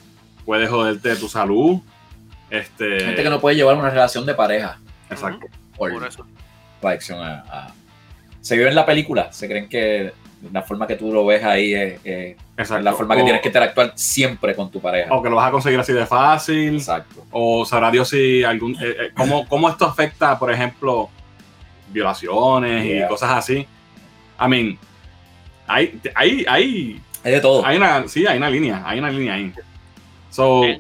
puede 0.46 0.68
joderte 0.68 1.16
tu 1.16 1.28
salud. 1.30 1.80
Este, 2.50 3.00
gente 3.00 3.24
que 3.24 3.30
no 3.30 3.40
puede 3.40 3.56
llevar 3.56 3.76
una 3.78 3.90
relación 3.90 4.26
de 4.26 4.34
pareja 4.34 4.78
Exacto. 5.10 5.48
por, 5.78 5.92
Por 5.92 6.06
eso. 6.08 6.26
la 6.82 6.90
adicción 6.90 7.20
a, 7.22 7.40
a- 7.50 7.74
Se 8.42 8.58
vio 8.58 8.68
en 8.68 8.76
la 8.76 8.86
película, 8.86 9.32
se 9.32 9.48
creen 9.48 9.68
que 9.70 10.14
la 10.52 10.62
forma 10.62 10.88
que 10.88 10.96
tú 10.96 11.12
lo 11.14 11.26
ves 11.26 11.44
ahí 11.44 11.74
es, 11.74 12.00
es 12.04 12.38
exacto. 12.58 12.84
la 12.84 12.94
forma 12.94 13.16
que 13.16 13.22
o, 13.22 13.26
tienes 13.26 13.42
que 13.42 13.50
interactuar 13.50 13.94
siempre 13.96 14.56
con 14.56 14.70
tu 14.72 14.80
pareja. 14.80 15.14
o 15.14 15.22
que 15.22 15.30
lo 15.30 15.36
vas 15.36 15.48
a 15.48 15.52
conseguir 15.52 15.80
así 15.80 15.94
de 15.94 16.06
fácil. 16.06 16.76
Exacto. 16.76 17.26
O 17.32 17.66
sabrá 17.66 17.92
Dios 17.92 18.10
si 18.10 18.44
algún. 18.44 18.74
eh, 18.76 18.78
eh, 19.00 19.12
cómo, 19.16 19.48
cómo 19.48 19.70
esto 19.70 19.86
afecta, 19.86 20.38
por 20.40 20.52
ejemplo, 20.52 21.10
violaciones 21.90 22.84
Yeah. 22.86 23.06
y 23.06 23.08
cosas 23.10 23.32
así. 23.32 23.66
I 24.40 24.48
mean, 24.48 24.78
hay, 25.68 26.00
hay, 26.14 26.46
hay, 26.48 27.02
Hay 27.24 27.32
de 27.32 27.40
todo. 27.42 27.66
hay 27.66 27.78
una. 27.78 28.08
Sí, 28.08 28.26
hay 28.28 28.38
una 28.38 28.50
línea. 28.50 28.84
Hay 28.86 29.00
una 29.00 29.10
línea 29.10 29.34
ahí. 29.36 29.54
So. 30.30 30.64
¿es, 30.66 30.80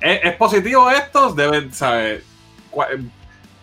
es 0.00 0.34
positivo 0.36 0.90
esto? 0.90 1.32
Debe, 1.32 1.72
¿sabe? 1.72 2.22
Cua- 2.70 2.86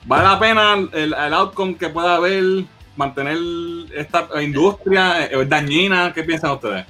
¿Vale 0.05 0.23
la 0.23 0.39
pena 0.39 0.73
el, 0.93 1.13
el 1.13 1.33
outcome 1.33 1.75
que 1.77 1.89
pueda 1.89 2.15
haber? 2.15 2.65
Mantener 2.95 3.37
esta 3.93 4.27
industria 4.41 5.25
¿Es 5.25 5.49
dañina? 5.49 6.13
¿Qué 6.13 6.23
piensan 6.23 6.51
ustedes? 6.51 6.85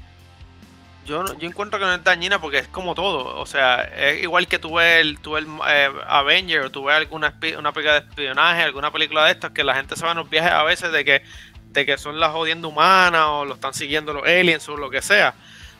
Yo, 1.05 1.23
yo 1.37 1.47
encuentro 1.47 1.77
que 1.77 1.85
no 1.85 1.93
es 1.93 2.03
dañina 2.03 2.39
porque 2.39 2.57
es 2.57 2.67
como 2.67 2.95
todo. 2.95 3.39
O 3.39 3.45
sea, 3.45 3.81
es 3.83 4.23
igual 4.23 4.47
que 4.47 4.57
tú 4.57 4.75
ves 4.75 5.01
el, 5.01 5.19
tú 5.19 5.33
ves 5.33 5.45
el 5.45 5.51
eh, 5.67 5.89
Avenger 6.07 6.61
o 6.61 6.71
tú 6.71 6.85
ves 6.85 6.95
alguna 6.95 7.35
una 7.59 7.71
película 7.71 7.99
de 7.99 8.07
espionaje, 8.07 8.63
alguna 8.63 8.91
película 8.91 9.25
de 9.25 9.31
estas, 9.31 9.51
que 9.51 9.63
la 9.63 9.75
gente 9.75 9.95
se 9.95 10.03
va 10.03 10.11
en 10.11 10.17
los 10.17 10.29
viajes 10.29 10.51
a 10.51 10.63
veces 10.63 10.91
de 10.91 11.05
que, 11.05 11.21
de 11.71 11.85
que 11.85 11.97
son 11.99 12.19
las 12.19 12.31
jodiendo 12.31 12.69
humanas 12.69 13.25
o 13.27 13.45
lo 13.45 13.53
están 13.53 13.75
siguiendo 13.75 14.13
los 14.13 14.23
aliens 14.23 14.67
o 14.67 14.77
lo 14.77 14.89
que 14.89 15.03
sea. 15.03 15.35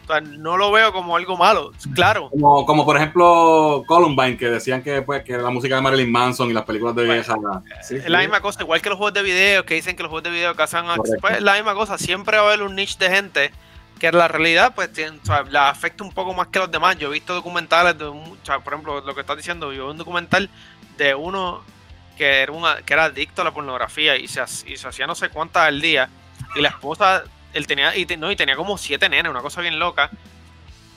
O 0.06 0.08
sea, 0.08 0.22
no 0.22 0.56
lo 0.56 0.72
veo 0.72 0.94
como 0.94 1.16
algo 1.16 1.36
malo. 1.36 1.72
Claro, 1.96 2.30
Como, 2.30 2.66
como 2.66 2.86
por 2.86 2.96
ejemplo 2.98 3.84
Columbine, 3.88 4.38
que 4.38 4.50
decían 4.50 4.84
que, 4.84 5.02
pues, 5.02 5.24
que 5.24 5.36
la 5.38 5.50
música 5.50 5.76
de 5.76 5.82
Marilyn 5.82 6.12
Manson 6.12 6.50
y 6.50 6.54
las 6.54 6.64
películas 6.64 6.96
de 6.96 7.06
Bueno, 7.08 7.22
vieja. 7.24 7.36
Sí, 7.82 7.96
es 7.96 8.08
la 8.10 8.20
sí. 8.20 8.26
misma 8.26 8.40
cosa, 8.42 8.62
igual 8.62 8.82
que 8.82 8.90
los 8.90 8.98
juegos 8.98 9.14
de 9.16 9.24
video, 9.24 9.66
que 9.66 9.74
dicen 9.74 9.96
que 9.96 10.04
los 10.04 10.10
juegos 10.12 10.24
de 10.24 10.30
video 10.30 10.56
cazan 10.56 10.88
a- 10.90 10.96
pues 10.96 11.36
es 11.38 11.42
la 11.42 11.54
misma 11.56 11.74
cosa, 11.74 11.98
siempre 11.98 12.38
va 12.38 12.44
a 12.44 12.48
haber 12.48 12.62
un 12.62 12.76
niche 12.76 12.98
de 13.00 13.10
gente 13.10 13.52
que 14.00 14.08
en 14.08 14.18
la 14.18 14.28
realidad 14.28 14.74
pues 14.76 14.92
tiene- 14.94 15.18
o 15.24 15.26
sea, 15.26 15.44
la 15.50 15.70
afecta 15.70 16.04
un 16.04 16.12
poco 16.12 16.34
más 16.34 16.48
que 16.48 16.60
los 16.60 16.70
demás. 16.70 16.98
Yo 17.00 17.08
he 17.10 17.14
visto 17.14 17.34
documentales 17.34 17.98
de 17.98 18.08
un, 18.08 18.20
o 18.34 18.38
sea, 18.46 18.60
por 18.60 18.74
ejemplo, 18.74 19.02
lo 19.02 19.16
que 19.16 19.22
estás 19.22 19.38
diciendo, 19.38 19.74
yo 19.74 19.86
vi 19.86 19.92
un 19.92 19.98
documental 19.98 20.50
de 20.98 21.16
uno 21.16 21.62
que 22.18 22.42
era 22.44 22.52
una, 22.52 22.78
que 22.84 22.94
era 22.94 23.06
adicto 23.06 23.42
a 23.42 23.46
la 23.46 23.54
pornografía 23.54 24.16
y 24.18 24.28
se, 24.28 24.42
y 24.68 24.78
se 24.78 24.88
hacía 24.88 25.08
no 25.08 25.16
sé 25.16 25.30
cuántas 25.30 25.64
al 25.64 25.82
día 25.82 26.10
y 26.56 26.62
la 26.62 26.70
esposa 26.70 27.24
él 27.56 27.66
tenía 27.66 27.96
y, 27.96 28.06
te- 28.06 28.18
no, 28.18 28.30
y 28.32 28.36
tenía 28.36 28.56
como 28.56 28.78
siete 28.78 29.10
nenes, 29.10 29.32
una 29.32 29.42
cosa 29.42 29.62
bien 29.62 29.80
loca. 29.80 30.12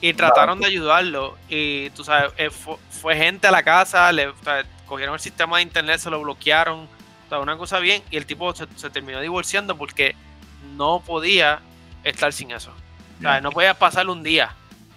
Y 0.00 0.12
trataron 0.12 0.60
de 0.60 0.66
ayudarlo 0.66 1.36
y 1.48 1.90
tú 1.90 2.04
sabes, 2.04 2.30
eh, 2.36 2.50
fue, 2.50 2.76
fue 2.90 3.16
gente 3.16 3.46
a 3.48 3.50
la 3.50 3.62
casa, 3.62 4.12
le 4.12 4.28
o 4.28 4.34
sea, 4.44 4.64
cogieron 4.86 5.14
el 5.14 5.20
sistema 5.20 5.56
de 5.56 5.62
internet, 5.64 5.98
se 5.98 6.10
lo 6.10 6.20
bloquearon, 6.20 6.80
o 6.80 7.28
sea, 7.28 7.38
una 7.40 7.56
cosa 7.56 7.80
bien, 7.80 8.02
y 8.10 8.16
el 8.16 8.24
tipo 8.26 8.54
se, 8.54 8.66
se 8.76 8.90
terminó 8.90 9.20
divorciando 9.20 9.76
porque 9.76 10.14
no 10.76 11.00
podía 11.00 11.60
estar 12.04 12.32
sin 12.32 12.52
eso. 12.52 12.72
O 13.18 13.20
sea, 13.22 13.40
no 13.40 13.50
podía 13.50 13.74
pasar 13.74 14.08
un 14.08 14.22
día. 14.22 14.54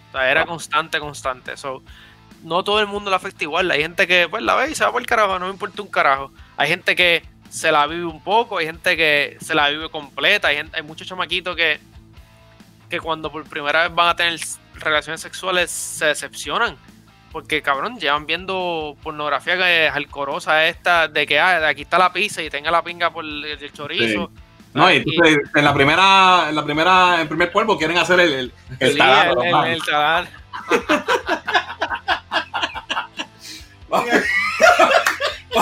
O 0.09 0.11
sea, 0.11 0.29
era 0.29 0.45
constante, 0.45 0.99
constante. 0.99 1.57
So, 1.57 1.81
no 2.43 2.63
todo 2.63 2.79
el 2.79 2.85
mundo 2.87 3.09
la 3.09 3.17
afecta 3.17 3.43
igual. 3.43 3.71
Hay 3.71 3.81
gente 3.81 4.05
que 4.07 4.27
pues 4.29 4.43
la 4.43 4.53
ve 4.55 4.69
y 4.71 4.75
se 4.75 4.83
va 4.85 4.91
por 4.91 5.01
el 5.01 5.07
carajo, 5.07 5.39
no 5.39 5.47
me 5.47 5.51
importa 5.53 5.81
un 5.81 5.87
carajo. 5.87 6.31
Hay 6.57 6.67
gente 6.69 6.95
que 6.95 7.23
se 7.51 7.71
la 7.71 7.85
vive 7.85 8.05
un 8.05 8.23
poco, 8.23 8.57
hay 8.57 8.65
gente 8.65 8.95
que 8.97 9.37
se 9.41 9.53
la 9.53 9.69
vive 9.69 9.89
completa, 9.89 10.47
hay, 10.47 10.55
gente- 10.57 10.77
hay 10.77 10.83
muchos 10.83 11.05
chamaquitos 11.07 11.55
que, 11.55 11.79
que 12.89 12.99
cuando 12.99 13.31
por 13.31 13.43
primera 13.43 13.83
vez 13.83 13.93
van 13.93 14.07
a 14.09 14.15
tener 14.15 14.39
relaciones 14.75 15.21
sexuales 15.21 15.69
se 15.69 16.05
decepcionan. 16.05 16.77
Porque 17.31 17.61
cabrón, 17.61 17.97
llevan 17.97 18.25
viendo 18.25 18.97
pornografía 19.03 19.55
que 19.57 19.87
es 19.87 19.93
alcorosa 19.93 20.65
esta, 20.67 21.07
de 21.07 21.25
que 21.27 21.39
ah, 21.39 21.59
de 21.61 21.67
aquí 21.67 21.83
está 21.83 21.97
la 21.97 22.11
pizza 22.11 22.41
y 22.41 22.49
tenga 22.49 22.71
la 22.71 22.81
pinga 22.83 23.09
por 23.11 23.23
el, 23.23 23.45
el 23.45 23.71
chorizo. 23.73 24.31
No, 24.73 24.89
y 24.91 24.95
Ah, 24.97 25.03
entonces, 25.05 25.37
en 25.55 25.63
la 25.65 25.73
primera, 25.73 26.45
en 26.49 26.55
la 26.55 26.63
primera, 26.63 27.15
en 27.15 27.21
el 27.21 27.27
primer 27.27 27.51
polvo 27.51 27.77
quieren 27.77 27.97
hacer 27.97 28.19
el, 28.21 28.33
el, 28.33 28.53
el. 28.79 28.97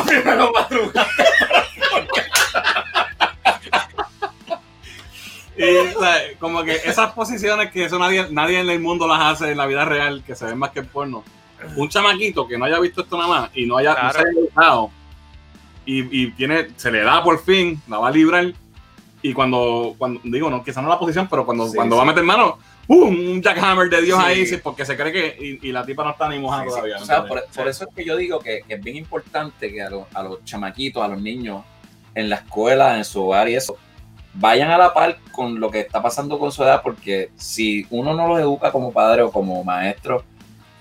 Primero. 0.06 0.52
Y, 5.58 5.64
o 5.94 6.00
sea, 6.00 6.16
como 6.40 6.64
que 6.64 6.76
esas 6.86 7.12
posiciones 7.12 7.70
que 7.72 7.84
eso 7.84 8.00
nadie, 8.00 8.28
nadie 8.32 8.60
en 8.62 8.70
el 8.70 8.80
mundo 8.80 9.08
las 9.08 9.20
hace 9.20 9.52
en 9.52 9.58
la 9.58 9.66
vida 9.66 9.84
real, 9.84 10.24
que 10.26 10.34
se 10.36 10.46
ven 10.46 10.58
más 10.58 10.70
que 10.72 10.80
en 10.80 10.88
porno. 10.88 11.24
Un 11.76 11.90
chamaquito 11.90 12.48
que 12.48 12.58
no 12.58 12.64
haya 12.64 12.80
visto 12.80 13.02
esto 13.02 13.18
nada 13.18 13.28
más 13.28 13.50
y 13.54 13.66
no 13.66 13.76
haya, 13.78 13.92
no 13.94 14.10
se 14.12 14.14
Claro. 14.20 14.30
haya 14.30 14.40
educado, 14.40 14.92
y, 15.86 16.24
y 16.24 16.32
tiene, 16.32 16.68
se 16.78 16.90
le 16.92 17.02
da 17.04 17.22
por 17.22 17.44
fin, 17.44 17.82
la 17.90 17.98
va 17.98 18.08
a 18.08 18.12
librar. 18.12 18.54
Y 19.22 19.34
cuando, 19.34 19.96
cuando 19.98 20.22
digo, 20.24 20.50
no, 20.50 20.64
quizás 20.64 20.82
no 20.82 20.88
la 20.88 20.98
posición, 20.98 21.28
pero 21.30 21.46
cuando, 21.46 21.68
Sí, 21.68 21.76
cuando 21.76 21.96
sí. 21.96 21.98
va 21.98 22.04
a 22.04 22.08
meter 22.08 22.24
mano, 22.24 22.58
¡pum! 22.88 23.10
Un 23.10 23.42
jackhammer 23.42 23.90
de 23.90 24.02
Dios 24.02 24.18
Sí. 24.18 24.26
ahí, 24.26 24.46
sí, 24.46 24.58
porque 24.64 24.86
se 24.86 24.96
cree 24.96 25.12
que. 25.12 25.60
Y, 25.62 25.68
y 25.68 25.72
la 25.74 25.86
tipa 25.86 26.06
no 26.06 26.12
está 26.12 26.30
ni 26.30 26.40
mojada 26.40 26.64
Sí, 26.64 26.70
sí. 26.70 26.76
todavía. 26.76 26.98
O 27.02 27.06
sea, 27.06 27.26
por, 27.26 27.44
por 27.54 27.68
eso 27.68 27.84
es 27.84 27.94
que 27.94 28.06
yo 28.06 28.16
digo 28.16 28.40
que, 28.40 28.62
que 28.66 28.76
es 28.76 28.82
bien 28.82 28.96
importante 28.96 29.74
que 29.74 29.82
a, 29.82 29.90
los- 29.90 30.06
a 30.14 30.24
los 30.24 30.46
chamaquitos, 30.46 31.04
a 31.04 31.10
los 31.10 31.22
niños, 31.22 31.66
en 32.16 32.30
la 32.30 32.38
escuela, 32.38 32.98
en 32.98 33.06
su 33.06 33.24
hogar 33.24 33.50
y 33.50 33.56
eso, 33.56 33.78
vayan 34.34 34.70
a 34.72 34.78
la 34.78 34.94
par 34.94 35.18
con 35.32 35.60
lo 35.60 35.70
que 35.72 35.80
está 35.82 36.02
pasando 36.02 36.38
con 36.40 36.52
su 36.52 36.64
edad, 36.64 36.82
porque 36.84 37.32
si 37.36 37.86
uno 37.90 38.14
no 38.14 38.28
los 38.28 38.40
educa 38.40 38.72
como 38.72 38.92
padre 38.92 39.22
o 39.24 39.32
como 39.32 39.64
maestro, 39.64 40.24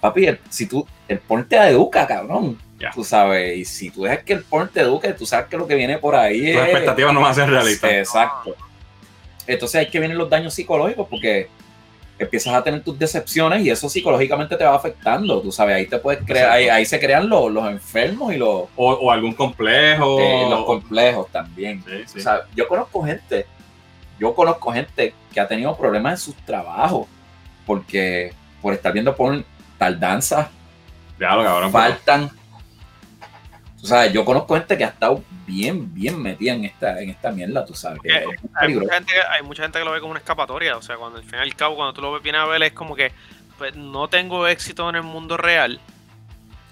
papi, 0.01 0.27
el- 0.27 0.41
si 0.49 0.67
tú, 0.67 0.87
el 1.09 1.19
porn 1.19 1.49
te 1.49 1.57
educa, 1.57 2.07
cabrón. 2.07 2.59
Ya. 2.79 2.91
Tú 2.93 3.03
sabes, 3.03 3.57
y 3.57 3.65
si 3.65 3.91
tú 3.91 4.05
dejas 4.05 4.23
que 4.23 4.35
el 4.35 4.45
porn 4.45 4.69
te 4.69 4.81
eduque, 4.83 5.13
tú 5.13 5.27
sabes 5.27 5.47
que 5.49 5.57
lo 5.57 5.67
que 5.67 5.75
viene 5.75 5.99
por 5.99 6.15
ahí 6.15 6.53
Tus 6.53 6.61
es. 6.63 6.69
expectativas 6.69 7.13
no 7.13 7.21
van 7.21 7.33
a 7.33 7.35
ser 7.35 7.51
realistas. 7.51 7.91
Exacto. 7.91 8.55
Entonces 9.47 9.81
hay 9.81 9.87
que 9.89 9.99
vienen 9.99 10.19
los 10.19 10.29
daños 10.31 10.55
psicológicos 10.55 11.09
porque 11.09 11.49
empiezas 12.19 12.53
a 12.55 12.63
tener 12.65 12.83
tus 12.83 12.99
decepciones 12.99 13.63
y 13.65 13.71
eso 13.71 13.89
psicológicamente 13.89 14.57
te 14.57 14.65
va 14.65 14.75
afectando. 14.75 15.41
Tú 15.41 15.53
sabes, 15.53 15.77
ahí 15.77 15.87
te 15.87 15.99
puedes 15.99 16.25
crear, 16.25 16.51
ahí, 16.51 16.69
ahí 16.69 16.85
se 16.85 16.99
crean 16.99 17.29
los, 17.29 17.51
los 17.53 17.69
enfermos 17.69 18.33
y 18.35 18.37
los, 18.39 18.63
O, 18.77 18.93
o 18.93 19.11
algún 19.13 19.35
complejo. 19.35 20.19
eh, 20.21 20.47
los 20.51 20.65
complejos 20.65 21.29
también. 21.31 21.83
Sí, 21.87 22.03
sí. 22.07 22.19
O 22.19 22.23
sea, 22.23 22.41
yo 22.57 22.67
conozco 22.67 23.03
gente, 23.05 23.47
yo 24.19 24.35
conozco 24.35 24.73
gente 24.73 25.15
que 25.33 25.41
ha 25.41 25.47
tenido 25.47 25.77
problemas 25.77 26.13
en 26.15 26.19
sus 26.19 26.35
trabajos 26.45 27.07
porque 27.67 28.33
por 28.61 28.73
estar 28.75 28.93
viendo 28.93 29.15
por 29.15 29.45
tardanzas, 29.79 30.49
Ya 31.21 31.35
lo 31.37 31.45
cabrón. 31.45 31.71
faltan. 31.71 32.31
O 33.83 33.87
sea, 33.87 34.07
yo 34.07 34.25
conozco 34.25 34.55
gente 34.55 34.77
que 34.77 34.85
ha 34.85 34.89
estado 34.89 35.23
bien, 35.47 35.95
bien 35.95 36.21
metida 36.21 36.53
en 36.55 36.65
esta, 36.65 37.01
en 37.01 37.11
esta 37.11 37.31
mierda, 37.31 37.65
tú 37.65 37.75
sabes. 37.75 38.01
que 38.03 38.09
Eh, 38.09 38.25
hay 38.55 38.75
mucha, 38.75 38.95
gente, 38.95 39.13
que- 39.13 39.21
hay 39.31 39.43
mucha 39.43 39.63
gente 39.63 39.79
que 39.79 39.85
lo 39.85 39.93
ve 39.93 40.01
como 40.01 40.11
una 40.11 40.19
escapatoria. 40.21 40.77
O 40.77 40.83
sea, 40.83 40.97
cuando 40.97 41.19
al 41.19 41.25
fin 41.25 41.35
y 41.39 41.43
al 41.43 41.55
cabo, 41.55 41.77
cuando 41.77 41.93
tú 41.93 42.03
lo 42.03 42.13
ves 42.13 42.23
bien 42.23 42.35
a 42.37 42.45
ver, 42.47 42.63
es 42.63 42.73
como 42.73 42.97
que 42.97 43.13
pues, 43.57 43.75
no 43.77 44.09
tengo 44.09 44.47
éxito 44.49 44.89
en 44.89 44.97
el 44.97 45.03
mundo 45.03 45.37
real. 45.37 45.81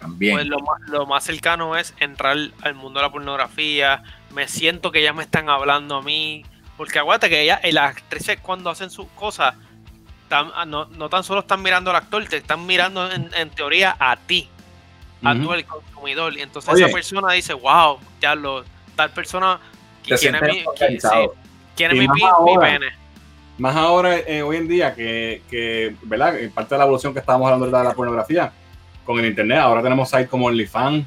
También. 0.00 0.34
Pues 0.34 0.46
lo 0.46 0.58
más, 0.60 0.80
lo 0.88 1.06
más 1.06 1.24
cercano 1.24 1.76
es 1.76 1.94
entrar 2.00 2.36
al 2.62 2.74
mundo 2.74 3.00
de 3.00 3.06
la 3.06 3.12
pornografía. 3.12 4.02
Me 4.34 4.46
siento 4.48 4.92
que 4.92 5.02
ya 5.02 5.12
me 5.12 5.22
están 5.22 5.48
hablando 5.48 5.96
a 5.96 6.02
mí. 6.02 6.44
Porque 6.76 6.98
aguanta 6.98 7.28
que 7.28 7.40
ella, 7.40 7.60
y 7.64 7.72
las 7.72 7.90
actrices 7.96 8.38
cuando 8.40 8.68
hacen 8.68 8.90
sus 8.90 9.06
cosas, 9.16 9.54
tan- 10.28 10.50
ah, 10.54 10.66
no, 10.66 10.84
no 10.86 11.08
tan 11.08 11.24
solo 11.24 11.40
están 11.40 11.62
mirando 11.62 11.90
al 11.90 11.96
actor, 11.96 12.24
te 12.26 12.36
están 12.36 12.66
mirando 12.66 13.10
en, 13.10 13.30
en 13.34 13.48
teoría 13.50 13.96
a 13.98 14.16
ti, 14.16 14.48
a 15.22 15.34
tú 15.34 15.52
el 15.52 15.64
consumidor. 15.64 16.36
Y 16.36 16.42
entonces 16.42 16.72
Oye. 16.72 16.84
esa 16.84 16.92
persona 16.92 17.32
dice, 17.32 17.54
wow, 17.54 17.98
ya 18.20 18.34
lo, 18.34 18.64
tal 18.94 19.10
persona 19.10 19.58
sientes 20.02 20.42
mi, 20.42 20.64
organizado. 20.64 21.34
sí, 21.76 21.84
mi, 21.92 22.06
más 22.06 22.16
mi 22.16 22.22
ahora. 22.24 22.66
pene. 22.72 22.86
Más 23.58 23.74
ahora, 23.74 24.18
eh, 24.18 24.42
hoy 24.42 24.56
en 24.56 24.68
día, 24.68 24.94
que, 24.94 25.42
que, 25.50 25.96
¿verdad? 26.02 26.38
En 26.38 26.50
parte 26.50 26.74
de 26.74 26.78
la 26.78 26.84
evolución 26.84 27.12
que 27.14 27.20
estábamos 27.20 27.46
hablando 27.50 27.66
de 27.78 27.84
la 27.84 27.94
pornografía, 27.94 28.52
con 29.04 29.18
el 29.18 29.26
internet, 29.26 29.58
ahora 29.58 29.82
tenemos 29.82 30.10
sites 30.10 30.28
como 30.28 30.46
OnlyFans, 30.46 31.06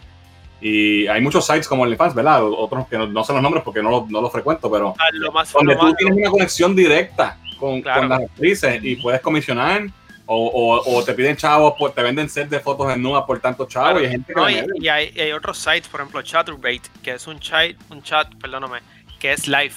y 0.61 1.05
hay 1.07 1.21
muchos 1.21 1.45
sites 1.45 1.67
como 1.67 1.83
OnlyFans, 1.83 2.15
¿verdad? 2.15 2.43
Otros 2.43 2.87
que 2.87 2.97
no, 2.97 3.05
no 3.07 3.23
sé 3.23 3.33
los 3.33 3.41
nombres 3.41 3.63
porque 3.63 3.83
no 3.83 3.91
los 3.91 4.09
no 4.09 4.19
los 4.19 4.31
frecuento, 4.31 4.69
pero 4.71 4.95
Ah, 4.97 5.09
Lo 5.13 5.31
más, 5.31 5.51
donde 5.53 5.75
tú 5.75 5.83
más- 5.83 5.95
tienes 5.95 6.17
una 6.17 6.29
conexión 6.31 6.75
directa 6.75 7.37
con, 7.59 7.81
Claro. 7.81 8.01
con 8.01 8.09
las 8.09 8.21
actrices 8.23 8.83
y 8.83 8.95
puedes 8.95 9.21
comisionar, 9.21 9.83
o, 10.31 10.45
o, 10.47 10.95
o 10.97 11.03
te 11.03 11.13
piden 11.15 11.35
chavos, 11.35 11.73
por- 11.77 11.91
te 11.91 12.03
venden 12.03 12.29
set 12.29 12.49
de 12.49 12.59
fotos 12.59 12.87
desnudas 12.87 13.23
por 13.25 13.39
tantos 13.39 13.67
chavos, 13.67 13.89
Claro. 13.93 14.01
y 14.01 14.05
hay 14.05 14.11
gente 14.11 14.31
que 14.33 14.39
No, 14.39 14.47
y, 14.49 14.63
y 14.79 14.87
hay, 14.87 15.11
y 15.15 15.21
hay 15.21 15.31
otros 15.31 15.57
sites, 15.57 15.87
por 15.87 16.01
ejemplo, 16.01 16.21
Chaturbate, 16.21 16.83
que 17.01 17.13
es 17.13 17.25
un 17.25 17.39
chat, 17.39 17.71
un 17.89 18.03
chat, 18.03 18.27
perdóname, 18.39 18.79
que 19.19 19.31
es 19.33 19.47
live. 19.47 19.73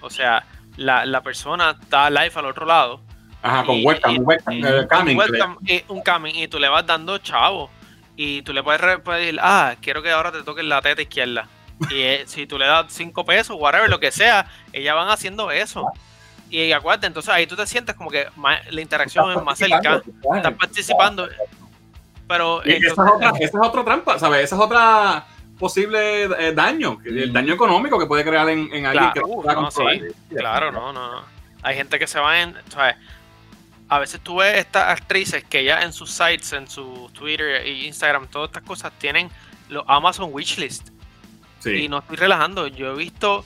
O 0.00 0.10
sea, 0.10 0.44
la, 0.76 1.06
la 1.06 1.20
persona 1.22 1.78
está 1.80 2.10
live 2.10 2.32
al 2.34 2.46
otro 2.46 2.66
lado. 2.66 3.00
Ajá, 3.42 3.64
con 3.64 3.76
Y- 3.76 3.84
webcam, 3.84 4.18
un 4.18 4.24
webcam, 4.26 4.54
y- 4.54 4.64
eh, 4.66 5.14
Webcam 5.14 6.26
y 6.26 6.42
un 6.44 6.50
tú 6.50 6.58
le 6.58 6.68
vas 6.68 6.84
dando 6.84 7.18
chavo. 7.18 7.70
Y 8.16 8.42
tú 8.42 8.52
le 8.52 8.62
puedes 8.62 8.80
decir, 9.06 9.38
ah, 9.40 9.76
quiero 9.80 10.02
que 10.02 10.10
ahora 10.10 10.32
te 10.32 10.42
toquen 10.42 10.68
la 10.68 10.82
teta 10.82 11.00
izquierda. 11.00 11.48
Y 11.90 12.00
eh, 12.02 12.24
si 12.26 12.46
tú 12.46 12.58
le 12.58 12.66
das 12.66 12.86
5 12.88 13.24
pesos, 13.24 13.56
whatever, 13.58 13.88
lo 13.88 13.98
que 14.00 14.10
sea, 14.12 14.46
ellas 14.72 14.94
van 14.94 15.08
haciendo 15.08 15.50
eso. 15.50 15.86
Y 16.52 16.70
acuérdate, 16.72 17.06
entonces 17.06 17.32
ahí 17.32 17.46
tú 17.46 17.56
te 17.56 17.66
sientes 17.66 17.94
como 17.96 18.10
que 18.10 18.26
más- 18.36 18.60
la 18.70 18.80
interacción 18.82 19.32
es 19.32 19.42
más 19.42 19.58
cercana. 19.58 20.02
Estás 20.36 20.52
participando. 20.52 21.26
Pero 22.28 22.60
Y 22.64 22.72
esa, 22.72 22.76
es 22.78 22.84
entonces- 22.90 23.14
otra, 23.16 23.28
esa 23.38 23.44
es 23.58 23.66
otra 23.68 23.84
trampa, 23.84 24.18
¿sabes? 24.18 24.44
Esa 24.44 24.56
es 24.56 24.60
otra 24.62 25.26
posible 25.58 26.24
eh, 26.24 26.52
daño, 26.54 26.98
el 27.04 27.30
Mm. 27.30 27.32
daño 27.32 27.54
económico 27.54 27.98
que 27.98 28.06
puede 28.06 28.22
crear 28.24 28.48
en, 28.50 28.68
en 28.72 28.84
alguien 28.86 29.12
Claro, 29.12 29.12
que 29.14 29.20
uh, 29.20 29.42
pueda 29.42 29.54
no, 29.54 29.70
sí. 29.70 29.82
Claro, 30.36 30.70
no, 30.72 30.92
no, 30.92 31.10
no. 31.12 31.22
Hay 31.62 31.74
gente 31.76 31.98
que 31.98 32.06
se 32.06 32.18
va 32.20 32.40
en, 32.42 32.54
¿sabes? 32.68 32.96
A 33.88 33.98
veces 33.98 34.20
tú 34.20 34.36
ves 34.36 34.58
estas 34.58 34.88
actrices 34.88 35.44
que 35.44 35.64
ya 35.64 35.82
en 35.82 35.92
sus 35.92 36.10
sites, 36.10 36.52
en 36.52 36.68
su 36.68 37.10
Twitter 37.14 37.62
e 37.62 37.70
Instagram, 37.86 38.26
todas 38.28 38.48
estas 38.50 38.62
cosas 38.62 38.92
tienen 38.98 39.30
los 39.68 39.84
Amazon 39.86 40.28
Wishlist. 40.32 40.88
Sí. 41.60 41.84
Y 41.84 41.88
no 41.88 41.98
estoy 41.98 42.16
relajando. 42.16 42.66
Yo 42.66 42.92
he 42.92 42.96
visto 42.96 43.44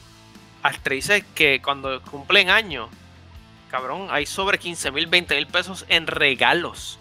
actrices 0.67 1.25
que 1.35 1.61
cuando 1.63 2.01
cumplen 2.03 2.51
años, 2.51 2.89
cabrón, 3.71 4.09
hay 4.11 4.27
sobre 4.27 4.59
15 4.59 4.91
mil, 4.91 5.07
20 5.07 5.35
mil 5.37 5.47
pesos 5.47 5.85
en 5.89 6.07
regalos 6.07 6.99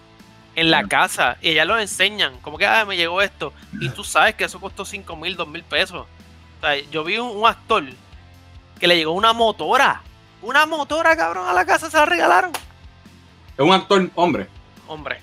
en 0.55 0.71
la 0.71 0.83
casa. 0.87 1.37
Y 1.41 1.49
ellas 1.49 1.67
lo 1.67 1.77
enseñan. 1.79 2.37
Como 2.39 2.57
que, 2.57 2.65
ah, 2.65 2.85
me 2.85 2.95
llegó 2.97 3.21
esto. 3.21 3.53
Y 3.81 3.89
tú 3.89 4.03
sabes 4.03 4.35
que 4.35 4.45
eso 4.45 4.59
costó 4.59 4.85
5 4.85 5.15
mil, 5.15 5.35
2 5.35 5.47
mil 5.47 5.63
pesos. 5.63 6.05
O 6.57 6.61
sea, 6.61 6.75
yo 6.91 7.03
vi 7.03 7.17
un, 7.17 7.35
un 7.35 7.45
actor 7.47 7.83
que 8.79 8.87
le 8.87 8.95
llegó 8.95 9.11
una 9.11 9.33
motora. 9.33 10.01
Una 10.41 10.65
motora, 10.65 11.15
cabrón, 11.17 11.47
a 11.47 11.53
la 11.53 11.65
casa 11.65 11.89
se 11.89 11.97
la 11.97 12.05
regalaron. 12.05 12.51
Es 13.57 13.63
un 13.65 13.73
actor 13.73 14.09
hombre. 14.15 14.47
Hombre. 14.87 15.19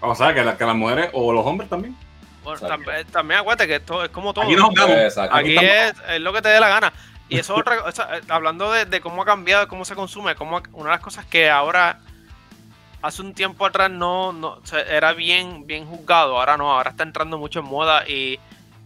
O 0.00 0.14
sea, 0.14 0.32
que, 0.32 0.42
la- 0.44 0.56
que 0.56 0.64
las 0.64 0.76
mujeres 0.76 1.10
o 1.12 1.32
los 1.32 1.44
hombres 1.44 1.68
también. 1.68 1.96
Bueno, 2.44 2.58
Exacto. 2.58 2.84
también, 2.84 3.06
también 3.08 3.40
acuérdate 3.40 3.66
que 3.66 3.74
esto 3.76 4.04
es 4.04 4.10
como 4.10 4.32
todo. 4.32 4.44
Aquí. 4.44 4.54
Exacto. 4.54 5.36
Aquí 5.36 5.50
estamos. 5.56 5.70
es, 6.08 6.14
es 6.14 6.20
lo 6.20 6.32
que 6.32 6.40
te 6.42 6.48
dé 6.48 6.60
la 6.60 6.68
gana. 6.68 6.92
Y 7.28 7.38
eso 7.38 7.54
es 7.54 7.60
otra 7.60 7.82
cosa, 7.82 8.16
eh, 8.16 8.22
hablando 8.28 8.72
de, 8.72 8.86
de 8.86 9.00
cómo 9.00 9.22
ha 9.22 9.24
cambiado, 9.24 9.68
cómo 9.68 9.84
se 9.84 9.94
consume, 9.94 10.34
cómo 10.34 10.62
una 10.72 10.90
de 10.90 10.96
las 10.96 11.00
cosas 11.00 11.26
que 11.26 11.50
ahora, 11.50 12.00
hace 13.02 13.22
un 13.22 13.34
tiempo 13.34 13.66
atrás 13.66 13.90
no, 13.90 14.32
no 14.32 14.48
o 14.54 14.66
sea, 14.66 14.80
era 14.80 15.12
bien, 15.12 15.66
bien 15.66 15.86
juzgado, 15.86 16.38
ahora 16.38 16.56
no, 16.56 16.72
ahora 16.72 16.90
está 16.90 17.02
entrando 17.02 17.38
mucho 17.38 17.60
en 17.60 17.66
moda 17.66 18.08
y 18.08 18.38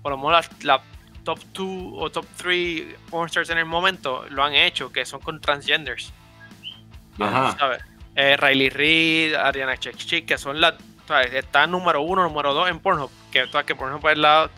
por 0.02 0.12
lo 0.12 0.18
menos 0.18 0.48
la, 0.62 0.74
la 0.74 0.82
top 1.24 1.38
2 1.52 1.66
o 1.94 2.10
top 2.10 2.26
3 2.36 2.96
pornstars 3.10 3.50
en 3.50 3.58
el 3.58 3.66
momento 3.66 4.24
lo 4.30 4.42
han 4.42 4.54
hecho, 4.54 4.92
que 4.92 5.06
son 5.06 5.20
con 5.20 5.40
transgenders, 5.40 6.12
Ajá. 7.20 7.56
¿sabes? 7.58 7.84
Eh, 8.14 8.36
Riley 8.36 8.68
Reid, 8.68 9.34
Ariana 9.34 9.76
Chechik, 9.76 10.26
que 10.26 10.38
son 10.38 10.60
las. 10.60 10.74
Está 11.32 11.66
número 11.66 12.00
uno, 12.00 12.22
número 12.22 12.54
dos 12.54 12.70
en 12.70 12.78
Pornhub, 12.78 13.10
que, 13.30 13.46
que 13.66 13.74
Pornhub 13.74 14.06
es 14.08 14.18
la, 14.18 14.50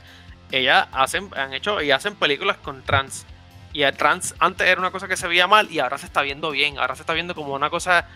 ellas 0.53 0.87
hacen, 0.93 1.30
han 1.37 1.53
hecho 1.53 1.82
y 1.82 1.91
hacen 1.91 2.14
películas 2.14 2.59
con 2.59 2.82
trans. 2.82 3.26
Y 3.75 3.83
el 3.83 3.95
trans 3.97 4.35
antes 4.39 4.66
era 4.66 4.81
una 4.81 4.91
cosa 4.91 5.07
que 5.09 5.16
se 5.16 5.29
veía 5.29 5.47
mal 5.47 5.70
y 5.70 5.81
ahora 5.81 5.99
se 5.99 6.07
está 6.07 6.22
viendo 6.22 6.51
bien. 6.51 6.79
Ahora 6.79 6.95
se 6.97 7.03
está 7.03 7.12
viendo 7.12 7.35
como 7.35 7.53
una 7.55 7.68
cosa 7.68 8.07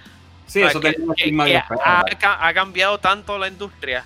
Sí, 0.46 0.62
eso 0.62 0.80
que, 0.80 0.90
tiene 0.92 1.04
un 1.04 1.14
que- 1.14 1.22
estigma 1.24 1.44
que 1.44 1.56
ha, 1.58 2.46
ha 2.48 2.54
cambiado 2.54 2.98
tanto 2.98 3.36
la 3.38 3.48
industria 3.48 4.04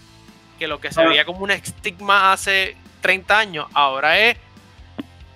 que 0.59 0.66
lo 0.66 0.80
que 0.80 0.90
se 0.92 1.05
veía 1.07 1.24
como 1.24 1.40
un 1.40 1.50
estigma 1.53 2.32
hace 2.32 2.76
30 3.00 3.38
años 3.38 3.66
ahora 3.74 4.18
es 4.18 4.36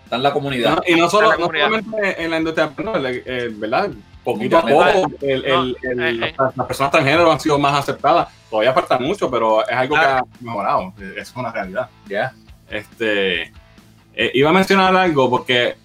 Está 0.04 0.16
en 0.16 0.22
la 0.22 0.32
comunidad. 0.32 0.76
No, 0.76 0.82
y 0.86 0.94
no, 0.94 1.10
solo, 1.10 1.28
la 1.30 1.34
no 1.36 1.40
comunidad. 1.46 1.64
solamente 1.66 2.22
en 2.22 2.30
la 2.30 2.36
industria, 2.38 2.72
no, 2.82 2.94
el- 2.96 3.06
el- 3.26 3.54
¿verdad? 3.56 3.90
Poquito 4.22 4.58
a 4.58 4.62
poco, 4.62 5.10
el- 5.20 5.44
el- 5.44 5.76
el- 5.82 5.96
No, 5.96 6.04
eh, 6.06 6.12
las, 6.12 6.28
eh. 6.30 6.34
las 6.56 6.66
personas 6.66 6.92
transgénero 6.92 7.30
han 7.32 7.40
sido 7.40 7.58
más 7.58 7.74
aceptadas. 7.74 8.28
Todavía 8.48 8.72
falta 8.72 8.98
mucho, 9.00 9.28
pero 9.30 9.66
es 9.66 9.76
algo 9.76 9.96
Claro. 9.96 10.24
que 10.24 10.38
ha 10.38 10.44
mejorado. 10.44 10.92
Es 11.16 11.32
una 11.34 11.50
realidad. 11.52 11.88
Ya. 12.08 12.32
Este, 12.70 13.42
eh, 14.14 14.30
iba 14.34 14.50
a 14.50 14.52
mencionar 14.52 14.94
algo 14.96 15.28
porque 15.28 15.76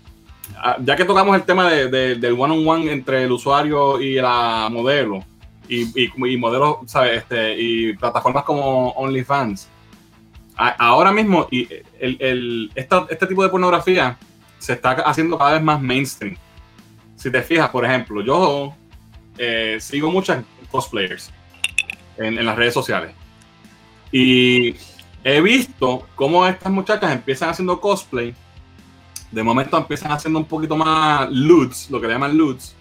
ya 0.84 0.96
que 0.96 1.06
tocamos 1.06 1.36
el 1.36 1.44
tema 1.44 1.70
de- 1.70 1.88
de- 1.90 2.16
del 2.16 2.34
one-on-one 2.34 2.92
entre 2.92 3.24
el 3.24 3.32
usuario 3.32 4.00
y 4.02 4.16
la 4.16 4.68
modelo 4.72 5.24
y, 5.68 5.84
y, 6.04 6.12
y 6.34 6.38
modelos, 6.38 6.78
¿sabes? 6.86 7.20
Este, 7.24 7.56
y 7.60 7.94
plataformas 7.98 8.44
como 8.44 8.90
OnlyFans, 8.92 9.68
ahora 10.56 11.12
mismo 11.12 11.48
y 11.50 11.68
el, 12.00 12.18
el- 12.20 12.72
esta- 12.76 13.08
este 13.10 13.26
tipo 13.28 13.44
de 13.44 13.50
pornografía 13.50 14.18
se 14.60 14.74
está 14.74 14.92
haciendo 14.92 15.38
cada 15.38 15.54
vez 15.54 15.62
más 15.64 15.82
mainstream. 15.82 16.36
Si 17.16 17.32
te 17.32 17.42
fijas, 17.42 17.70
por 17.70 17.86
ejemplo, 17.86 18.22
yo 18.22 18.74
eh, 19.38 19.78
sigo 19.80 20.12
muchas 20.12 20.44
cosplayers 20.70 21.32
en, 22.18 22.38
en 22.38 22.46
las 22.46 22.56
redes 22.56 22.74
sociales 22.74 23.14
y 24.12 24.76
he 25.24 25.40
visto 25.42 26.06
cómo 26.16 26.46
estas 26.46 26.72
muchachas 26.72 27.12
empiezan 27.12 27.50
haciendo 27.50 27.80
cosplay. 27.80 28.36
De 29.32 29.44
momento 29.44 29.78
empiezan 29.78 30.12
haciendo 30.12 30.40
un 30.40 30.46
poquito 30.46 30.76
más 30.76 31.30
loots, 31.32 31.90
lo 31.90 32.02
que 32.02 32.08
le 32.08 32.14
llaman 32.14 32.38
loots, 32.38 32.76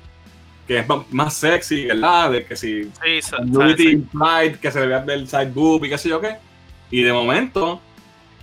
que 0.66 0.78
es 0.78 0.86
más 1.10 1.34
sexy, 1.34 1.86
¿verdad? 1.86 2.32
De 2.32 2.44
que 2.44 2.56
si 2.56 2.84
sí, 2.84 3.22
sa- 3.22 3.38
nudity 3.38 3.88
implied, 3.90 4.56
que 4.56 4.70
se 4.70 4.80
le 4.80 4.86
vea 4.86 5.04
el 5.14 5.28
side 5.28 5.50
boob 5.52 5.84
y 5.84 5.88
qué 5.90 5.98
sé 5.98 6.08
yo 6.08 6.20
qué. 6.20 6.36
Y 6.90 7.02
de 7.02 7.12
momento, 7.12 7.80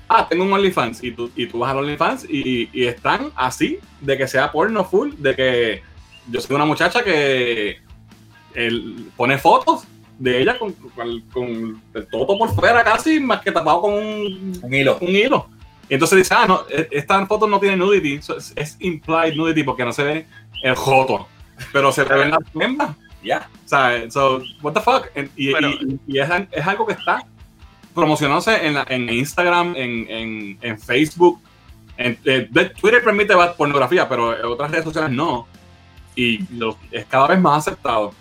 ah, 0.08 0.26
tengo 0.30 0.46
un 0.46 0.54
OnlyFans. 0.54 1.04
Y 1.04 1.12
tú, 1.12 1.30
y 1.36 1.48
tú 1.48 1.60
vas 1.60 1.72
al 1.72 1.80
OnlyFans 1.80 2.26
y, 2.30 2.70
y 2.72 2.86
están 2.86 3.30
así, 3.36 3.80
de 4.02 4.18
que 4.18 4.28
sea 4.28 4.52
porno 4.52 4.86
full, 4.86 5.12
de 5.18 5.36
que 5.36 5.82
yo 6.30 6.40
soy 6.42 6.56
una 6.56 6.66
muchacha 6.66 7.04
que 7.04 7.78
él 8.54 9.10
pone 9.18 9.38
fotos 9.38 9.84
de 10.20 10.42
ella 10.42 10.58
con, 10.58 10.72
con- 10.74 11.22
con 11.32 11.82
el 11.94 12.08
toto 12.08 12.38
por 12.38 12.54
fuera 12.56 12.84
casi, 12.84 13.20
más 13.20 13.42
que 13.42 13.52
tapado 13.52 13.82
con 13.82 13.94
un, 13.94 14.60
Un 14.62 14.74
hilo. 14.74 14.98
un 15.02 15.10
hilo. 15.10 15.50
Y 15.90 15.94
entonces 15.94 16.18
dice, 16.18 16.34
ah, 16.34 16.46
no, 16.48 16.64
e- 16.70 16.88
esta 16.92 17.26
foto 17.26 17.48
no 17.48 17.60
tiene 17.60 17.78
nudity, 17.78 18.20
es, 18.56 18.76
implied 18.80 19.36
nudity 19.36 19.64
porque 19.64 19.86
no 19.86 19.94
se 19.94 20.04
ve 20.04 20.26
el 20.64 20.76
joto, 20.76 21.28
pero 21.72 21.92
se 21.92 22.04
ven 22.04 22.32
las 22.32 22.40
hembras. 22.60 22.92
Ya. 23.24 23.50
O 23.66 23.68
sea, 23.68 24.10
so, 24.12 24.42
what 24.62 24.74
the 24.74 24.82
fuck? 24.82 25.08
Y, 25.36 25.52
Pero- 25.54 25.70
y- 25.70 26.00
y 26.08 26.20
es, 26.20 26.30
es 26.52 26.68
algo 26.68 26.86
que 26.86 26.94
está 26.94 27.24
promocionándose 27.94 28.66
en, 28.68 28.74
la- 28.76 28.86
en 28.90 29.10
Instagram, 29.12 29.74
en, 29.76 30.06
en- 30.10 30.58
en 30.62 30.80
Facebook. 30.80 31.40
En, 31.98 32.18
eh, 32.26 32.48
Twitter 32.80 33.04
permite 33.04 33.34
pornografía, 33.58 34.08
pero 34.08 34.52
otras 34.52 34.70
redes 34.70 34.84
sociales 34.86 35.12
no. 35.12 35.48
Y 36.16 36.40
lo- 36.58 36.78
es 36.92 37.06
cada 37.06 37.28
vez 37.28 37.40
más 37.40 37.68
aceptado. 37.68 38.14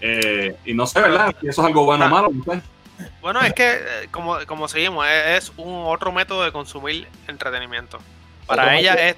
Eh, 0.00 0.56
y 0.64 0.72
no 0.74 0.86
sé, 0.86 1.00
¿verdad? 1.00 1.34
Si 1.40 1.48
eso 1.48 1.60
es 1.62 1.66
algo 1.66 1.84
bueno 1.84 2.06
o 2.06 2.08
malo. 2.08 2.30
No 2.32 2.44
sé. 2.44 2.60
Bueno, 3.20 3.40
es 3.42 3.52
que, 3.54 3.72
eh, 3.74 4.08
como, 4.10 4.36
como 4.46 4.68
seguimos, 4.68 5.06
es, 5.06 5.44
es 5.44 5.52
un 5.56 5.84
otro 5.86 6.12
método 6.12 6.44
de 6.44 6.52
consumir 6.52 7.06
entretenimiento. 7.26 7.98
Para 8.46 8.62
Otro 8.64 8.76
ella 8.78 8.94
es. 8.94 9.16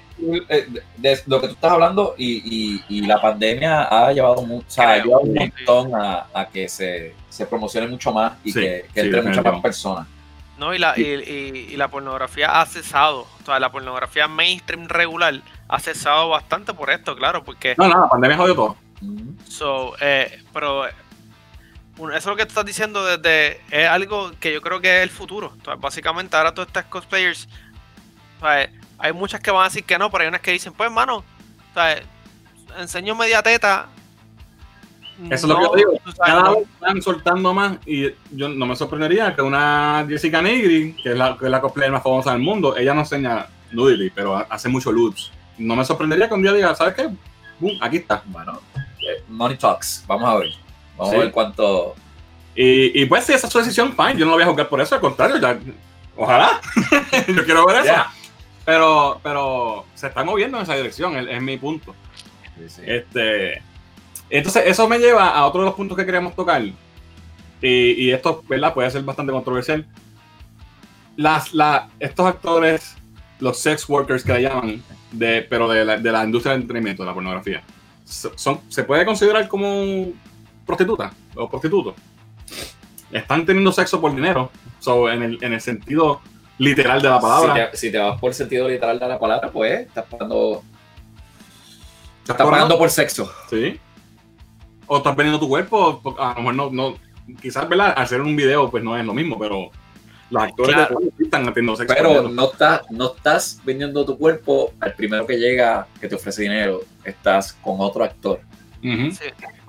Eh, 0.49 0.67
de, 0.69 0.81
de 0.97 1.21
lo 1.27 1.39
que 1.39 1.47
tú 1.47 1.53
estás 1.53 1.71
hablando 1.71 2.15
y, 2.17 2.41
y- 2.43 2.83
y 2.89 3.01
la 3.07 3.21
pandemia 3.21 3.83
ha 3.83 4.11
llevado, 4.11 4.41
mu- 4.41 4.59
o 4.59 4.63
sea, 4.67 4.91
ha 4.91 4.97
llevado 4.97 5.21
un 5.21 5.33
sí. 5.37 5.39
montón 5.39 5.95
a, 5.95 6.27
a 6.33 6.45
que 6.49 6.67
se, 6.67 7.15
se 7.29 7.45
promocione 7.45 7.87
mucho 7.87 8.11
más 8.11 8.33
y 8.43 8.51
Sí, 8.51 8.59
que, 8.59 8.81
sí, 8.87 8.93
que 8.93 8.99
entre 9.01 9.21
muchas 9.21 9.43
más 9.45 9.61
personas. 9.61 10.05
¿no? 10.57 10.73
Y, 10.75 10.79
la, 10.79 10.93
y, 10.99 11.03
y- 11.03 11.67
y 11.71 11.77
la 11.77 11.87
pornografía 11.87 12.59
ha 12.59 12.65
cesado. 12.65 13.21
O 13.41 13.45
sea, 13.45 13.57
la 13.59 13.71
pornografía 13.71 14.27
mainstream 14.27 14.87
regular 14.89 15.39
ha 15.69 15.79
cesado 15.79 16.27
bastante 16.27 16.73
por 16.73 16.89
esto, 16.89 17.15
claro, 17.15 17.43
porque. 17.45 17.73
No, 17.77 17.87
no, 17.87 18.01
la 18.01 18.09
pandemia 18.09 18.35
jodió 18.37 18.53
todo. 18.53 18.75
So, 19.47 19.93
eh, 20.01 20.43
pero 20.53 20.85
eso 22.09 22.17
es 22.17 22.25
lo 22.25 22.35
que 22.35 22.43
estás 22.43 22.65
diciendo 22.65 23.05
desde. 23.05 23.61
Es 23.69 23.87
algo 23.87 24.31
que 24.39 24.53
yo 24.53 24.61
creo 24.61 24.81
que 24.81 24.97
es 24.97 25.03
el 25.03 25.09
futuro. 25.09 25.53
Sea, 25.63 25.75
básicamente, 25.75 26.35
ahora 26.35 26.53
todas 26.53 26.67
estas 26.67 26.85
cosplayers. 26.85 27.47
hay 28.97 29.13
muchas 29.13 29.39
que 29.39 29.51
van 29.51 29.61
a 29.61 29.65
decir 29.65 29.83
que 29.83 29.97
no, 29.97 30.09
pero 30.09 30.23
hay 30.23 30.27
unas 30.29 30.41
que 30.41 30.51
dicen, 30.51 30.73
pues, 30.73 30.91
mano, 30.91 31.17
o 31.17 31.73
sea, 31.73 32.01
enseño 32.79 33.15
media 33.15 33.41
teta. 33.43 33.87
Eso 35.29 35.35
es 35.35 35.43
lo 35.43 35.57
que 35.57 35.63
yo 35.63 35.75
digo. 35.75 35.91
Cada 36.17 36.41
no- 36.43 36.55
vez 36.55 36.67
están 36.73 37.01
soltando 37.01 37.53
más 37.53 37.77
y 37.85 38.09
yo 38.31 38.49
no 38.49 38.65
me 38.65 38.75
sorprendería 38.75 39.35
que 39.35 39.41
una 39.43 40.03
Jessica 40.09 40.41
Nigri, 40.41 40.93
que 41.03 41.11
es 41.11 41.17
la, 41.17 41.37
que 41.37 41.45
es 41.45 41.51
la 41.51 41.61
cosplayer 41.61 41.91
más 41.91 42.01
famosa 42.01 42.31
del 42.31 42.41
mundo, 42.41 42.75
ella 42.75 42.93
no 42.95 43.01
enseña 43.01 43.45
nudity, 43.71 44.09
pero 44.09 44.35
hace 44.49 44.67
mucho 44.69 44.91
loops. 44.91 45.31
No 45.59 45.75
me 45.75 45.85
sorprendería 45.85 46.27
que 46.27 46.33
un 46.33 46.41
día 46.41 46.53
diga, 46.53 46.73
¿sabes 46.73 46.95
qué? 46.95 47.07
Boom, 47.59 47.77
aquí 47.81 47.97
está. 47.97 48.23
Bueno, 48.25 48.59
eh, 48.73 49.23
Money 49.27 49.57
Talks, 49.57 50.03
vamos 50.07 50.27
a 50.27 50.37
ver. 50.37 50.49
Vamos 50.97 51.11
Sí. 51.11 51.15
a 51.15 51.19
ver 51.19 51.31
cuánto. 51.31 51.95
Y, 52.55 53.01
y 53.01 53.05
pues 53.05 53.25
si 53.25 53.33
esa 53.33 53.47
es 53.47 53.53
su 53.53 53.59
decisión, 53.59 53.93
fine, 53.95 54.17
yo 54.17 54.25
no 54.25 54.31
lo 54.31 54.37
voy 54.37 54.43
a 54.43 54.47
juzgar 54.47 54.67
por 54.69 54.81
eso, 54.81 54.95
al 54.95 55.01
contrario, 55.01 55.37
ya, 55.37 55.57
ojalá. 56.17 56.59
yo 57.27 57.45
quiero 57.45 57.65
ver 57.65 57.85
eso. 57.85 57.93
Pero, 58.65 59.19
pero 59.23 59.85
se 59.95 60.07
está 60.07 60.23
moviendo 60.23 60.57
en 60.57 60.63
esa 60.63 60.75
dirección, 60.75 61.15
es, 61.17 61.27
es 61.29 61.41
mi 61.41 61.57
punto. 61.57 61.95
Sí, 62.57 62.69
sí. 62.69 62.81
Este, 62.85 63.61
entonces, 64.29 64.63
eso 64.67 64.87
me 64.87 64.99
lleva 64.99 65.29
a 65.29 65.45
otro 65.45 65.61
de 65.61 65.65
los 65.67 65.75
puntos 65.75 65.97
que 65.97 66.05
queríamos 66.05 66.35
tocar. 66.35 66.61
Y, 66.61 66.73
y 67.61 68.11
esto, 68.11 68.43
¿verdad? 68.47 68.73
Puede 68.73 68.91
ser 68.91 69.01
bastante 69.03 69.31
controversial. 69.31 69.85
Las, 71.17 71.53
la, 71.53 71.89
estos 71.99 72.25
actores 72.25 72.95
los 73.39 73.57
sex 73.59 73.87
workers 73.89 74.23
que 74.23 74.33
le 74.33 74.41
llaman, 74.43 74.83
de, 75.11 75.41
pero 75.41 75.67
de 75.67 75.83
la, 75.83 75.97
de 75.97 76.11
la 76.11 76.23
industria 76.23 76.53
del 76.53 76.61
entretenimiento, 76.61 77.01
de 77.03 77.07
la 77.07 77.13
pornografía, 77.15 77.63
so- 78.05 78.31
son, 78.35 78.61
¿se 78.69 78.83
puede 78.83 79.03
considerar 79.03 79.47
como 79.47 80.09
prostituta 80.65 81.11
o 81.35 81.49
prostituto? 81.49 81.95
Están 83.11 83.45
teniendo 83.45 83.71
sexo 83.71 83.99
por 83.99 84.15
dinero, 84.15 84.51
so, 84.79 85.09
en, 85.09 85.23
el, 85.23 85.43
en 85.43 85.53
el 85.53 85.61
sentido 85.61 86.21
literal 86.57 87.01
de 87.01 87.09
la 87.09 87.19
palabra. 87.19 87.53
Si 87.53 87.71
te, 87.71 87.77
si 87.77 87.91
te 87.91 87.97
vas 87.97 88.19
por 88.19 88.29
el 88.29 88.35
sentido 88.35 88.67
literal 88.67 88.99
de 88.99 89.07
la 89.07 89.19
palabra, 89.19 89.51
pues 89.51 89.87
estás 89.87 90.05
pagando, 90.05 90.63
¿Estás 92.21 92.37
pagando 92.37 92.77
por 92.77 92.89
sexo. 92.89 93.31
Sí. 93.49 93.79
O 94.87 94.97
estás 94.97 95.15
vendiendo 95.15 95.39
tu 95.39 95.49
cuerpo, 95.49 95.99
porque 96.01 96.21
a 96.21 96.29
lo 96.29 96.39
mejor 96.39 96.55
no, 96.55 96.69
no 96.69 96.95
quizás, 97.41 97.67
¿verdad? 97.67 97.93
Hacer 97.97 98.21
un 98.21 98.35
video 98.35 98.69
pues 98.69 98.83
no 98.83 98.97
es 98.97 99.05
lo 99.05 99.13
mismo, 99.13 99.37
pero 99.39 99.71
los 100.29 100.43
actores 100.43 100.75
Claro. 100.75 100.99
de 100.99 101.05
sí 101.17 101.23
están 101.23 101.45
teniendo 101.53 101.75
sexo. 101.75 101.93
Pero 101.95 102.29
no 102.29 102.51
estás, 102.51 102.81
no 102.89 103.13
estás 103.13 103.59
vendiendo 103.65 104.05
tu 104.05 104.17
cuerpo 104.17 104.73
al 104.79 104.93
primero 104.93 105.25
que 105.25 105.37
llega 105.37 105.87
que 105.99 106.07
te 106.07 106.15
ofrece 106.15 106.43
dinero. 106.43 106.81
Estás 107.03 107.53
con 107.53 107.75
otro 107.79 108.03
actor. 108.03 108.41
Sí, 108.81 109.11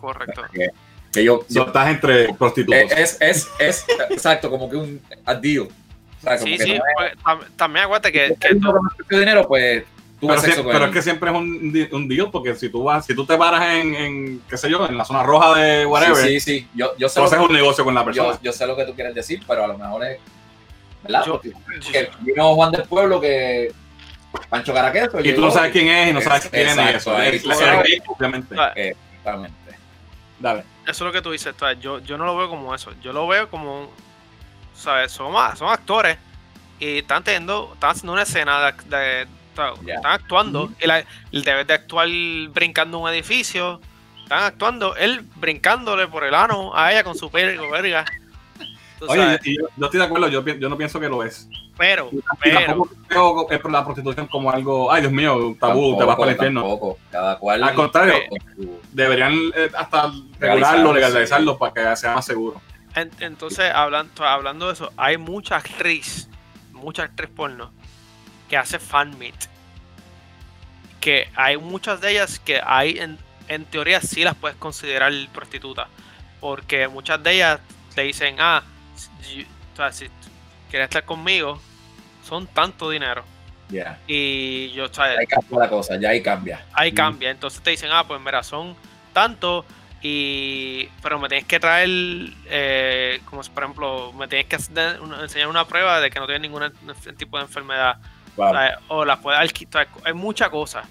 correcto. 0.03 0.43
Que, 0.53 0.69
que 1.13 1.25
yo, 1.25 1.39
So, 1.49 1.55
yo- 1.55 1.67
estás 1.67 1.89
entre 1.89 2.35
prostitutos. 2.35 2.81
es, 2.97 3.17
es, 3.21 3.49
es, 3.59 3.85
exacto, 4.11 4.51
como 4.51 4.69
que 4.69 4.77
un 4.77 5.01
adiós. 5.25 5.69
O 5.69 6.21
sea, 6.23 6.37
como 6.39 6.47
Sí, 6.47 6.59
sí, 6.59 6.75
no 6.75 6.81
pues, 6.97 7.13
tam- 7.25 7.47
también 7.57 7.85
acuérdate 7.85 8.13
que, 8.13 8.35
que 8.39 8.55
tú- 8.55 8.73
dinero, 9.19 9.47
pues 9.49 9.85
tú 10.21 10.29
pero, 10.29 10.33
ves 10.35 10.41
sexo 10.43 10.61
sie- 10.61 10.65
con 10.65 10.73
pero 10.73 10.85
es 10.87 10.91
que 10.93 11.03
siempre 11.03 11.31
es 11.31 11.37
un, 11.37 11.89
un 11.93 12.09
deal, 12.09 12.31
porque 12.31 12.55
si 12.55 12.69
tú 12.69 12.85
vas, 12.85 13.05
si 13.05 13.15
tú 13.15 13.27
te 13.27 13.37
paras 13.37 13.75
en, 13.75 13.95
en, 13.95 14.41
qué 14.49 14.57
sé 14.57 14.71
yo, 14.71 14.87
en 14.87 14.97
la 14.97 15.05
zona 15.05 15.23
roja 15.25 15.59
de 15.59 15.85
whatever, 15.87 16.17
Sí, 16.17 16.39
sí, 16.39 16.61
sí. 16.61 16.69
Yo, 16.75 16.97
yo, 16.97 17.09
sé 17.09 17.17
tú 17.17 17.21
lo 17.23 17.27
haces 17.27 17.39
que, 17.39 17.45
un 17.47 17.53
negocio 17.53 17.85
con 17.85 17.95
la 17.95 18.05
persona. 18.05 18.33
yo, 18.35 18.39
yo 18.43 18.53
sé 18.53 18.67
lo 18.67 18.77
que 18.77 18.85
tú 18.85 18.95
quieres 18.95 19.15
decir, 19.15 19.43
pero 19.47 19.65
a 19.65 19.67
lo 19.67 19.77
mejor 19.79 20.05
es. 20.05 20.19
¿Verdad? 21.03 21.25
Yo- 21.27 21.33
Porque 21.33 21.53
que 21.91 22.11
vino 22.21 22.55
Juan 22.55 22.71
del 22.73 22.85
Pueblo 22.85 23.21
que. 23.21 23.73
Pancho 24.49 24.73
Caraqueso. 24.73 25.21
y 25.21 25.35
tú 25.35 25.41
no 25.43 25.51
sabes 25.51 25.73
quién 25.73 25.89
es 25.89 26.09
y 26.11 26.13
no 26.15 26.21
sabes 26.23 26.49
quién 26.49 26.69
es 26.69 26.73
Exacto, 26.79 26.97
eso. 26.97 27.23
Es- 27.23 27.35
es- 27.35 27.45
es- 27.45 28.03
obviamente. 28.07 28.55
Ah, 28.57 28.73
Exactamente. 28.75 29.57
Dale. 30.43 30.65
eso 30.83 30.91
es 30.91 31.01
lo 31.01 31.13
que 31.13 31.23
tú 31.23 31.31
dices. 31.31 31.55
tú 31.55 31.61
sabes, 31.61 31.79
Yo, 31.81 32.01
yo 32.01 32.19
no 32.19 32.25
lo 32.27 32.37
veo 32.37 32.49
como 32.49 32.75
eso. 32.75 32.93
Yo 33.01 33.13
lo 33.13 33.27
veo 33.29 33.49
como, 33.49 33.91
¿sabes? 34.75 35.13
Son, 35.13 35.33
son 35.57 35.69
actores 35.69 36.19
y 36.79 36.99
están 36.99 37.23
teniendo, 37.23 37.71
están 37.75 37.91
haciendo 37.91 38.13
una 38.13 38.23
escena 38.23 38.73
de, 38.73 38.73
de- 38.97 39.27
están 39.97 40.13
actuando. 40.13 40.71
y 40.81 40.87
la- 40.87 41.05
el 41.31 41.45
deber 41.45 41.67
de 41.67 41.75
actuar 41.75 42.09
brincando 42.51 42.99
un 42.99 43.09
edificio. 43.09 43.81
Están 44.25 44.45
actuando, 44.45 44.97
él 44.97 45.25
brincándole 45.37 46.09
por 46.09 46.25
el 46.25 46.35
ano 46.35 46.75
a 46.75 46.91
ella 46.93 47.05
con 47.05 47.15
su 47.17 47.29
verga. 47.31 48.05
Oye, 49.09 49.39
y 49.45 49.59
yo, 49.59 49.67
yo 49.77 49.85
estoy 49.87 50.01
de 50.01 50.07
acuerdo, 50.07 50.29
yo, 50.29 50.45
yo 50.45 50.69
no 50.69 50.77
pienso 50.77 51.01
que 51.01 51.09
lo 51.09 51.25
es. 51.25 51.49
pero, 51.77 52.11
Y 52.13 52.21
pero, 52.41 52.89
veo 53.09 53.47
la 53.71 53.85
prostitución 53.85 54.27
como 54.27 54.51
algo, 54.51 54.93
ay 54.93 55.01
Dios 55.03 55.13
mío, 55.13 55.57
tabú, 55.59 55.97
te 55.99 56.05
vas 56.05 56.17
para 56.17 56.31
el 56.31 56.37
infierno. 56.37 56.61
Tampoco. 56.61 56.99
Cada 57.11 57.39
cual. 57.39 57.63
Al 57.63 57.75
contrario, 57.75 58.15
con 58.29 58.39
su- 58.55 58.81
deberían 58.93 59.33
eh, 59.55 59.71
hasta 59.77 60.13
regularlo, 60.39 60.93
Legalizarlo, 60.93 61.59
para 61.59 61.73
que 61.73 61.97
sea 61.97 62.15
más 62.15 62.25
seguro. 62.25 62.61
En- 62.95 63.11
entonces, 63.21 63.71
hablando, 63.75 64.25
hablando 64.25 64.67
de 64.67 64.75
eso, 64.75 64.93
hay 64.97 65.17
mucha 65.17 65.57
actriz, 65.57 66.29
mucha 66.73 67.05
actriz 67.05 67.31
porno 67.35 67.71
que 68.49 68.57
hace 68.57 68.79
fan 68.79 69.19
meet. 69.19 69.35
Que 71.01 71.29
hay 71.35 71.57
muchas 71.57 72.01
de 72.01 72.13
ellas 72.13 72.39
que 72.39 72.61
hay, 72.65 72.99
en, 72.99 73.19
en 73.49 73.65
teoría, 73.65 74.01
sí 74.01 74.23
las 74.25 74.35
puedes 74.37 74.57
considerar 74.59 75.13
prostitutas. 75.33 75.89
Porque 76.41 76.87
muchas 76.89 77.23
de 77.23 77.33
ellas 77.33 77.61
te 77.95 78.03
dicen, 78.03 78.37
ah, 78.39 78.63
si, 78.97 79.43
o 79.43 79.77
sea, 79.77 79.93
si 79.93 80.09
quieres 80.71 80.87
estar 80.87 81.05
conmigo, 81.05 81.61
son 82.27 82.47
tanto 82.47 82.91
dinero. 82.91 83.25
Y 84.07 84.71
yo, 84.73 84.85
o 84.85 84.93
sea, 84.93 85.05
Ahí 85.05 85.27
cambia 85.27 85.59
la 85.61 85.69
cosa, 85.69 85.97
ya 85.99 86.11
ahí 86.11 86.23
cambia. 86.23 86.65
ahí 86.75 86.93
Mm. 86.93 86.95
cambia. 86.95 87.31
Entonces 87.31 87.63
te 87.63 87.71
dicen, 87.71 87.89
ah, 87.93 88.05
pues 88.07 88.21
mira, 88.21 88.43
son 88.43 88.77
tanto 89.15 89.65
y 90.03 90.89
pero 91.01 91.19
me 91.19 91.29
tienes 91.29 91.47
que 91.47 91.59
traer, 91.61 91.89
eh, 92.47 93.21
como 93.25 93.43
si, 93.43 93.51
por 93.51 93.63
ejemplo, 93.63 94.13
me 94.13 94.29
tienes 94.29 94.47
que 94.47 94.57
hacer 94.57 94.99
enseñar 95.23 95.49
una 95.49 95.65
prueba 95.67 96.01
de 96.01 96.11
que 96.11 96.19
no 96.21 96.27
tienes 96.27 96.43
ningún 96.43 96.71
tipo 97.17 97.39
de 97.39 97.45
enfermedad 97.45 97.97
Claro. 98.35 98.53
¿sabes? 98.59 98.73
o 98.89 99.05
las 99.05 99.19
puedes 99.21 99.41
alquilar. 99.41 99.89
Hay 100.05 100.13
muchas 100.13 100.49
cosas. 100.51 100.87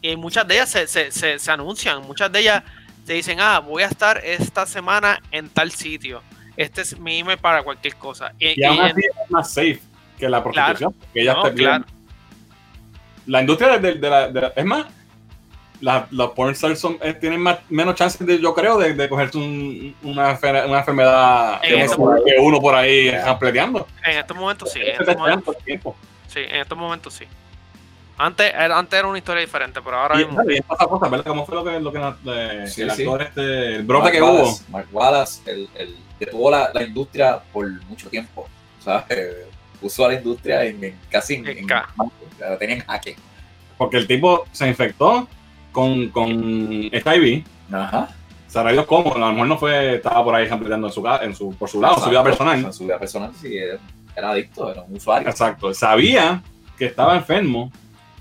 Y 0.00 0.16
muchas 0.16 0.46
de 0.48 0.54
ellas 0.54 0.70
se, 0.70 0.86
se, 0.86 1.10
se, 1.12 1.38
se 1.38 1.50
anuncian, 1.50 2.02
muchas 2.02 2.30
de 2.32 2.40
ellas 2.40 2.62
te 3.06 3.12
dicen, 3.14 3.38
ah, 3.40 3.58
voy 3.60 3.82
a 3.82 3.86
estar 3.86 4.18
esta 4.24 4.66
semana 4.66 5.20
en 5.30 5.48
tal 5.50 5.70
sitio. 5.70 6.22
Este 6.56 6.82
es 6.82 6.98
mi 6.98 7.18
email 7.18 7.38
para 7.38 7.62
cualquier 7.62 7.96
cosa. 7.96 8.32
Y, 8.38 8.60
Y 8.60 8.64
aún 8.64 8.76
y 8.76 8.80
en- 8.80 8.84
así 8.86 9.00
es 9.24 9.30
más 9.30 9.48
safe 9.52 9.80
que 10.18 10.28
la 10.28 10.42
prostitución. 10.42 10.94
Que 11.12 11.22
ellas 11.22 11.36
no, 11.36 11.42
te 11.42 11.50
piden- 11.50 11.56
claro. 11.56 11.84
La 13.26 13.40
industria 13.40 13.78
de, 13.78 13.94
de 13.94 14.10
la, 14.10 14.28
de 14.28 14.40
la- 14.40 14.52
Es 14.54 14.64
más, 14.64 14.86
la- 15.80 16.06
los 16.10 16.30
porn 16.30 16.52
stars 16.52 16.78
son, 16.78 16.98
eh, 17.02 17.14
tienen 17.14 17.40
más, 17.40 17.58
menos 17.70 17.94
chances, 17.94 18.26
de, 18.26 18.38
yo 18.40 18.54
creo, 18.54 18.78
de, 18.78 18.94
de 18.94 19.08
cogerse 19.08 19.38
un- 19.38 19.94
una, 20.02 20.38
una 20.66 20.78
enfermedad 20.78 21.60
En 21.64 21.74
que, 21.76 21.84
ese 21.84 21.94
uno, 21.96 22.16
que 22.24 22.34
uno 22.40 22.60
por 22.60 22.74
ahí 22.74 23.06
Ya. 23.10 23.24
rampleteando. 23.24 23.86
en 24.04 24.18
estos 24.18 24.36
momentos 24.36 24.72
sí. 24.72 24.80
En 24.80 24.88
estos 25.00 25.16
momentos, 25.16 25.56
sí, 26.28 26.40
en 26.40 26.60
estos 26.60 26.78
momentos 26.78 27.14
sí. 27.14 27.24
Antes 28.16 28.52
era, 28.54 28.78
antes 28.78 28.98
era 28.98 29.08
una 29.08 29.18
historia 29.18 29.40
diferente, 29.40 29.80
pero 29.82 29.98
ahora 29.98 30.20
Y, 30.20 30.24
mismo. 30.24 30.42
y 30.48 30.60
pasa 30.60 30.86
cosas, 30.86 31.10
¿verdad? 31.10 31.26
¿Cómo 31.26 31.44
fue 31.46 31.54
lo 31.56 31.64
que, 31.64 31.80
lo 31.80 31.92
que 31.92 31.98
de- 32.30 32.66
Sí, 32.68 32.82
el 32.82 32.90
sí. 32.92 33.02
actor 33.02 33.22
este, 33.22 33.76
el 33.76 33.82
brote 33.82 34.02
Mark 34.04 34.12
que 34.14 34.22
hubo? 34.22 34.32
Wallace, 34.42 34.64
Mark 34.70 34.88
Wallace, 34.92 35.50
el, 35.50 35.68
el 35.74 35.96
que 36.18 36.26
tuvo 36.26 36.50
la, 36.50 36.70
la 36.72 36.82
industria 36.84 37.40
por 37.52 37.68
mucho 37.86 38.08
tiempo. 38.08 38.48
¿sabes? 38.80 39.04
Eh, 39.10 39.46
Puso 39.80 40.04
a 40.06 40.08
la 40.08 40.14
industria 40.14 40.64
en, 40.64 40.82
en 40.82 40.98
casi 41.10 41.34
en, 41.34 41.46
En 41.46 41.66
la 41.66 42.56
tenía 42.58 42.76
en 42.76 42.80
jaque. 42.86 43.16
Porque 43.76 43.98
el 43.98 44.06
tipo 44.06 44.46
se 44.50 44.66
infectó 44.66 45.28
con, 45.72 46.08
con 46.08 46.30
HIV. 46.90 47.44
Ajá. 47.70 48.08
Dios 48.70 48.86
cómo, 48.86 49.14
a 49.14 49.18
lo 49.18 49.32
mejor 49.32 49.46
no 49.48 49.58
fue, 49.58 49.96
estaba 49.96 50.22
por 50.24 50.34
ahí 50.34 50.46
rampleteando 50.46 50.86
en 50.86 50.92
su, 50.92 51.06
en 51.20 51.34
su, 51.34 51.54
por 51.56 51.68
su 51.68 51.80
lado, 51.82 51.96
en 51.96 52.02
su 52.04 52.08
vida 52.10 52.22
personal. 52.22 52.64
En 52.64 52.72
su 52.72 52.84
vida 52.84 52.98
personal, 52.98 53.32
sí, 53.38 53.58
era 54.16 54.30
adicto, 54.30 54.70
era 54.70 54.82
un 54.82 54.96
usuario. 54.96 55.28
Exacto. 55.28 55.74
Sabía 55.74 56.40
que 56.78 56.86
estaba 56.86 57.16
enfermo 57.16 57.70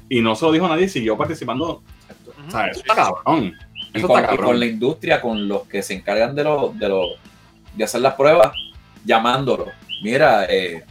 y 0.10 0.22
no 0.22 0.36
se 0.36 0.46
lo 0.46 0.52
dijo 0.52 0.66
a 0.66 0.70
nadie 0.70 0.88
siguió 0.90 1.18
participando. 1.18 1.82
Ujú, 2.28 2.48
O 2.48 2.52
sea, 2.52 2.68
eso 2.68 2.80
está 2.82 2.96
cabrón. 2.96 3.54
Y 3.94 3.98
Eso 3.98 4.08
con, 4.08 4.20
está 4.20 4.34
y 4.34 4.36
con 4.38 4.46
cabrón. 4.46 4.60
la 4.60 4.66
industria, 4.66 5.22
con 5.22 5.48
los 5.48 5.68
que 5.68 5.82
se 5.84 5.94
encargan 5.94 6.36
de, 6.36 6.44
lo, 6.44 6.70
de, 6.76 6.90
lo, 6.90 7.02
de 7.76 7.84
hacer 7.84 8.02
las 8.02 8.14
pruebas, 8.16 8.52
llamándolo. 9.06 9.68
Mira, 10.02 10.46
eh, 10.50 10.84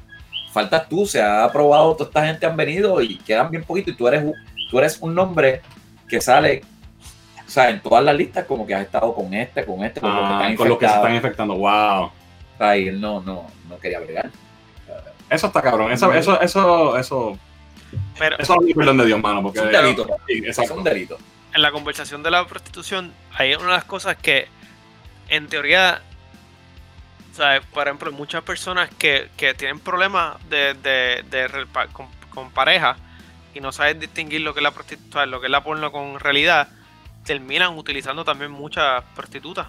faltas 0.53 0.89
tú, 0.89 1.05
se 1.07 1.21
ha 1.21 1.45
aprobado, 1.45 1.95
toda 1.97 2.09
esta 2.09 2.27
gente 2.27 2.47
han 2.47 2.57
venido 2.57 3.01
y 3.03 3.19
quedan 3.19 3.51
bien 3.51 3.65
poquito 3.65 3.91
y 3.91 3.97
tú 3.97 4.07
eres, 4.09 4.23
un- 4.25 4.35
tú 4.71 4.79
eres 4.79 4.99
un 5.01 5.15
nombre 5.15 5.61
que 6.09 6.21
sale, 6.21 6.63
o 7.47 7.51
sea, 7.51 7.71
en 7.71 7.81
todas 7.81 8.03
las 8.05 8.15
listas 8.15 8.45
como 8.47 8.67
que 8.67 8.75
has 8.75 8.83
estado 8.83 9.15
con 9.15 9.33
este, 9.35 9.65
con 9.65 9.83
este, 9.85 10.01
con 10.01 10.11
los 10.15 10.19
que 10.21 10.25
Ah, 10.35 10.39
están 10.41 10.57
con 10.57 10.69
los 10.69 10.79
que 10.79 10.89
se 10.89 10.95
están 10.95 11.15
infectando. 11.15 11.55
Wow. 11.57 12.05
O 12.05 12.13
sea, 12.59 12.77
y 12.79 12.89
él 12.89 13.01
no, 13.01 13.21
no, 13.21 13.47
no 13.69 13.79
quería 13.79 14.01
bregar. 14.01 14.31
Eso 15.29 15.47
está 15.47 15.61
cabrón. 15.63 15.91
Eso, 15.93 16.13
eso, 16.13 16.41
eso, 16.41 16.97
eso, 16.99 17.39
Pero 18.19 18.39
eso 18.39 18.57
no 18.57 18.67
es 18.67 18.75
perdón 18.75 18.97
de 18.99 19.07
Dios, 19.07 19.21
mano. 19.21 19.43
Porque 19.43 19.59
Es 19.61 19.65
un 19.65 19.73
delito. 19.73 20.07
Es 20.29 20.71
un 20.71 20.85
delito. 20.85 21.19
en 21.55 21.63
la 21.63 21.71
conversación 21.71 22.23
de 22.23 22.31
la 22.31 22.47
prostitución 22.47 23.13
hay 23.33 23.55
una 23.55 23.65
de 23.67 23.71
las 23.73 23.85
cosas 23.85 24.17
que 24.17 24.49
en 25.29 25.49
teoría 25.49 26.01
sea, 27.33 27.61
por 27.73 27.87
ejemplo 27.87 28.11
hay 28.11 28.17
muchas 28.17 28.43
personas 28.43 28.91
que, 28.99 29.29
que 29.37 29.55
tienen 29.55 29.79
problemas 29.81 30.37
de, 30.49 30.75
de- 30.75 31.67
con, 31.93 32.07
con 32.31 32.51
pareja 32.51 32.97
y 33.55 33.61
no 33.61 33.73
saben 33.73 34.01
distinguir 34.01 34.41
lo 34.43 34.53
que 34.55 34.61
es 34.61 34.65
la 34.65 34.71
prostitución 34.71 35.31
lo 35.31 35.41
que 35.41 35.47
es 35.47 35.51
la 35.51 35.63
porno 35.65 35.91
con 35.93 36.19
realidad 36.21 36.69
terminan 37.25 37.77
utilizando 37.79 38.25
también 38.25 38.51
muchas 38.51 39.03
prostitutas 39.15 39.69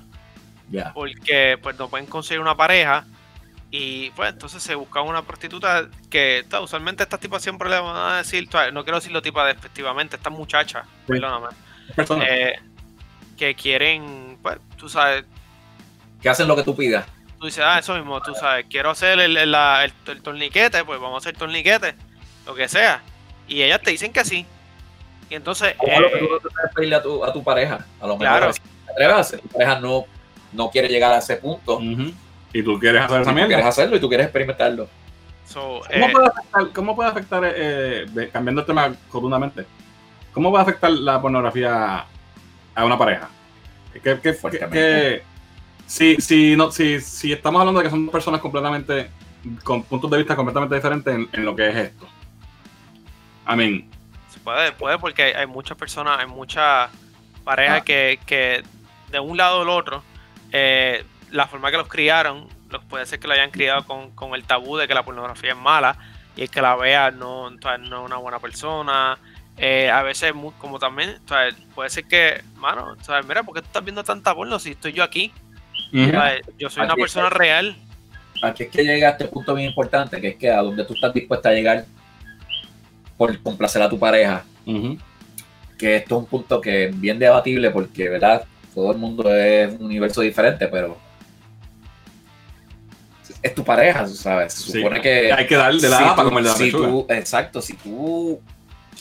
porque 0.94 1.58
pues 1.62 1.78
no 1.78 1.90
pueden 1.90 2.06
conseguir 2.08 2.40
una 2.40 2.56
pareja 2.56 3.06
y 3.76 4.12
pues 4.12 4.30
entonces 4.32 4.62
se 4.62 4.76
busca 4.76 5.02
una 5.02 5.24
prostituta 5.24 5.88
que 6.12 6.46
ta, 6.48 6.62
usualmente 6.62 7.02
estas 7.02 7.20
tipas 7.20 7.42
siempre 7.42 7.68
le 7.72 7.80
van 7.80 7.96
a 8.14 8.18
decir, 8.18 8.48
ta, 8.48 8.70
no 8.70 8.84
quiero 8.84 9.00
decirlo 9.00 9.20
tipa 9.20 9.48
despectivamente, 9.48 10.16
estas 10.16 10.32
muchachas, 10.32 10.86
Sí. 11.08 11.14
perdóname, 11.14 11.48
eh, 12.30 12.54
que 13.36 13.56
quieren, 13.56 14.38
pues 14.44 14.60
tú 14.78 14.88
sabes, 14.88 15.26
Que 16.22 16.30
hacen 16.30 16.48
lo 16.48 16.56
que 16.56 16.62
tú 16.62 16.76
pidas. 16.76 17.04
tú 17.40 17.48
dices, 17.48 17.64
ah, 17.66 17.80
eso 17.80 17.96
mismo, 17.96 18.22
tú 18.22 18.36
sabes, 18.36 18.68
quiero 18.70 18.92
hacer 18.92 19.20
el, 19.20 19.36
el- 19.36 19.52
la- 19.52 19.84
el- 19.86 19.94
el 20.06 20.22
torniquete, 20.22 20.86
pues 20.86 21.00
vamos 21.00 21.16
a 21.26 21.28
hacer 21.28 21.36
torniquete, 21.36 21.96
lo 22.46 22.54
que 22.54 22.68
sea, 22.70 23.02
y 23.48 23.64
ellas 23.64 23.82
te 23.82 23.90
dicen 23.90 24.14
que 24.14 24.24
sí, 24.24 24.46
y 25.32 25.34
entonces, 25.34 25.74
Como 25.78 26.00
lo 26.00 26.10
que 26.12 26.18
eh, 26.18 26.20
tú 26.20 26.30
no 26.30 26.40
te 26.40 26.50
pedirle 26.76 26.96
a 26.98 27.02
tu, 27.02 27.26
a 27.26 27.34
tu 27.34 27.44
pareja. 27.44 27.84
A 28.00 28.06
lo 28.06 28.18
mejor 28.20 28.38
Claro. 28.38 28.52
atreves 28.92 29.16
a 29.16 29.20
hacer, 29.20 29.40
tu 29.40 29.48
pareja 29.48 29.80
no, 29.80 30.06
no 30.52 30.70
quiere 30.70 30.88
llegar 30.90 31.12
a 31.12 31.18
ese 31.18 31.38
punto. 31.38 31.78
Ujú. 31.78 32.14
Y 32.54 32.64
tú 32.64 32.80
quieres 32.80 33.02
hacer 33.02 33.18
Y 33.18 33.22
esa 33.22 33.30
tú 33.32 33.36
quieres 33.36 33.50
mierda. 33.50 33.68
hacerlo 33.70 33.96
y 33.96 34.00
tú 34.00 34.08
quieres 34.08 34.26
experimentarlo. 34.28 34.88
so, 35.46 35.82
¿Cómo 35.92 36.06
eh, 36.08 36.12
puede 36.12 36.28
afectar, 36.28 36.68
cómo 36.74 36.96
puede 36.96 37.10
afectar 37.10 37.44
eh, 37.46 38.06
de- 38.10 38.30
cambiando 38.30 38.62
el 38.62 38.68
tema 38.68 38.94
rotundamente, 39.12 39.66
cómo 40.34 40.50
puede 40.52 40.62
afectar 40.64 40.92
la 40.92 41.22
pornografía 41.22 42.06
a 42.76 42.86
una 42.86 42.98
pareja? 42.98 43.30
¿Qué, 44.02 44.20
qué- 44.22 45.24
si, 45.86 46.16
si, 46.22 46.56
no, 46.56 46.72
si, 46.72 47.00
si 47.02 47.34
estamos 47.34 47.60
hablando 47.60 47.80
de 47.82 47.86
que 47.86 47.90
son 47.92 48.08
personas 48.10 48.40
completamente, 48.40 49.10
con 49.64 49.84
puntos 49.84 50.10
de 50.10 50.18
vista 50.18 50.36
completamente 50.36 50.76
diferentes 50.76 51.14
en, 51.14 51.28
en 51.34 51.46
lo 51.46 51.56
que 51.56 51.68
es 51.70 51.76
esto. 51.76 52.08
I 53.48 53.56
mean, 53.56 53.86
Se 54.30 54.40
puede, 54.40 54.72
puede 54.72 54.98
porque 54.98 55.24
hay, 55.24 55.34
hay 55.34 55.46
muchas 55.48 55.78
personas, 55.78 56.20
hay 56.20 56.28
muchas 56.28 56.90
parejas 57.44 57.80
Ah. 57.82 57.84
que, 57.84 58.20
que 58.26 58.64
de 59.12 59.20
un 59.20 59.36
lado 59.38 59.58
o 59.58 59.60
del 59.60 59.70
otro, 59.70 60.02
eh, 60.52 61.04
la 61.34 61.48
forma 61.48 61.72
que 61.72 61.78
los 61.78 61.88
criaron, 61.88 62.48
los, 62.70 62.84
puede 62.86 63.06
ser 63.06 63.20
que 63.20 63.28
lo 63.28 63.34
hayan 63.34 63.52
criado 63.52 63.86
con, 63.86 64.12
con 64.12 64.34
el 64.36 64.44
tabú 64.44 64.78
de 64.78 64.88
que 64.88 64.94
la 64.94 65.04
pornografía 65.04 65.52
es 65.52 65.58
mala 65.58 65.98
y 66.36 66.44
el 66.44 66.50
que 66.50 66.62
la 66.62 66.76
vea 66.76 67.12
no, 67.12 67.44
o 67.44 67.58
sea, 67.62 67.78
no 67.78 68.02
es 68.02 68.06
una 68.06 68.18
buena 68.18 68.40
persona. 68.40 69.18
Eh, 69.58 69.90
a 69.90 70.02
veces, 70.02 70.34
como 70.60 70.80
también, 70.80 71.20
o 71.26 71.28
sea, 71.28 71.50
puede 71.76 71.90
ser 71.90 72.06
que, 72.06 72.42
mano, 72.56 72.96
o 73.00 73.04
sea, 73.04 73.22
mira, 73.22 73.44
¿por 73.44 73.54
qué 73.56 73.62
tú 73.62 73.68
estás 73.68 73.84
viendo 73.84 74.04
tanta 74.04 74.34
porno 74.34 74.58
si 74.58 74.72
estoy 74.72 74.94
yo 74.94 75.04
aquí? 75.04 75.32
Yo 76.58 76.70
soy 76.70 76.86
una 76.86 76.96
persona 76.96 77.30
real. 77.30 77.76
Aquí 78.42 78.64
es 78.64 78.70
que 78.70 78.84
llega 78.84 79.10
este 79.10 79.26
punto 79.26 79.54
bien 79.54 79.70
importante, 79.70 80.20
que 80.20 80.30
es 80.30 80.36
que 80.36 80.50
a 80.50 80.62
donde 80.62 80.84
tú 80.86 80.94
estás 80.96 81.14
dispuesta 81.14 81.50
a 81.50 81.54
llegar 81.54 81.86
por 83.16 83.40
complacer 83.42 83.82
a 83.82 83.90
tu 83.90 84.00
pareja, 84.00 84.44
que 85.78 85.96
esto 85.98 86.16
es 86.16 86.22
un 86.24 86.26
punto 86.26 86.60
que 86.60 86.86
es 86.86 87.00
bien 87.00 87.20
debatible 87.20 87.70
porque, 87.70 88.10
¿verdad? 88.10 88.44
Todo 88.74 88.92
el 88.92 88.98
mundo 88.98 89.34
es 89.34 89.72
un 89.72 89.86
universo 89.86 90.22
diferente, 90.22 90.68
pero 90.68 90.98
es 93.44 93.54
tu 93.54 93.64
pareja, 93.64 94.08
¿sabes? 94.08 94.54
Se 94.54 94.72
Sí. 94.72 94.78
supone 94.80 95.02
que... 95.02 95.32
hay 95.32 95.46
que 95.46 95.56
darle 95.56 95.82
de 95.82 95.90
la 95.90 95.98
si 95.98 96.04
para 96.06 96.24
comer 96.24 96.44
de 96.44 96.50
la 96.50 96.56
si 96.56 96.72
tú- 96.72 97.06
Exacto, 97.10 97.62
si 97.62 97.74
tú 97.74 98.42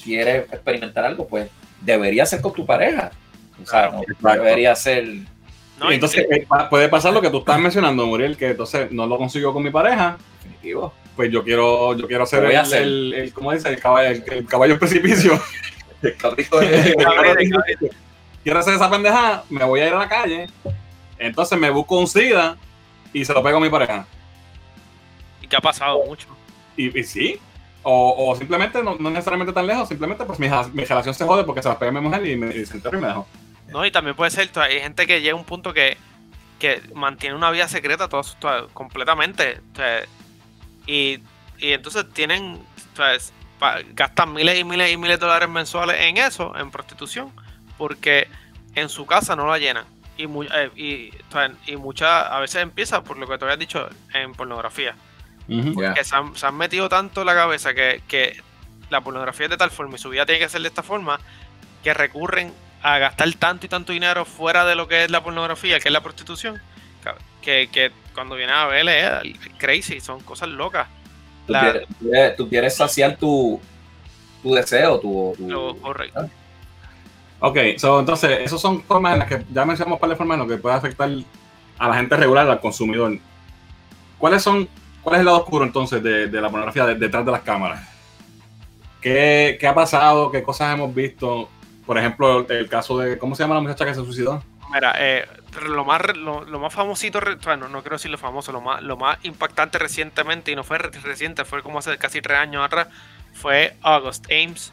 quieres 0.05 0.45
experimentar 0.53 1.05
algo, 1.05 1.26
pues 1.28 1.49
debería 1.80 2.26
ser 2.26 2.40
con 2.40 2.53
tu 2.53 2.66
pareja. 2.66 3.11
O 3.62 3.66
sea, 3.66 3.90
no 3.90 4.03
Exacto. 4.03 4.28
debería 4.43 4.74
ser... 4.74 5.07
¿no? 5.78 5.88
Y 5.88 5.93
Y- 5.93 5.95
entonces 5.95 6.26
eh, 6.30 6.47
puede 6.68 6.88
pasar 6.88 7.12
lo 7.12 7.22
que 7.22 7.30
tú 7.30 7.38
estás 7.38 7.59
mencionando, 7.61 8.05
Muriel, 8.07 8.36
que 8.36 8.49
entonces 8.51 8.90
no 8.90 9.07
lo 9.07 9.16
consigo 9.16 9.53
con 9.53 9.62
mi 9.62 9.70
pareja, 9.70 10.16
Definitivo. 10.43 10.93
pues 11.14 11.30
yo 11.30 11.45
quiero, 11.45 11.97
yo 11.97 12.07
quiero 12.09 12.24
voy 12.30 12.51
el, 12.51 12.57
a 12.57 12.61
hacer. 12.62 12.82
el, 12.82 13.14
el- 13.14 13.32
¿cómo 13.32 13.53
dice? 13.53 13.68
El 13.68 13.78
caballo, 13.78 14.09
el, 14.11 14.24
el 14.32 14.47
caballo 14.47 14.72
en 14.74 14.78
precipicio. 14.80 15.40
El 16.03 16.16
cabrito 16.16 16.59
de- 16.59 16.97
quiero 18.43 18.59
hacer 18.59 18.74
esa 18.74 18.90
pendejada, 18.90 19.45
me 19.49 19.62
voy 19.64 19.78
a 19.80 19.86
ir 19.86 19.95
a 19.95 19.99
la 19.99 20.09
calle, 20.09 20.49
entonces 21.16 21.57
me 21.57 21.70
busco 21.70 21.97
un 21.97 22.09
SIDA 22.09 22.57
y 23.12 23.24
se 23.24 23.32
lo 23.32 23.40
pego 23.40 23.59
a 23.59 23.61
mi 23.61 23.68
pareja. 23.70 24.05
Que 25.53 25.57
ha 25.57 25.61
pasado 25.61 26.03
mucho. 26.07 26.27
Y, 26.79 26.99
y 26.99 27.05
sí. 27.05 27.39
O, 27.83 28.15
o 28.31 28.37
simplemente, 28.37 28.83
no, 28.83 28.97
no 28.99 29.11
necesariamente 29.11 29.53
tan 29.53 29.67
lejos, 29.67 29.87
simplemente 29.87 30.25
pues 30.25 30.39
mi, 30.39 30.49
mi 30.73 30.85
relación 30.85 31.15
se 31.15 31.27
jode 31.27 31.45
porque 31.45 31.61
se 31.63 31.69
la 31.69 31.79
pega 31.79 31.93
mi 31.93 32.01
mujer 32.01 32.27
y, 32.27 32.37
me, 32.37 32.57
y 32.57 32.65
se 32.65 32.79
y 32.79 32.81
me 32.97 33.07
dejó. 33.09 33.27
No, 33.69 33.85
y 33.85 33.91
también 33.91 34.17
puede 34.17 34.31
ser, 34.31 34.51
hay 34.59 34.81
gente 34.81 35.07
que 35.07 35.21
llega 35.21 35.35
a 35.35 35.37
un 35.37 35.45
punto 35.45 35.75
que, 35.75 35.99
que 36.59 36.81
mantiene 36.95 37.37
una 37.37 37.51
vida 37.51 37.69
secreta 37.69 38.09
todo, 38.09 38.23
todo- 38.41 38.69
completamente. 38.69 39.61
y, 40.87 41.19
y 41.59 41.73
entonces 41.73 42.07
tienen, 42.15 42.61
pa- 43.59 43.81
gastan 43.95 44.33
miles 44.33 44.59
y 44.59 44.65
miles 44.65 44.91
y 44.91 44.97
miles 44.97 45.21
de 45.21 45.27
dólares 45.27 45.51
mensuales 45.51 45.97
en 46.01 46.17
eso, 46.17 46.57
en 46.57 46.71
prostitución, 46.71 47.31
porque 47.77 48.27
en 48.75 48.89
su 48.89 49.05
casa 49.05 49.37
no 49.37 49.47
la 49.47 49.59
llenan. 49.59 49.85
Y, 50.17 50.25
eh, 50.25 51.11
y, 51.67 51.77
muchas, 51.77 52.31
a 52.31 52.39
veces 52.41 52.63
empieza 52.63 53.03
por 53.03 53.19
lo 53.19 53.27
que 53.27 53.37
te 53.39 53.45
había 53.45 53.57
dicho, 53.57 53.89
en 54.15 54.33
pornografía. 54.33 54.95
Ya. 55.49 55.95
Que 55.95 56.05
se 56.05 56.14
han, 56.14 56.34
se 56.36 56.47
han 56.47 56.57
metido 56.57 56.88
tanto 56.88 57.20
en 57.20 57.26
la 57.26 57.34
cabeza 57.34 57.74
que, 57.74 58.03
que 58.09 58.40
la 58.90 59.01
pornografía 59.01 59.47
es 59.47 59.51
de 59.51 59.57
tal 59.57 59.70
forma 59.70 59.97
y 59.97 59.99
su 59.99 60.09
vida 60.11 60.24
tiene 60.26 60.38
que 60.40 60.49
ser 60.49 60.62
de 60.62 60.68
esta 60.68 60.82
forma 60.82 61.18
que 61.82 61.93
recurren 61.95 62.53
a 62.82 62.99
gastar 62.99 63.32
tanto 63.34 63.66
y 63.66 63.68
tanto 63.68 63.93
dinero 63.93 64.24
fuera 64.24 64.64
de 64.64 64.74
lo 64.74 64.88
que 64.88 65.05
es 65.05 65.11
la 65.11 65.22
pornografía, 65.22 65.78
que 65.80 65.88
es 65.88 65.93
la 65.93 66.03
prostitución, 66.03 66.61
que, 67.40 67.68
que 67.72 67.90
cuando 68.14 68.34
viene 68.36 68.53
a 68.53 68.66
ver 68.66 68.88
es 69.24 69.38
crazy, 69.59 70.01
son 70.01 70.20
cosas 70.20 70.49
locas. 70.49 70.86
Tú, 71.47 71.53
La- 71.53 71.61
quieres, 71.72 71.88
tú 71.88 71.95
quieres- 72.09 72.36
tú 72.36 72.49
quieres 72.49 72.76
saciar 72.76 73.16
tu, 73.16 73.61
tu 74.43 74.55
deseo, 74.55 75.01
tu... 75.01 75.34
tu- 75.36 75.49
Lo 75.51 75.76
correcto. 75.76 76.28
Ok, 77.40 77.59
so, 77.78 77.99
entonces, 77.99 78.38
esas 78.40 78.61
son 78.61 78.82
formas 78.84 79.14
en 79.14 79.18
las 79.20 79.28
que 79.28 79.45
ya 79.53 79.64
mencionamos 79.64 79.99
para 79.99 80.14
formas 80.14 80.36
en 80.38 80.47
las 80.49 80.57
que 80.57 80.62
puede 80.62 80.76
afectar 80.76 81.11
a 81.78 81.88
la 81.88 81.95
gente 81.97 82.16
regular, 82.16 82.49
al 82.49 82.61
consumidor. 82.61 83.18
¿Cuáles 84.18 84.43
son, 84.45 84.68
cuál 85.03 85.17
es 85.17 85.21
el 85.21 85.27
lado 85.27 85.39
oscuro 85.39 85.65
entonces 85.65 86.03
de, 86.03 86.29
de 86.29 86.41
la 86.41 86.49
pornografía 86.51 86.87
de- 86.87 86.95
detrás 86.97 87.25
de 87.25 87.33
las 87.33 87.43
cámaras? 87.43 87.89
¿Qué, 89.01 89.57
¿Qué 89.61 89.67
ha 89.67 89.75
pasado? 89.75 90.31
¿Qué 90.31 90.43
cosas 90.43 90.75
hemos 90.75 90.95
visto? 90.95 91.49
Por 91.87 91.99
ejemplo, 91.99 92.47
el 92.49 92.69
caso 92.69 92.99
de, 92.99 93.19
¿cómo 93.19 93.35
se 93.35 93.43
llama 93.43 93.57
la 93.57 93.61
muchacha 93.61 93.85
que 93.85 93.95
se 93.95 94.05
suicidó? 94.05 94.43
Mira, 94.73 94.95
eh, 94.99 95.27
lo 95.67 95.85
más 95.85 96.01
lo, 96.17 96.45
lo 96.45 96.59
más 96.61 96.73
famosito, 96.73 97.21
re- 97.21 97.35
o 97.35 97.43
sea, 97.43 97.57
no, 97.57 97.69
quiero 97.83 97.97
decir 97.97 98.11
lo 98.11 98.17
famoso, 98.19 98.53
lo 98.53 98.61
más, 98.61 98.81
lo 98.83 98.97
más 98.97 99.19
impactante 99.25 99.79
recientemente, 99.79 100.53
y 100.53 100.57
no 100.57 100.65
fue 100.65 100.79
re- 100.79 100.91
reciente, 101.03 101.45
fue 101.45 101.63
como 101.63 101.81
hace 101.81 101.99
casi 101.99 102.23
tres 102.23 102.39
años 102.39 102.65
atrás, 102.65 102.89
fue 103.35 103.77
August 103.83 104.25
Ames, 104.31 104.73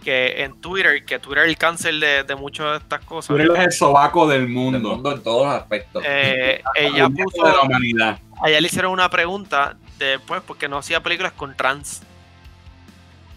que 0.00 0.42
en 0.42 0.60
Twitter, 0.60 1.04
que 1.04 1.18
Twitter 1.18 1.44
es 1.44 1.50
el 1.50 1.56
cáncer 1.58 1.94
de, 1.94 2.24
de 2.24 2.34
muchas 2.34 2.70
de 2.72 2.76
estas 2.78 3.04
cosas. 3.04 3.28
Tú 3.28 3.42
eres 3.42 3.58
el 3.58 3.72
sobaco 3.72 4.26
del 4.26 4.42
del 4.42 4.48
mundo. 4.48 5.12
en 5.12 5.22
todos 5.22 5.46
los 5.46 5.54
aspectos. 5.54 6.02
Eh, 6.06 6.62
ella 6.74 7.04
El 7.06 7.10
mundo 7.12 7.24
puso, 7.24 7.46
de 7.46 7.52
la 7.52 7.60
humanidad. 7.62 8.18
a 8.42 8.48
ella 8.48 8.60
le 8.60 8.66
hicieron 8.66 8.92
una 8.92 9.08
pregunta 9.10 9.76
después 9.98 10.42
porque 10.46 10.68
no 10.68 10.78
hacía 10.78 11.00
películas 11.02 11.32
con 11.32 11.54
trans. 11.56 12.02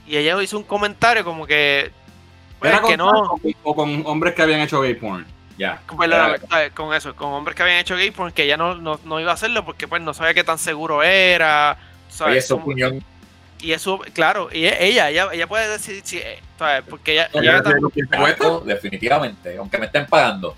Y 0.07 0.17
ella 0.17 0.41
hizo 0.41 0.57
un 0.57 0.63
comentario 0.63 1.23
como 1.23 1.45
que, 1.47 1.91
pues, 2.59 2.71
¿Era 2.71 2.81
que 2.81 2.97
con, 2.97 3.07
no, 3.07 3.39
o 3.63 3.75
con 3.75 4.03
hombres 4.05 4.33
que 4.33 4.41
habían 4.41 4.59
hecho 4.61 4.81
gay 4.81 4.95
porn? 4.95 5.25
ya. 5.57 5.81
¿sabes? 6.49 6.71
con 6.73 6.93
eso, 6.93 7.15
con 7.15 7.27
hombres 7.29 7.55
que 7.55 7.63
habían 7.63 7.77
hecho 7.79 7.95
gay 7.95 8.11
porque 8.11 8.43
ella 8.43 8.57
no, 8.57 8.75
no, 8.75 8.99
no 9.05 9.19
iba 9.19 9.31
a 9.31 9.35
hacerlo 9.35 9.63
porque 9.63 9.87
pues 9.87 10.01
no 10.01 10.13
sabía 10.13 10.33
qué 10.33 10.43
tan 10.43 10.57
seguro 10.57 11.03
era. 11.03 11.77
¿sabes? 12.09 12.31
Oye, 12.31 12.41
su 12.41 12.55
Como- 12.55 12.65
opinión. 12.65 13.03
Y 13.63 13.71
eso, 13.71 13.99
claro, 14.13 14.49
y 14.51 14.65
e- 14.65 14.85
ella, 14.87 15.09
ella, 15.09 15.29
ella 15.31 15.47
puede 15.47 15.67
decir 15.69 16.01
si, 16.03 16.17
eh, 16.17 16.39
¿sabes? 16.59 16.83
Porque 16.89 17.13
ella, 17.13 17.29
¿Ya 17.33 17.39
ella? 17.41 17.61
Exacto, 18.21 18.59
definitivamente, 18.65 19.57
aunque 19.57 19.77
me 19.77 19.85
estén 19.85 20.05
pagando. 20.05 20.55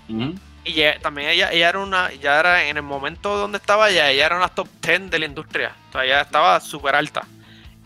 Y 0.64 0.72
ella- 0.82 0.98
también 1.00 1.28
ella, 1.30 1.52
ella 1.52 1.68
era 1.68 1.78
una, 1.78 2.12
ya 2.14 2.40
era 2.40 2.64
en 2.64 2.76
el 2.76 2.82
momento 2.82 3.36
donde 3.36 3.58
estaba 3.58 3.88
ella, 3.90 4.10
ella 4.10 4.26
era 4.26 4.36
una 4.36 4.48
top 4.48 4.68
10 4.82 5.08
de 5.10 5.18
la 5.20 5.26
industria. 5.26 5.72
O 5.88 5.92
sea, 5.92 6.04
ella 6.04 6.20
estaba 6.22 6.60
súper 6.60 6.96
alta. 6.96 7.22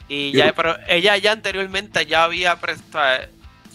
Y 0.09 0.33
ya, 0.33 0.53
pero 0.55 0.77
ella 0.89 1.17
ya 1.19 1.33
anteriormente 1.33 2.05
ya 2.07 2.25
había 2.25 2.59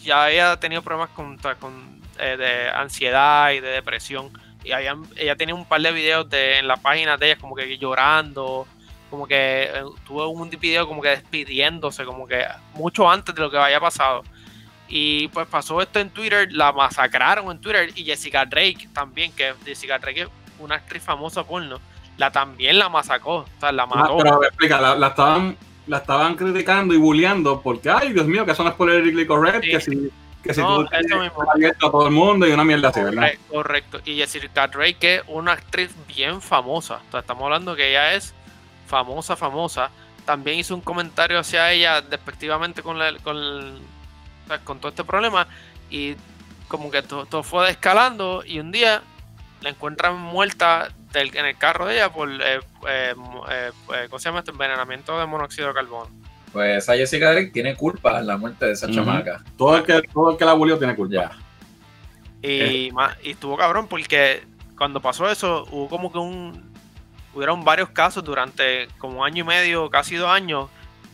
ya 0.03 0.25
había 0.25 0.57
tenido 0.59 0.81
problemas 0.81 1.09
con, 1.11 1.37
con 1.59 2.01
eh, 2.19 2.37
de 2.37 2.69
ansiedad 2.69 3.51
y 3.51 3.59
de 3.59 3.69
depresión. 3.69 4.31
Y 4.63 4.71
habían, 4.71 5.03
ella 5.15 5.35
tenía 5.35 5.55
un 5.55 5.65
par 5.65 5.81
de 5.81 5.91
videos 5.91 6.29
de, 6.29 6.57
en 6.59 6.67
la 6.67 6.77
página 6.77 7.17
de 7.17 7.27
ella 7.31 7.37
como 7.39 7.55
que 7.55 7.77
llorando, 7.77 8.67
como 9.09 9.27
que 9.27 9.63
eh, 9.63 9.83
tuvo 10.05 10.27
un 10.29 10.49
video 10.49 10.87
como 10.87 11.01
que 11.01 11.09
despidiéndose, 11.09 12.05
como 12.05 12.27
que 12.27 12.43
mucho 12.73 13.09
antes 13.09 13.33
de 13.35 13.41
lo 13.41 13.49
que 13.51 13.57
había 13.57 13.79
pasado. 13.79 14.23
Y 14.87 15.27
pues 15.29 15.47
pasó 15.47 15.81
esto 15.81 15.99
en 15.99 16.09
Twitter, 16.09 16.47
la 16.51 16.71
masacraron 16.71 17.49
en 17.51 17.59
Twitter 17.59 17.89
y 17.95 18.03
Jessica 18.03 18.45
Drake 18.45 18.89
también, 18.93 19.31
que 19.31 19.53
Jessica 19.65 19.97
Drake 19.97 20.21
es 20.21 20.27
una 20.59 20.75
actriz 20.75 21.01
famosa 21.03 21.43
porno, 21.43 21.79
la 22.17 22.31
también 22.31 22.77
la 22.77 22.87
masacó, 22.89 23.37
o 23.37 23.59
sea, 23.59 23.71
la 23.71 23.83
Ah, 23.83 23.87
mató. 23.87 24.17
pero 24.17 24.35
a 24.35 24.39
ver, 24.39 24.47
explica, 24.49 24.79
la, 24.79 24.95
la 24.95 25.07
estaban, 25.07 25.57
la 25.87 25.97
estaban 25.97 26.35
criticando 26.35 26.93
y 26.93 26.97
bulleando 26.97 27.61
porque, 27.61 27.89
ay, 27.89 28.13
Dios 28.13 28.27
mío, 28.27 28.45
que 28.45 28.51
eso 28.51 28.63
no 28.63 28.69
es 28.69 28.75
politically 28.75 29.25
correct, 29.25 29.63
Sí. 29.63 29.71
que 29.71 29.81
si, 29.81 30.11
que 30.43 30.53
si 30.53 30.61
No, 30.61 30.85
tú 30.85 30.89
eso 30.95 31.17
mismo. 31.19 31.43
abierto 31.51 31.87
a 31.87 31.91
todo 31.91 32.05
el 32.07 32.13
mundo 32.13 32.47
y 32.47 32.51
una 32.51 32.63
mierda 32.63 32.89
así, 32.89 33.01
¿verdad? 33.01 33.23
Corre- 33.23 33.39
Correcto. 33.49 34.01
Y 34.05 34.17
Jessica 34.17 34.67
Drake 34.67 35.15
es 35.15 35.21
una 35.27 35.53
actriz 35.53 35.89
bien 36.07 36.39
famosa. 36.41 37.01
O 37.07 37.11
sea, 37.11 37.21
estamos 37.21 37.43
hablando 37.43 37.75
que 37.75 37.89
ella 37.89 38.13
es 38.13 38.35
famosa, 38.87 39.35
famosa. 39.35 39.89
También 40.25 40.59
hizo 40.59 40.73
un 40.75 40.81
comentario 40.81 41.39
hacia 41.39 41.71
ella 41.71 42.01
despectivamente 42.01 42.81
con, 42.81 42.97
la- 42.99 43.17
con, 43.19 43.37
el- 43.37 43.79
sea, 44.47 44.59
con 44.59 44.79
todo 44.79 44.89
este 44.89 45.03
problema. 45.03 45.47
Y 45.89 46.15
como 46.67 46.89
que 46.91 47.01
todo, 47.03 47.25
todo 47.25 47.43
fue 47.43 47.69
escalando. 47.69 48.43
Y 48.45 48.59
un 48.59 48.71
día 48.71 49.01
la 49.61 49.69
encuentran 49.69 50.17
muerta 50.19 50.89
del- 51.13 51.35
en 51.35 51.45
el 51.45 51.57
carro 51.57 51.85
de 51.85 51.95
ella 51.95 52.11
por, 52.11 52.29
eh, 52.29 52.59
eh, 52.87 53.13
eh, 53.49 53.71
¿cómo 54.09 54.19
se 54.19 54.29
llama 54.29 54.39
esto? 54.39 54.51
Envenenamiento 54.51 55.17
de 55.19 55.25
monóxido 55.25 55.67
de 55.69 55.73
carbono. 55.75 56.09
Pues 56.51 56.77
esa 56.83 56.95
Jessica 56.95 57.31
Drake 57.31 57.51
tiene 57.51 57.75
culpa 57.75 58.19
en 58.19 58.27
la 58.27 58.37
muerte 58.37 58.65
de 58.65 58.71
esa 58.71 58.85
Ujú. 58.87 58.95
chamaca. 58.95 59.43
Todo 59.57 59.77
el 59.77 59.83
que, 59.83 60.01
todo 60.13 60.31
el 60.31 60.37
que 60.37 60.45
la 60.45 60.53
bullió 60.53 60.77
tiene 60.77 60.95
culpa. 60.95 61.13
Ya. 61.13 61.31
Y, 62.47 62.91
y 63.23 63.29
estuvo 63.31 63.57
cabrón 63.57 63.87
porque 63.87 64.43
cuando 64.77 65.01
pasó 65.01 65.29
eso 65.29 65.65
hubo 65.71 65.89
como 65.89 66.11
que 66.11 66.17
un... 66.17 66.64
Hubieron 67.35 67.63
varios 67.63 67.89
casos 67.89 68.23
durante 68.23 68.87
como 68.97 69.19
un 69.19 69.27
año 69.27 69.43
y 69.43 69.47
medio, 69.47 69.89
casi 69.89 70.15
dos 70.15 70.29
años, 70.29 70.69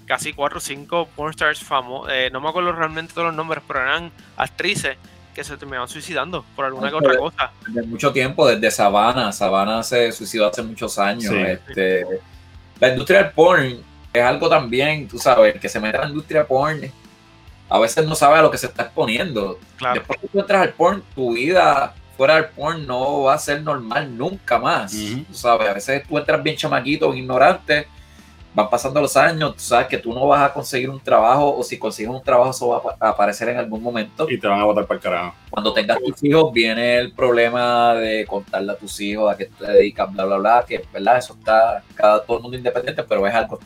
casi 0.05 0.33
cuatro 0.33 0.59
o 0.59 0.61
cinco 0.61 1.07
pornstars 1.15 1.63
famosos, 1.63 2.11
no 2.31 2.39
me 2.39 2.49
acuerdo 2.49 2.71
realmente 2.71 3.13
todos 3.13 3.27
los 3.27 3.35
nombres, 3.35 3.63
pero 3.67 3.81
eran 3.81 4.11
actrices 4.37 4.97
que 5.33 5.43
se 5.43 5.57
terminaban 5.57 5.87
suicidando 5.87 6.45
por 6.55 6.65
alguna 6.65 6.89
que 6.89 6.95
otra 6.95 7.17
cosa. 7.17 7.51
Desde 7.67 7.87
mucho 7.87 8.11
tiempo, 8.11 8.47
desde 8.47 8.69
Savannah. 8.69 9.31
Savannah 9.31 9.83
se 9.83 10.11
suicidó 10.11 10.47
hace 10.47 10.61
muchos 10.61 10.99
años. 10.99 11.33
Sí. 11.33 11.37
Este, 11.37 12.05
la 12.79 12.89
industria 12.89 13.23
del 13.23 13.31
porn 13.31 13.81
es 14.13 14.23
algo 14.23 14.49
también, 14.49 15.07
tú 15.07 15.17
sabes, 15.17 15.55
el 15.55 15.61
que 15.61 15.69
se 15.69 15.79
mete 15.79 15.97
a 15.97 16.01
la 16.01 16.09
industria 16.09 16.45
porn 16.45 16.91
a 17.69 17.79
veces 17.79 18.05
no 18.05 18.15
sabe 18.15 18.37
a 18.37 18.41
lo 18.41 18.51
que 18.51 18.57
se 18.57 18.67
está 18.67 18.83
exponiendo. 18.83 19.57
Claro. 19.77 19.95
Después 19.95 20.19
que 20.19 20.27
tú 20.27 20.39
entras 20.41 20.61
al 20.61 20.73
porn, 20.73 21.01
tu 21.15 21.33
vida 21.33 21.95
del 22.29 22.45
porn 22.49 22.85
no 22.85 23.23
va 23.23 23.33
a 23.33 23.37
ser 23.37 23.61
normal 23.63 24.15
nunca 24.17 24.57
más. 24.59 24.93
Ujú. 24.93 25.23
Tú 25.23 25.33
sabes, 25.33 25.67
a 25.69 25.73
veces 25.73 26.03
tú 26.07 26.17
entras 26.17 26.41
bien 26.43 26.55
chamaquito, 26.55 27.13
ignorante, 27.13 27.87
van 28.53 28.69
pasando 28.69 28.99
los 28.99 29.15
años, 29.15 29.53
tú 29.55 29.61
sabes 29.61 29.87
que 29.87 29.97
tú 29.97 30.13
no 30.13 30.27
vas 30.27 30.41
a 30.49 30.53
conseguir 30.53 30.89
un 30.89 30.99
trabajo 30.99 31.55
o 31.57 31.63
si 31.63 31.79
consigues 31.79 32.11
un 32.11 32.21
trabajo 32.21 32.51
eso 32.51 32.67
va 32.67 32.81
a 32.99 33.09
aparecer 33.09 33.47
en 33.49 33.57
algún 33.57 33.81
momento. 33.81 34.29
Y 34.29 34.37
te 34.37 34.45
van 34.47 34.59
a 34.59 34.65
botar 34.65 34.85
para 34.85 34.97
el 34.97 35.01
carajo. 35.01 35.35
Cuando 35.49 35.73
tengas 35.73 35.99
tus 35.99 36.21
hijos 36.23 36.51
viene 36.53 36.97
el 36.97 37.13
problema 37.13 37.93
de 37.95 38.25
contarle 38.25 38.73
a 38.73 38.75
tus 38.75 38.99
hijos 38.99 39.33
a 39.33 39.37
qué 39.37 39.45
te 39.45 39.65
dedicas, 39.71 40.11
bla, 40.11 40.25
bla, 40.25 40.37
bla, 40.37 40.65
que 40.67 40.83
verdad, 40.91 41.17
eso 41.17 41.33
está 41.39 41.81
cada 41.95 42.21
todo 42.23 42.37
el 42.37 42.43
mundo 42.43 42.57
independiente, 42.57 43.03
pero 43.03 43.25
es 43.25 43.33
algo, 43.33 43.57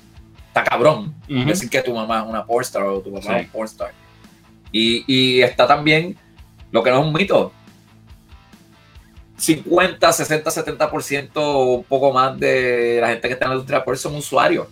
está 0.48 0.64
cabrón. 0.64 1.16
Ujú. 1.28 1.46
Decir 1.46 1.70
que 1.70 1.82
tu 1.82 1.94
mamá 1.96 2.20
es 2.22 2.26
una 2.30 2.46
pornstar 2.46 2.84
o 2.84 3.00
tu 3.02 3.12
papá 3.12 3.22
Sí. 3.24 3.34
es 3.40 3.46
un 3.46 3.50
pornstar. 3.50 3.92
Y, 4.72 5.04
y 5.08 5.42
está 5.42 5.66
también 5.66 6.16
lo 6.72 6.84
que 6.84 6.92
no 6.92 7.00
es 7.00 7.06
un 7.08 7.14
mito. 7.14 7.52
50, 9.38 10.12
60, 10.14 10.50
70% 10.50 11.30
o 11.36 11.74
un 11.76 11.84
poco 11.84 12.12
más 12.14 12.40
de 12.40 13.00
la 13.02 13.10
gente 13.10 13.28
que 13.28 13.34
está 13.34 13.46
en 13.46 13.50
la 13.52 13.56
industria 13.56 13.84
por 13.84 13.98
son 13.98 14.16
usuarios. 14.16 14.68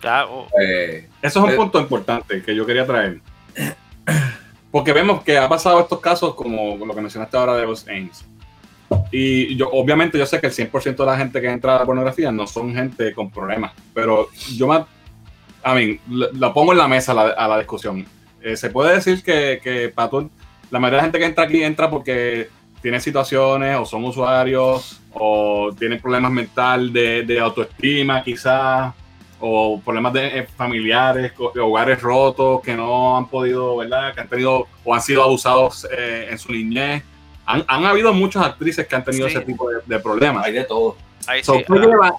Claro, 0.00 0.46
Eh, 0.60 1.08
Eso 1.22 1.38
es 1.38 1.44
un 1.46 1.50
Eh, 1.50 1.56
punto 1.56 1.80
importante 1.80 2.42
que 2.42 2.54
yo 2.54 2.66
quería 2.66 2.86
traer. 2.86 3.20
Porque 4.70 4.92
vemos 4.92 5.22
que 5.22 5.38
ha 5.38 5.48
pasado 5.48 5.80
estos 5.80 6.00
casos 6.00 6.34
como 6.34 6.76
lo 6.84 6.94
que 6.94 7.00
mencionaste 7.00 7.36
ahora 7.36 7.56
de 7.56 7.64
los 7.66 7.86
Ames. 7.88 8.24
Y 9.10 9.56
yo, 9.56 9.70
obviamente, 9.70 10.18
yo 10.18 10.26
sé 10.26 10.40
que 10.40 10.48
el 10.48 10.52
100% 10.52 10.96
de 10.96 11.06
la 11.06 11.16
gente 11.16 11.40
que 11.40 11.48
entra 11.48 11.76
a 11.76 11.78
la 11.80 11.86
pornografía 11.86 12.30
no 12.32 12.46
son 12.46 12.74
gente 12.74 13.12
con 13.14 13.30
problemas. 13.30 13.72
Pero 13.94 14.28
yo 14.56 14.66
me. 14.68 14.84
A 15.62 15.74
mí, 15.74 15.98
la 16.08 16.52
pongo 16.52 16.72
en 16.72 16.78
la 16.78 16.88
mesa 16.88 17.12
a 17.12 17.14
la, 17.14 17.22
a 17.30 17.48
la 17.48 17.58
discusión. 17.58 18.04
Eh, 18.42 18.56
se 18.56 18.68
puede 18.68 18.94
decir 18.96 19.22
que, 19.22 19.60
que 19.62 19.88
para 19.88 20.10
todo- 20.10 20.30
la 20.70 20.78
mayoría 20.78 20.96
de 20.98 21.02
la 21.02 21.02
gente 21.04 21.18
que 21.18 21.24
entra 21.24 21.44
aquí 21.44 21.62
entra 21.62 21.88
porque 21.88 22.50
tiene 22.84 23.00
situaciones 23.00 23.78
o 23.78 23.86
son 23.86 24.04
usuarios 24.04 25.00
o 25.14 25.70
tienen 25.78 25.98
problemas 26.02 26.30
mental 26.30 26.92
de, 26.92 27.22
de 27.22 27.40
autoestima, 27.40 28.22
quizás 28.22 28.92
o 29.40 29.80
problemas 29.82 30.12
de, 30.12 30.40
eh, 30.40 30.46
familiares, 30.54 31.32
hogares 31.38 32.02
rotos 32.02 32.60
que 32.60 32.74
no 32.76 33.16
han 33.16 33.26
podido, 33.28 33.78
¿verdad? 33.78 34.12
Que 34.14 34.20
han 34.20 34.28
tenido 34.28 34.66
o 34.84 34.94
han 34.94 35.00
sido 35.00 35.22
abusados 35.22 35.88
eh, 35.96 36.28
en 36.30 36.38
su 36.38 36.52
niñez. 36.52 37.02
Han, 37.46 37.64
han 37.66 37.86
habido 37.86 38.12
muchas 38.12 38.44
actrices 38.44 38.86
que 38.86 38.94
han 38.96 39.02
tenido 39.04 39.28
Sí. 39.30 39.36
ese 39.36 39.46
tipo 39.46 39.70
de, 39.70 39.78
de 39.86 39.98
problemas. 39.98 40.44
hay 40.44 40.52
de 40.52 40.64
todo. 40.64 40.98
ahí 41.26 41.42
So, 41.42 41.54
sí. 41.54 41.64
¿qué 41.66 41.78
lleva? 41.78 42.12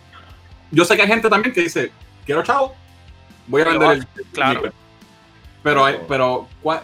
Yo 0.72 0.84
sé 0.84 0.96
que 0.96 1.04
hay 1.04 1.08
gente 1.08 1.30
también 1.30 1.54
que 1.54 1.62
dice, 1.62 1.92
quiero 2.26 2.42
chavo, 2.42 2.74
voy 3.46 3.62
a 3.62 3.66
vender 3.66 3.92
el 3.92 4.06
claro. 4.34 4.66
el- 4.66 4.72
Pero, 5.62 5.86
hay, 5.86 5.98
pero, 6.08 6.48
¿cuál? 6.64 6.82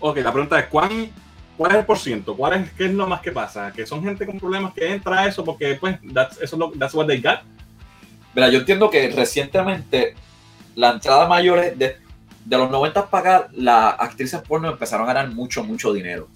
Ok, 0.00 0.18
la 0.18 0.30
pregunta 0.32 0.58
es, 0.58 0.66
¿cuán, 0.66 1.10
¿cuál 1.56 1.72
es 1.72 1.78
el 1.78 1.84
por 1.84 1.98
ciento? 1.98 2.36
¿Cuál 2.36 2.54
es, 2.54 2.72
¿Qué 2.72 2.86
es 2.86 2.92
lo 2.92 3.06
más 3.06 3.20
que 3.20 3.32
pasa? 3.32 3.72
Que 3.72 3.86
son 3.86 4.02
gente 4.02 4.26
con 4.26 4.38
problemas 4.38 4.72
que 4.74 4.92
entra 4.92 5.20
a 5.20 5.26
eso 5.26 5.44
porque, 5.44 5.76
pues, 5.80 5.98
that's, 6.12 6.36
eso 6.36 6.56
es 6.56 6.58
lo, 6.58 6.70
that's 6.72 6.94
what 6.94 7.06
they 7.06 7.20
got. 7.20 7.40
Mira, 8.34 8.48
yo 8.48 8.60
entiendo 8.60 8.88
que 8.90 9.10
recientemente 9.10 10.14
la 10.74 10.92
entrada 10.92 11.28
mayor 11.28 11.58
es 11.58 11.78
de, 11.78 11.96
de 12.44 12.58
los 12.58 12.70
90 12.70 13.10
para 13.10 13.36
acá, 13.36 13.48
las 13.52 13.94
actrices 13.98 14.40
porno 14.40 14.70
empezaron 14.70 15.08
a 15.08 15.12
ganar 15.12 15.32
mucho, 15.32 15.62
mucho 15.62 15.92
dinero. 15.92 16.28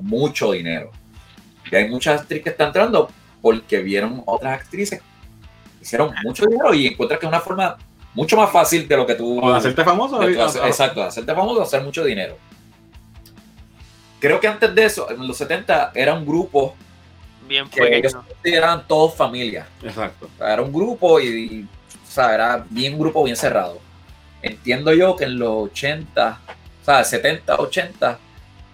Mucho 0.00 0.52
dinero. 0.52 0.90
Y 1.70 1.76
hay 1.76 1.88
muchas 1.88 2.20
actrices 2.20 2.44
que 2.44 2.50
están 2.50 2.68
entrando 2.68 3.10
porque 3.40 3.78
vieron 3.78 4.22
otras 4.26 4.60
actrices, 4.60 5.00
hicieron 5.80 6.12
mucho 6.24 6.44
dinero 6.46 6.74
y 6.74 6.88
encuentras 6.88 7.20
que 7.20 7.26
es 7.26 7.28
una 7.28 7.40
forma 7.40 7.76
mucho 8.14 8.36
más 8.36 8.50
fácil 8.50 8.88
de 8.88 8.96
lo 8.96 9.06
que 9.06 9.14
tú... 9.14 9.40
O 9.40 9.52
de 9.52 9.58
hacerte 9.58 9.84
famoso. 9.84 10.18
de 10.18 10.34
tú 10.34 10.40
exacto, 10.42 11.00
de 11.00 11.06
hacerte 11.06 11.34
famoso, 11.34 11.62
hacer 11.62 11.82
mucho 11.82 12.04
dinero. 12.04 12.36
Creo 14.20 14.40
que 14.40 14.48
antes 14.48 14.74
de 14.74 14.84
eso, 14.84 15.10
en 15.10 15.26
los 15.26 15.36
70, 15.36 15.92
era 15.94 16.14
un 16.14 16.26
grupo 16.26 16.74
bien 17.46 17.68
que 17.70 17.80
ellos 17.96 18.14
pequeño. 18.14 18.26
consideraban 18.26 18.86
todos 18.86 19.14
familia. 19.14 19.66
Exacto. 19.82 20.28
Era 20.40 20.60
un 20.62 20.72
grupo 20.72 21.20
y, 21.20 21.26
y, 21.26 21.62
o 21.62 22.10
sea, 22.10 22.34
era 22.34 22.64
bien 22.68 22.94
un 22.94 23.00
grupo 23.00 23.22
bien 23.24 23.36
cerrado. 23.36 23.78
Entiendo 24.42 24.92
yo 24.92 25.16
que 25.16 25.24
en 25.24 25.38
los 25.38 25.64
80, 25.70 26.40
o 26.82 26.84
sea, 26.84 27.04
70, 27.04 27.56
80, 27.56 28.18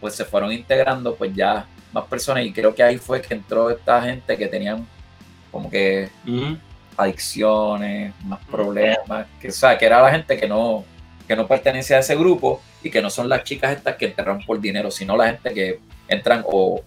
pues 0.00 0.14
se 0.14 0.24
fueron 0.24 0.52
integrando 0.52 1.14
pues 1.14 1.32
ya 1.34 1.66
más 1.92 2.04
personas 2.06 2.44
y 2.44 2.52
creo 2.52 2.74
que 2.74 2.82
ahí 2.82 2.98
fue 2.98 3.22
que 3.22 3.34
entró 3.34 3.70
esta 3.70 4.02
gente 4.02 4.36
que 4.36 4.46
tenían 4.48 4.86
como 5.50 5.70
que 5.70 6.10
Ujú. 6.26 6.58
adicciones, 6.96 8.12
más 8.24 8.40
problemas, 8.50 9.26
que, 9.40 9.48
o 9.48 9.52
sea, 9.52 9.78
que 9.78 9.86
era 9.86 10.02
la 10.02 10.10
gente 10.10 10.36
que 10.38 10.48
no, 10.48 10.84
que 11.26 11.36
no 11.36 11.46
pertenece 11.46 11.94
a 11.94 12.00
ese 12.00 12.16
grupo 12.16 12.60
y 12.84 12.90
que 12.90 13.00
no 13.02 13.08
son 13.10 13.28
las 13.28 13.42
chicas 13.44 13.72
estas 13.72 13.96
que 13.96 14.06
entran 14.06 14.40
por 14.44 14.60
dinero, 14.60 14.90
sino 14.90 15.16
la 15.16 15.28
gente 15.28 15.52
que 15.54 15.80
entran 16.06 16.44
o, 16.46 16.82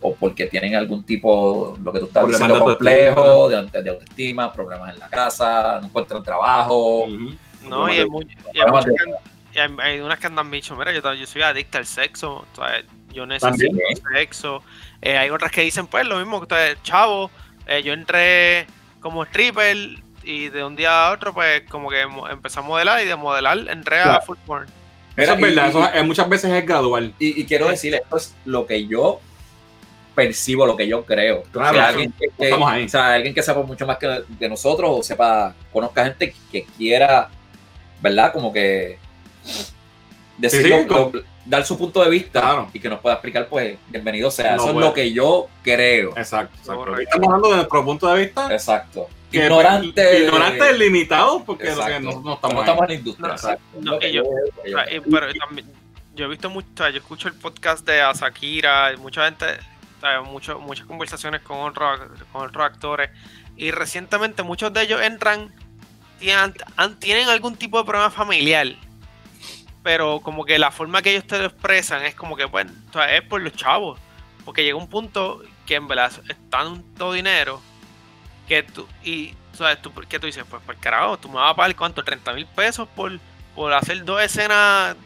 o 0.00 0.14
porque 0.16 0.46
tienen 0.46 0.74
algún 0.74 1.04
tipo, 1.04 1.78
lo 1.82 1.92
que 1.92 2.00
tú 2.00 2.06
estás 2.06 2.24
Problemas 2.24 2.48
diciendo, 2.48 2.68
de 2.68 2.74
complejo, 2.76 3.48
de, 3.48 3.82
de 3.82 3.90
autoestima, 3.90 4.52
problemas 4.52 4.92
en 4.92 4.98
la 4.98 5.08
casa, 5.08 5.78
no 5.80 5.86
encuentran 5.86 6.22
trabajo. 6.24 7.06
No, 7.62 7.88
y 7.88 7.98
hay, 7.98 8.06
y 8.52 8.60
hay 8.60 8.66
de- 8.84 8.94
que 9.52 10.02
unas 10.02 10.18
que 10.18 10.26
han 10.26 10.50
dicho, 10.50 10.76
mira, 10.76 10.92
yo, 10.92 11.26
soy 11.26 11.42
adicta 11.42 11.78
al 11.78 11.86
sexo, 11.86 12.44
o 12.52 12.56
sea, 12.56 12.82
yo 13.12 13.26
También, 13.26 13.74
necesito 13.74 14.08
sexo. 14.12 14.62
Eh, 15.00 15.16
hay 15.16 15.30
otras 15.30 15.50
que 15.52 15.62
dicen, 15.62 15.86
pues, 15.86 16.04
lo 16.06 16.18
mismo 16.18 16.38
que 16.38 16.42
ustedes, 16.42 16.82
chavo, 16.82 17.30
eh, 17.66 17.82
yo 17.82 17.92
entré 17.92 18.66
como 19.00 19.22
stripper 19.24 19.76
y 20.24 20.48
de 20.48 20.64
un 20.64 20.76
día 20.76 21.06
a 21.06 21.12
otro, 21.12 21.32
pues, 21.32 21.62
como 21.70 21.88
que 21.88 22.02
empecé 22.02 22.58
a 22.58 22.62
modelar 22.62 23.00
y 23.02 23.06
de 23.06 23.16
modelar 23.16 23.58
entré 23.68 24.00
a 24.00 24.20
full 24.20 24.36
porn. 24.44 24.66
Eso 25.16 25.32
es 25.34 25.40
verdad, 25.40 25.66
y- 25.66 25.68
eso 25.70 25.88
es- 25.94 26.04
muchas 26.04 26.28
veces 26.28 26.50
es 26.52 26.66
gradual. 26.66 27.14
Y, 27.18 27.40
y 27.40 27.44
quiero 27.46 27.68
decir, 27.68 27.94
esto 27.94 28.16
es 28.16 28.34
lo 28.44 28.66
que 28.66 28.86
yo 28.86 29.20
percibo, 30.14 30.66
lo 30.66 30.76
que 30.76 30.86
yo 30.88 31.04
creo. 31.04 31.42
Claro, 31.52 31.70
o 31.70 31.72
sea, 31.74 31.82
eso- 31.82 31.88
alguien 31.90 32.12
que, 32.12 32.28
que- 32.38 32.44
estamos 32.44 32.70
ahí. 32.70 32.84
o 32.84 32.88
sea, 32.88 33.12
alguien 33.14 33.34
que 33.34 33.42
sepa 33.42 33.62
mucho 33.62 33.86
más 33.86 33.98
que 33.98 34.22
de 34.28 34.48
nosotros 34.48 34.90
o 34.92 35.02
sepa, 35.02 35.54
conozca 35.72 36.04
gente 36.04 36.34
que 36.50 36.64
quiera, 36.76 37.28
¿verdad? 38.00 38.32
Como 38.32 38.52
que 38.52 38.98
decir 40.38 40.60
Sí, 40.62 40.64
sí, 40.64 40.70
lo- 40.70 40.86
con- 40.86 41.12
lo- 41.12 41.35
dar 41.46 41.64
su 41.64 41.78
punto 41.78 42.02
de 42.02 42.10
vista 42.10 42.40
Claro. 42.40 42.68
y 42.72 42.80
que 42.80 42.88
nos 42.88 43.00
pueda 43.00 43.14
explicar, 43.14 43.46
pues 43.48 43.78
bienvenido 43.88 44.30
sea. 44.30 44.56
No, 44.56 44.62
Eso 44.64 44.70
es 44.72 44.76
lo 44.86 44.92
que 44.92 45.12
yo 45.12 45.46
creo. 45.62 46.10
Exacto, 46.16 46.56
Estamos 46.58 46.88
hablando 47.12 47.50
de 47.50 47.56
nuestro 47.56 47.84
punto 47.84 48.12
de 48.12 48.24
vista. 48.24 48.52
Exacto. 48.52 49.08
que- 49.30 49.38
ignorante. 49.38 50.20
Ignorante 50.24 50.72
limitado 50.78 51.42
porque 51.44 51.70
lo 51.74 51.84
que 51.84 52.00
no, 52.00 52.34
estamos, 52.34 52.66
en 52.68 52.88
la 52.88 52.94
industria. 52.94 53.30
Exacto. 53.32 53.98
y 54.02 54.12
yo- 54.12 54.22
pero 55.10 55.26
también, 55.34 55.66
he 56.16 56.26
visto 56.26 56.48
mucho, 56.50 56.88
yo 56.88 56.98
escucho 56.98 57.28
el 57.28 57.34
podcast 57.34 57.86
de 57.86 58.00
Asakira, 58.00 58.92
y 58.92 58.96
mucha 58.96 59.24
gente, 59.26 59.46
mucho- 60.24 60.58
muchas 60.60 60.86
conversaciones 60.86 61.42
con 61.42 61.58
otros, 61.58 62.00
con 62.32 62.46
otros 62.48 62.64
actores, 62.64 63.10
y 63.56 63.70
recientemente 63.70 64.42
muchos 64.42 64.72
de 64.72 64.82
ellos 64.82 65.00
entran, 65.02 65.52
tienen 66.18 67.28
algún 67.28 67.56
tipo 67.56 67.78
de 67.78 67.84
problema 67.84 68.10
familiar, 68.10 68.66
pero 69.86 70.18
como 70.18 70.44
que 70.44 70.58
la 70.58 70.72
forma 70.72 71.00
que 71.00 71.12
ellos 71.12 71.28
te 71.28 71.38
lo 71.38 71.44
expresan 71.44 72.04
es 72.04 72.16
como 72.16 72.36
que, 72.36 72.44
bueno, 72.44 72.72
es 73.08 73.22
por 73.22 73.40
los 73.40 73.52
chavos, 73.52 74.00
porque 74.44 74.64
llega 74.64 74.76
un 74.76 74.88
punto 74.88 75.44
que 75.64 75.76
en 75.76 75.86
verdad 75.86 76.10
es 76.28 76.36
tanto 76.50 77.12
dinero 77.12 77.62
que 78.48 78.64
tú, 78.64 78.84
y, 79.04 79.36
¿sabes? 79.52 79.80
Tú, 79.80 79.94
que 79.94 80.18
tú 80.18 80.26
dices, 80.26 80.42
pues 80.50 80.60
por 80.64 80.76
carajo, 80.78 81.18
tú 81.18 81.28
me 81.28 81.36
vas 81.36 81.52
a 81.52 81.54
pagar 81.54 81.76
cuánto, 81.76 82.02
30 82.02 82.32
mil 82.32 82.46
pesos 82.46 82.88
por, 82.96 83.16
por 83.54 83.72
hacer 83.72 84.04
dos 84.04 84.20
escenas, 84.20 84.96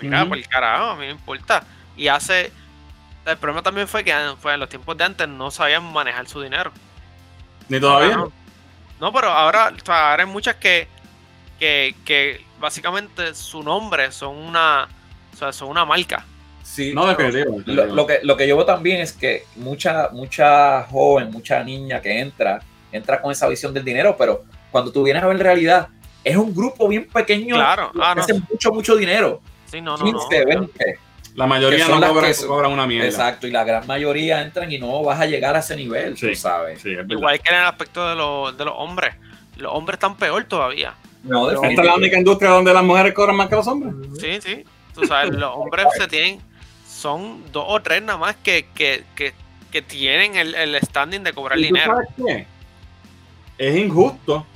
mira, 0.00 0.24
por 0.24 0.38
el 0.38 0.46
carajo, 0.46 0.90
a 0.90 0.94
mí 0.94 1.06
no 1.06 1.12
importa. 1.14 1.64
Y 1.96 2.06
hace, 2.06 2.52
el 3.26 3.36
problema 3.38 3.62
también 3.62 3.88
fue 3.88 4.04
que 4.04 4.14
fue 4.40 4.54
en 4.54 4.60
los 4.60 4.68
tiempos 4.68 4.96
de 4.96 5.02
antes 5.02 5.26
no 5.26 5.50
sabían 5.50 5.92
manejar 5.92 6.28
su 6.28 6.40
dinero. 6.40 6.70
Ni 7.68 7.80
todavía. 7.80 8.18
No, 8.18 8.32
no, 9.00 9.12
pero 9.12 9.32
ahora, 9.32 9.72
o 9.76 9.84
sea, 9.84 10.12
ahora 10.12 10.22
hay 10.22 10.30
muchas 10.30 10.54
que, 10.54 10.86
que, 11.62 11.94
que 12.04 12.44
básicamente 12.58 13.36
su 13.36 13.62
nombre 13.62 14.10
son 14.10 14.36
una, 14.36 14.88
o 15.32 15.36
sea, 15.36 15.52
son 15.52 15.68
una 15.68 15.84
marca. 15.84 16.26
Sí, 16.64 16.92
No. 16.92 17.06
Lo, 17.06 17.86
lo 17.86 18.04
que, 18.04 18.18
lo 18.24 18.36
que 18.36 18.48
yo 18.48 18.56
veo 18.56 18.66
también 18.66 19.00
es 19.00 19.12
que 19.12 19.44
mucha, 19.54 20.08
mucha 20.10 20.82
joven, 20.90 21.30
mucha 21.30 21.62
niña 21.62 22.00
que 22.02 22.18
entra, 22.18 22.60
entra 22.90 23.22
con 23.22 23.30
esa 23.30 23.46
visión 23.46 23.72
del 23.72 23.84
dinero, 23.84 24.16
pero 24.18 24.42
cuando 24.72 24.90
tú 24.90 25.04
vienes 25.04 25.22
a 25.22 25.26
ver 25.28 25.36
en 25.36 25.42
realidad, 25.44 25.86
es 26.24 26.34
un 26.36 26.52
grupo 26.52 26.88
bien 26.88 27.06
pequeño 27.06 27.54
Claro, 27.54 27.92
que 27.92 28.00
ah, 28.02 28.14
no. 28.16 28.22
hace 28.22 28.34
mucho, 28.34 28.72
mucho 28.72 28.96
dinero. 28.96 29.40
Sí, 29.66 29.80
no, 29.80 29.96
no, 29.96 30.04
15, 30.04 30.40
no. 30.40 30.46
20. 30.46 30.98
La 31.36 31.46
mayoría 31.46 31.86
no 31.86 32.00
cobran, 32.08 32.32
cobran 32.44 32.72
una 32.72 32.88
mierda. 32.88 33.06
Exacto, 33.06 33.46
y 33.46 33.52
la 33.52 33.62
gran 33.62 33.86
mayoría 33.86 34.42
entran 34.42 34.72
y 34.72 34.78
no 34.78 35.00
vas 35.04 35.20
a 35.20 35.26
llegar 35.26 35.54
a 35.54 35.60
ese 35.60 35.76
nivel, 35.76 36.16
Sí. 36.18 36.30
tú 36.30 36.34
sabes. 36.34 36.82
Sí, 36.82 36.90
es 36.90 36.96
verdad. 36.96 37.10
Igual 37.12 37.40
que 37.40 37.50
en 37.50 37.60
el 37.60 37.66
aspecto 37.66 38.08
de, 38.08 38.16
los 38.16 38.58
de 38.58 38.64
los 38.64 38.74
hombres. 38.76 39.14
Los 39.58 39.72
hombres 39.72 39.94
están 39.94 40.16
peor 40.16 40.42
todavía. 40.42 40.94
No, 41.24 41.50
Esta 41.50 41.68
es 41.68 41.76
la 41.86 41.94
única 41.94 42.18
industria 42.18 42.50
donde 42.50 42.74
las 42.74 42.82
mujeres 42.84 43.12
cobran 43.14 43.36
más 43.36 43.48
que 43.48 43.54
los 43.56 43.66
hombres. 43.66 43.94
Sí, 44.20 44.40
sí. 44.40 44.64
Tú 44.94 45.06
sabes, 45.06 45.30
los 45.34 45.50
hombres 45.56 45.86
se 45.96 46.08
tienen. 46.08 46.40
Son 46.86 47.42
dos 47.52 47.64
o 47.68 47.80
tres 47.80 48.02
nada 48.02 48.18
más 48.18 48.36
que, 48.36 48.66
que, 48.74 49.04
que, 49.16 49.32
que 49.70 49.82
tienen 49.82 50.36
el, 50.36 50.54
el 50.54 50.80
standing 50.82 51.22
de 51.22 51.32
cobrar 51.32 51.58
¿Y 51.58 51.62
tú 51.62 51.74
dinero. 51.74 51.92
sabes 51.94 52.08
qué? 52.16 52.46
Es 53.58 53.76
injusto 53.76 54.46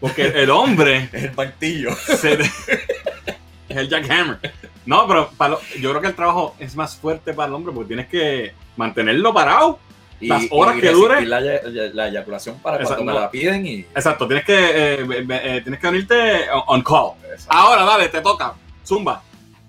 porque 0.00 0.26
el 0.26 0.50
hombre 0.50 1.08
Es 1.12 1.24
el 1.24 1.34
martillo. 1.34 1.94
se- 1.94 2.34
es 3.68 3.76
el 3.76 3.88
jackhammer. 3.88 4.38
No, 4.86 5.06
pero 5.06 5.30
para 5.36 5.50
lo- 5.52 5.60
yo 5.80 5.90
creo 5.90 6.00
que 6.00 6.08
el 6.08 6.14
trabajo 6.14 6.54
es 6.58 6.74
más 6.76 6.96
fuerte 6.96 7.32
para 7.34 7.48
el 7.48 7.54
hombre 7.54 7.72
porque 7.74 7.88
tienes 7.88 8.08
que 8.08 8.52
mantenerlo 8.76 9.32
parado 9.34 9.78
Y, 10.20 10.26
Las 10.26 10.44
horas 10.50 10.76
y 10.76 10.80
que 10.80 10.90
dure. 10.90 11.24
La, 11.26 11.40
la- 11.40 11.60
la 11.92 12.08
eyaculación 12.08 12.58
para 12.58 12.76
Exacto, 12.78 12.96
cuando 13.04 13.14
me 13.14 13.20
la 13.20 13.30
piden 13.30 13.66
y. 13.66 13.78
Exacto, 13.94 14.26
tienes 14.26 14.44
que, 14.44 14.54
eh, 14.54 15.06
eh, 15.10 15.26
eh, 15.30 15.60
tienes 15.62 15.80
que 15.80 15.86
unirte 15.88 16.50
on- 16.66 16.82
call. 16.82 17.12
Ahora, 17.48 17.84
dale, 17.84 18.08
te 18.08 18.20
toca. 18.20 18.54
Zumba. 18.84 19.22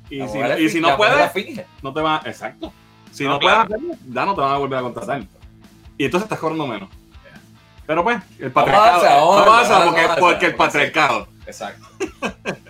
Y 0.09 0.27
si, 0.27 0.39
y 0.63 0.69
si 0.69 0.81
no 0.81 0.97
puedes, 0.97 1.31
no 1.83 1.93
te 1.93 2.01
va. 2.01 2.21
Exacto. 2.25 2.73
Si 3.11 3.23
no, 3.25 3.31
No, 3.33 3.39
puedes 3.39 3.55
claro. 3.57 3.75
hacerlo, 3.75 3.93
ya 4.11 4.25
no 4.25 4.35
te 4.35 4.41
van 4.41 4.51
a 4.53 4.57
volver 4.57 4.79
a 4.79 4.81
contratar. 4.81 5.23
Y 5.97 6.05
entonces 6.05 6.25
estás 6.25 6.39
cobrando 6.39 6.65
menos. 6.65 6.89
Pero 7.85 8.03
pues, 8.03 8.17
el 8.39 8.51
patriarcado. 8.51 9.39
no 9.39 9.45
pasa 9.45 9.83
porque, 9.85 10.01
darse 10.01 10.19
porque 10.21 10.45
el 10.47 10.55
patriarcado. 10.55 11.27
Exacto. 11.45 11.87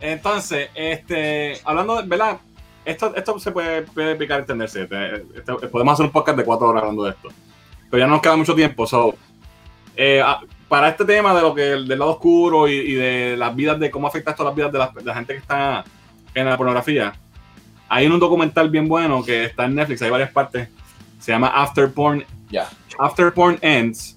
Entonces, 0.00 0.68
este, 0.74 1.60
hablando 1.64 2.02
de, 2.02 2.08
¿verdad? 2.08 2.38
Esto, 2.84 3.14
esto 3.14 3.38
se 3.38 3.52
puede, 3.52 3.82
puede 3.82 4.16
picar 4.16 4.40
entenderse. 4.40 4.86
Podemos 5.70 5.94
hacer 5.94 6.06
un 6.06 6.12
podcast 6.12 6.38
de 6.38 6.44
cuatro 6.44 6.68
horas 6.68 6.82
hablando 6.82 7.04
de 7.04 7.10
esto. 7.10 7.28
Pero 7.90 8.00
ya 8.00 8.06
no 8.06 8.14
nos 8.14 8.22
queda 8.22 8.36
mucho 8.36 8.54
tiempo. 8.54 8.86
So, 8.86 9.14
eh, 9.96 10.20
a- 10.20 10.40
para 10.68 10.88
este 10.88 11.04
tema 11.04 11.34
de 11.34 11.42
lo 11.42 11.54
que 11.54 11.62
del 11.62 11.86
lado 11.98 12.12
oscuro 12.12 12.66
y, 12.66 12.72
y 12.72 12.94
de 12.94 13.36
las 13.36 13.54
vidas, 13.54 13.78
de 13.78 13.90
cómo 13.90 14.06
afecta 14.08 14.30
esto 14.30 14.42
a 14.42 14.46
las 14.46 14.54
vidas 14.54 14.72
de 14.72 14.78
la, 14.78 14.88
de 14.88 15.04
la 15.04 15.14
gente 15.14 15.34
que 15.34 15.38
está 15.40 15.84
en 16.34 16.46
la 16.46 16.56
pornografía, 16.56 17.12
hay 17.90 18.06
un 18.06 18.18
documental 18.18 18.70
bien 18.70 18.88
bueno 18.88 19.22
que 19.22 19.44
está 19.44 19.66
en 19.66 19.74
Netflix, 19.74 20.00
hay 20.00 20.10
varias 20.10 20.30
partes. 20.30 20.68
Se 21.20 21.30
llama 21.30 21.48
After 21.48 21.92
Porn, 21.92 22.24
Ya. 22.50 22.68
After 22.98 23.32
Porn 23.32 23.58
Ends. 23.60 24.16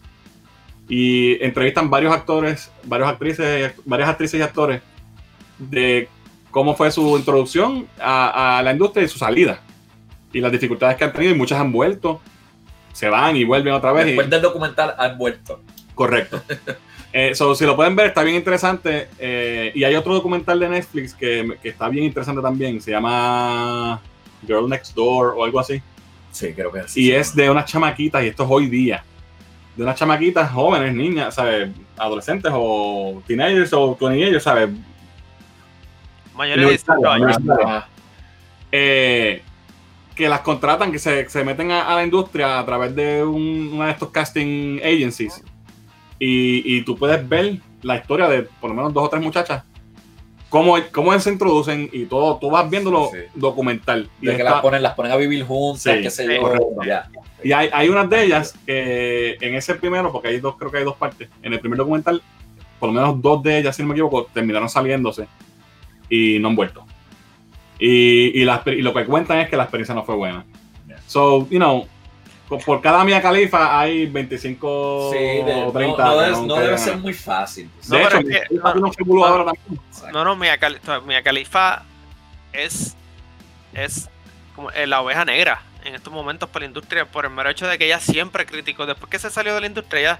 Y 0.88 1.44
entrevistan 1.44 1.90
varios 1.90 2.14
actores, 2.14 2.72
varias 2.84 3.10
actrices, 3.10 3.74
varias 3.86 4.08
actrices 4.10 4.40
y 4.40 4.44
actores 4.44 4.82
de 5.58 6.08
cómo 6.56 6.74
fue 6.74 6.90
su 6.90 7.18
introducción 7.18 7.86
a, 8.00 8.60
a 8.60 8.64
la 8.64 8.72
industria 8.72 9.04
y 9.04 9.10
su 9.10 9.18
salida. 9.20 9.60
Y 10.32 10.40
las 10.40 10.54
dificultades 10.54 10.96
que 10.96 11.04
han 11.04 11.12
tenido, 11.12 11.34
y 11.34 11.38
muchas 11.38 11.60
han 11.60 11.70
vuelto, 11.70 12.22
se 12.94 13.10
van 13.10 13.36
y 13.36 13.44
vuelven 13.44 13.74
otra 13.74 13.92
vez. 13.92 14.06
y- 14.06 14.08
Después 14.12 14.30
del 14.30 14.42
documental 14.42 14.96
han 14.98 15.18
vuelto. 15.18 15.60
Correcto. 15.94 16.42
Eh, 17.18 17.34
so, 17.34 17.56
si 17.56 17.66
lo 17.66 17.78
pueden 17.78 17.96
ver, 17.96 18.08
está 18.08 18.24
bien 18.24 18.36
interesante. 18.36 19.08
eh, 19.20 19.72
y 19.74 19.86
hay 19.86 19.96
otro 19.96 20.14
documental 20.14 20.60
de 20.60 20.68
Netflix 20.68 21.14
que, 21.14 21.58
que 21.64 21.70
está 21.70 21.88
bien 21.88 22.04
interesante 22.04 22.42
también. 22.42 22.82
Se 22.82 22.92
llama 22.92 24.02
Girl 24.46 24.68
Next 24.68 24.94
Door 24.94 25.34
o 25.38 25.46
algo 25.46 25.62
así. 25.62 25.82
Sí, 26.32 26.52
creo 26.54 26.74
que 26.74 26.86
sí. 26.90 27.04
Y 27.06 27.12
es 27.14 27.34
de 27.34 27.50
unas 27.50 27.66
chamaquitas, 27.72 28.22
y 28.22 28.28
esto 28.28 28.44
es 28.44 28.50
hoy 28.52 28.68
día. 28.68 29.02
De 29.78 29.84
unas 29.84 29.96
chamaquitas 29.98 30.52
jóvenes, 30.52 30.94
niñas, 30.94 31.36
¿sabes? 31.36 31.70
Adolescentes 31.98 32.52
o 32.54 33.22
teenagers 33.26 33.72
o 33.72 33.96
teenagers, 33.98 34.44
¿sabes? 34.44 34.70
Mayoría 36.36 36.66
de 36.66 36.70
18 36.72 37.10
años. 37.10 37.38
Eh, 38.72 39.42
que 40.16 40.30
las 40.30 40.42
contratan, 40.42 40.92
que 40.92 41.00
se, 41.00 41.28
se 41.30 41.44
meten 41.44 41.72
a, 41.72 41.88
a 41.90 41.96
la 41.96 42.04
industria 42.04 42.60
a 42.60 42.66
través 42.66 42.96
de 42.96 43.24
un- 43.24 43.72
una 43.74 43.88
de 43.88 43.92
estos 43.92 44.10
casting 44.12 44.80
agencies. 44.80 45.44
Y, 46.20 46.78
y 46.78 46.82
tú 46.84 46.98
puedes 46.98 47.28
ver 47.28 47.58
la 47.82 47.98
historia 47.98 48.28
de 48.30 48.44
por 48.44 48.70
lo 48.70 48.76
menos 48.76 48.94
dos 48.94 49.04
o 49.06 49.10
tres 49.10 49.22
muchachas. 49.22 49.64
Cómo, 50.50 50.78
cómo 50.94 51.18
se 51.20 51.32
introducen 51.32 51.90
y 51.92 52.06
todo, 52.06 52.38
tú 52.38 52.50
vas 52.50 52.70
viéndolo 52.70 53.10
Sí. 53.12 53.20
documental. 53.36 54.10
Y, 54.22 54.28
de 54.28 54.32
que 54.34 54.38
está- 54.42 54.52
las 54.52 54.62
ponen, 54.62 54.84
las 54.84 54.94
ponen 54.94 55.12
a 55.12 55.18
vivir 55.18 55.44
juntas, 55.44 55.82
Sí, 55.84 56.02
qué 56.02 56.10
sé 56.10 56.26
sí, 56.28 56.36
yo. 56.36 56.42
correcto. 56.42 56.68
Ya. 56.86 57.10
y 57.44 57.52
hay, 57.52 57.70
hay 57.74 57.90
unas 57.90 58.10
de 58.10 58.24
ellas 58.24 58.56
que 58.66 59.38
en 59.42 59.56
ese 59.56 59.76
primero, 59.76 60.12
porque 60.14 60.30
hay 60.30 60.40
dos, 60.40 60.56
creo 60.58 60.72
que 60.72 60.78
hay 60.78 60.84
dos 60.86 60.96
partes, 60.96 61.28
en 61.44 61.52
el 61.54 61.60
primer 61.60 61.78
documental, 61.78 62.22
por 62.80 62.88
lo 62.90 62.94
menos 62.94 63.22
dos 63.22 63.44
de 63.44 63.60
ellas, 63.60 63.76
si 63.76 63.82
no 63.82 63.90
me 63.90 63.94
equivoco, 63.96 64.26
terminaron 64.34 64.70
saliéndose 64.70 65.28
y 66.10 66.40
no 66.40 66.50
han 66.50 66.56
vuelto. 66.56 66.86
Y, 67.80 68.40
y, 68.42 68.46
la 68.46 68.64
exper- 68.64 68.78
y 68.78 68.82
lo 68.82 68.94
que 68.94 69.06
cuentan 69.06 69.40
es 69.40 69.50
que 69.50 69.58
la 69.58 69.64
experiencia 69.64 69.94
no 69.96 70.04
fue 70.04 70.16
buena. 70.16 70.46
Yeah. 70.88 71.00
So, 71.08 71.48
you 71.50 71.58
know, 71.60 71.88
por 72.66 72.80
cada 72.82 73.04
Mia 73.04 73.22
Califa 73.22 73.80
hay 73.80 74.06
25 74.06 75.10
Sí, 75.12 75.18
de- 75.18 75.54
o 75.54 75.66
no, 75.66 75.72
30. 75.72 76.04
no 76.06 76.46
no 76.46 76.56
debe 76.56 76.78
ser 76.78 76.98
muy 76.98 77.14
fácil. 77.14 77.70
De 77.84 77.90
No, 77.90 77.98
hecho, 77.98 78.08
pero 78.08 78.20
es 78.20 78.26
Mia 78.26 78.42
que- 78.42 78.48
Khalifa 78.48 78.74
no, 78.76 79.44
no. 79.44 79.54
No, 80.14 80.24
no, 80.24 80.36
Mia, 80.36 80.58
Khali- 80.60 80.80
Mia 81.06 81.22
Khalifa 81.24 81.84
es, 82.54 82.96
es 83.74 84.10
como 84.56 84.72
eh, 84.72 84.88
la 84.88 85.02
oveja 85.02 85.26
negra 85.26 85.62
en 85.84 85.96
estos 85.96 86.14
momentos 86.14 86.48
por 86.50 86.62
la 86.62 86.68
industria, 86.68 87.06
por 87.06 87.26
el 87.26 87.32
mero 87.32 87.50
hecho 87.50 87.68
de 87.68 87.78
que 87.78 87.86
ella 87.86 88.00
siempre 88.00 88.46
criticó. 88.46 88.86
Después 88.86 89.10
que 89.10 89.20
se 89.20 89.30
salió 89.30 89.54
de 89.54 89.62
la 89.62 89.68
industria, 89.68 90.00
ella 90.02 90.20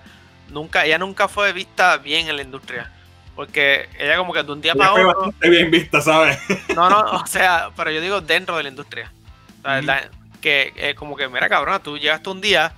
nunca, 0.52 0.86
ella 0.86 0.98
nunca 0.98 1.28
fue 1.28 1.54
vista 1.54 1.98
bien 1.98 2.28
en 2.28 2.36
la 2.36 2.42
industria. 2.44 2.92
Porque 3.36 3.90
ella 4.00 4.18
como 4.18 4.32
que 4.34 4.44
de 4.44 4.52
un 4.52 4.62
día 4.62 4.74
para 4.76 4.94
otro. 4.94 5.08
bastante 5.08 5.50
bien 5.50 5.70
vista, 5.70 6.00
¿sabes? 6.02 6.38
No, 6.76 6.90
no, 6.90 7.02
o 7.22 7.28
sea, 7.28 7.70
pero 7.76 7.92
yo 7.92 8.00
digo 8.02 8.22
dentro 8.22 8.56
de 8.58 8.64
la 8.64 8.70
industria. 8.70 9.12
O 9.60 9.62
sea, 9.64 9.78
Ujú. 9.80 9.86
la- 9.88 10.10
que 10.42 10.74
eh, 10.76 10.94
como 10.96 11.16
que, 11.16 11.28
mira, 11.28 11.50
cabrona, 11.50 11.80
tú 11.80 11.98
llegaste 11.98 12.30
un 12.30 12.40
día, 12.40 12.72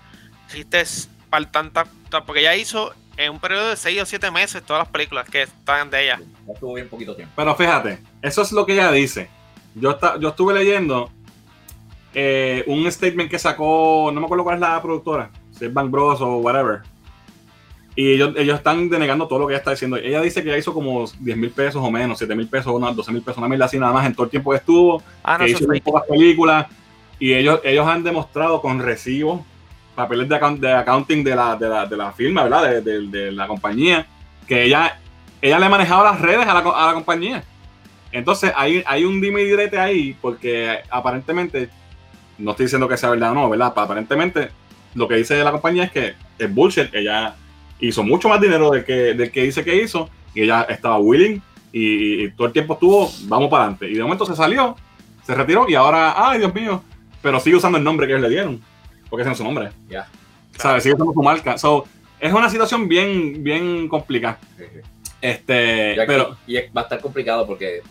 hiciste 0.50 0.84
para 1.30 1.46
tanta, 1.52 1.86
ta- 2.10 2.24
porque 2.24 2.40
ella 2.42 2.56
hizo 2.56 2.94
en 3.18 3.32
un 3.34 3.40
periodo 3.40 3.70
de 3.72 3.76
6 3.76 4.02
o 4.02 4.06
7 4.06 4.32
meses 4.32 4.64
todas 4.64 4.84
las 4.84 4.90
películas 4.92 5.30
que 5.30 5.42
están 5.44 5.90
de 5.90 6.04
ella. 6.06 6.20
Ya 6.48 6.54
estuvo 6.54 6.74
bien 6.76 6.88
poquito 6.88 7.16
tiempo. 7.16 7.34
Pero 7.36 7.56
fíjate, 7.56 8.00
eso 8.22 8.42
es 8.42 8.52
lo 8.52 8.66
que 8.66 8.74
ella 8.74 8.92
dice. 8.92 9.30
Yo, 9.76 9.92
esta- 9.92 10.18
yo 10.18 10.30
estuve 10.30 10.54
leyendo 10.54 11.12
eh, 12.14 12.64
un 12.68 12.90
statement 12.92 13.30
que 13.30 13.38
sacó, 13.38 14.10
no 14.14 14.20
me 14.20 14.26
acuerdo 14.26 14.44
cuál 14.44 14.56
es 14.56 14.62
la 14.62 14.82
productora, 14.82 15.30
si 15.58 15.66
es 15.66 15.74
Bang 15.74 15.92
Bros 15.92 16.20
o 16.22 16.38
whatever. 16.38 16.82
Y 17.98 18.14
ellos, 18.14 18.34
ellos 18.38 18.58
están 18.60 18.90
denegando 18.90 19.28
todo 19.28 19.40
lo 19.40 19.48
que 19.48 19.54
ella 19.54 19.58
está 19.60 19.72
diciendo. 19.72 19.98
Ella 19.98 20.22
dice 20.22 20.44
que 20.44 20.50
ella 20.50 20.58
hizo 20.60 20.72
como 20.72 21.06
10 21.20 21.36
mil 21.36 21.50
pesos 21.50 21.82
o 21.84 21.90
menos, 21.90 22.20
7 22.20 22.36
mil 22.36 22.48
pesos, 22.48 22.72
unas 22.72 22.96
12 22.96 23.12
mil 23.12 23.24
pesos, 23.24 23.40
una 23.40 23.48
mil 23.48 23.60
así 23.62 23.80
nada 23.80 23.92
más 23.92 24.06
en 24.06 24.14
todo 24.14 24.26
el 24.26 24.30
tiempo 24.30 24.52
que 24.52 24.58
estuvo. 24.58 25.02
Ah, 25.24 25.36
no, 25.38 25.46
que 25.46 25.52
hizo 25.52 25.66
muy 25.68 25.82
pocas 25.82 26.04
películas. 26.08 26.68
Y 27.20 27.34
ellos, 27.34 27.60
ellos 27.64 27.88
han 27.88 28.04
demostrado 28.04 28.62
con 28.62 28.80
recibos, 28.80 29.42
papeles 29.96 30.30
de, 30.30 30.36
account- 30.40 30.60
de 30.60 30.72
accounting 30.72 31.24
de 31.24 31.36
la, 31.36 31.56
de, 31.56 31.68
la, 31.68 31.86
de 31.88 31.98
la 31.98 32.12
firma, 32.12 32.44
¿verdad? 32.44 32.82
De, 32.84 33.08
de- 33.08 33.32
la 33.32 33.48
compañía, 33.48 34.06
que 34.48 34.64
ella, 34.66 35.00
ella 35.42 35.58
le 35.58 35.68
manejaba 35.68 36.12
las 36.12 36.22
redes 36.22 36.48
a 36.48 36.54
la, 36.54 36.60
a 36.60 36.86
la 36.86 36.94
compañía. 36.94 37.44
Entonces 38.12 38.54
hay, 38.56 38.84
hay 38.86 39.06
un 39.06 39.20
dime 39.20 39.42
y 39.42 39.46
direte 39.46 39.80
ahí, 39.80 40.16
porque 40.22 40.78
aparentemente, 40.92 41.70
no 42.38 42.52
estoy 42.52 42.68
diciendo 42.68 42.88
que 42.88 42.96
sea 42.96 43.10
verdad 43.10 43.32
o 43.32 43.34
no, 43.34 43.50
¿verdad? 43.50 43.72
Pero 43.74 43.86
aparentemente 43.86 44.50
lo 44.94 45.08
que 45.08 45.16
dice 45.16 45.44
la 45.44 45.52
compañía 45.52 45.86
es 45.86 45.92
que 45.92 46.14
es 46.38 46.54
bullshit. 46.54 46.94
Ella 46.94 47.36
hizo 47.80 48.04
mucho 48.04 48.30
más 48.30 48.42
dinero 48.42 48.72
del 48.72 48.84
que, 48.86 48.94
del 49.14 49.32
que 49.32 49.44
dice 49.44 49.64
que 49.64 49.76
hizo, 49.82 50.10
y 50.34 50.44
ella 50.44 50.64
estaba 50.70 50.98
willing, 51.00 51.42
y, 51.72 52.24
y 52.26 52.32
todo 52.32 52.48
el 52.48 52.54
tiempo 52.54 52.74
estuvo, 52.74 53.12
vamos 53.24 53.50
para 53.50 53.64
adelante. 53.64 53.90
Y 53.90 53.94
de 53.96 54.04
momento 54.04 54.26
se 54.26 54.36
salió, 54.36 54.76
se 55.26 55.36
retiró, 55.36 55.68
y 55.70 55.76
ahora, 55.76 56.14
ay 56.30 56.40
Dios 56.40 56.54
mío, 56.54 56.84
pero 57.22 57.40
sigue 57.40 57.56
usando 57.58 57.78
el 57.78 57.84
nombre 57.84 58.08
que 58.08 58.14
ellos 58.14 58.24
le 58.24 58.30
dieron, 58.30 58.62
porque 59.10 59.22
ese 59.22 59.30
no 59.30 59.32
es 59.34 59.38
su 59.38 59.44
nombre. 59.44 59.70
Ya. 59.90 60.08
¿Sabes? 60.58 60.84
Sigue 60.84 60.96
usando 60.96 61.14
su 61.14 61.22
marca. 61.22 61.58
So, 61.58 61.86
es 62.20 62.34
una 62.34 62.50
situación 62.50 62.88
bien, 62.88 63.44
bien 63.44 63.88
complicada. 63.88 64.40
Sí, 64.58 64.64
sí. 64.74 64.80
Este, 65.22 65.96
Y, 65.96 66.00
aquí- 66.00 66.08
pero 66.08 66.38
y 66.48 66.56
va 66.76 66.82
a 66.82 66.84
estar 66.84 67.00
complicado 67.00 67.46
porque 67.46 67.82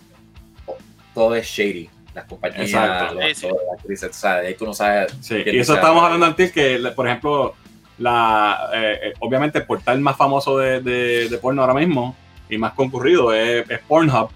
todo 1.15 1.35
es 1.35 1.47
shady. 1.47 1.89
Las 2.15 2.25
compañías, 2.25 2.63
Exacto. 2.63 3.15
los 3.15 3.37
Sí, 3.39 3.47
las 3.47 3.79
actrices, 3.79 4.11
tú 4.11 4.17
sabes, 4.17 4.47
ahí 4.47 4.55
tú 4.55 4.65
no 4.65 4.73
sabes. 4.73 5.15
Sí, 5.21 5.35
y 5.45 5.59
eso 5.59 5.73
sea. 5.73 5.81
estábamos 5.83 6.03
hablando 6.05 6.25
antes 6.27 6.51
que, 6.51 6.79
por 6.97 7.07
ejemplo, 7.07 7.55
la 7.99 8.71
eh, 8.75 8.99
eh, 9.05 9.13
obviamente 9.21 9.59
el 9.59 9.65
portal 9.67 10.01
más 10.01 10.17
famoso 10.17 10.59
de, 10.59 10.81
de- 10.81 11.29
de 11.29 11.39
porno 11.39 11.63
ahora 11.63 11.75
mismo 11.75 12.15
y 12.49 12.59
más 12.59 12.73
concurrido 12.75 13.33
es, 13.33 13.69
es 13.71 13.79
Pornhub. 13.89 14.29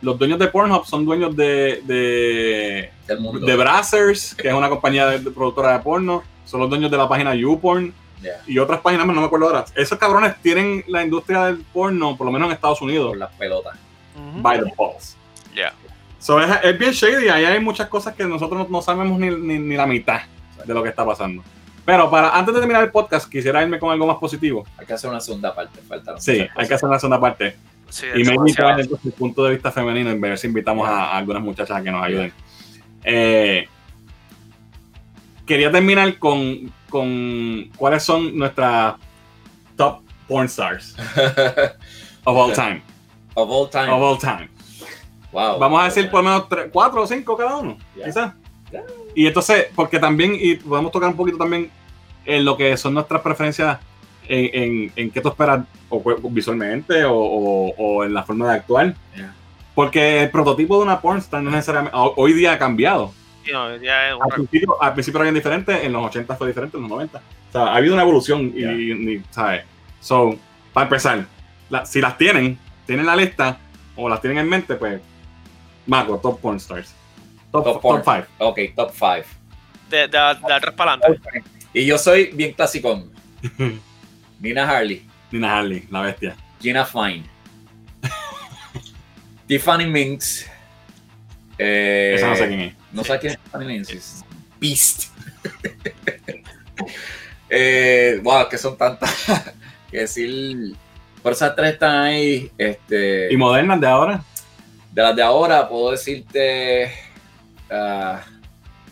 Los 0.00 0.18
dueños 0.18 0.38
de 0.38 0.48
Pornhub 0.48 0.84
son 0.84 1.04
dueños 1.04 1.36
de, 1.36 1.80
de, 1.84 2.90
de 3.46 3.56
Brazzers, 3.56 4.34
que 4.34 4.48
es 4.48 4.54
una 4.54 4.68
compañía 4.68 5.06
de, 5.06 5.18
de 5.20 5.30
productora 5.30 5.72
de 5.74 5.78
porno. 5.80 6.22
Son 6.44 6.58
los 6.60 6.68
dueños 6.68 6.90
de 6.90 6.96
la 6.96 7.08
página 7.08 7.34
YouPorn 7.34 7.94
Ya, 8.20 8.40
y 8.46 8.58
otras 8.58 8.80
páginas 8.80 9.06
más, 9.06 9.14
no 9.14 9.20
me 9.22 9.26
acuerdo 9.28 9.46
ahora. 9.46 9.64
Esos 9.76 9.98
cabrones 9.98 10.34
tienen 10.42 10.84
la 10.88 11.02
industria 11.04 11.44
del 11.46 11.58
porno, 11.72 12.16
por 12.16 12.26
lo 12.26 12.32
menos 12.32 12.46
en 12.48 12.54
Estados 12.54 12.82
Unidos, 12.82 13.08
por 13.10 13.18
las 13.18 13.30
pelotas. 13.34 13.76
By 14.42 14.58
the 14.62 14.72
balls. 14.76 15.16
Ya. 15.54 15.72
So, 16.18 16.40
es, 16.40 16.48
es 16.62 16.78
bien 16.78 16.92
shady, 16.92 17.28
ahí 17.28 17.44
hay 17.44 17.60
muchas 17.60 17.88
cosas 17.88 18.14
que 18.14 18.24
nosotros 18.24 18.58
no, 18.60 18.66
no 18.68 18.82
sabemos 18.82 19.18
ni, 19.20 19.30
ni- 19.30 19.58
ni 19.58 19.76
la 19.76 19.86
mitad 19.86 20.20
de 20.64 20.74
lo 20.74 20.82
que 20.82 20.88
está 20.88 21.04
pasando. 21.06 21.42
Pero 21.84 22.10
para 22.10 22.36
antes 22.36 22.54
de 22.54 22.60
terminar 22.60 22.82
el 22.84 22.90
podcast, 22.90 23.28
quisiera 23.30 23.62
irme 23.62 23.78
con 23.78 23.90
algo 23.90 24.06
más 24.06 24.16
positivo. 24.18 24.64
Hay 24.78 24.86
que 24.86 24.92
hacer 24.92 25.10
una 25.10 25.20
segunda 25.20 25.54
parte. 25.54 25.80
Faltaron 25.80 26.20
Sí, 26.20 26.46
hay 26.54 26.68
que 26.68 26.74
hacer 26.74 26.88
una 26.88 26.98
segunda 26.98 27.20
parte. 27.20 27.56
Sí, 27.88 28.06
Y 28.14 28.24
me 28.24 28.36
traer 28.54 28.80
entonces 28.80 29.04
el 29.06 29.12
punto 29.12 29.44
de 29.44 29.50
vista 29.50 29.70
femenino 29.70 30.10
y 30.10 30.18
ver 30.18 30.38
si 30.38 30.46
invitamos 30.46 30.88
a, 30.88 31.06
a 31.12 31.18
algunas 31.18 31.42
muchachas 31.42 31.76
a 31.76 31.82
que 31.82 31.90
nos 31.90 32.02
ayuden. 32.04 32.32
Eh, 33.04 33.68
quería 35.46 35.70
terminar 35.70 36.18
con, 36.18 36.72
con 36.88 37.70
cuáles 37.76 38.02
son 38.02 38.36
nuestras 38.38 38.94
top 39.76 40.00
porn 40.28 40.46
stars 40.48 40.94
of 42.24 42.36
all 42.36 42.52
time. 42.54 42.82
of 43.34 43.50
all 43.50 43.68
time. 43.68 43.90
Of 43.92 44.02
all 44.02 44.18
time. 44.18 44.48
wow. 45.32 45.58
Vamos 45.58 45.82
a 45.82 45.84
decir 45.86 46.10
por 46.10 46.22
lo 46.22 46.30
menos 46.30 46.48
tres- 46.48 46.70
cuatro 46.72 47.02
o 47.02 47.06
cinco 47.06 47.36
cada 47.36 47.56
uno, 47.56 47.76
Ya. 47.96 48.04
quizás. 48.06 48.32
Ya. 48.70 48.82
Y 49.14 49.26
entonces, 49.26 49.66
porque 49.74 49.98
también, 49.98 50.36
y 50.38 50.54
podemos 50.56 50.90
tocar 50.92 51.08
un 51.10 51.16
poquito 51.16 51.38
también 51.38 51.70
en 52.24 52.44
lo 52.44 52.56
que 52.56 52.76
son 52.76 52.94
nuestras 52.94 53.20
preferencias 53.20 53.78
en, 54.28 54.62
en, 54.62 54.92
en 54.96 55.10
qué 55.10 55.20
tú 55.20 55.28
esperas 55.28 55.64
o 55.88 56.02
cu- 56.02 56.30
visualmente 56.30 57.04
o, 57.04 57.12
o- 57.14 57.74
o 57.76 58.04
en 58.04 58.14
la 58.14 58.22
forma 58.22 58.48
de 58.50 58.54
actuar. 58.58 58.94
Ya. 59.16 59.34
Porque 59.74 60.22
el 60.22 60.30
prototipo 60.30 60.76
de 60.78 60.82
una 60.84 61.00
pornstar 61.00 61.42
no 61.42 61.50
necesariamente, 61.50 61.96
ho- 61.96 62.14
hoy 62.16 62.32
día 62.32 62.52
ha 62.52 62.58
cambiado. 62.58 63.12
No, 63.52 64.22
Al 64.22 64.28
principio, 64.34 64.80
al 64.82 64.92
principio 64.94 65.18
era 65.18 65.24
bien 65.24 65.34
diferente, 65.34 65.84
en 65.84 65.92
los 65.92 66.04
80 66.06 66.36
fue 66.36 66.46
diferente, 66.48 66.76
en 66.76 66.82
los 66.84 66.90
90. 66.90 67.18
O 67.18 67.52
sea, 67.52 67.62
ha 67.62 67.76
habido 67.76 67.94
una 67.94 68.02
evolución 68.04 68.52
y, 68.54 68.60
Ya. 68.60 68.72
y- 68.72 69.22
¿sabes? 69.30 69.64
So, 70.00 70.36
para 70.72 70.84
empezar, 70.84 71.26
la- 71.68 71.84
si 71.84 72.00
las 72.00 72.16
tienen, 72.16 72.56
tienen 72.86 73.04
la 73.06 73.16
lista 73.16 73.58
o 73.96 74.08
las 74.08 74.20
tienen 74.20 74.38
en 74.38 74.48
mente, 74.48 74.74
pues, 74.76 75.00
Maco, 75.86 76.18
Top 76.18 76.40
Porn 76.40 76.56
Stars. 76.58 76.94
Top, 77.52 77.64
Top 77.64 77.74
top, 77.74 77.82
porn. 77.82 78.02
5. 78.02 78.26
Ok, 78.38 78.58
top 78.74 78.90
5. 78.92 79.28
de, 79.90 79.98
de, 79.98 80.08
de 80.08 80.18
atrás 80.18 80.74
para 80.74 80.92
adelante. 80.94 81.42
Y 81.74 81.84
yo 81.86 81.98
soy 81.98 82.30
bien 82.32 82.52
clasicón. 82.54 83.10
Nina 84.40 84.68
Harley, 84.68 85.06
Nina 85.30 85.58
Harley, 85.58 85.86
la 85.90 86.00
bestia. 86.02 86.36
Gina 86.60 86.84
Fine, 86.84 87.24
Tiffany 89.46 89.86
Minx. 89.86 90.46
Eh, 91.58 92.14
Esa 92.16 92.28
no 92.28 92.36
sé 92.36 92.48
quién 92.48 92.60
es. 92.60 92.74
No 92.92 93.04
sé 93.04 93.18
quién 93.18 93.32
es 93.34 93.38
Tiffany 93.38 93.64
Minx. 93.66 93.90
es 93.90 94.24
Beast. 94.60 95.04
eh, 97.50 98.20
wow, 98.22 98.48
que 98.48 98.58
son 98.58 98.76
tantas. 98.76 99.12
que 99.90 99.98
decir. 99.98 100.74
Por 101.22 101.32
esas 101.32 101.54
tres 101.54 101.74
están 101.74 101.96
ahí. 101.96 102.50
Este, 102.58 103.32
¿Y 103.32 103.36
modernas 103.36 103.80
de 103.80 103.86
ahora? 103.86 104.24
de 104.90 105.02
las 105.02 105.16
de 105.16 105.22
ahora, 105.22 105.68
puedo 105.68 105.92
decirte. 105.92 106.92
Ah, 107.72 108.20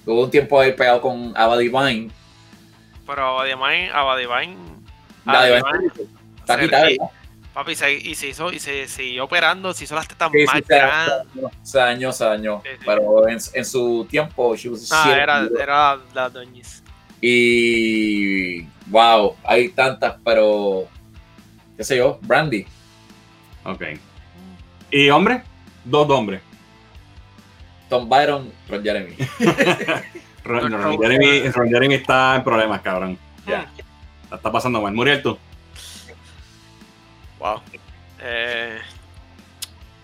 tuve 0.05 0.23
un 0.25 0.31
tiempo 0.31 0.59
ahí 0.61 0.73
pegado 0.73 1.01
con 1.01 1.33
Ava 1.37 1.57
Divine. 1.59 2.11
Pero 3.07 3.27
Abadivine, 3.27 3.91
Abadivine, 3.91 4.57
La 5.25 5.45
de 5.45 5.57
Abadivine, 5.59 5.93
Está 6.39 6.61
quitada, 6.61 6.89
papi, 7.53 7.75
se, 7.75 7.93
y 7.93 8.15
se 8.15 8.29
hizo, 8.29 8.53
y 8.53 8.59
se 8.61 8.87
siguió 8.89 9.25
operando, 9.25 9.73
se 9.75 9.85
hizo 9.85 9.95
las 9.97 10.07
tetas 10.07 10.31
Sí, 10.33 10.39
sí, 10.39 10.47
más 10.47 10.55
se 10.67 10.77
grandes. 10.77 11.53
se 11.63 11.79
dañó, 11.79 12.13
se 12.13 12.25
dañó. 12.25 12.63
Sí, 12.65 12.71
sí. 12.79 12.85
Pero 12.87 13.29
en, 13.29 13.39
en 13.55 13.65
su 13.65 14.07
tiempo, 14.09 14.55
she 14.57 14.69
was 14.69 14.89
Ah, 14.93 15.13
era, 15.17 15.99
la 16.15 16.29
doñis. 16.29 16.83
Y 17.21 18.63
wow, 18.87 19.37
hay 19.45 19.69
tantas, 19.71 20.17
pero 20.25 20.87
qué 21.77 21.85
sé 21.85 21.97
yo, 21.97 22.19
Brandy. 22.23 22.65
Ok. 23.65 23.83
¿Y 24.91 25.11
hombre? 25.11 25.43
Dos 25.85 26.09
hombres. 26.11 26.41
Tom 27.91 28.09
Byron, 28.09 28.51
Ron 28.69 28.83
Jeremy. 28.83 29.15
Ron, 30.45 30.71
No, 30.71 30.79
Ron 30.79 30.97
no. 30.97 30.99
Jeremy, 30.99 31.49
Ron 31.51 31.69
Jeremy 31.69 31.95
está 31.97 32.37
en 32.37 32.45
problemas, 32.45 32.81
cabrón. 32.81 33.19
Ya. 33.47 33.67
La 34.31 34.37
está 34.37 34.51
pasando 34.51 34.81
mal. 34.81 34.95
Muriel, 34.95 35.21
tú. 35.23 35.37
Wow. 37.39 37.61
Eh, 38.21 38.79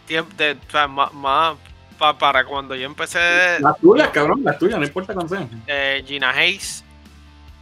de, 0.08 0.20
o 0.20 0.70
sea, 0.70 0.88
ma- 0.88 1.10
ma- 1.12 1.56
pa- 1.98 2.16
para 2.18 2.44
cuando 2.44 2.74
yo 2.74 2.86
empecé, 2.86 3.58
Las 3.60 3.78
tuyas, 3.78 4.08
cabrón, 4.08 4.42
las 4.44 4.58
tuyas, 4.58 4.78
no 4.78 4.84
importa 4.84 5.14
cuándo 5.14 5.34
sean. 5.36 5.48
eh, 5.66 6.02
Gina 6.06 6.30
Hayes, 6.30 6.84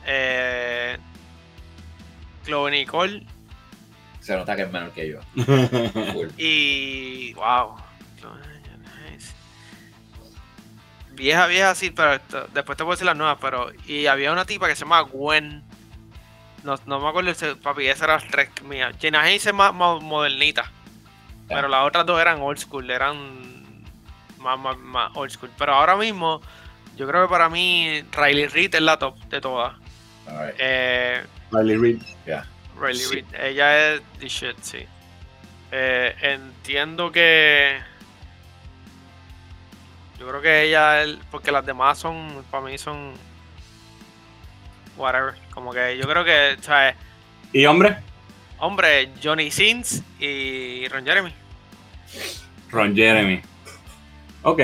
eh, 0.06 0.96
Chloe 2.44 2.70
Nicole 2.70 3.26
Se 4.20 4.36
nota 4.36 4.54
que 4.56 4.62
es 4.62 4.70
menor 4.72 4.90
que 4.92 5.08
yo. 5.10 5.20
Y. 6.38 7.32
Wow. 7.34 7.76
Vieja, 11.14 11.46
vieja, 11.46 11.74
sí, 11.74 11.90
pero 11.90 12.14
esto- 12.14 12.48
después 12.52 12.76
te 12.76 12.82
a 12.92 12.94
decir 12.94 13.06
las 13.06 13.16
nuevas, 13.16 13.38
pero. 13.40 13.70
Y 13.86 14.06
había 14.06 14.32
una 14.32 14.44
tipa 14.44 14.66
que 14.68 14.74
se 14.76 14.80
llama 14.84 15.00
Gwen. 15.02 15.62
No, 16.64 16.76
no 16.86 16.98
me 17.00 17.08
acuerdo, 17.08 17.30
ese- 17.30 17.56
papi, 17.56 17.86
esa 17.88 18.04
era 18.06 18.16
la 18.18 18.26
tres 18.30 18.48
mía. 18.62 18.92
Gina 19.00 19.20
Hayes 19.22 19.46
es 19.46 19.54
más, 19.54 19.74
más 19.74 20.02
modernita. 20.02 20.70
Pero 21.48 21.68
las 21.68 21.86
otras 21.86 22.06
dos 22.06 22.18
eran 22.20 22.40
old 22.40 22.58
school, 22.58 22.90
eran 22.90 23.84
más, 24.38 24.58
más, 24.58 24.76
más 24.78 25.10
old 25.14 25.30
school. 25.30 25.50
Pero 25.58 25.74
ahora 25.74 25.94
mismo, 25.96 26.40
yo 26.96 27.06
creo 27.06 27.26
que 27.26 27.30
para 27.30 27.48
mí 27.50 28.02
Riley 28.12 28.46
Reid 28.46 28.74
es 28.74 28.80
la 28.80 28.98
top 28.98 29.18
de 29.24 29.40
todas. 29.42 29.74
Eh, 30.58 31.22
Riley 31.52 31.76
Reid. 31.76 32.02
Riley 32.80 32.96
Sí. 32.98 33.14
Reid, 33.14 33.24
ella 33.40 33.92
es 33.94 34.02
the 34.18 34.28
shit, 34.28 34.56
sí. 34.62 34.86
Eh, 35.70 36.16
entiendo 36.22 37.12
que. 37.12 37.78
Yo 40.18 40.28
creo 40.28 40.40
que 40.40 40.62
ella, 40.64 41.02
es- 41.02 41.16
porque 41.30 41.50
las 41.52 41.64
demás 41.66 41.98
son, 41.98 42.44
para 42.50 42.64
mí 42.64 42.78
son. 42.78 43.12
Whatever. 44.96 45.34
Como 45.52 45.72
que 45.72 45.96
yo 45.98 46.06
creo 46.08 46.24
que, 46.24 46.56
¿sabes? 46.60 46.94
¿Y 47.52 47.66
hombre? 47.66 47.96
Hombre, 48.58 49.10
Johnny 49.22 49.50
Sins 49.50 50.02
y 50.20 50.86
Ron 50.88 51.04
Jeremy. 51.04 51.32
Ron 52.70 52.94
Jeremy. 52.94 53.40
Ok. 54.42 54.60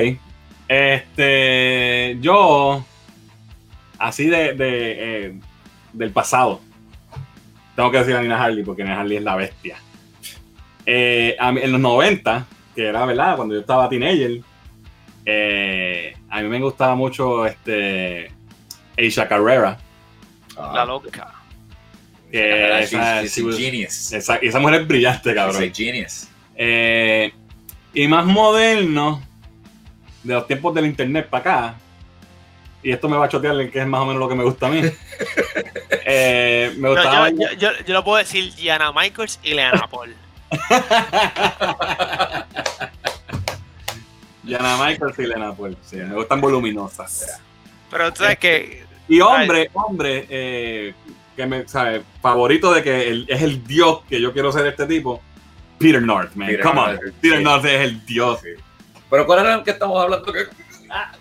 Este. 0.68 2.16
Yo. 2.20 2.84
Así 3.98 4.26
de. 4.26 4.54
de, 4.54 5.26
eh, 5.26 5.40
del 5.92 6.10
pasado. 6.12 6.60
Tengo 7.74 7.90
que 7.90 7.98
decir 7.98 8.14
a 8.14 8.22
Nina 8.22 8.42
Harley 8.42 8.62
porque 8.62 8.84
Nina 8.84 9.00
Harley 9.00 9.16
es 9.16 9.22
la 9.24 9.34
bestia. 9.36 9.78
Eh, 10.86 11.36
a 11.38 11.50
mí- 11.52 11.60
en 11.62 11.72
los 11.72 11.80
90, 11.80 12.46
que 12.74 12.86
era 12.86 13.04
verdad, 13.04 13.36
cuando 13.36 13.54
yo 13.54 13.60
estaba 13.60 13.88
teenager, 13.88 14.40
eh, 15.32 16.16
a 16.28 16.42
mí 16.42 16.48
me 16.48 16.58
gustaba 16.60 16.94
mucho 16.94 17.46
este. 17.46 18.30
Aisha 18.98 19.26
Carrera. 19.28 19.78
Ah, 20.56 20.72
La 20.74 20.84
loca. 20.84 21.32
que 22.30 22.38
she's- 22.38 22.92
esa- 22.92 23.22
she's 23.22 23.42
was- 23.42 23.56
genius. 23.56 24.12
Esa, 24.12 24.36
esa 24.36 24.58
mujer 24.60 24.82
es 24.82 24.86
brillante, 24.88 25.30
She's 25.30 25.34
cabrón. 25.36 25.62
a 25.62 25.74
genius. 25.74 26.28
Eh, 26.54 27.32
y 27.94 28.06
más 28.08 28.24
moderno, 28.26 29.22
de 30.22 30.34
los 30.34 30.46
tiempos 30.46 30.74
del 30.74 30.86
internet 30.86 31.28
para 31.28 31.40
acá, 31.40 31.74
y 32.82 32.92
esto 32.92 33.08
me 33.08 33.16
va 33.16 33.24
a 33.26 33.28
chotear 33.28 33.58
en 33.60 33.70
que 33.70 33.80
es 33.80 33.86
más 33.86 34.00
o 34.02 34.06
menos 34.06 34.20
lo 34.20 34.28
que 34.28 34.34
me 34.34 34.44
gusta 34.44 34.66
a 34.66 34.70
mí. 34.70 34.82
Eh, 36.12 36.72
me 36.78 36.88
gustaba. 36.88 37.28
yo, 37.30 37.36
yo, 37.36 37.52
yo, 37.58 37.68
yo 37.86 37.94
lo 37.94 38.02
puedo 38.02 38.16
decir 38.18 38.52
Gianna 38.54 38.90
Michaels 38.92 39.38
y 39.44 39.54
Leana 39.54 39.86
Paul. 39.88 40.12
Jana 44.46 44.76
Michael 44.76 45.12
y 45.18 45.22
Lena 45.26 45.52
Paul, 45.54 45.76
sí, 45.84 45.96
me 45.96 46.14
gustan 46.14 46.40
voluminosas. 46.40 47.40
Pero 47.90 48.12
tú 48.12 48.22
sabes 48.22 48.38
que. 48.38 48.84
Y 49.08 49.20
hombre, 49.20 49.70
hombre, 49.74 50.26
eh, 50.30 50.94
que 51.36 51.46
me, 51.46 51.66
¿sabe? 51.68 52.02
Favorito 52.22 52.72
de 52.72 52.82
que 52.82 53.08
el- 53.08 53.26
es 53.28 53.42
el 53.42 53.64
dios 53.66 54.00
que 54.08 54.20
yo 54.20 54.32
quiero 54.32 54.52
ser 54.52 54.66
este 54.66 54.86
tipo, 54.86 55.20
Peter 55.78 56.00
North, 56.00 56.34
man. 56.34 56.48
Peter 56.48 56.62
Come 56.64 56.80
on. 56.80 56.98
Peter 57.20 57.38
sí. 57.38 57.44
North 57.44 57.64
es 57.64 57.80
el 57.80 58.06
dios. 58.06 58.40
Pero 59.10 59.26
¿cuál 59.26 59.40
era 59.40 59.54
el 59.54 59.62
que 59.64 59.72
estamos 59.72 60.00
hablando? 60.02 60.32
Que- 60.32 60.46
Ah, 60.88 61.12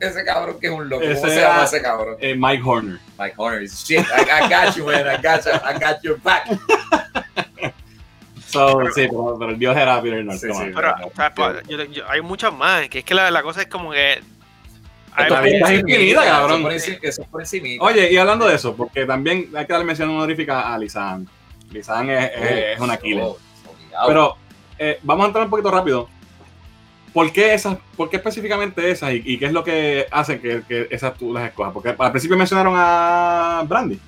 ese 0.00 0.24
cabrón 0.24 0.58
que 0.60 0.66
es 0.68 0.72
un 0.72 0.88
loco. 0.88 1.02
¿Cómo 1.02 1.12
Ese 1.12 1.28
se 1.28 1.40
llama 1.40 1.64
ese 1.64 1.82
cabrón? 1.82 2.16
Eh, 2.20 2.34
Mike 2.36 2.62
Horner. 2.64 2.98
Mike 3.18 3.34
Horner. 3.36 3.62
is 3.62 3.84
Shit, 3.84 4.00
I, 4.00 4.22
I 4.22 4.48
got 4.48 4.76
you, 4.76 4.84
man. 4.86 5.06
I 5.08 5.16
got 5.20 5.44
you. 5.44 5.50
I 5.64 5.72
got 5.78 6.02
your 6.02 6.18
back. 6.18 6.48
So, 8.48 8.80
sí, 8.94 9.06
pero, 9.10 9.36
pero 9.38 9.50
el 9.52 9.58
dios 9.58 9.76
era 9.76 10.00
Peter 10.00 10.24
North. 10.24 10.38
Sí, 10.40 10.48
come 10.48 10.58
sí. 10.58 10.64
on. 10.68 10.74
Pero, 10.74 10.96
no, 10.96 11.06
o 11.06 11.12
sea, 11.14 11.32
no. 11.36 11.60
yo- 11.68 11.84
yo- 11.84 12.08
hay 12.08 12.20
muchas 12.22 12.52
más. 12.52 12.88
Que 12.88 13.00
es 13.00 13.04
que 13.04 13.14
la, 13.14 13.30
la 13.30 13.42
cosa 13.42 13.60
es 13.62 13.68
como 13.68 13.90
que. 13.92 14.20
hay- 15.12 15.30
La 15.30 15.40
vida 15.42 15.58
es 15.72 15.80
infinita, 15.80 16.24
cabrón. 16.24 16.52
Eso 16.56 16.62
por 16.62 16.72
encima- 16.72 16.98
Eso 17.02 17.22
por 17.24 17.40
encima. 17.42 17.84
Oye, 17.84 18.10
y 18.12 18.16
hablando 18.16 18.46
de 18.48 18.54
eso, 18.54 18.74
porque 18.74 19.04
también 19.04 19.50
hay 19.54 19.66
que 19.66 19.72
darle 19.72 19.84
mención 19.84 20.08
honorífica 20.10 20.72
a 20.74 20.78
Lisan. 20.78 21.28
Lisan 21.70 22.08
es, 22.10 22.30
es- 22.34 22.64
es 22.76 22.80
una 22.80 22.96
killer. 22.96 23.24
Oh, 23.24 23.36
obligado. 23.70 24.08
Pero 24.08 24.36
eh, 24.78 24.98
vamos 25.02 25.24
a 25.24 25.26
entrar 25.26 25.44
un 25.44 25.50
poquito 25.50 25.70
rápido. 25.70 26.08
¿Por 27.12 27.32
qué 27.32 27.52
esas? 27.54 27.76
¿Por 27.96 28.08
qué 28.10 28.16
específicamente 28.16 28.90
esas? 28.90 29.12
¿Y, 29.12 29.22
y 29.24 29.38
qué 29.38 29.46
es 29.46 29.52
lo 29.52 29.64
que 29.64 30.06
hace 30.10 30.40
que, 30.40 30.62
que 30.68 30.88
esas 30.90 31.14
tú 31.18 31.32
las 31.34 31.48
escojas? 31.48 31.72
Porque 31.72 31.94
al 31.98 32.10
principio 32.12 32.36
mencionaron 32.36 32.74
a 32.76 33.62
Brandy. 33.66 33.98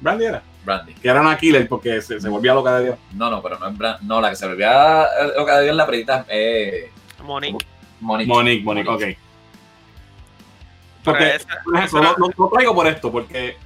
Brandy 0.00 0.24
era. 0.24 0.42
Brandy. 0.64 0.94
Que 0.94 1.08
era 1.08 1.20
una 1.20 1.36
killer 1.38 1.68
porque 1.68 2.00
se, 2.02 2.20
se 2.20 2.28
volvía 2.28 2.54
loca 2.54 2.78
de 2.78 2.84
Dios. 2.84 2.98
No, 3.14 3.30
no, 3.30 3.42
pero 3.42 3.58
no 3.58 3.68
es 3.68 3.76
Brandy. 3.78 4.06
No, 4.06 4.20
la 4.20 4.30
que 4.30 4.36
se 4.36 4.46
volvía 4.46 5.06
lo 5.36 5.46
que 5.46 5.60
dio 5.62 5.70
en 5.70 5.76
la 5.76 5.86
predita 5.86 6.24
eh, 6.28 6.90
Monique. 7.22 7.64
Monique. 8.00 8.28
Monique, 8.28 8.64
Monique, 8.64 8.88
ok. 8.88 9.02
Porque, 11.04 11.34
esa- 11.36 11.48
por 11.64 11.76
ejemplo, 11.76 12.00
esa- 12.00 12.12
lo, 12.18 12.28
lo- 12.28 12.34
lo 12.36 12.48
traigo 12.50 12.74
por 12.74 12.86
esto, 12.86 13.10
porque 13.10 13.56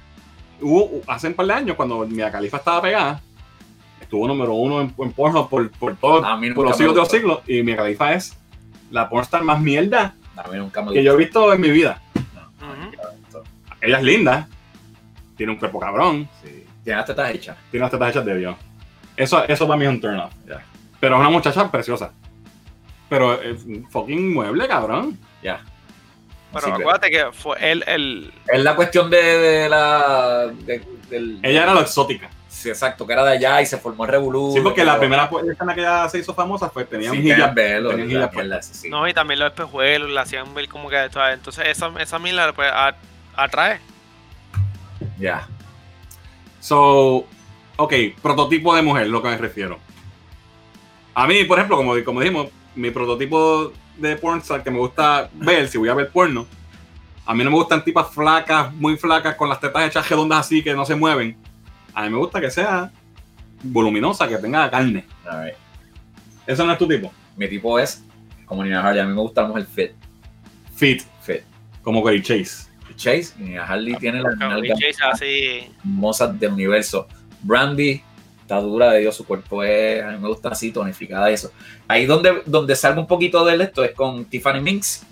hubo, 0.61 1.01
hace 1.07 1.27
un 1.27 1.33
par 1.33 1.45
de 1.47 1.53
años, 1.53 1.75
cuando 1.75 2.05
Mia 2.07 2.31
Khalifa 2.31 2.57
estaba 2.57 2.81
pegada, 2.81 3.21
estuvo 3.99 4.27
número 4.27 4.53
uno 4.53 4.81
en, 4.81 4.93
en 4.97 5.11
Pornhub 5.11 5.49
por, 5.49 5.69
por, 5.71 5.95
todo, 5.97 6.23
A 6.25 6.37
mí 6.37 6.47
nunca 6.47 6.55
por 6.55 6.67
los 6.69 6.77
siglos 6.77 6.95
de 6.95 6.99
los 7.01 7.09
siglos, 7.09 7.39
y 7.47 7.61
Mia 7.63 7.75
Khalifa 7.75 8.13
es 8.13 8.37
la 8.91 9.09
pornstar 9.09 9.43
más 9.43 9.59
mierda 9.59 10.13
A 10.37 10.47
mí 10.47 10.57
nunca 10.57 10.81
me 10.81 10.93
que 10.93 11.03
yo 11.03 11.13
he 11.13 11.17
visto 11.17 11.51
en 11.53 11.59
mi 11.59 11.71
vida. 11.71 12.01
No. 12.61 13.41
Ella 13.81 13.97
es 13.97 14.03
linda, 14.03 14.47
tiene 15.35 15.51
un 15.51 15.59
cuerpo 15.59 15.79
cabrón, 15.79 16.29
Sí. 16.43 16.54
Tiene 16.85 16.97
las 16.97 17.05
tetas 17.05 17.29
hechas. 17.31 17.57
tiene 17.71 17.83
unas 17.83 17.91
tetas 17.91 18.09
hechas 18.11 18.25
de 18.25 18.37
Dios. 18.37 18.55
Eso, 19.17 19.43
eso 19.45 19.67
para 19.67 19.77
mí 19.77 19.83
es 19.85 19.89
un 19.91 19.99
turn 19.99 20.17
off. 20.19 20.31
Ya. 20.47 20.61
Pero 21.01 21.15
es 21.15 21.19
una 21.19 21.29
muchacha 21.29 21.69
preciosa. 21.69 22.11
Pero 23.09 23.41
es 23.41 23.63
un 23.65 23.85
fucking 23.89 24.33
mueble, 24.33 24.67
cabrón. 24.67 25.19
Ya. 25.43 25.59
Pero 26.53 26.67
que- 26.67 26.71
acuérdate 26.83 27.11
que 27.11 27.25
fue 27.33 27.57
él 27.71 27.83
el. 27.87 28.33
Es 28.47 28.63
la 28.63 28.75
cuestión 28.75 29.09
de, 29.09 29.17
de 29.21 29.69
la. 29.69 30.47
de 30.47 30.81
del- 31.09 31.39
Ella 31.43 31.63
era 31.63 31.73
lo 31.73 31.81
exótica. 31.81 32.29
Sí, 32.47 32.69
exacto, 32.69 33.05
que 33.05 33.11
era 33.13 33.25
de 33.25 33.31
allá 33.33 33.61
y 33.61 33.65
se 33.65 33.77
formó 33.77 34.05
el 34.05 34.11
revolú. 34.11 34.53
Sí, 34.55 34.61
porque 34.61 34.85
la 34.85 34.97
primera 34.97 35.29
escena 35.51 35.75
que 35.75 35.81
ella 35.81 36.07
se 36.07 36.19
hizo 36.19 36.33
famosa 36.33 36.69
fue 36.69 36.85
tenía 36.85 37.11
Sí, 37.11 37.17
un 37.17 37.23
tenía 37.27 37.47
velo, 37.47 37.91
la 37.91 38.61
sí. 38.61 38.89
No, 38.89 39.05
y 39.07 39.13
también 39.13 39.39
los 39.41 39.49
espejuelos 39.49 40.09
la 40.09 40.21
hacían 40.21 40.53
ver 40.53 40.69
como 40.69 40.89
que. 40.89 40.97
Entonces, 41.03 41.67
esa, 41.67 41.91
esa 41.99 42.17
mierda 42.19 42.53
pues, 42.53 42.71
atrae. 43.35 43.79
Ya. 45.19 45.47
So, 46.65 47.27
ok, 47.77 47.93
prototipo 48.23 48.75
de 48.75 48.81
mujer, 48.81 49.07
lo 49.07 49.21
que 49.21 49.29
me 49.29 49.37
refiero. 49.37 49.77
A 51.13 51.27
mí, 51.27 51.43
por 51.43 51.59
ejemplo, 51.59 51.77
como, 51.77 51.93
como 52.03 52.21
dijimos, 52.21 52.47
mi 52.73 52.89
prototipo 52.89 53.71
de 53.97 54.15
pornstar 54.15 54.63
que 54.63 54.71
me 54.71 54.79
gusta 54.79 55.29
ver, 55.35 55.67
si 55.67 55.77
voy 55.77 55.89
a 55.89 55.93
ver 55.93 56.09
porno, 56.09 56.47
a 57.23 57.35
mí 57.35 57.43
no 57.43 57.51
me 57.51 57.57
gustan 57.57 57.83
tipas 57.83 58.09
flacas, 58.11 58.73
muy 58.73 58.97
flacas, 58.97 59.35
con 59.35 59.47
las 59.47 59.59
tetas 59.59 59.87
hechas 59.87 60.09
redondas 60.09 60.39
así 60.39 60.63
que 60.63 60.73
no 60.73 60.87
se 60.87 60.95
mueven. 60.95 61.37
A 61.93 62.01
mí 62.01 62.09
me 62.09 62.17
gusta 62.17 62.41
que 62.41 62.49
sea 62.49 62.91
voluminosa, 63.61 64.27
que 64.27 64.37
tenga 64.39 64.67
carne. 64.71 65.05
A 65.29 65.37
ver, 65.37 65.57
Eso 66.47 66.65
no 66.65 66.71
es 66.71 66.79
tu 66.79 66.87
tipo. 66.87 67.13
Mi 67.37 67.47
tipo 67.47 67.77
es 67.77 68.03
como 68.47 68.63
Nina 68.63 68.81
Harley. 68.81 69.01
A 69.01 69.05
mí 69.05 69.13
me 69.13 69.21
gusta 69.21 69.43
la 69.43 69.49
mujer 69.49 69.67
fit. 69.67 69.91
Fit, 70.75 71.03
Fit. 71.21 71.43
como 71.83 72.01
Cory 72.01 72.23
Chase. 72.23 72.74
Chase 72.95 73.33
y 73.39 73.43
Nina 73.43 73.65
Harley 73.65 73.95
tiene 73.95 74.21
las 74.21 74.35
Como 74.35 74.49
nalgas 74.49 74.79
Chase 74.79 75.03
así. 75.11 75.69
hermosas 75.79 76.39
del 76.39 76.53
universo. 76.53 77.07
Brandy 77.41 78.01
está 78.41 78.59
dura 78.59 78.91
de 78.91 78.99
Dios, 78.99 79.15
su 79.15 79.25
cuerpo 79.25 79.63
es, 79.63 80.03
a 80.03 80.11
mí 80.11 80.17
me 80.19 80.27
gusta 80.27 80.49
así, 80.49 80.71
tonificada 80.71 81.29
eso. 81.31 81.51
Ahí 81.87 82.05
donde, 82.05 82.43
donde 82.45 82.75
salgo 82.75 83.01
un 83.01 83.07
poquito 83.07 83.43
de 83.43 83.61
esto 83.63 83.83
es 83.83 83.91
con 83.91 84.25
Tiffany 84.25 84.61
Minx, 84.61 85.03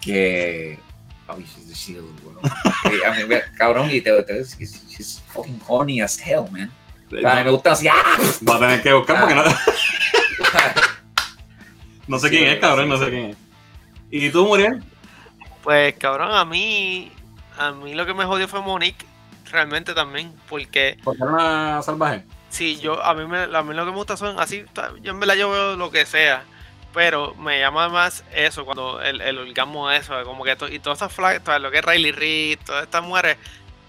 que... 0.00 0.78
Ay, 1.28 1.44
she's 1.44 1.66
the 1.68 1.74
shield, 1.74 2.08
bro. 2.22 2.40
Y 2.90 3.04
a 3.22 3.26
mí 3.26 3.34
cabrón, 3.56 3.90
y 3.90 4.00
te, 4.00 4.22
te- 4.22 4.42
she's, 4.42 4.84
she's 4.88 5.22
fucking 5.28 5.60
horny 5.66 6.00
as 6.00 6.18
hell, 6.20 6.44
man. 6.50 6.70
A 7.24 7.36
mí 7.36 7.44
me 7.44 7.50
gusta 7.50 7.72
así, 7.72 7.86
¡ah! 7.88 8.16
Va 8.48 8.56
a 8.56 8.58
tener 8.58 8.82
que 8.82 8.92
buscar 8.92 9.20
porque 9.20 9.34
no, 9.34 9.42
no 12.08 12.18
sé 12.18 12.30
quién 12.30 12.48
es, 12.48 12.58
cabrón, 12.58 12.88
no 12.88 12.98
sé 12.98 13.10
quién 13.10 13.26
es. 13.30 13.36
¿Y 14.10 14.30
tú, 14.30 14.46
Muriel? 14.46 14.82
Pues 15.68 15.94
cabrón, 15.98 16.30
a 16.32 16.46
mí. 16.46 17.12
A 17.58 17.72
mí 17.72 17.92
lo 17.92 18.06
que 18.06 18.14
me 18.14 18.24
jodió 18.24 18.48
fue 18.48 18.62
Monique. 18.62 19.04
Realmente 19.52 19.92
también. 19.92 20.32
Porque 20.48 20.96
Porque 21.04 21.22
era 21.22 21.30
una 21.30 21.82
salvaje. 21.82 22.24
si 22.48 22.78
yo. 22.80 23.04
A 23.04 23.12
mí, 23.12 23.26
me, 23.26 23.42
a 23.54 23.62
mí 23.62 23.74
lo 23.74 23.84
que 23.84 23.90
me 23.90 23.96
gusta 23.98 24.16
son 24.16 24.40
así. 24.40 24.64
Yo 25.02 25.10
en 25.10 25.20
verdad 25.20 25.34
yo 25.34 25.50
veo 25.50 25.76
lo 25.76 25.90
que 25.90 26.06
sea. 26.06 26.42
Pero 26.94 27.34
me 27.34 27.60
llama 27.60 27.90
más 27.90 28.24
eso, 28.34 28.64
cuando 28.64 29.02
el, 29.02 29.20
el 29.20 29.36
orgasmo 29.36 29.90
eso, 29.90 30.14
como 30.24 30.42
que 30.42 30.56
to- 30.56 30.68
y 30.72 30.78
todas 30.78 31.00
esas 31.00 31.12
flags, 31.12 31.44
todo 31.44 31.58
lo 31.58 31.70
que 31.70 31.80
es 31.80 31.84
Riley 31.84 32.12
Reid, 32.12 32.58
todas 32.64 32.84
estas 32.84 33.02
mujeres 33.04 33.36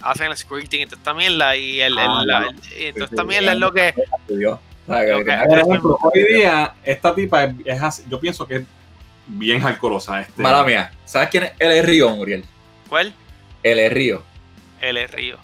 hacen 0.02 0.28
el 0.30 0.36
squirting 0.36 0.82
y 0.82 0.86
toda 0.86 0.98
esta 0.98 1.14
mierda 1.14 1.56
y 1.56 1.80
el, 1.80 1.94
el- 1.94 2.00
Ah, 2.00 2.24
la- 2.26 2.40
no. 2.42 2.50
y 2.52 2.92
toda 2.92 3.08
Sí, 3.08 3.14
esta 3.14 3.22
sí, 3.22 3.28
mierda 3.30 3.54
es 3.54 3.58
lo 3.58 3.72
que 3.72 3.94
Dios. 4.28 4.60
O 4.86 4.94
sea, 4.94 5.06
que- 5.06 5.14
Ok. 5.14 5.26
que- 5.26 5.48
Por 5.48 5.60
ejemplo, 5.60 5.98
hoy 6.02 6.24
día, 6.34 6.74
esta 6.84 7.16
tipa 7.16 7.46
es, 7.46 7.56
es 7.64 7.82
así- 7.82 8.04
yo 8.10 8.20
pienso 8.20 8.46
que 8.46 8.58
es 8.58 8.64
bien 9.30 9.62
hardcoreosa. 9.62 10.22
Este, 10.22 10.42
Mala 10.42 10.64
mía. 10.64 10.92
¿Sabes 11.06 11.30
quién 11.30 11.44
es? 11.44 11.52
Él 11.60 11.72
es 11.72 11.86
Río, 11.86 12.10
Muriel. 12.10 12.44
¿Cuál? 12.88 13.14
Él 13.64 13.80
es 13.80 13.94
Río. 13.94 14.24
El 14.82 14.98
es 14.98 15.12
Río. 15.12 15.38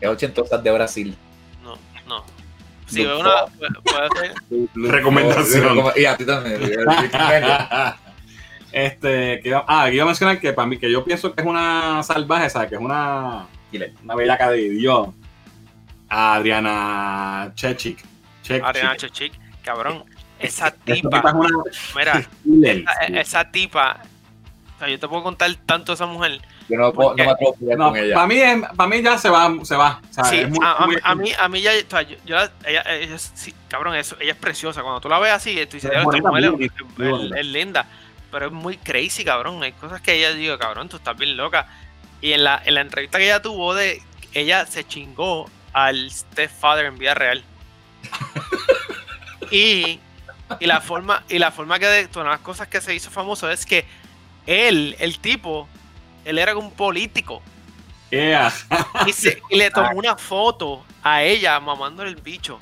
Es 0.00 0.08
ochentosas 0.08 0.62
de 0.62 0.70
Brasil. 0.70 1.16
No, 1.62 1.76
no. 2.06 2.24
Si 2.86 3.02
No. 3.02 3.08
veo 3.08 3.20
una 3.20 3.46
ser 4.14 4.34
Recomendación. 4.74 5.78
Y 5.96 6.04
a 6.04 6.16
ti 6.16 6.24
también. 6.24 6.60
este, 8.72 9.40
que, 9.40 9.54
ah, 9.54 9.86
que 9.88 9.94
iba 9.94 10.04
a 10.04 10.06
mencionar 10.06 10.40
que 10.40 10.52
para 10.52 10.66
mí, 10.66 10.78
que 10.78 10.90
yo 10.90 11.04
pienso 11.04 11.34
que 11.34 11.40
es 11.40 11.46
una 11.46 12.02
salvaje, 12.02 12.50
¿sabes? 12.50 12.68
Que 12.68 12.74
es 12.76 12.80
una, 12.80 13.46
una 14.02 14.14
bellaca 14.14 14.50
de 14.50 14.70
Dios. 14.70 15.08
Adriana 16.08 17.52
Chechik. 17.54 18.04
Chechik. 18.42 18.64
Ariana 18.64 18.96
Chechik, 18.96 19.32
cabrón. 19.62 20.04
Esa 20.48 20.70
tipa 20.70 20.94
tipa, 21.18 21.28
es 21.28 21.34
una 21.34 21.48
mira, 21.96 22.28
killer. 22.44 22.78
esa, 22.78 23.20
esa 23.20 23.50
tipa, 23.50 24.00
o 24.76 24.78
sea, 24.78 24.88
yo 24.88 24.98
te 24.98 25.08
puedo 25.08 25.22
contar 25.22 25.54
tanto 25.66 25.92
de 25.92 25.94
esa 25.94 26.06
mujer. 26.06 26.40
Yo 26.68 26.78
no, 26.78 26.92
puedo- 26.92 27.10
no 27.14 27.24
me 27.24 27.30
atrevo 27.30 27.52
a 27.54 27.58
pelear 27.58 27.78
No, 27.78 27.88
con 27.90 27.96
ella. 27.98 28.14
para 28.14 28.26
mí, 28.26 28.36
para 28.76 28.88
mí 28.88 29.02
ya 29.02 29.18
se 29.18 29.28
va, 29.28 29.52
se 29.64 29.76
va. 29.76 30.00
O 30.10 30.12
sea, 30.14 30.24
Sí, 30.24 30.36
es 30.38 30.48
muy- 30.48 30.64
a, 30.64 30.72
a 30.72 30.86
muy- 30.86 30.94
mí, 30.96 31.00
a 31.04 31.14
mí, 31.14 31.32
a 31.38 31.48
mí 31.48 31.60
ya, 31.60 31.72
o 31.86 31.90
sea, 31.90 32.02
yo, 32.02 32.16
yo 32.24 32.36
la- 32.36 32.50
ella, 32.66 32.82
ella 32.96 33.14
es- 33.16 33.32
sí, 33.34 33.54
cabrón, 33.68 33.94
eso, 33.96 34.16
ella 34.20 34.32
es 34.32 34.38
preciosa. 34.38 34.82
Cuando 34.82 35.00
tú 35.00 35.08
la 35.10 35.18
ves 35.18 35.32
así, 35.32 35.54
tú 35.66 35.76
dices, 35.76 35.84
Es 35.84 35.90
"Diablo, 35.90 36.10
esta 36.10 36.28
bonita, 36.30 36.50
mujer 36.50 36.52
muy 36.52 36.64
es, 36.66 36.72
bonita, 36.72 36.94
muy 36.98 37.06
es- 37.06 37.12
bonita. 37.12 37.40
es 37.40 37.46
linda, 37.46 37.86
pero 38.32 38.46
es 38.46 38.52
muy 38.52 38.76
crazy, 38.78 39.24
cabrón. 39.24 39.62
Hay 39.62 39.72
cosas 39.72 40.00
que 40.00 40.14
ella 40.14 40.32
digo, 40.32 40.58
cabrón, 40.58 40.88
tú 40.88 40.96
estás 40.96 41.16
bien 41.16 41.36
loca. 41.36 41.66
Y 42.22 42.32
en 42.32 42.42
la, 42.44 42.60
en 42.64 42.74
la 42.74 42.80
entrevista 42.80 43.18
que 43.18 43.24
ella 43.26 43.42
tuvo, 43.42 43.74
de 43.74 44.00
ella 44.32 44.64
se 44.64 44.84
chingó 44.86 45.48
al 45.74 46.10
stepfather 46.10 46.86
en 46.86 46.96
vida 46.98 47.12
real. 47.14 47.44
y, 49.50 50.00
y 50.60 50.66
la 50.66 50.80
forma, 50.80 51.22
y 51.28 51.38
la 51.38 51.50
forma 51.50 51.78
que 51.78 51.86
de 51.86 52.08
todas 52.08 52.28
las 52.28 52.40
cosas 52.40 52.68
que 52.68 52.80
se 52.80 52.94
hizo 52.94 53.10
famoso 53.10 53.50
es 53.50 53.64
que 53.66 53.84
él, 54.46 54.96
el 54.98 55.18
tipo, 55.18 55.68
él 56.24 56.38
era 56.38 56.56
un 56.56 56.70
político. 56.70 57.42
Yeah. 58.10 58.52
Y, 59.06 59.12
se- 59.12 59.42
y 59.50 59.56
le 59.56 59.70
tomó 59.70 59.90
una 59.94 60.16
foto 60.16 60.84
a 61.02 61.22
ella 61.22 61.58
mamándole 61.60 62.10
el 62.10 62.16
bicho. 62.16 62.58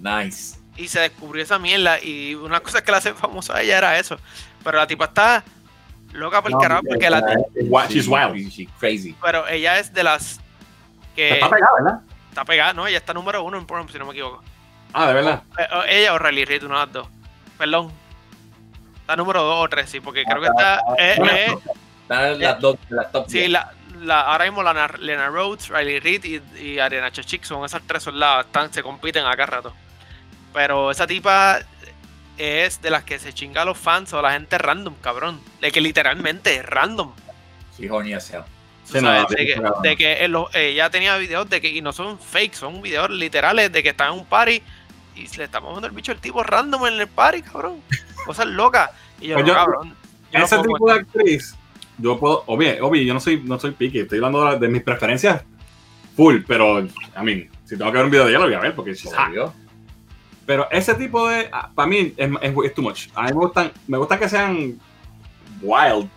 Nice. 0.00 0.56
Y 0.76 0.88
se 0.88 1.00
descubrió 1.00 1.42
esa 1.42 1.58
mierda. 1.58 2.02
Y 2.02 2.34
una 2.34 2.60
cosa 2.60 2.82
que 2.82 2.90
la 2.90 2.98
hace 2.98 3.14
famosa 3.14 3.56
a 3.56 3.62
ella 3.62 3.78
era 3.78 3.98
eso. 3.98 4.18
Pero 4.62 4.78
la 4.78 4.86
tipa 4.86 5.06
está 5.06 5.44
loca 6.12 6.42
por 6.42 6.50
el 6.50 6.54
No, 6.56 6.60
carajo. 6.60 6.82
Porque 6.88 7.10
la, 7.10 7.22
Wa- 7.68 7.86
she's 7.88 8.06
wild. 8.06 8.34
She- 8.36 8.50
she 8.50 8.66
crazy. 8.78 9.14
pero 9.22 9.46
ella 9.48 9.78
es 9.78 9.92
de 9.92 10.02
las 10.04 10.40
que 11.16 11.34
Está 11.34 11.48
pegada, 11.50 11.72
¿verdad? 11.82 12.00
está 12.28 12.44
pegada, 12.44 12.72
¿no? 12.72 12.86
Ella 12.86 12.98
está 12.98 13.14
número 13.14 13.42
uno 13.44 13.56
en 13.56 13.66
Pornhub, 13.66 13.90
si 13.90 13.98
no 13.98 14.04
me 14.06 14.12
equivoco. 14.12 14.42
Ah, 14.94 15.08
de 15.08 15.14
verdad. 15.14 15.42
Eh, 15.58 15.66
o 15.72 15.82
ella 15.84 16.14
o 16.14 16.18
Riley 16.18 16.44
Reid, 16.44 16.62
una 16.64 16.74
de 16.80 16.84
las 16.86 16.92
dos. 16.92 17.08
Perdón. 17.58 17.92
Está 19.00 19.16
número 19.16 19.42
dos 19.42 19.64
o 19.64 19.68
tres, 19.68 19.90
sí, 19.90 20.00
porque 20.00 20.24
creo 20.24 20.40
que 20.40 20.46
está. 20.48 20.80
eh, 20.98 21.16
eh, 21.30 21.56
Están 22.02 22.38
las 22.40 22.60
dos, 22.60 22.76
las 22.88 23.12
top 23.12 23.26
Sí, 23.28 23.38
10. 23.40 23.50
la, 23.50 23.72
la, 24.00 24.20
ahora 24.22 24.44
mismo 24.46 24.62
Lana, 24.62 24.88
Lena 24.98 25.26
Rhodes, 25.28 25.68
Riley 25.68 26.00
Reid 26.00 26.24
y, 26.24 26.58
y 26.60 26.78
Ariana 26.78 27.10
Chechik 27.12 27.44
son 27.44 27.64
esas 27.64 27.82
tres 27.86 28.02
soldadas, 28.02 28.46
están, 28.46 28.72
se 28.72 28.82
compiten 28.82 29.26
acá 29.26 29.44
rato. 29.46 29.74
Pero 30.52 30.90
esa 30.90 31.06
tipa 31.06 31.58
es 32.38 32.80
de 32.80 32.90
las 32.90 33.04
que 33.04 33.18
se 33.18 33.32
chinga 33.32 33.62
a 33.62 33.64
los 33.64 33.76
fans 33.76 34.12
o 34.12 34.18
a 34.18 34.22
la 34.22 34.32
gente 34.32 34.56
random, 34.58 34.94
cabrón. 35.00 35.40
De 35.60 35.70
que 35.72 35.80
literalmente 35.80 36.54
es 36.56 36.64
random. 36.64 37.12
Sí, 37.76 37.86
no, 39.00 39.08
sabes, 39.08 39.26
sí, 39.30 39.34
de 39.36 39.46
que, 39.46 39.62
de 39.82 39.96
que 39.96 40.24
en 40.24 40.32
los- 40.32 40.54
ella 40.54 40.90
tenía 40.90 41.16
videos 41.16 41.48
de 41.50 41.60
que, 41.60 41.68
y 41.68 41.80
no 41.80 41.92
son 41.92 42.18
fake, 42.18 42.54
son 42.54 42.82
videos 42.82 43.08
literales 43.10 43.72
de 43.72 43.82
que 43.82 43.88
está 43.90 44.06
en 44.06 44.12
un 44.12 44.26
party 44.26 44.62
y 45.16 45.26
le 45.36 45.44
estamos 45.44 45.72
dando 45.72 45.86
el 45.88 45.94
bicho 45.94 46.12
al 46.12 46.18
tipo 46.18 46.42
random 46.42 46.86
en 46.86 47.00
el 47.00 47.06
party, 47.08 47.42
cabrón. 47.42 47.80
Cosas 48.26 48.46
locas. 48.46 48.90
Y 49.20 49.28
yo, 49.28 49.34
Pues 49.34 49.46
no, 49.46 49.54
cabrón. 49.54 49.94
yo 50.32 50.38
Ese 50.44 50.58
tipo 50.58 50.86
de 50.88 50.92
actriz, 51.00 51.56
yo 51.98 52.18
puedo, 52.18 52.42
obvio, 52.46 52.86
obvio, 52.86 53.02
yo 53.02 53.14
no 53.14 53.20
soy, 53.20 53.40
no 53.42 53.58
soy 53.58 53.72
picky, 53.72 54.00
estoy 54.00 54.18
hablando 54.18 54.44
de, 54.52 54.58
de 54.58 54.68
mis 54.68 54.82
preferencias 54.82 55.42
full, 56.16 56.38
pero, 56.46 56.78
a 57.14 57.22
mí, 57.22 57.48
si 57.64 57.76
tengo 57.76 57.90
que 57.90 57.96
ver 57.98 58.04
un 58.06 58.10
video 58.10 58.24
de 58.24 58.30
ella, 58.30 58.38
lo 58.40 58.46
voy 58.46 58.54
a 58.54 58.60
ver, 58.60 58.74
porque. 58.74 58.92
Obvio. 59.28 59.52
Pero 60.46 60.68
ese 60.70 60.94
tipo 60.94 61.26
de, 61.28 61.50
para 61.74 61.88
mí, 61.88 62.12
es, 62.16 62.30
es, 62.42 62.54
es 62.64 62.74
too 62.74 62.82
much. 62.82 63.06
A 63.14 63.22
mí 63.22 63.28
me 63.28 63.34
gustan, 63.34 63.72
me 63.86 63.96
gusta 63.98 64.18
que 64.18 64.28
sean 64.28 64.78
wild, 65.62 66.08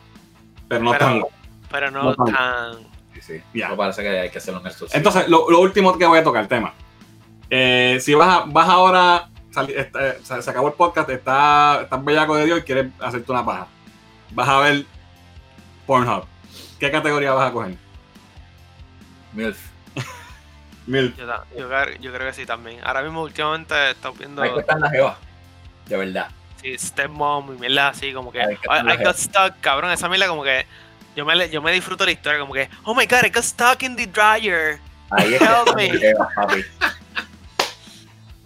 pero 0.67 0.83
no 0.83 0.91
Pero- 0.91 1.05
tan. 1.05 1.21
Pero 1.69 1.91
no 1.91 2.03
No 2.03 2.15
tan- 2.15 2.33
tan. 2.33 2.75
Sí, 3.13 3.21
sí. 3.53 3.61
No 3.67 3.75
parece 3.75 4.01
que 4.01 4.09
hay 4.19 4.29
que 4.29 4.37
hacerlo 4.37 4.59
en 4.61 4.67
esto. 4.67 4.85
Entonces, 4.93 5.27
lo, 5.27 5.49
lo 5.49 5.59
último 5.59 5.97
que 5.97 6.05
voy 6.05 6.19
a 6.19 6.23
tocar 6.23 6.41
el 6.43 6.47
tema. 6.47 6.73
Eh, 7.49 7.97
si 8.01 8.13
vas, 8.13 8.27
a- 8.29 8.43
vas 8.47 8.67
ahora, 8.69 9.29
sali- 9.51 9.73
este, 9.75 10.23
se, 10.23 10.41
se 10.41 10.49
acabó 10.49 10.67
el 10.67 10.73
podcast, 10.73 11.09
está, 11.09 11.81
estás 11.83 12.03
bellaco 12.03 12.35
de 12.35 12.45
Dios 12.45 12.59
y 12.59 12.61
quieres 12.63 12.87
hacerte 12.99 13.31
una 13.31 13.45
paja. 13.45 13.67
Vas 14.31 14.49
a 14.49 14.59
ver 14.59 14.85
Pornhub. 15.85 16.25
¿Qué 16.79 16.91
categoría 16.91 17.31
vas 17.33 17.49
a 17.49 17.53
coger? 17.53 17.75
MILF. 19.33 19.57
Mil. 20.87 21.15
Yo, 21.15 21.25
yo 21.57 21.67
creo- 21.69 21.97
yo 21.99 22.13
creo 22.13 22.27
que 22.27 22.33
sí 22.33 22.45
también. 22.45 22.79
Ahora 22.83 23.01
mismo, 23.01 23.21
últimamente, 23.21 23.73
he 23.75 23.91
estado 23.91 24.13
viendo 24.13 24.41
Ahí 24.41 24.51
están 24.57 24.79
las 24.79 24.91
jevas. 24.91 25.17
De 25.85 25.95
verdad. 25.97 26.27
sí, 26.61 26.77
Stepmom 26.77 27.53
y 27.55 27.59
mierda 27.59 27.89
así, 27.89 28.11
como 28.13 28.31
que. 28.31 28.41
Ay, 28.41 28.57
I, 28.99 29.03
got 29.03 29.15
stuck, 29.15 29.59
cabrón. 29.61 29.91
Esa 29.91 30.09
mierda, 30.09 30.27
como 30.27 30.43
que. 30.43 30.65
Yo 31.15 31.25
me, 31.25 31.49
yo 31.49 31.61
me 31.61 31.71
disfruto 31.71 32.05
la 32.05 32.11
historia, 32.11 32.39
como 32.39 32.53
que. 32.53 32.69
Oh 32.83 32.93
my 32.93 33.05
god, 33.05 33.23
I 33.25 33.29
got 33.29 33.43
stuck 33.43 33.81
in 33.83 33.95
the 33.95 34.05
dryer. 34.05 34.79
Ahí 35.11 35.33
Help 35.35 35.67
están 35.67 35.75
me. 35.75 35.89
jevas, 35.97 36.27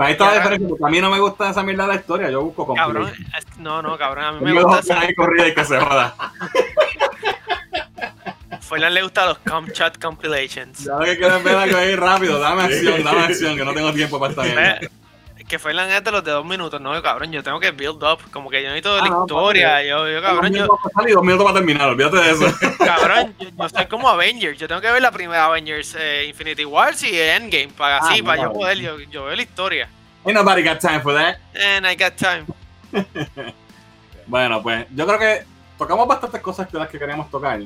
papi. 0.02 0.08
Ahí 0.08 0.12
está 0.14 0.26
la 0.26 0.34
diferencia, 0.38 0.68
porque 0.70 0.84
a 0.86 0.90
mí 0.90 1.02
no 1.02 1.10
me 1.10 1.20
gusta 1.20 1.50
esa 1.50 1.64
mierda 1.64 1.84
de 1.84 1.90
la 1.90 1.96
historia, 2.00 2.30
yo 2.30 2.42
busco 2.44 2.74
Cabrón, 2.74 3.08
es- 3.38 3.58
no, 3.58 3.82
no, 3.82 3.98
cabrón. 3.98 4.24
A 4.26 4.32
mí 4.34 4.40
me 4.46 4.54
me 4.54 4.62
gusta. 4.64 4.78
gusta 4.78 5.00
ahí 5.00 5.14
corrida 5.16 5.48
y 5.48 5.54
que 5.54 5.66
se 5.66 5.80
joda. 5.80 6.16
Fernan 8.62 8.94
le 8.94 9.02
gusta 9.02 9.26
los 9.26 9.38
Comchat 9.40 10.02
compilations. 10.02 10.86
Ya 10.86 10.94
lo 10.94 11.00
que 11.04 11.18
quiero 11.18 11.36
es 11.38 11.44
ver 11.44 11.56
algo 11.58 11.78
ahí 11.78 11.96
rápido, 11.96 12.40
dame 12.40 12.64
acción, 12.74 13.04
dame 13.04 13.20
acción, 13.24 13.58
que 13.58 13.66
no 13.66 13.74
tengo 13.74 13.92
tiempo 13.94 14.18
para 14.20 14.30
esta 14.32 14.44
mierda. 14.44 14.62
Ve, 14.80 14.90
que 15.52 15.60
fue 15.60 15.74
la 15.74 15.86
neta 15.86 16.02
de 16.02 16.12
los 16.14 16.24
de 16.24 16.32
dos 16.32 16.46
minutos, 16.46 16.80
no, 16.82 17.00
cabrón, 17.04 17.32
yo 17.32 17.44
tengo 17.44 17.60
que 17.60 17.72
build 17.72 18.02
up, 18.04 18.20
como 18.32 18.50
que 18.50 18.64
yo 18.64 18.70
necesito 18.70 18.96
Ah, 18.96 19.02
la 19.04 19.10
no, 19.10 19.22
historia, 19.26 19.84
yo, 19.84 20.10
yo, 20.10 20.22
cabrón, 20.22 20.52
Dos 20.54 20.60
yo, 20.68 20.80
para 20.94 21.10
y 21.10 21.14
dos 21.14 21.24
minutos 21.24 21.44
para 21.46 21.56
terminar, 21.58 21.90
olvídate 21.90 22.16
de 22.18 22.32
eso. 22.32 22.46
cabrón, 22.80 23.36
yo, 23.38 23.50
yo 23.50 23.70
soy 23.70 23.86
como 23.88 24.08
Avengers, 24.10 24.58
yo 24.58 24.68
tengo 24.68 24.80
que 24.82 24.90
ver 24.90 25.02
la 25.02 25.12
primera 25.12 25.46
Avengers, 25.46 25.96
eh, 26.00 26.26
Infinity 26.30 26.64
Wars 26.66 27.04
y 27.04 27.20
Endgame, 27.20 27.68
para 27.78 27.98
Ah, 27.98 28.10
así, 28.10 28.24
para 28.24 28.42
no. 28.44 28.48
yo 28.50 28.54
poder, 28.54 28.78
yo, 28.80 28.98
yo 29.02 29.26
veo 29.26 29.36
la 29.36 29.42
historia, 29.42 29.90
Ain't 30.26 30.36
nobody 30.38 30.64
got 30.64 30.80
time 30.80 31.02
for 31.02 31.14
that. 31.14 31.36
and 31.56 31.86
I 31.86 31.96
got 31.96 32.16
time. 32.16 32.46
Bueno, 34.28 34.62
pues 34.62 34.86
yo 34.96 35.06
creo 35.06 35.20
que 35.20 35.44
tocamos 35.78 36.08
bastantes 36.08 36.42
cosas 36.42 36.72
de 36.72 36.80
las 36.80 36.88
que 36.90 36.98
queríamos 36.98 37.30
tocar. 37.30 37.60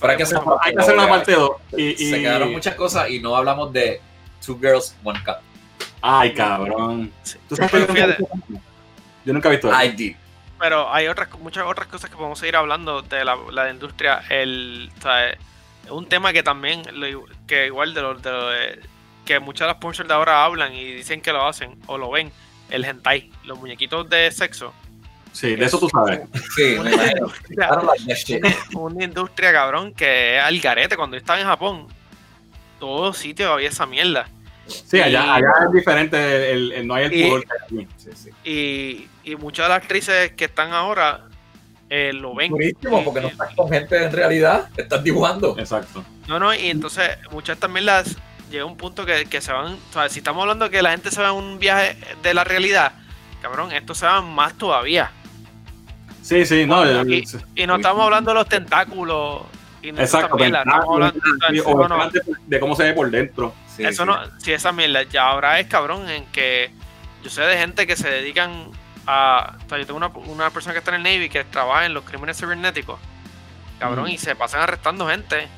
Pero 0.00 0.10
hay 0.10 0.16
que 0.16 0.22
hacer, 0.24 0.38
Hay 0.62 0.74
que 0.74 0.80
hacer 0.80 0.94
una 0.94 1.08
parte 1.08 1.32
2. 1.32 1.50
Y, 1.76 1.82
y- 2.04 2.10
Se 2.10 2.20
quedaron 2.20 2.52
muchas 2.52 2.74
cosas 2.74 3.08
y 3.10 3.20
no 3.20 3.34
hablamos 3.34 3.72
de 3.72 4.00
Two 4.44 4.58
Girls, 4.60 4.94
One 5.02 5.18
Cup. 5.24 5.36
Ay, 6.00 6.32
cabrón. 6.34 7.12
Sí. 7.22 7.36
¿Tú 7.48 7.56
sabes 7.56 7.70
que 7.72 7.78
yo, 7.80 7.86
nunca 7.86 8.02
he 8.02 8.06
visto- 8.06 8.28
yo 9.24 9.32
nunca 9.32 9.48
he 9.48 9.52
visto 9.52 9.72
eso. 9.72 9.82
I 9.84 9.88
did. 9.90 10.16
pero 10.58 10.92
hay 10.92 11.06
otras 11.08 11.28
muchas 11.38 11.64
otras 11.66 11.86
cosas 11.88 12.10
que 12.10 12.16
podemos 12.16 12.38
seguir 12.38 12.56
hablando 12.56 13.02
de 13.02 13.24
la, 13.24 13.36
la 13.52 13.70
industria 13.70 14.22
el 14.28 14.90
o 14.98 15.02
sea, 15.02 15.30
es 15.30 15.38
un 15.90 16.06
tema 16.08 16.32
que 16.32 16.42
también 16.42 16.82
que 17.46 17.66
igual 17.66 17.94
de 17.94 18.02
lo, 18.02 18.14
de 18.14 18.30
lo 18.30 18.48
de- 18.50 18.80
que 19.24 19.38
muchas 19.40 19.66
de 19.66 19.72
las 19.74 19.80
pornstars 19.80 20.08
de 20.08 20.14
ahora 20.14 20.44
hablan 20.44 20.74
y 20.74 20.84
dicen 20.94 21.20
que 21.20 21.32
lo 21.32 21.46
hacen 21.46 21.76
o 21.86 21.96
lo 21.98 22.10
ven 22.10 22.32
el 22.70 22.84
hentai 22.84 23.30
los 23.44 23.58
muñequitos 23.58 24.08
de 24.10 24.30
sexo 24.32 24.72
Sí, 25.30 25.54
de 25.54 25.66
eso 25.66 25.78
tú 25.78 25.88
sabes. 25.90 26.20
Sí, 26.56 26.76
me 26.82 26.90
una 26.90 27.06
industria, 27.12 27.68
una 28.74 29.04
industria 29.04 29.52
cabrón 29.52 29.92
que 29.94 30.36
es 30.38 30.42
al 30.42 30.58
garete 30.58 30.96
cuando 30.96 31.16
yo 31.16 31.18
estaba 31.20 31.38
en 31.40 31.46
Japón 31.46 31.86
todo 32.80 33.12
sitio 33.12 33.52
había 33.52 33.68
esa 33.68 33.86
mierda 33.86 34.26
Sí, 34.68 35.00
allá, 35.00 35.34
allá 35.34 35.48
es 35.66 35.72
diferente. 35.72 36.52
El, 36.52 36.72
el- 36.72 36.86
no 36.86 36.94
hay 36.94 37.04
el 37.06 37.12
Y- 37.14 37.24
pudor 37.28 37.44
que 37.44 37.48
hay 37.52 37.82
aquí. 37.84 37.88
Sí, 37.96 38.10
sí. 38.14 38.30
y, 39.24 39.30
y 39.30 39.36
muchas 39.36 39.66
de 39.66 39.68
las 39.70 39.82
actrices 39.82 40.32
que 40.32 40.44
están 40.46 40.72
ahora 40.72 41.24
eh, 41.90 42.12
lo 42.12 42.34
ven 42.34 42.50
Buenísimo, 42.50 43.00
Y- 43.00 43.04
porque 43.04 43.20
no 43.20 43.28
estás 43.28 43.54
con 43.54 43.68
gente 43.70 44.04
en 44.04 44.12
realidad, 44.12 44.68
estás 44.76 45.02
dibujando. 45.02 45.56
Exacto. 45.58 46.04
No, 46.26 46.38
no, 46.38 46.52
y 46.54 46.66
entonces 46.68 47.16
muchas 47.30 47.48
de 47.48 47.52
estas 47.54 47.70
mierdas 47.70 48.16
llega 48.50 48.64
un 48.66 48.76
punto 48.76 49.04
que, 49.06 49.24
que 49.26 49.40
se 49.40 49.52
van, 49.52 49.72
o 49.74 49.92
sea, 49.92 50.08
si 50.08 50.18
estamos 50.18 50.42
hablando 50.42 50.66
de 50.66 50.70
que 50.70 50.82
la 50.82 50.90
gente 50.90 51.10
se 51.10 51.20
va 51.22 51.28
en 51.30 51.34
un 51.36 51.58
viaje 51.58 51.96
de 52.22 52.34
la 52.34 52.44
realidad, 52.44 52.92
cabrón, 53.40 53.72
esto 53.72 53.94
se 53.94 54.04
va 54.06 54.20
más 54.20 54.54
todavía. 54.58 55.10
Sí, 56.22 56.44
sí, 56.44 56.66
no. 56.66 56.84
Y- 57.06 57.24
no 57.66 57.76
estamos 57.76 58.04
hablando 58.04 58.30
de 58.32 58.34
los 58.34 58.48
tentáculos 58.48 59.42
y 59.82 59.92
no 59.92 60.00
exacto. 60.02 60.36
estamos 60.36 60.88
hablando 60.90 61.20
de, 62.10 62.34
de 62.46 62.60
cómo 62.60 62.76
se 62.76 62.82
ve 62.82 62.92
por 62.92 63.10
dentro. 63.10 63.54
Sí, 63.78 63.84
eso 63.84 64.02
sí. 64.02 64.08
no, 64.08 64.40
si 64.40 64.52
esa 64.52 64.72
mierda, 64.72 65.04
ya 65.04 65.28
ahora 65.28 65.58
es 65.60 65.66
cabrón 65.68 66.08
en 66.10 66.26
que 66.26 66.70
yo 67.22 67.30
sé 67.30 67.40
de 67.42 67.56
gente 67.56 67.86
que 67.86 67.96
se 67.96 68.10
dedican 68.10 68.70
a, 69.06 69.56
o 69.64 69.68
sea, 69.68 69.78
yo 69.78 69.86
tengo 69.86 69.96
una, 69.96 70.08
una 70.08 70.50
persona 70.50 70.74
que 70.74 70.80
está 70.80 70.94
en 70.94 71.04
el 71.06 71.14
Navy 71.14 71.28
que 71.30 71.44
trabaja 71.44 71.86
en 71.86 71.94
los 71.94 72.04
crímenes 72.04 72.38
cibernéticos, 72.38 72.98
cabrón, 73.78 74.04
Mm. 74.04 74.08
y 74.08 74.18
se 74.18 74.36
pasan 74.36 74.60
arrestando 74.60 75.08
gente 75.08 75.48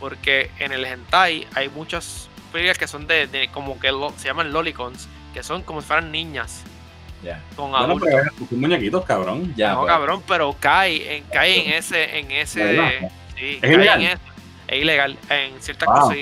porque 0.00 0.50
en 0.58 0.72
el 0.72 0.84
hentai 0.84 1.46
hay 1.54 1.68
muchas 1.68 2.28
películas 2.52 2.78
que 2.78 2.88
son 2.88 3.06
de, 3.06 3.26
de 3.28 3.48
como 3.48 3.78
que 3.78 3.92
lo- 3.92 4.12
se 4.16 4.26
llaman 4.28 4.52
lolicons, 4.52 5.08
que 5.34 5.42
son 5.42 5.62
como 5.62 5.80
si 5.82 5.86
fueran 5.86 6.10
niñas 6.10 6.62
con 7.56 7.70
Bueno, 7.70 7.84
adultos. 7.86 8.08
pero 8.12 8.22
es 8.42 8.48
son 8.48 8.60
muñequitos, 8.60 9.04
cabrón. 9.04 9.52
Ya, 9.56 9.72
no, 9.72 9.80
pues. 9.80 9.88
cabrón, 9.92 10.22
pero 10.28 10.54
cae 10.60 11.16
en, 11.16 11.24
cae 11.24 11.66
en 11.66 11.72
ese, 11.74 12.18
en 12.18 12.30
ese, 12.30 13.00
sí, 13.36 13.54
¿Es 13.56 13.60
cae 13.62 13.74
ilegal? 13.74 14.00
en 14.00 14.06
ese, 14.08 14.20
es 14.68 14.82
ilegal 14.82 15.18
en 15.30 15.62
ciertas 15.62 15.88
Wow. 15.88 16.00
cosas. 16.00 16.16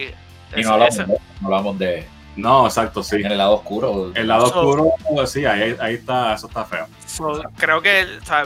Y- 0.61 0.63
no 0.63 0.73
hablamos, 0.73 0.97
de, 0.97 1.07
no 1.07 1.47
hablamos 1.47 1.79
de 1.79 2.09
No, 2.37 2.67
exacto, 2.67 3.03
sí. 3.03 3.17
en 3.17 3.27
el 3.33 3.39
lado 3.39 3.55
oscuro. 3.57 4.13
El 4.15 4.27
lado 4.29 4.47
So- 4.49 4.61
oscuro, 4.61 4.91
pues 5.15 5.31
sí, 5.31 5.45
ahí, 5.47 5.77
ahí 5.81 5.95
está, 5.95 6.35
eso 6.35 6.47
está 6.49 6.65
feo. 6.65 6.87
So, 7.07 7.43
creo 7.57 7.81
que 7.81 8.07
o 8.21 8.25
sea, 8.25 8.43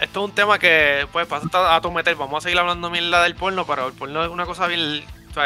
esto 0.00 0.20
es 0.20 0.24
un 0.30 0.32
tema 0.32 0.58
que 0.58 1.06
pues 1.12 1.26
pasa 1.26 1.48
a 1.74 1.80
tu 1.80 1.90
meter. 1.92 2.14
Vamos 2.16 2.38
a 2.38 2.40
seguir 2.42 2.58
hablando 2.58 2.90
mierda 2.90 3.22
del 3.22 3.34
porno, 3.34 3.64
pero 3.66 3.86
el 3.88 3.92
porno 3.92 4.22
es 4.24 4.30
una 4.30 4.46
cosa 4.46 4.66
bien. 4.66 5.04
o 5.30 5.34
sea, 5.34 5.44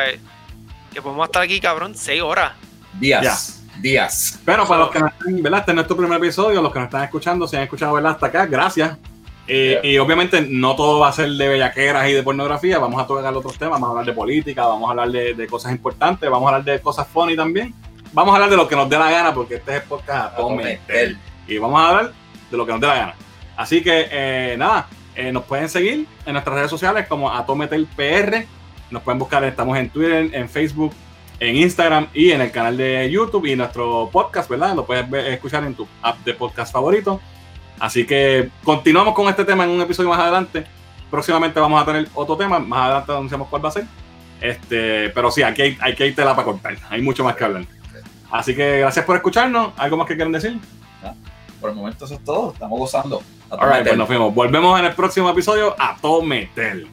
que 0.93 1.03
podemos 1.03 1.27
estar 1.27 1.43
aquí, 1.43 1.61
cabrón, 1.61 1.95
seis 1.95 2.23
horas. 2.23 2.53
Días. 2.99 3.63
Días. 3.81 4.39
Pero 4.47 4.67
para 4.67 4.81
los 4.81 4.91
que 4.91 4.99
no 5.01 5.09
están, 5.09 5.43
¿verdad? 5.43 5.61
Este 5.61 5.73
es 5.73 5.75
nuestro 5.75 5.97
primer 5.97 6.17
episodio, 6.19 6.63
los 6.63 6.73
que 6.73 6.79
nos 6.79 6.87
están 6.87 7.05
escuchando, 7.05 7.47
si 7.47 7.57
han 7.57 7.63
escuchado, 7.65 7.93
¿verdad? 7.93 8.13
Hasta 8.13 8.27
acá, 8.27 8.47
gracias. 8.47 8.97
Eh, 9.49 9.79
Yeah. 9.83 9.91
Y 9.93 9.99
obviamente 9.99 10.41
no 10.41 10.75
todo 10.75 10.99
va 10.99 11.09
a 11.09 11.13
ser 11.13 11.31
de 11.31 11.49
bellaqueras 11.49 12.09
y 12.09 12.13
de 12.13 12.23
pornografía, 12.23 12.79
vamos 12.79 13.01
a 13.01 13.07
tocar 13.07 13.33
otros 13.33 13.57
temas, 13.57 13.75
vamos 13.75 13.89
a 13.89 13.91
hablar 13.91 14.07
de 14.07 14.13
política, 14.13 14.67
vamos 14.67 14.89
a 14.89 14.91
hablar 14.91 15.11
de, 15.11 15.35
de 15.35 15.47
cosas 15.47 15.71
importantes, 15.73 16.29
vamos 16.29 16.51
a 16.51 16.57
hablar 16.57 16.65
de 16.75 16.83
cosas 16.83 17.07
funny 17.07 17.37
también. 17.37 17.73
Vamos 18.13 18.33
a 18.33 18.37
hablar 18.37 18.51
de 18.51 18.57
lo 18.57 18.67
que 18.67 18.75
nos 18.77 18.89
dé 18.89 18.99
la 18.99 19.11
gana, 19.11 19.35
porque 19.35 19.57
este 19.57 19.77
es 19.77 19.83
el 19.83 19.89
podcast 19.89 20.33
a 20.33 20.37
todo 20.37 20.51
meter. 20.51 21.17
Y 21.47 21.59
vamos 21.59 21.81
a 21.81 21.89
hablar 21.89 22.13
de 22.51 22.57
lo 22.57 22.65
que 22.65 22.73
nos 22.73 22.81
dé 22.81 22.87
la 22.87 22.95
gana. 22.95 23.15
Así 23.57 23.83
que, 23.83 24.09
eh, 24.11 24.57
nada, 24.59 24.89
eh, 25.15 25.31
nos 25.33 25.45
pueden 25.45 25.69
seguir 25.69 26.07
en 26.25 26.33
nuestras 26.33 26.57
redes 26.57 26.71
sociales 26.71 27.07
como 27.09 27.31
Atometel 27.31 27.87
PR. 27.95 28.47
Nos 28.91 29.03
pueden 29.03 29.19
buscar, 29.19 29.45
estamos 29.45 29.77
en 29.77 29.91
Twitter, 29.91 30.31
en 30.33 30.49
Facebook, 30.49 30.93
en 31.41 31.57
Instagram 31.57 32.09
y 32.15 32.31
en 32.31 32.41
el 32.41 32.51
canal 32.51 32.77
de 32.77 33.11
YouTube 33.11 33.47
y 33.47 33.57
nuestro 33.57 34.09
podcast, 34.11 34.49
¿verdad? 34.49 34.75
Lo 34.75 34.87
puedes 34.87 35.07
escuchar 35.27 35.65
en 35.65 35.75
tu 35.75 35.87
app 36.03 36.19
de 36.25 36.33
podcast 36.35 36.73
favorito. 36.73 37.21
Así 37.79 38.07
que 38.07 38.51
continuamos 38.65 39.15
con 39.15 39.29
este 39.29 39.45
tema 39.45 39.65
en 39.65 39.71
un 39.71 39.81
episodio 39.81 40.09
más 40.09 40.19
adelante. 40.19 40.65
Próximamente 41.11 41.61
vamos 41.61 41.81
a 41.81 41.85
tener 41.85 42.09
otro 42.15 42.37
tema, 42.37 42.59
más 42.59 42.81
adelante 42.81 43.13
anunciamos 43.13 43.49
cuál 43.49 43.65
va 43.65 43.69
a 43.69 43.73
ser. 43.73 43.85
Este, 44.41 45.11
pero 45.11 45.31
sí, 45.31 45.43
aquí 45.43 45.63
hay, 45.63 45.79
hay 45.81 45.95
que 45.95 46.07
ir 46.07 46.15
tela 46.15 46.35
para 46.35 46.45
cortar, 46.45 46.77
hay 46.91 47.01
mucho 47.01 47.25
más 47.25 47.37
que 47.37 47.45
hablar. 47.45 47.65
Así 48.31 48.55
que 48.55 48.81
gracias 48.81 49.05
por 49.05 49.17
escucharnos. 49.17 49.73
¿Algo 49.77 49.97
más 49.97 50.07
que 50.07 50.15
quieran 50.15 50.33
decir? 50.33 50.59
Por 51.61 51.71
el 51.71 51.77
momento 51.77 52.05
eso 52.05 52.15
es 52.15 52.25
todo. 52.25 52.53
Estamos 52.53 52.79
gozando. 52.79 53.23
A 53.51 53.55
Alright, 53.55 53.71
meter. 53.71 53.85
pues 53.85 53.99
nos 53.99 54.09
vemos. 54.09 54.35
Volvemos 54.35 54.79
en 54.79 54.87
el 54.87 54.95
próximo 54.95 55.31
episodio 55.31 55.75
a 55.79 55.97
todo 55.97 56.23
meter. 56.23 56.87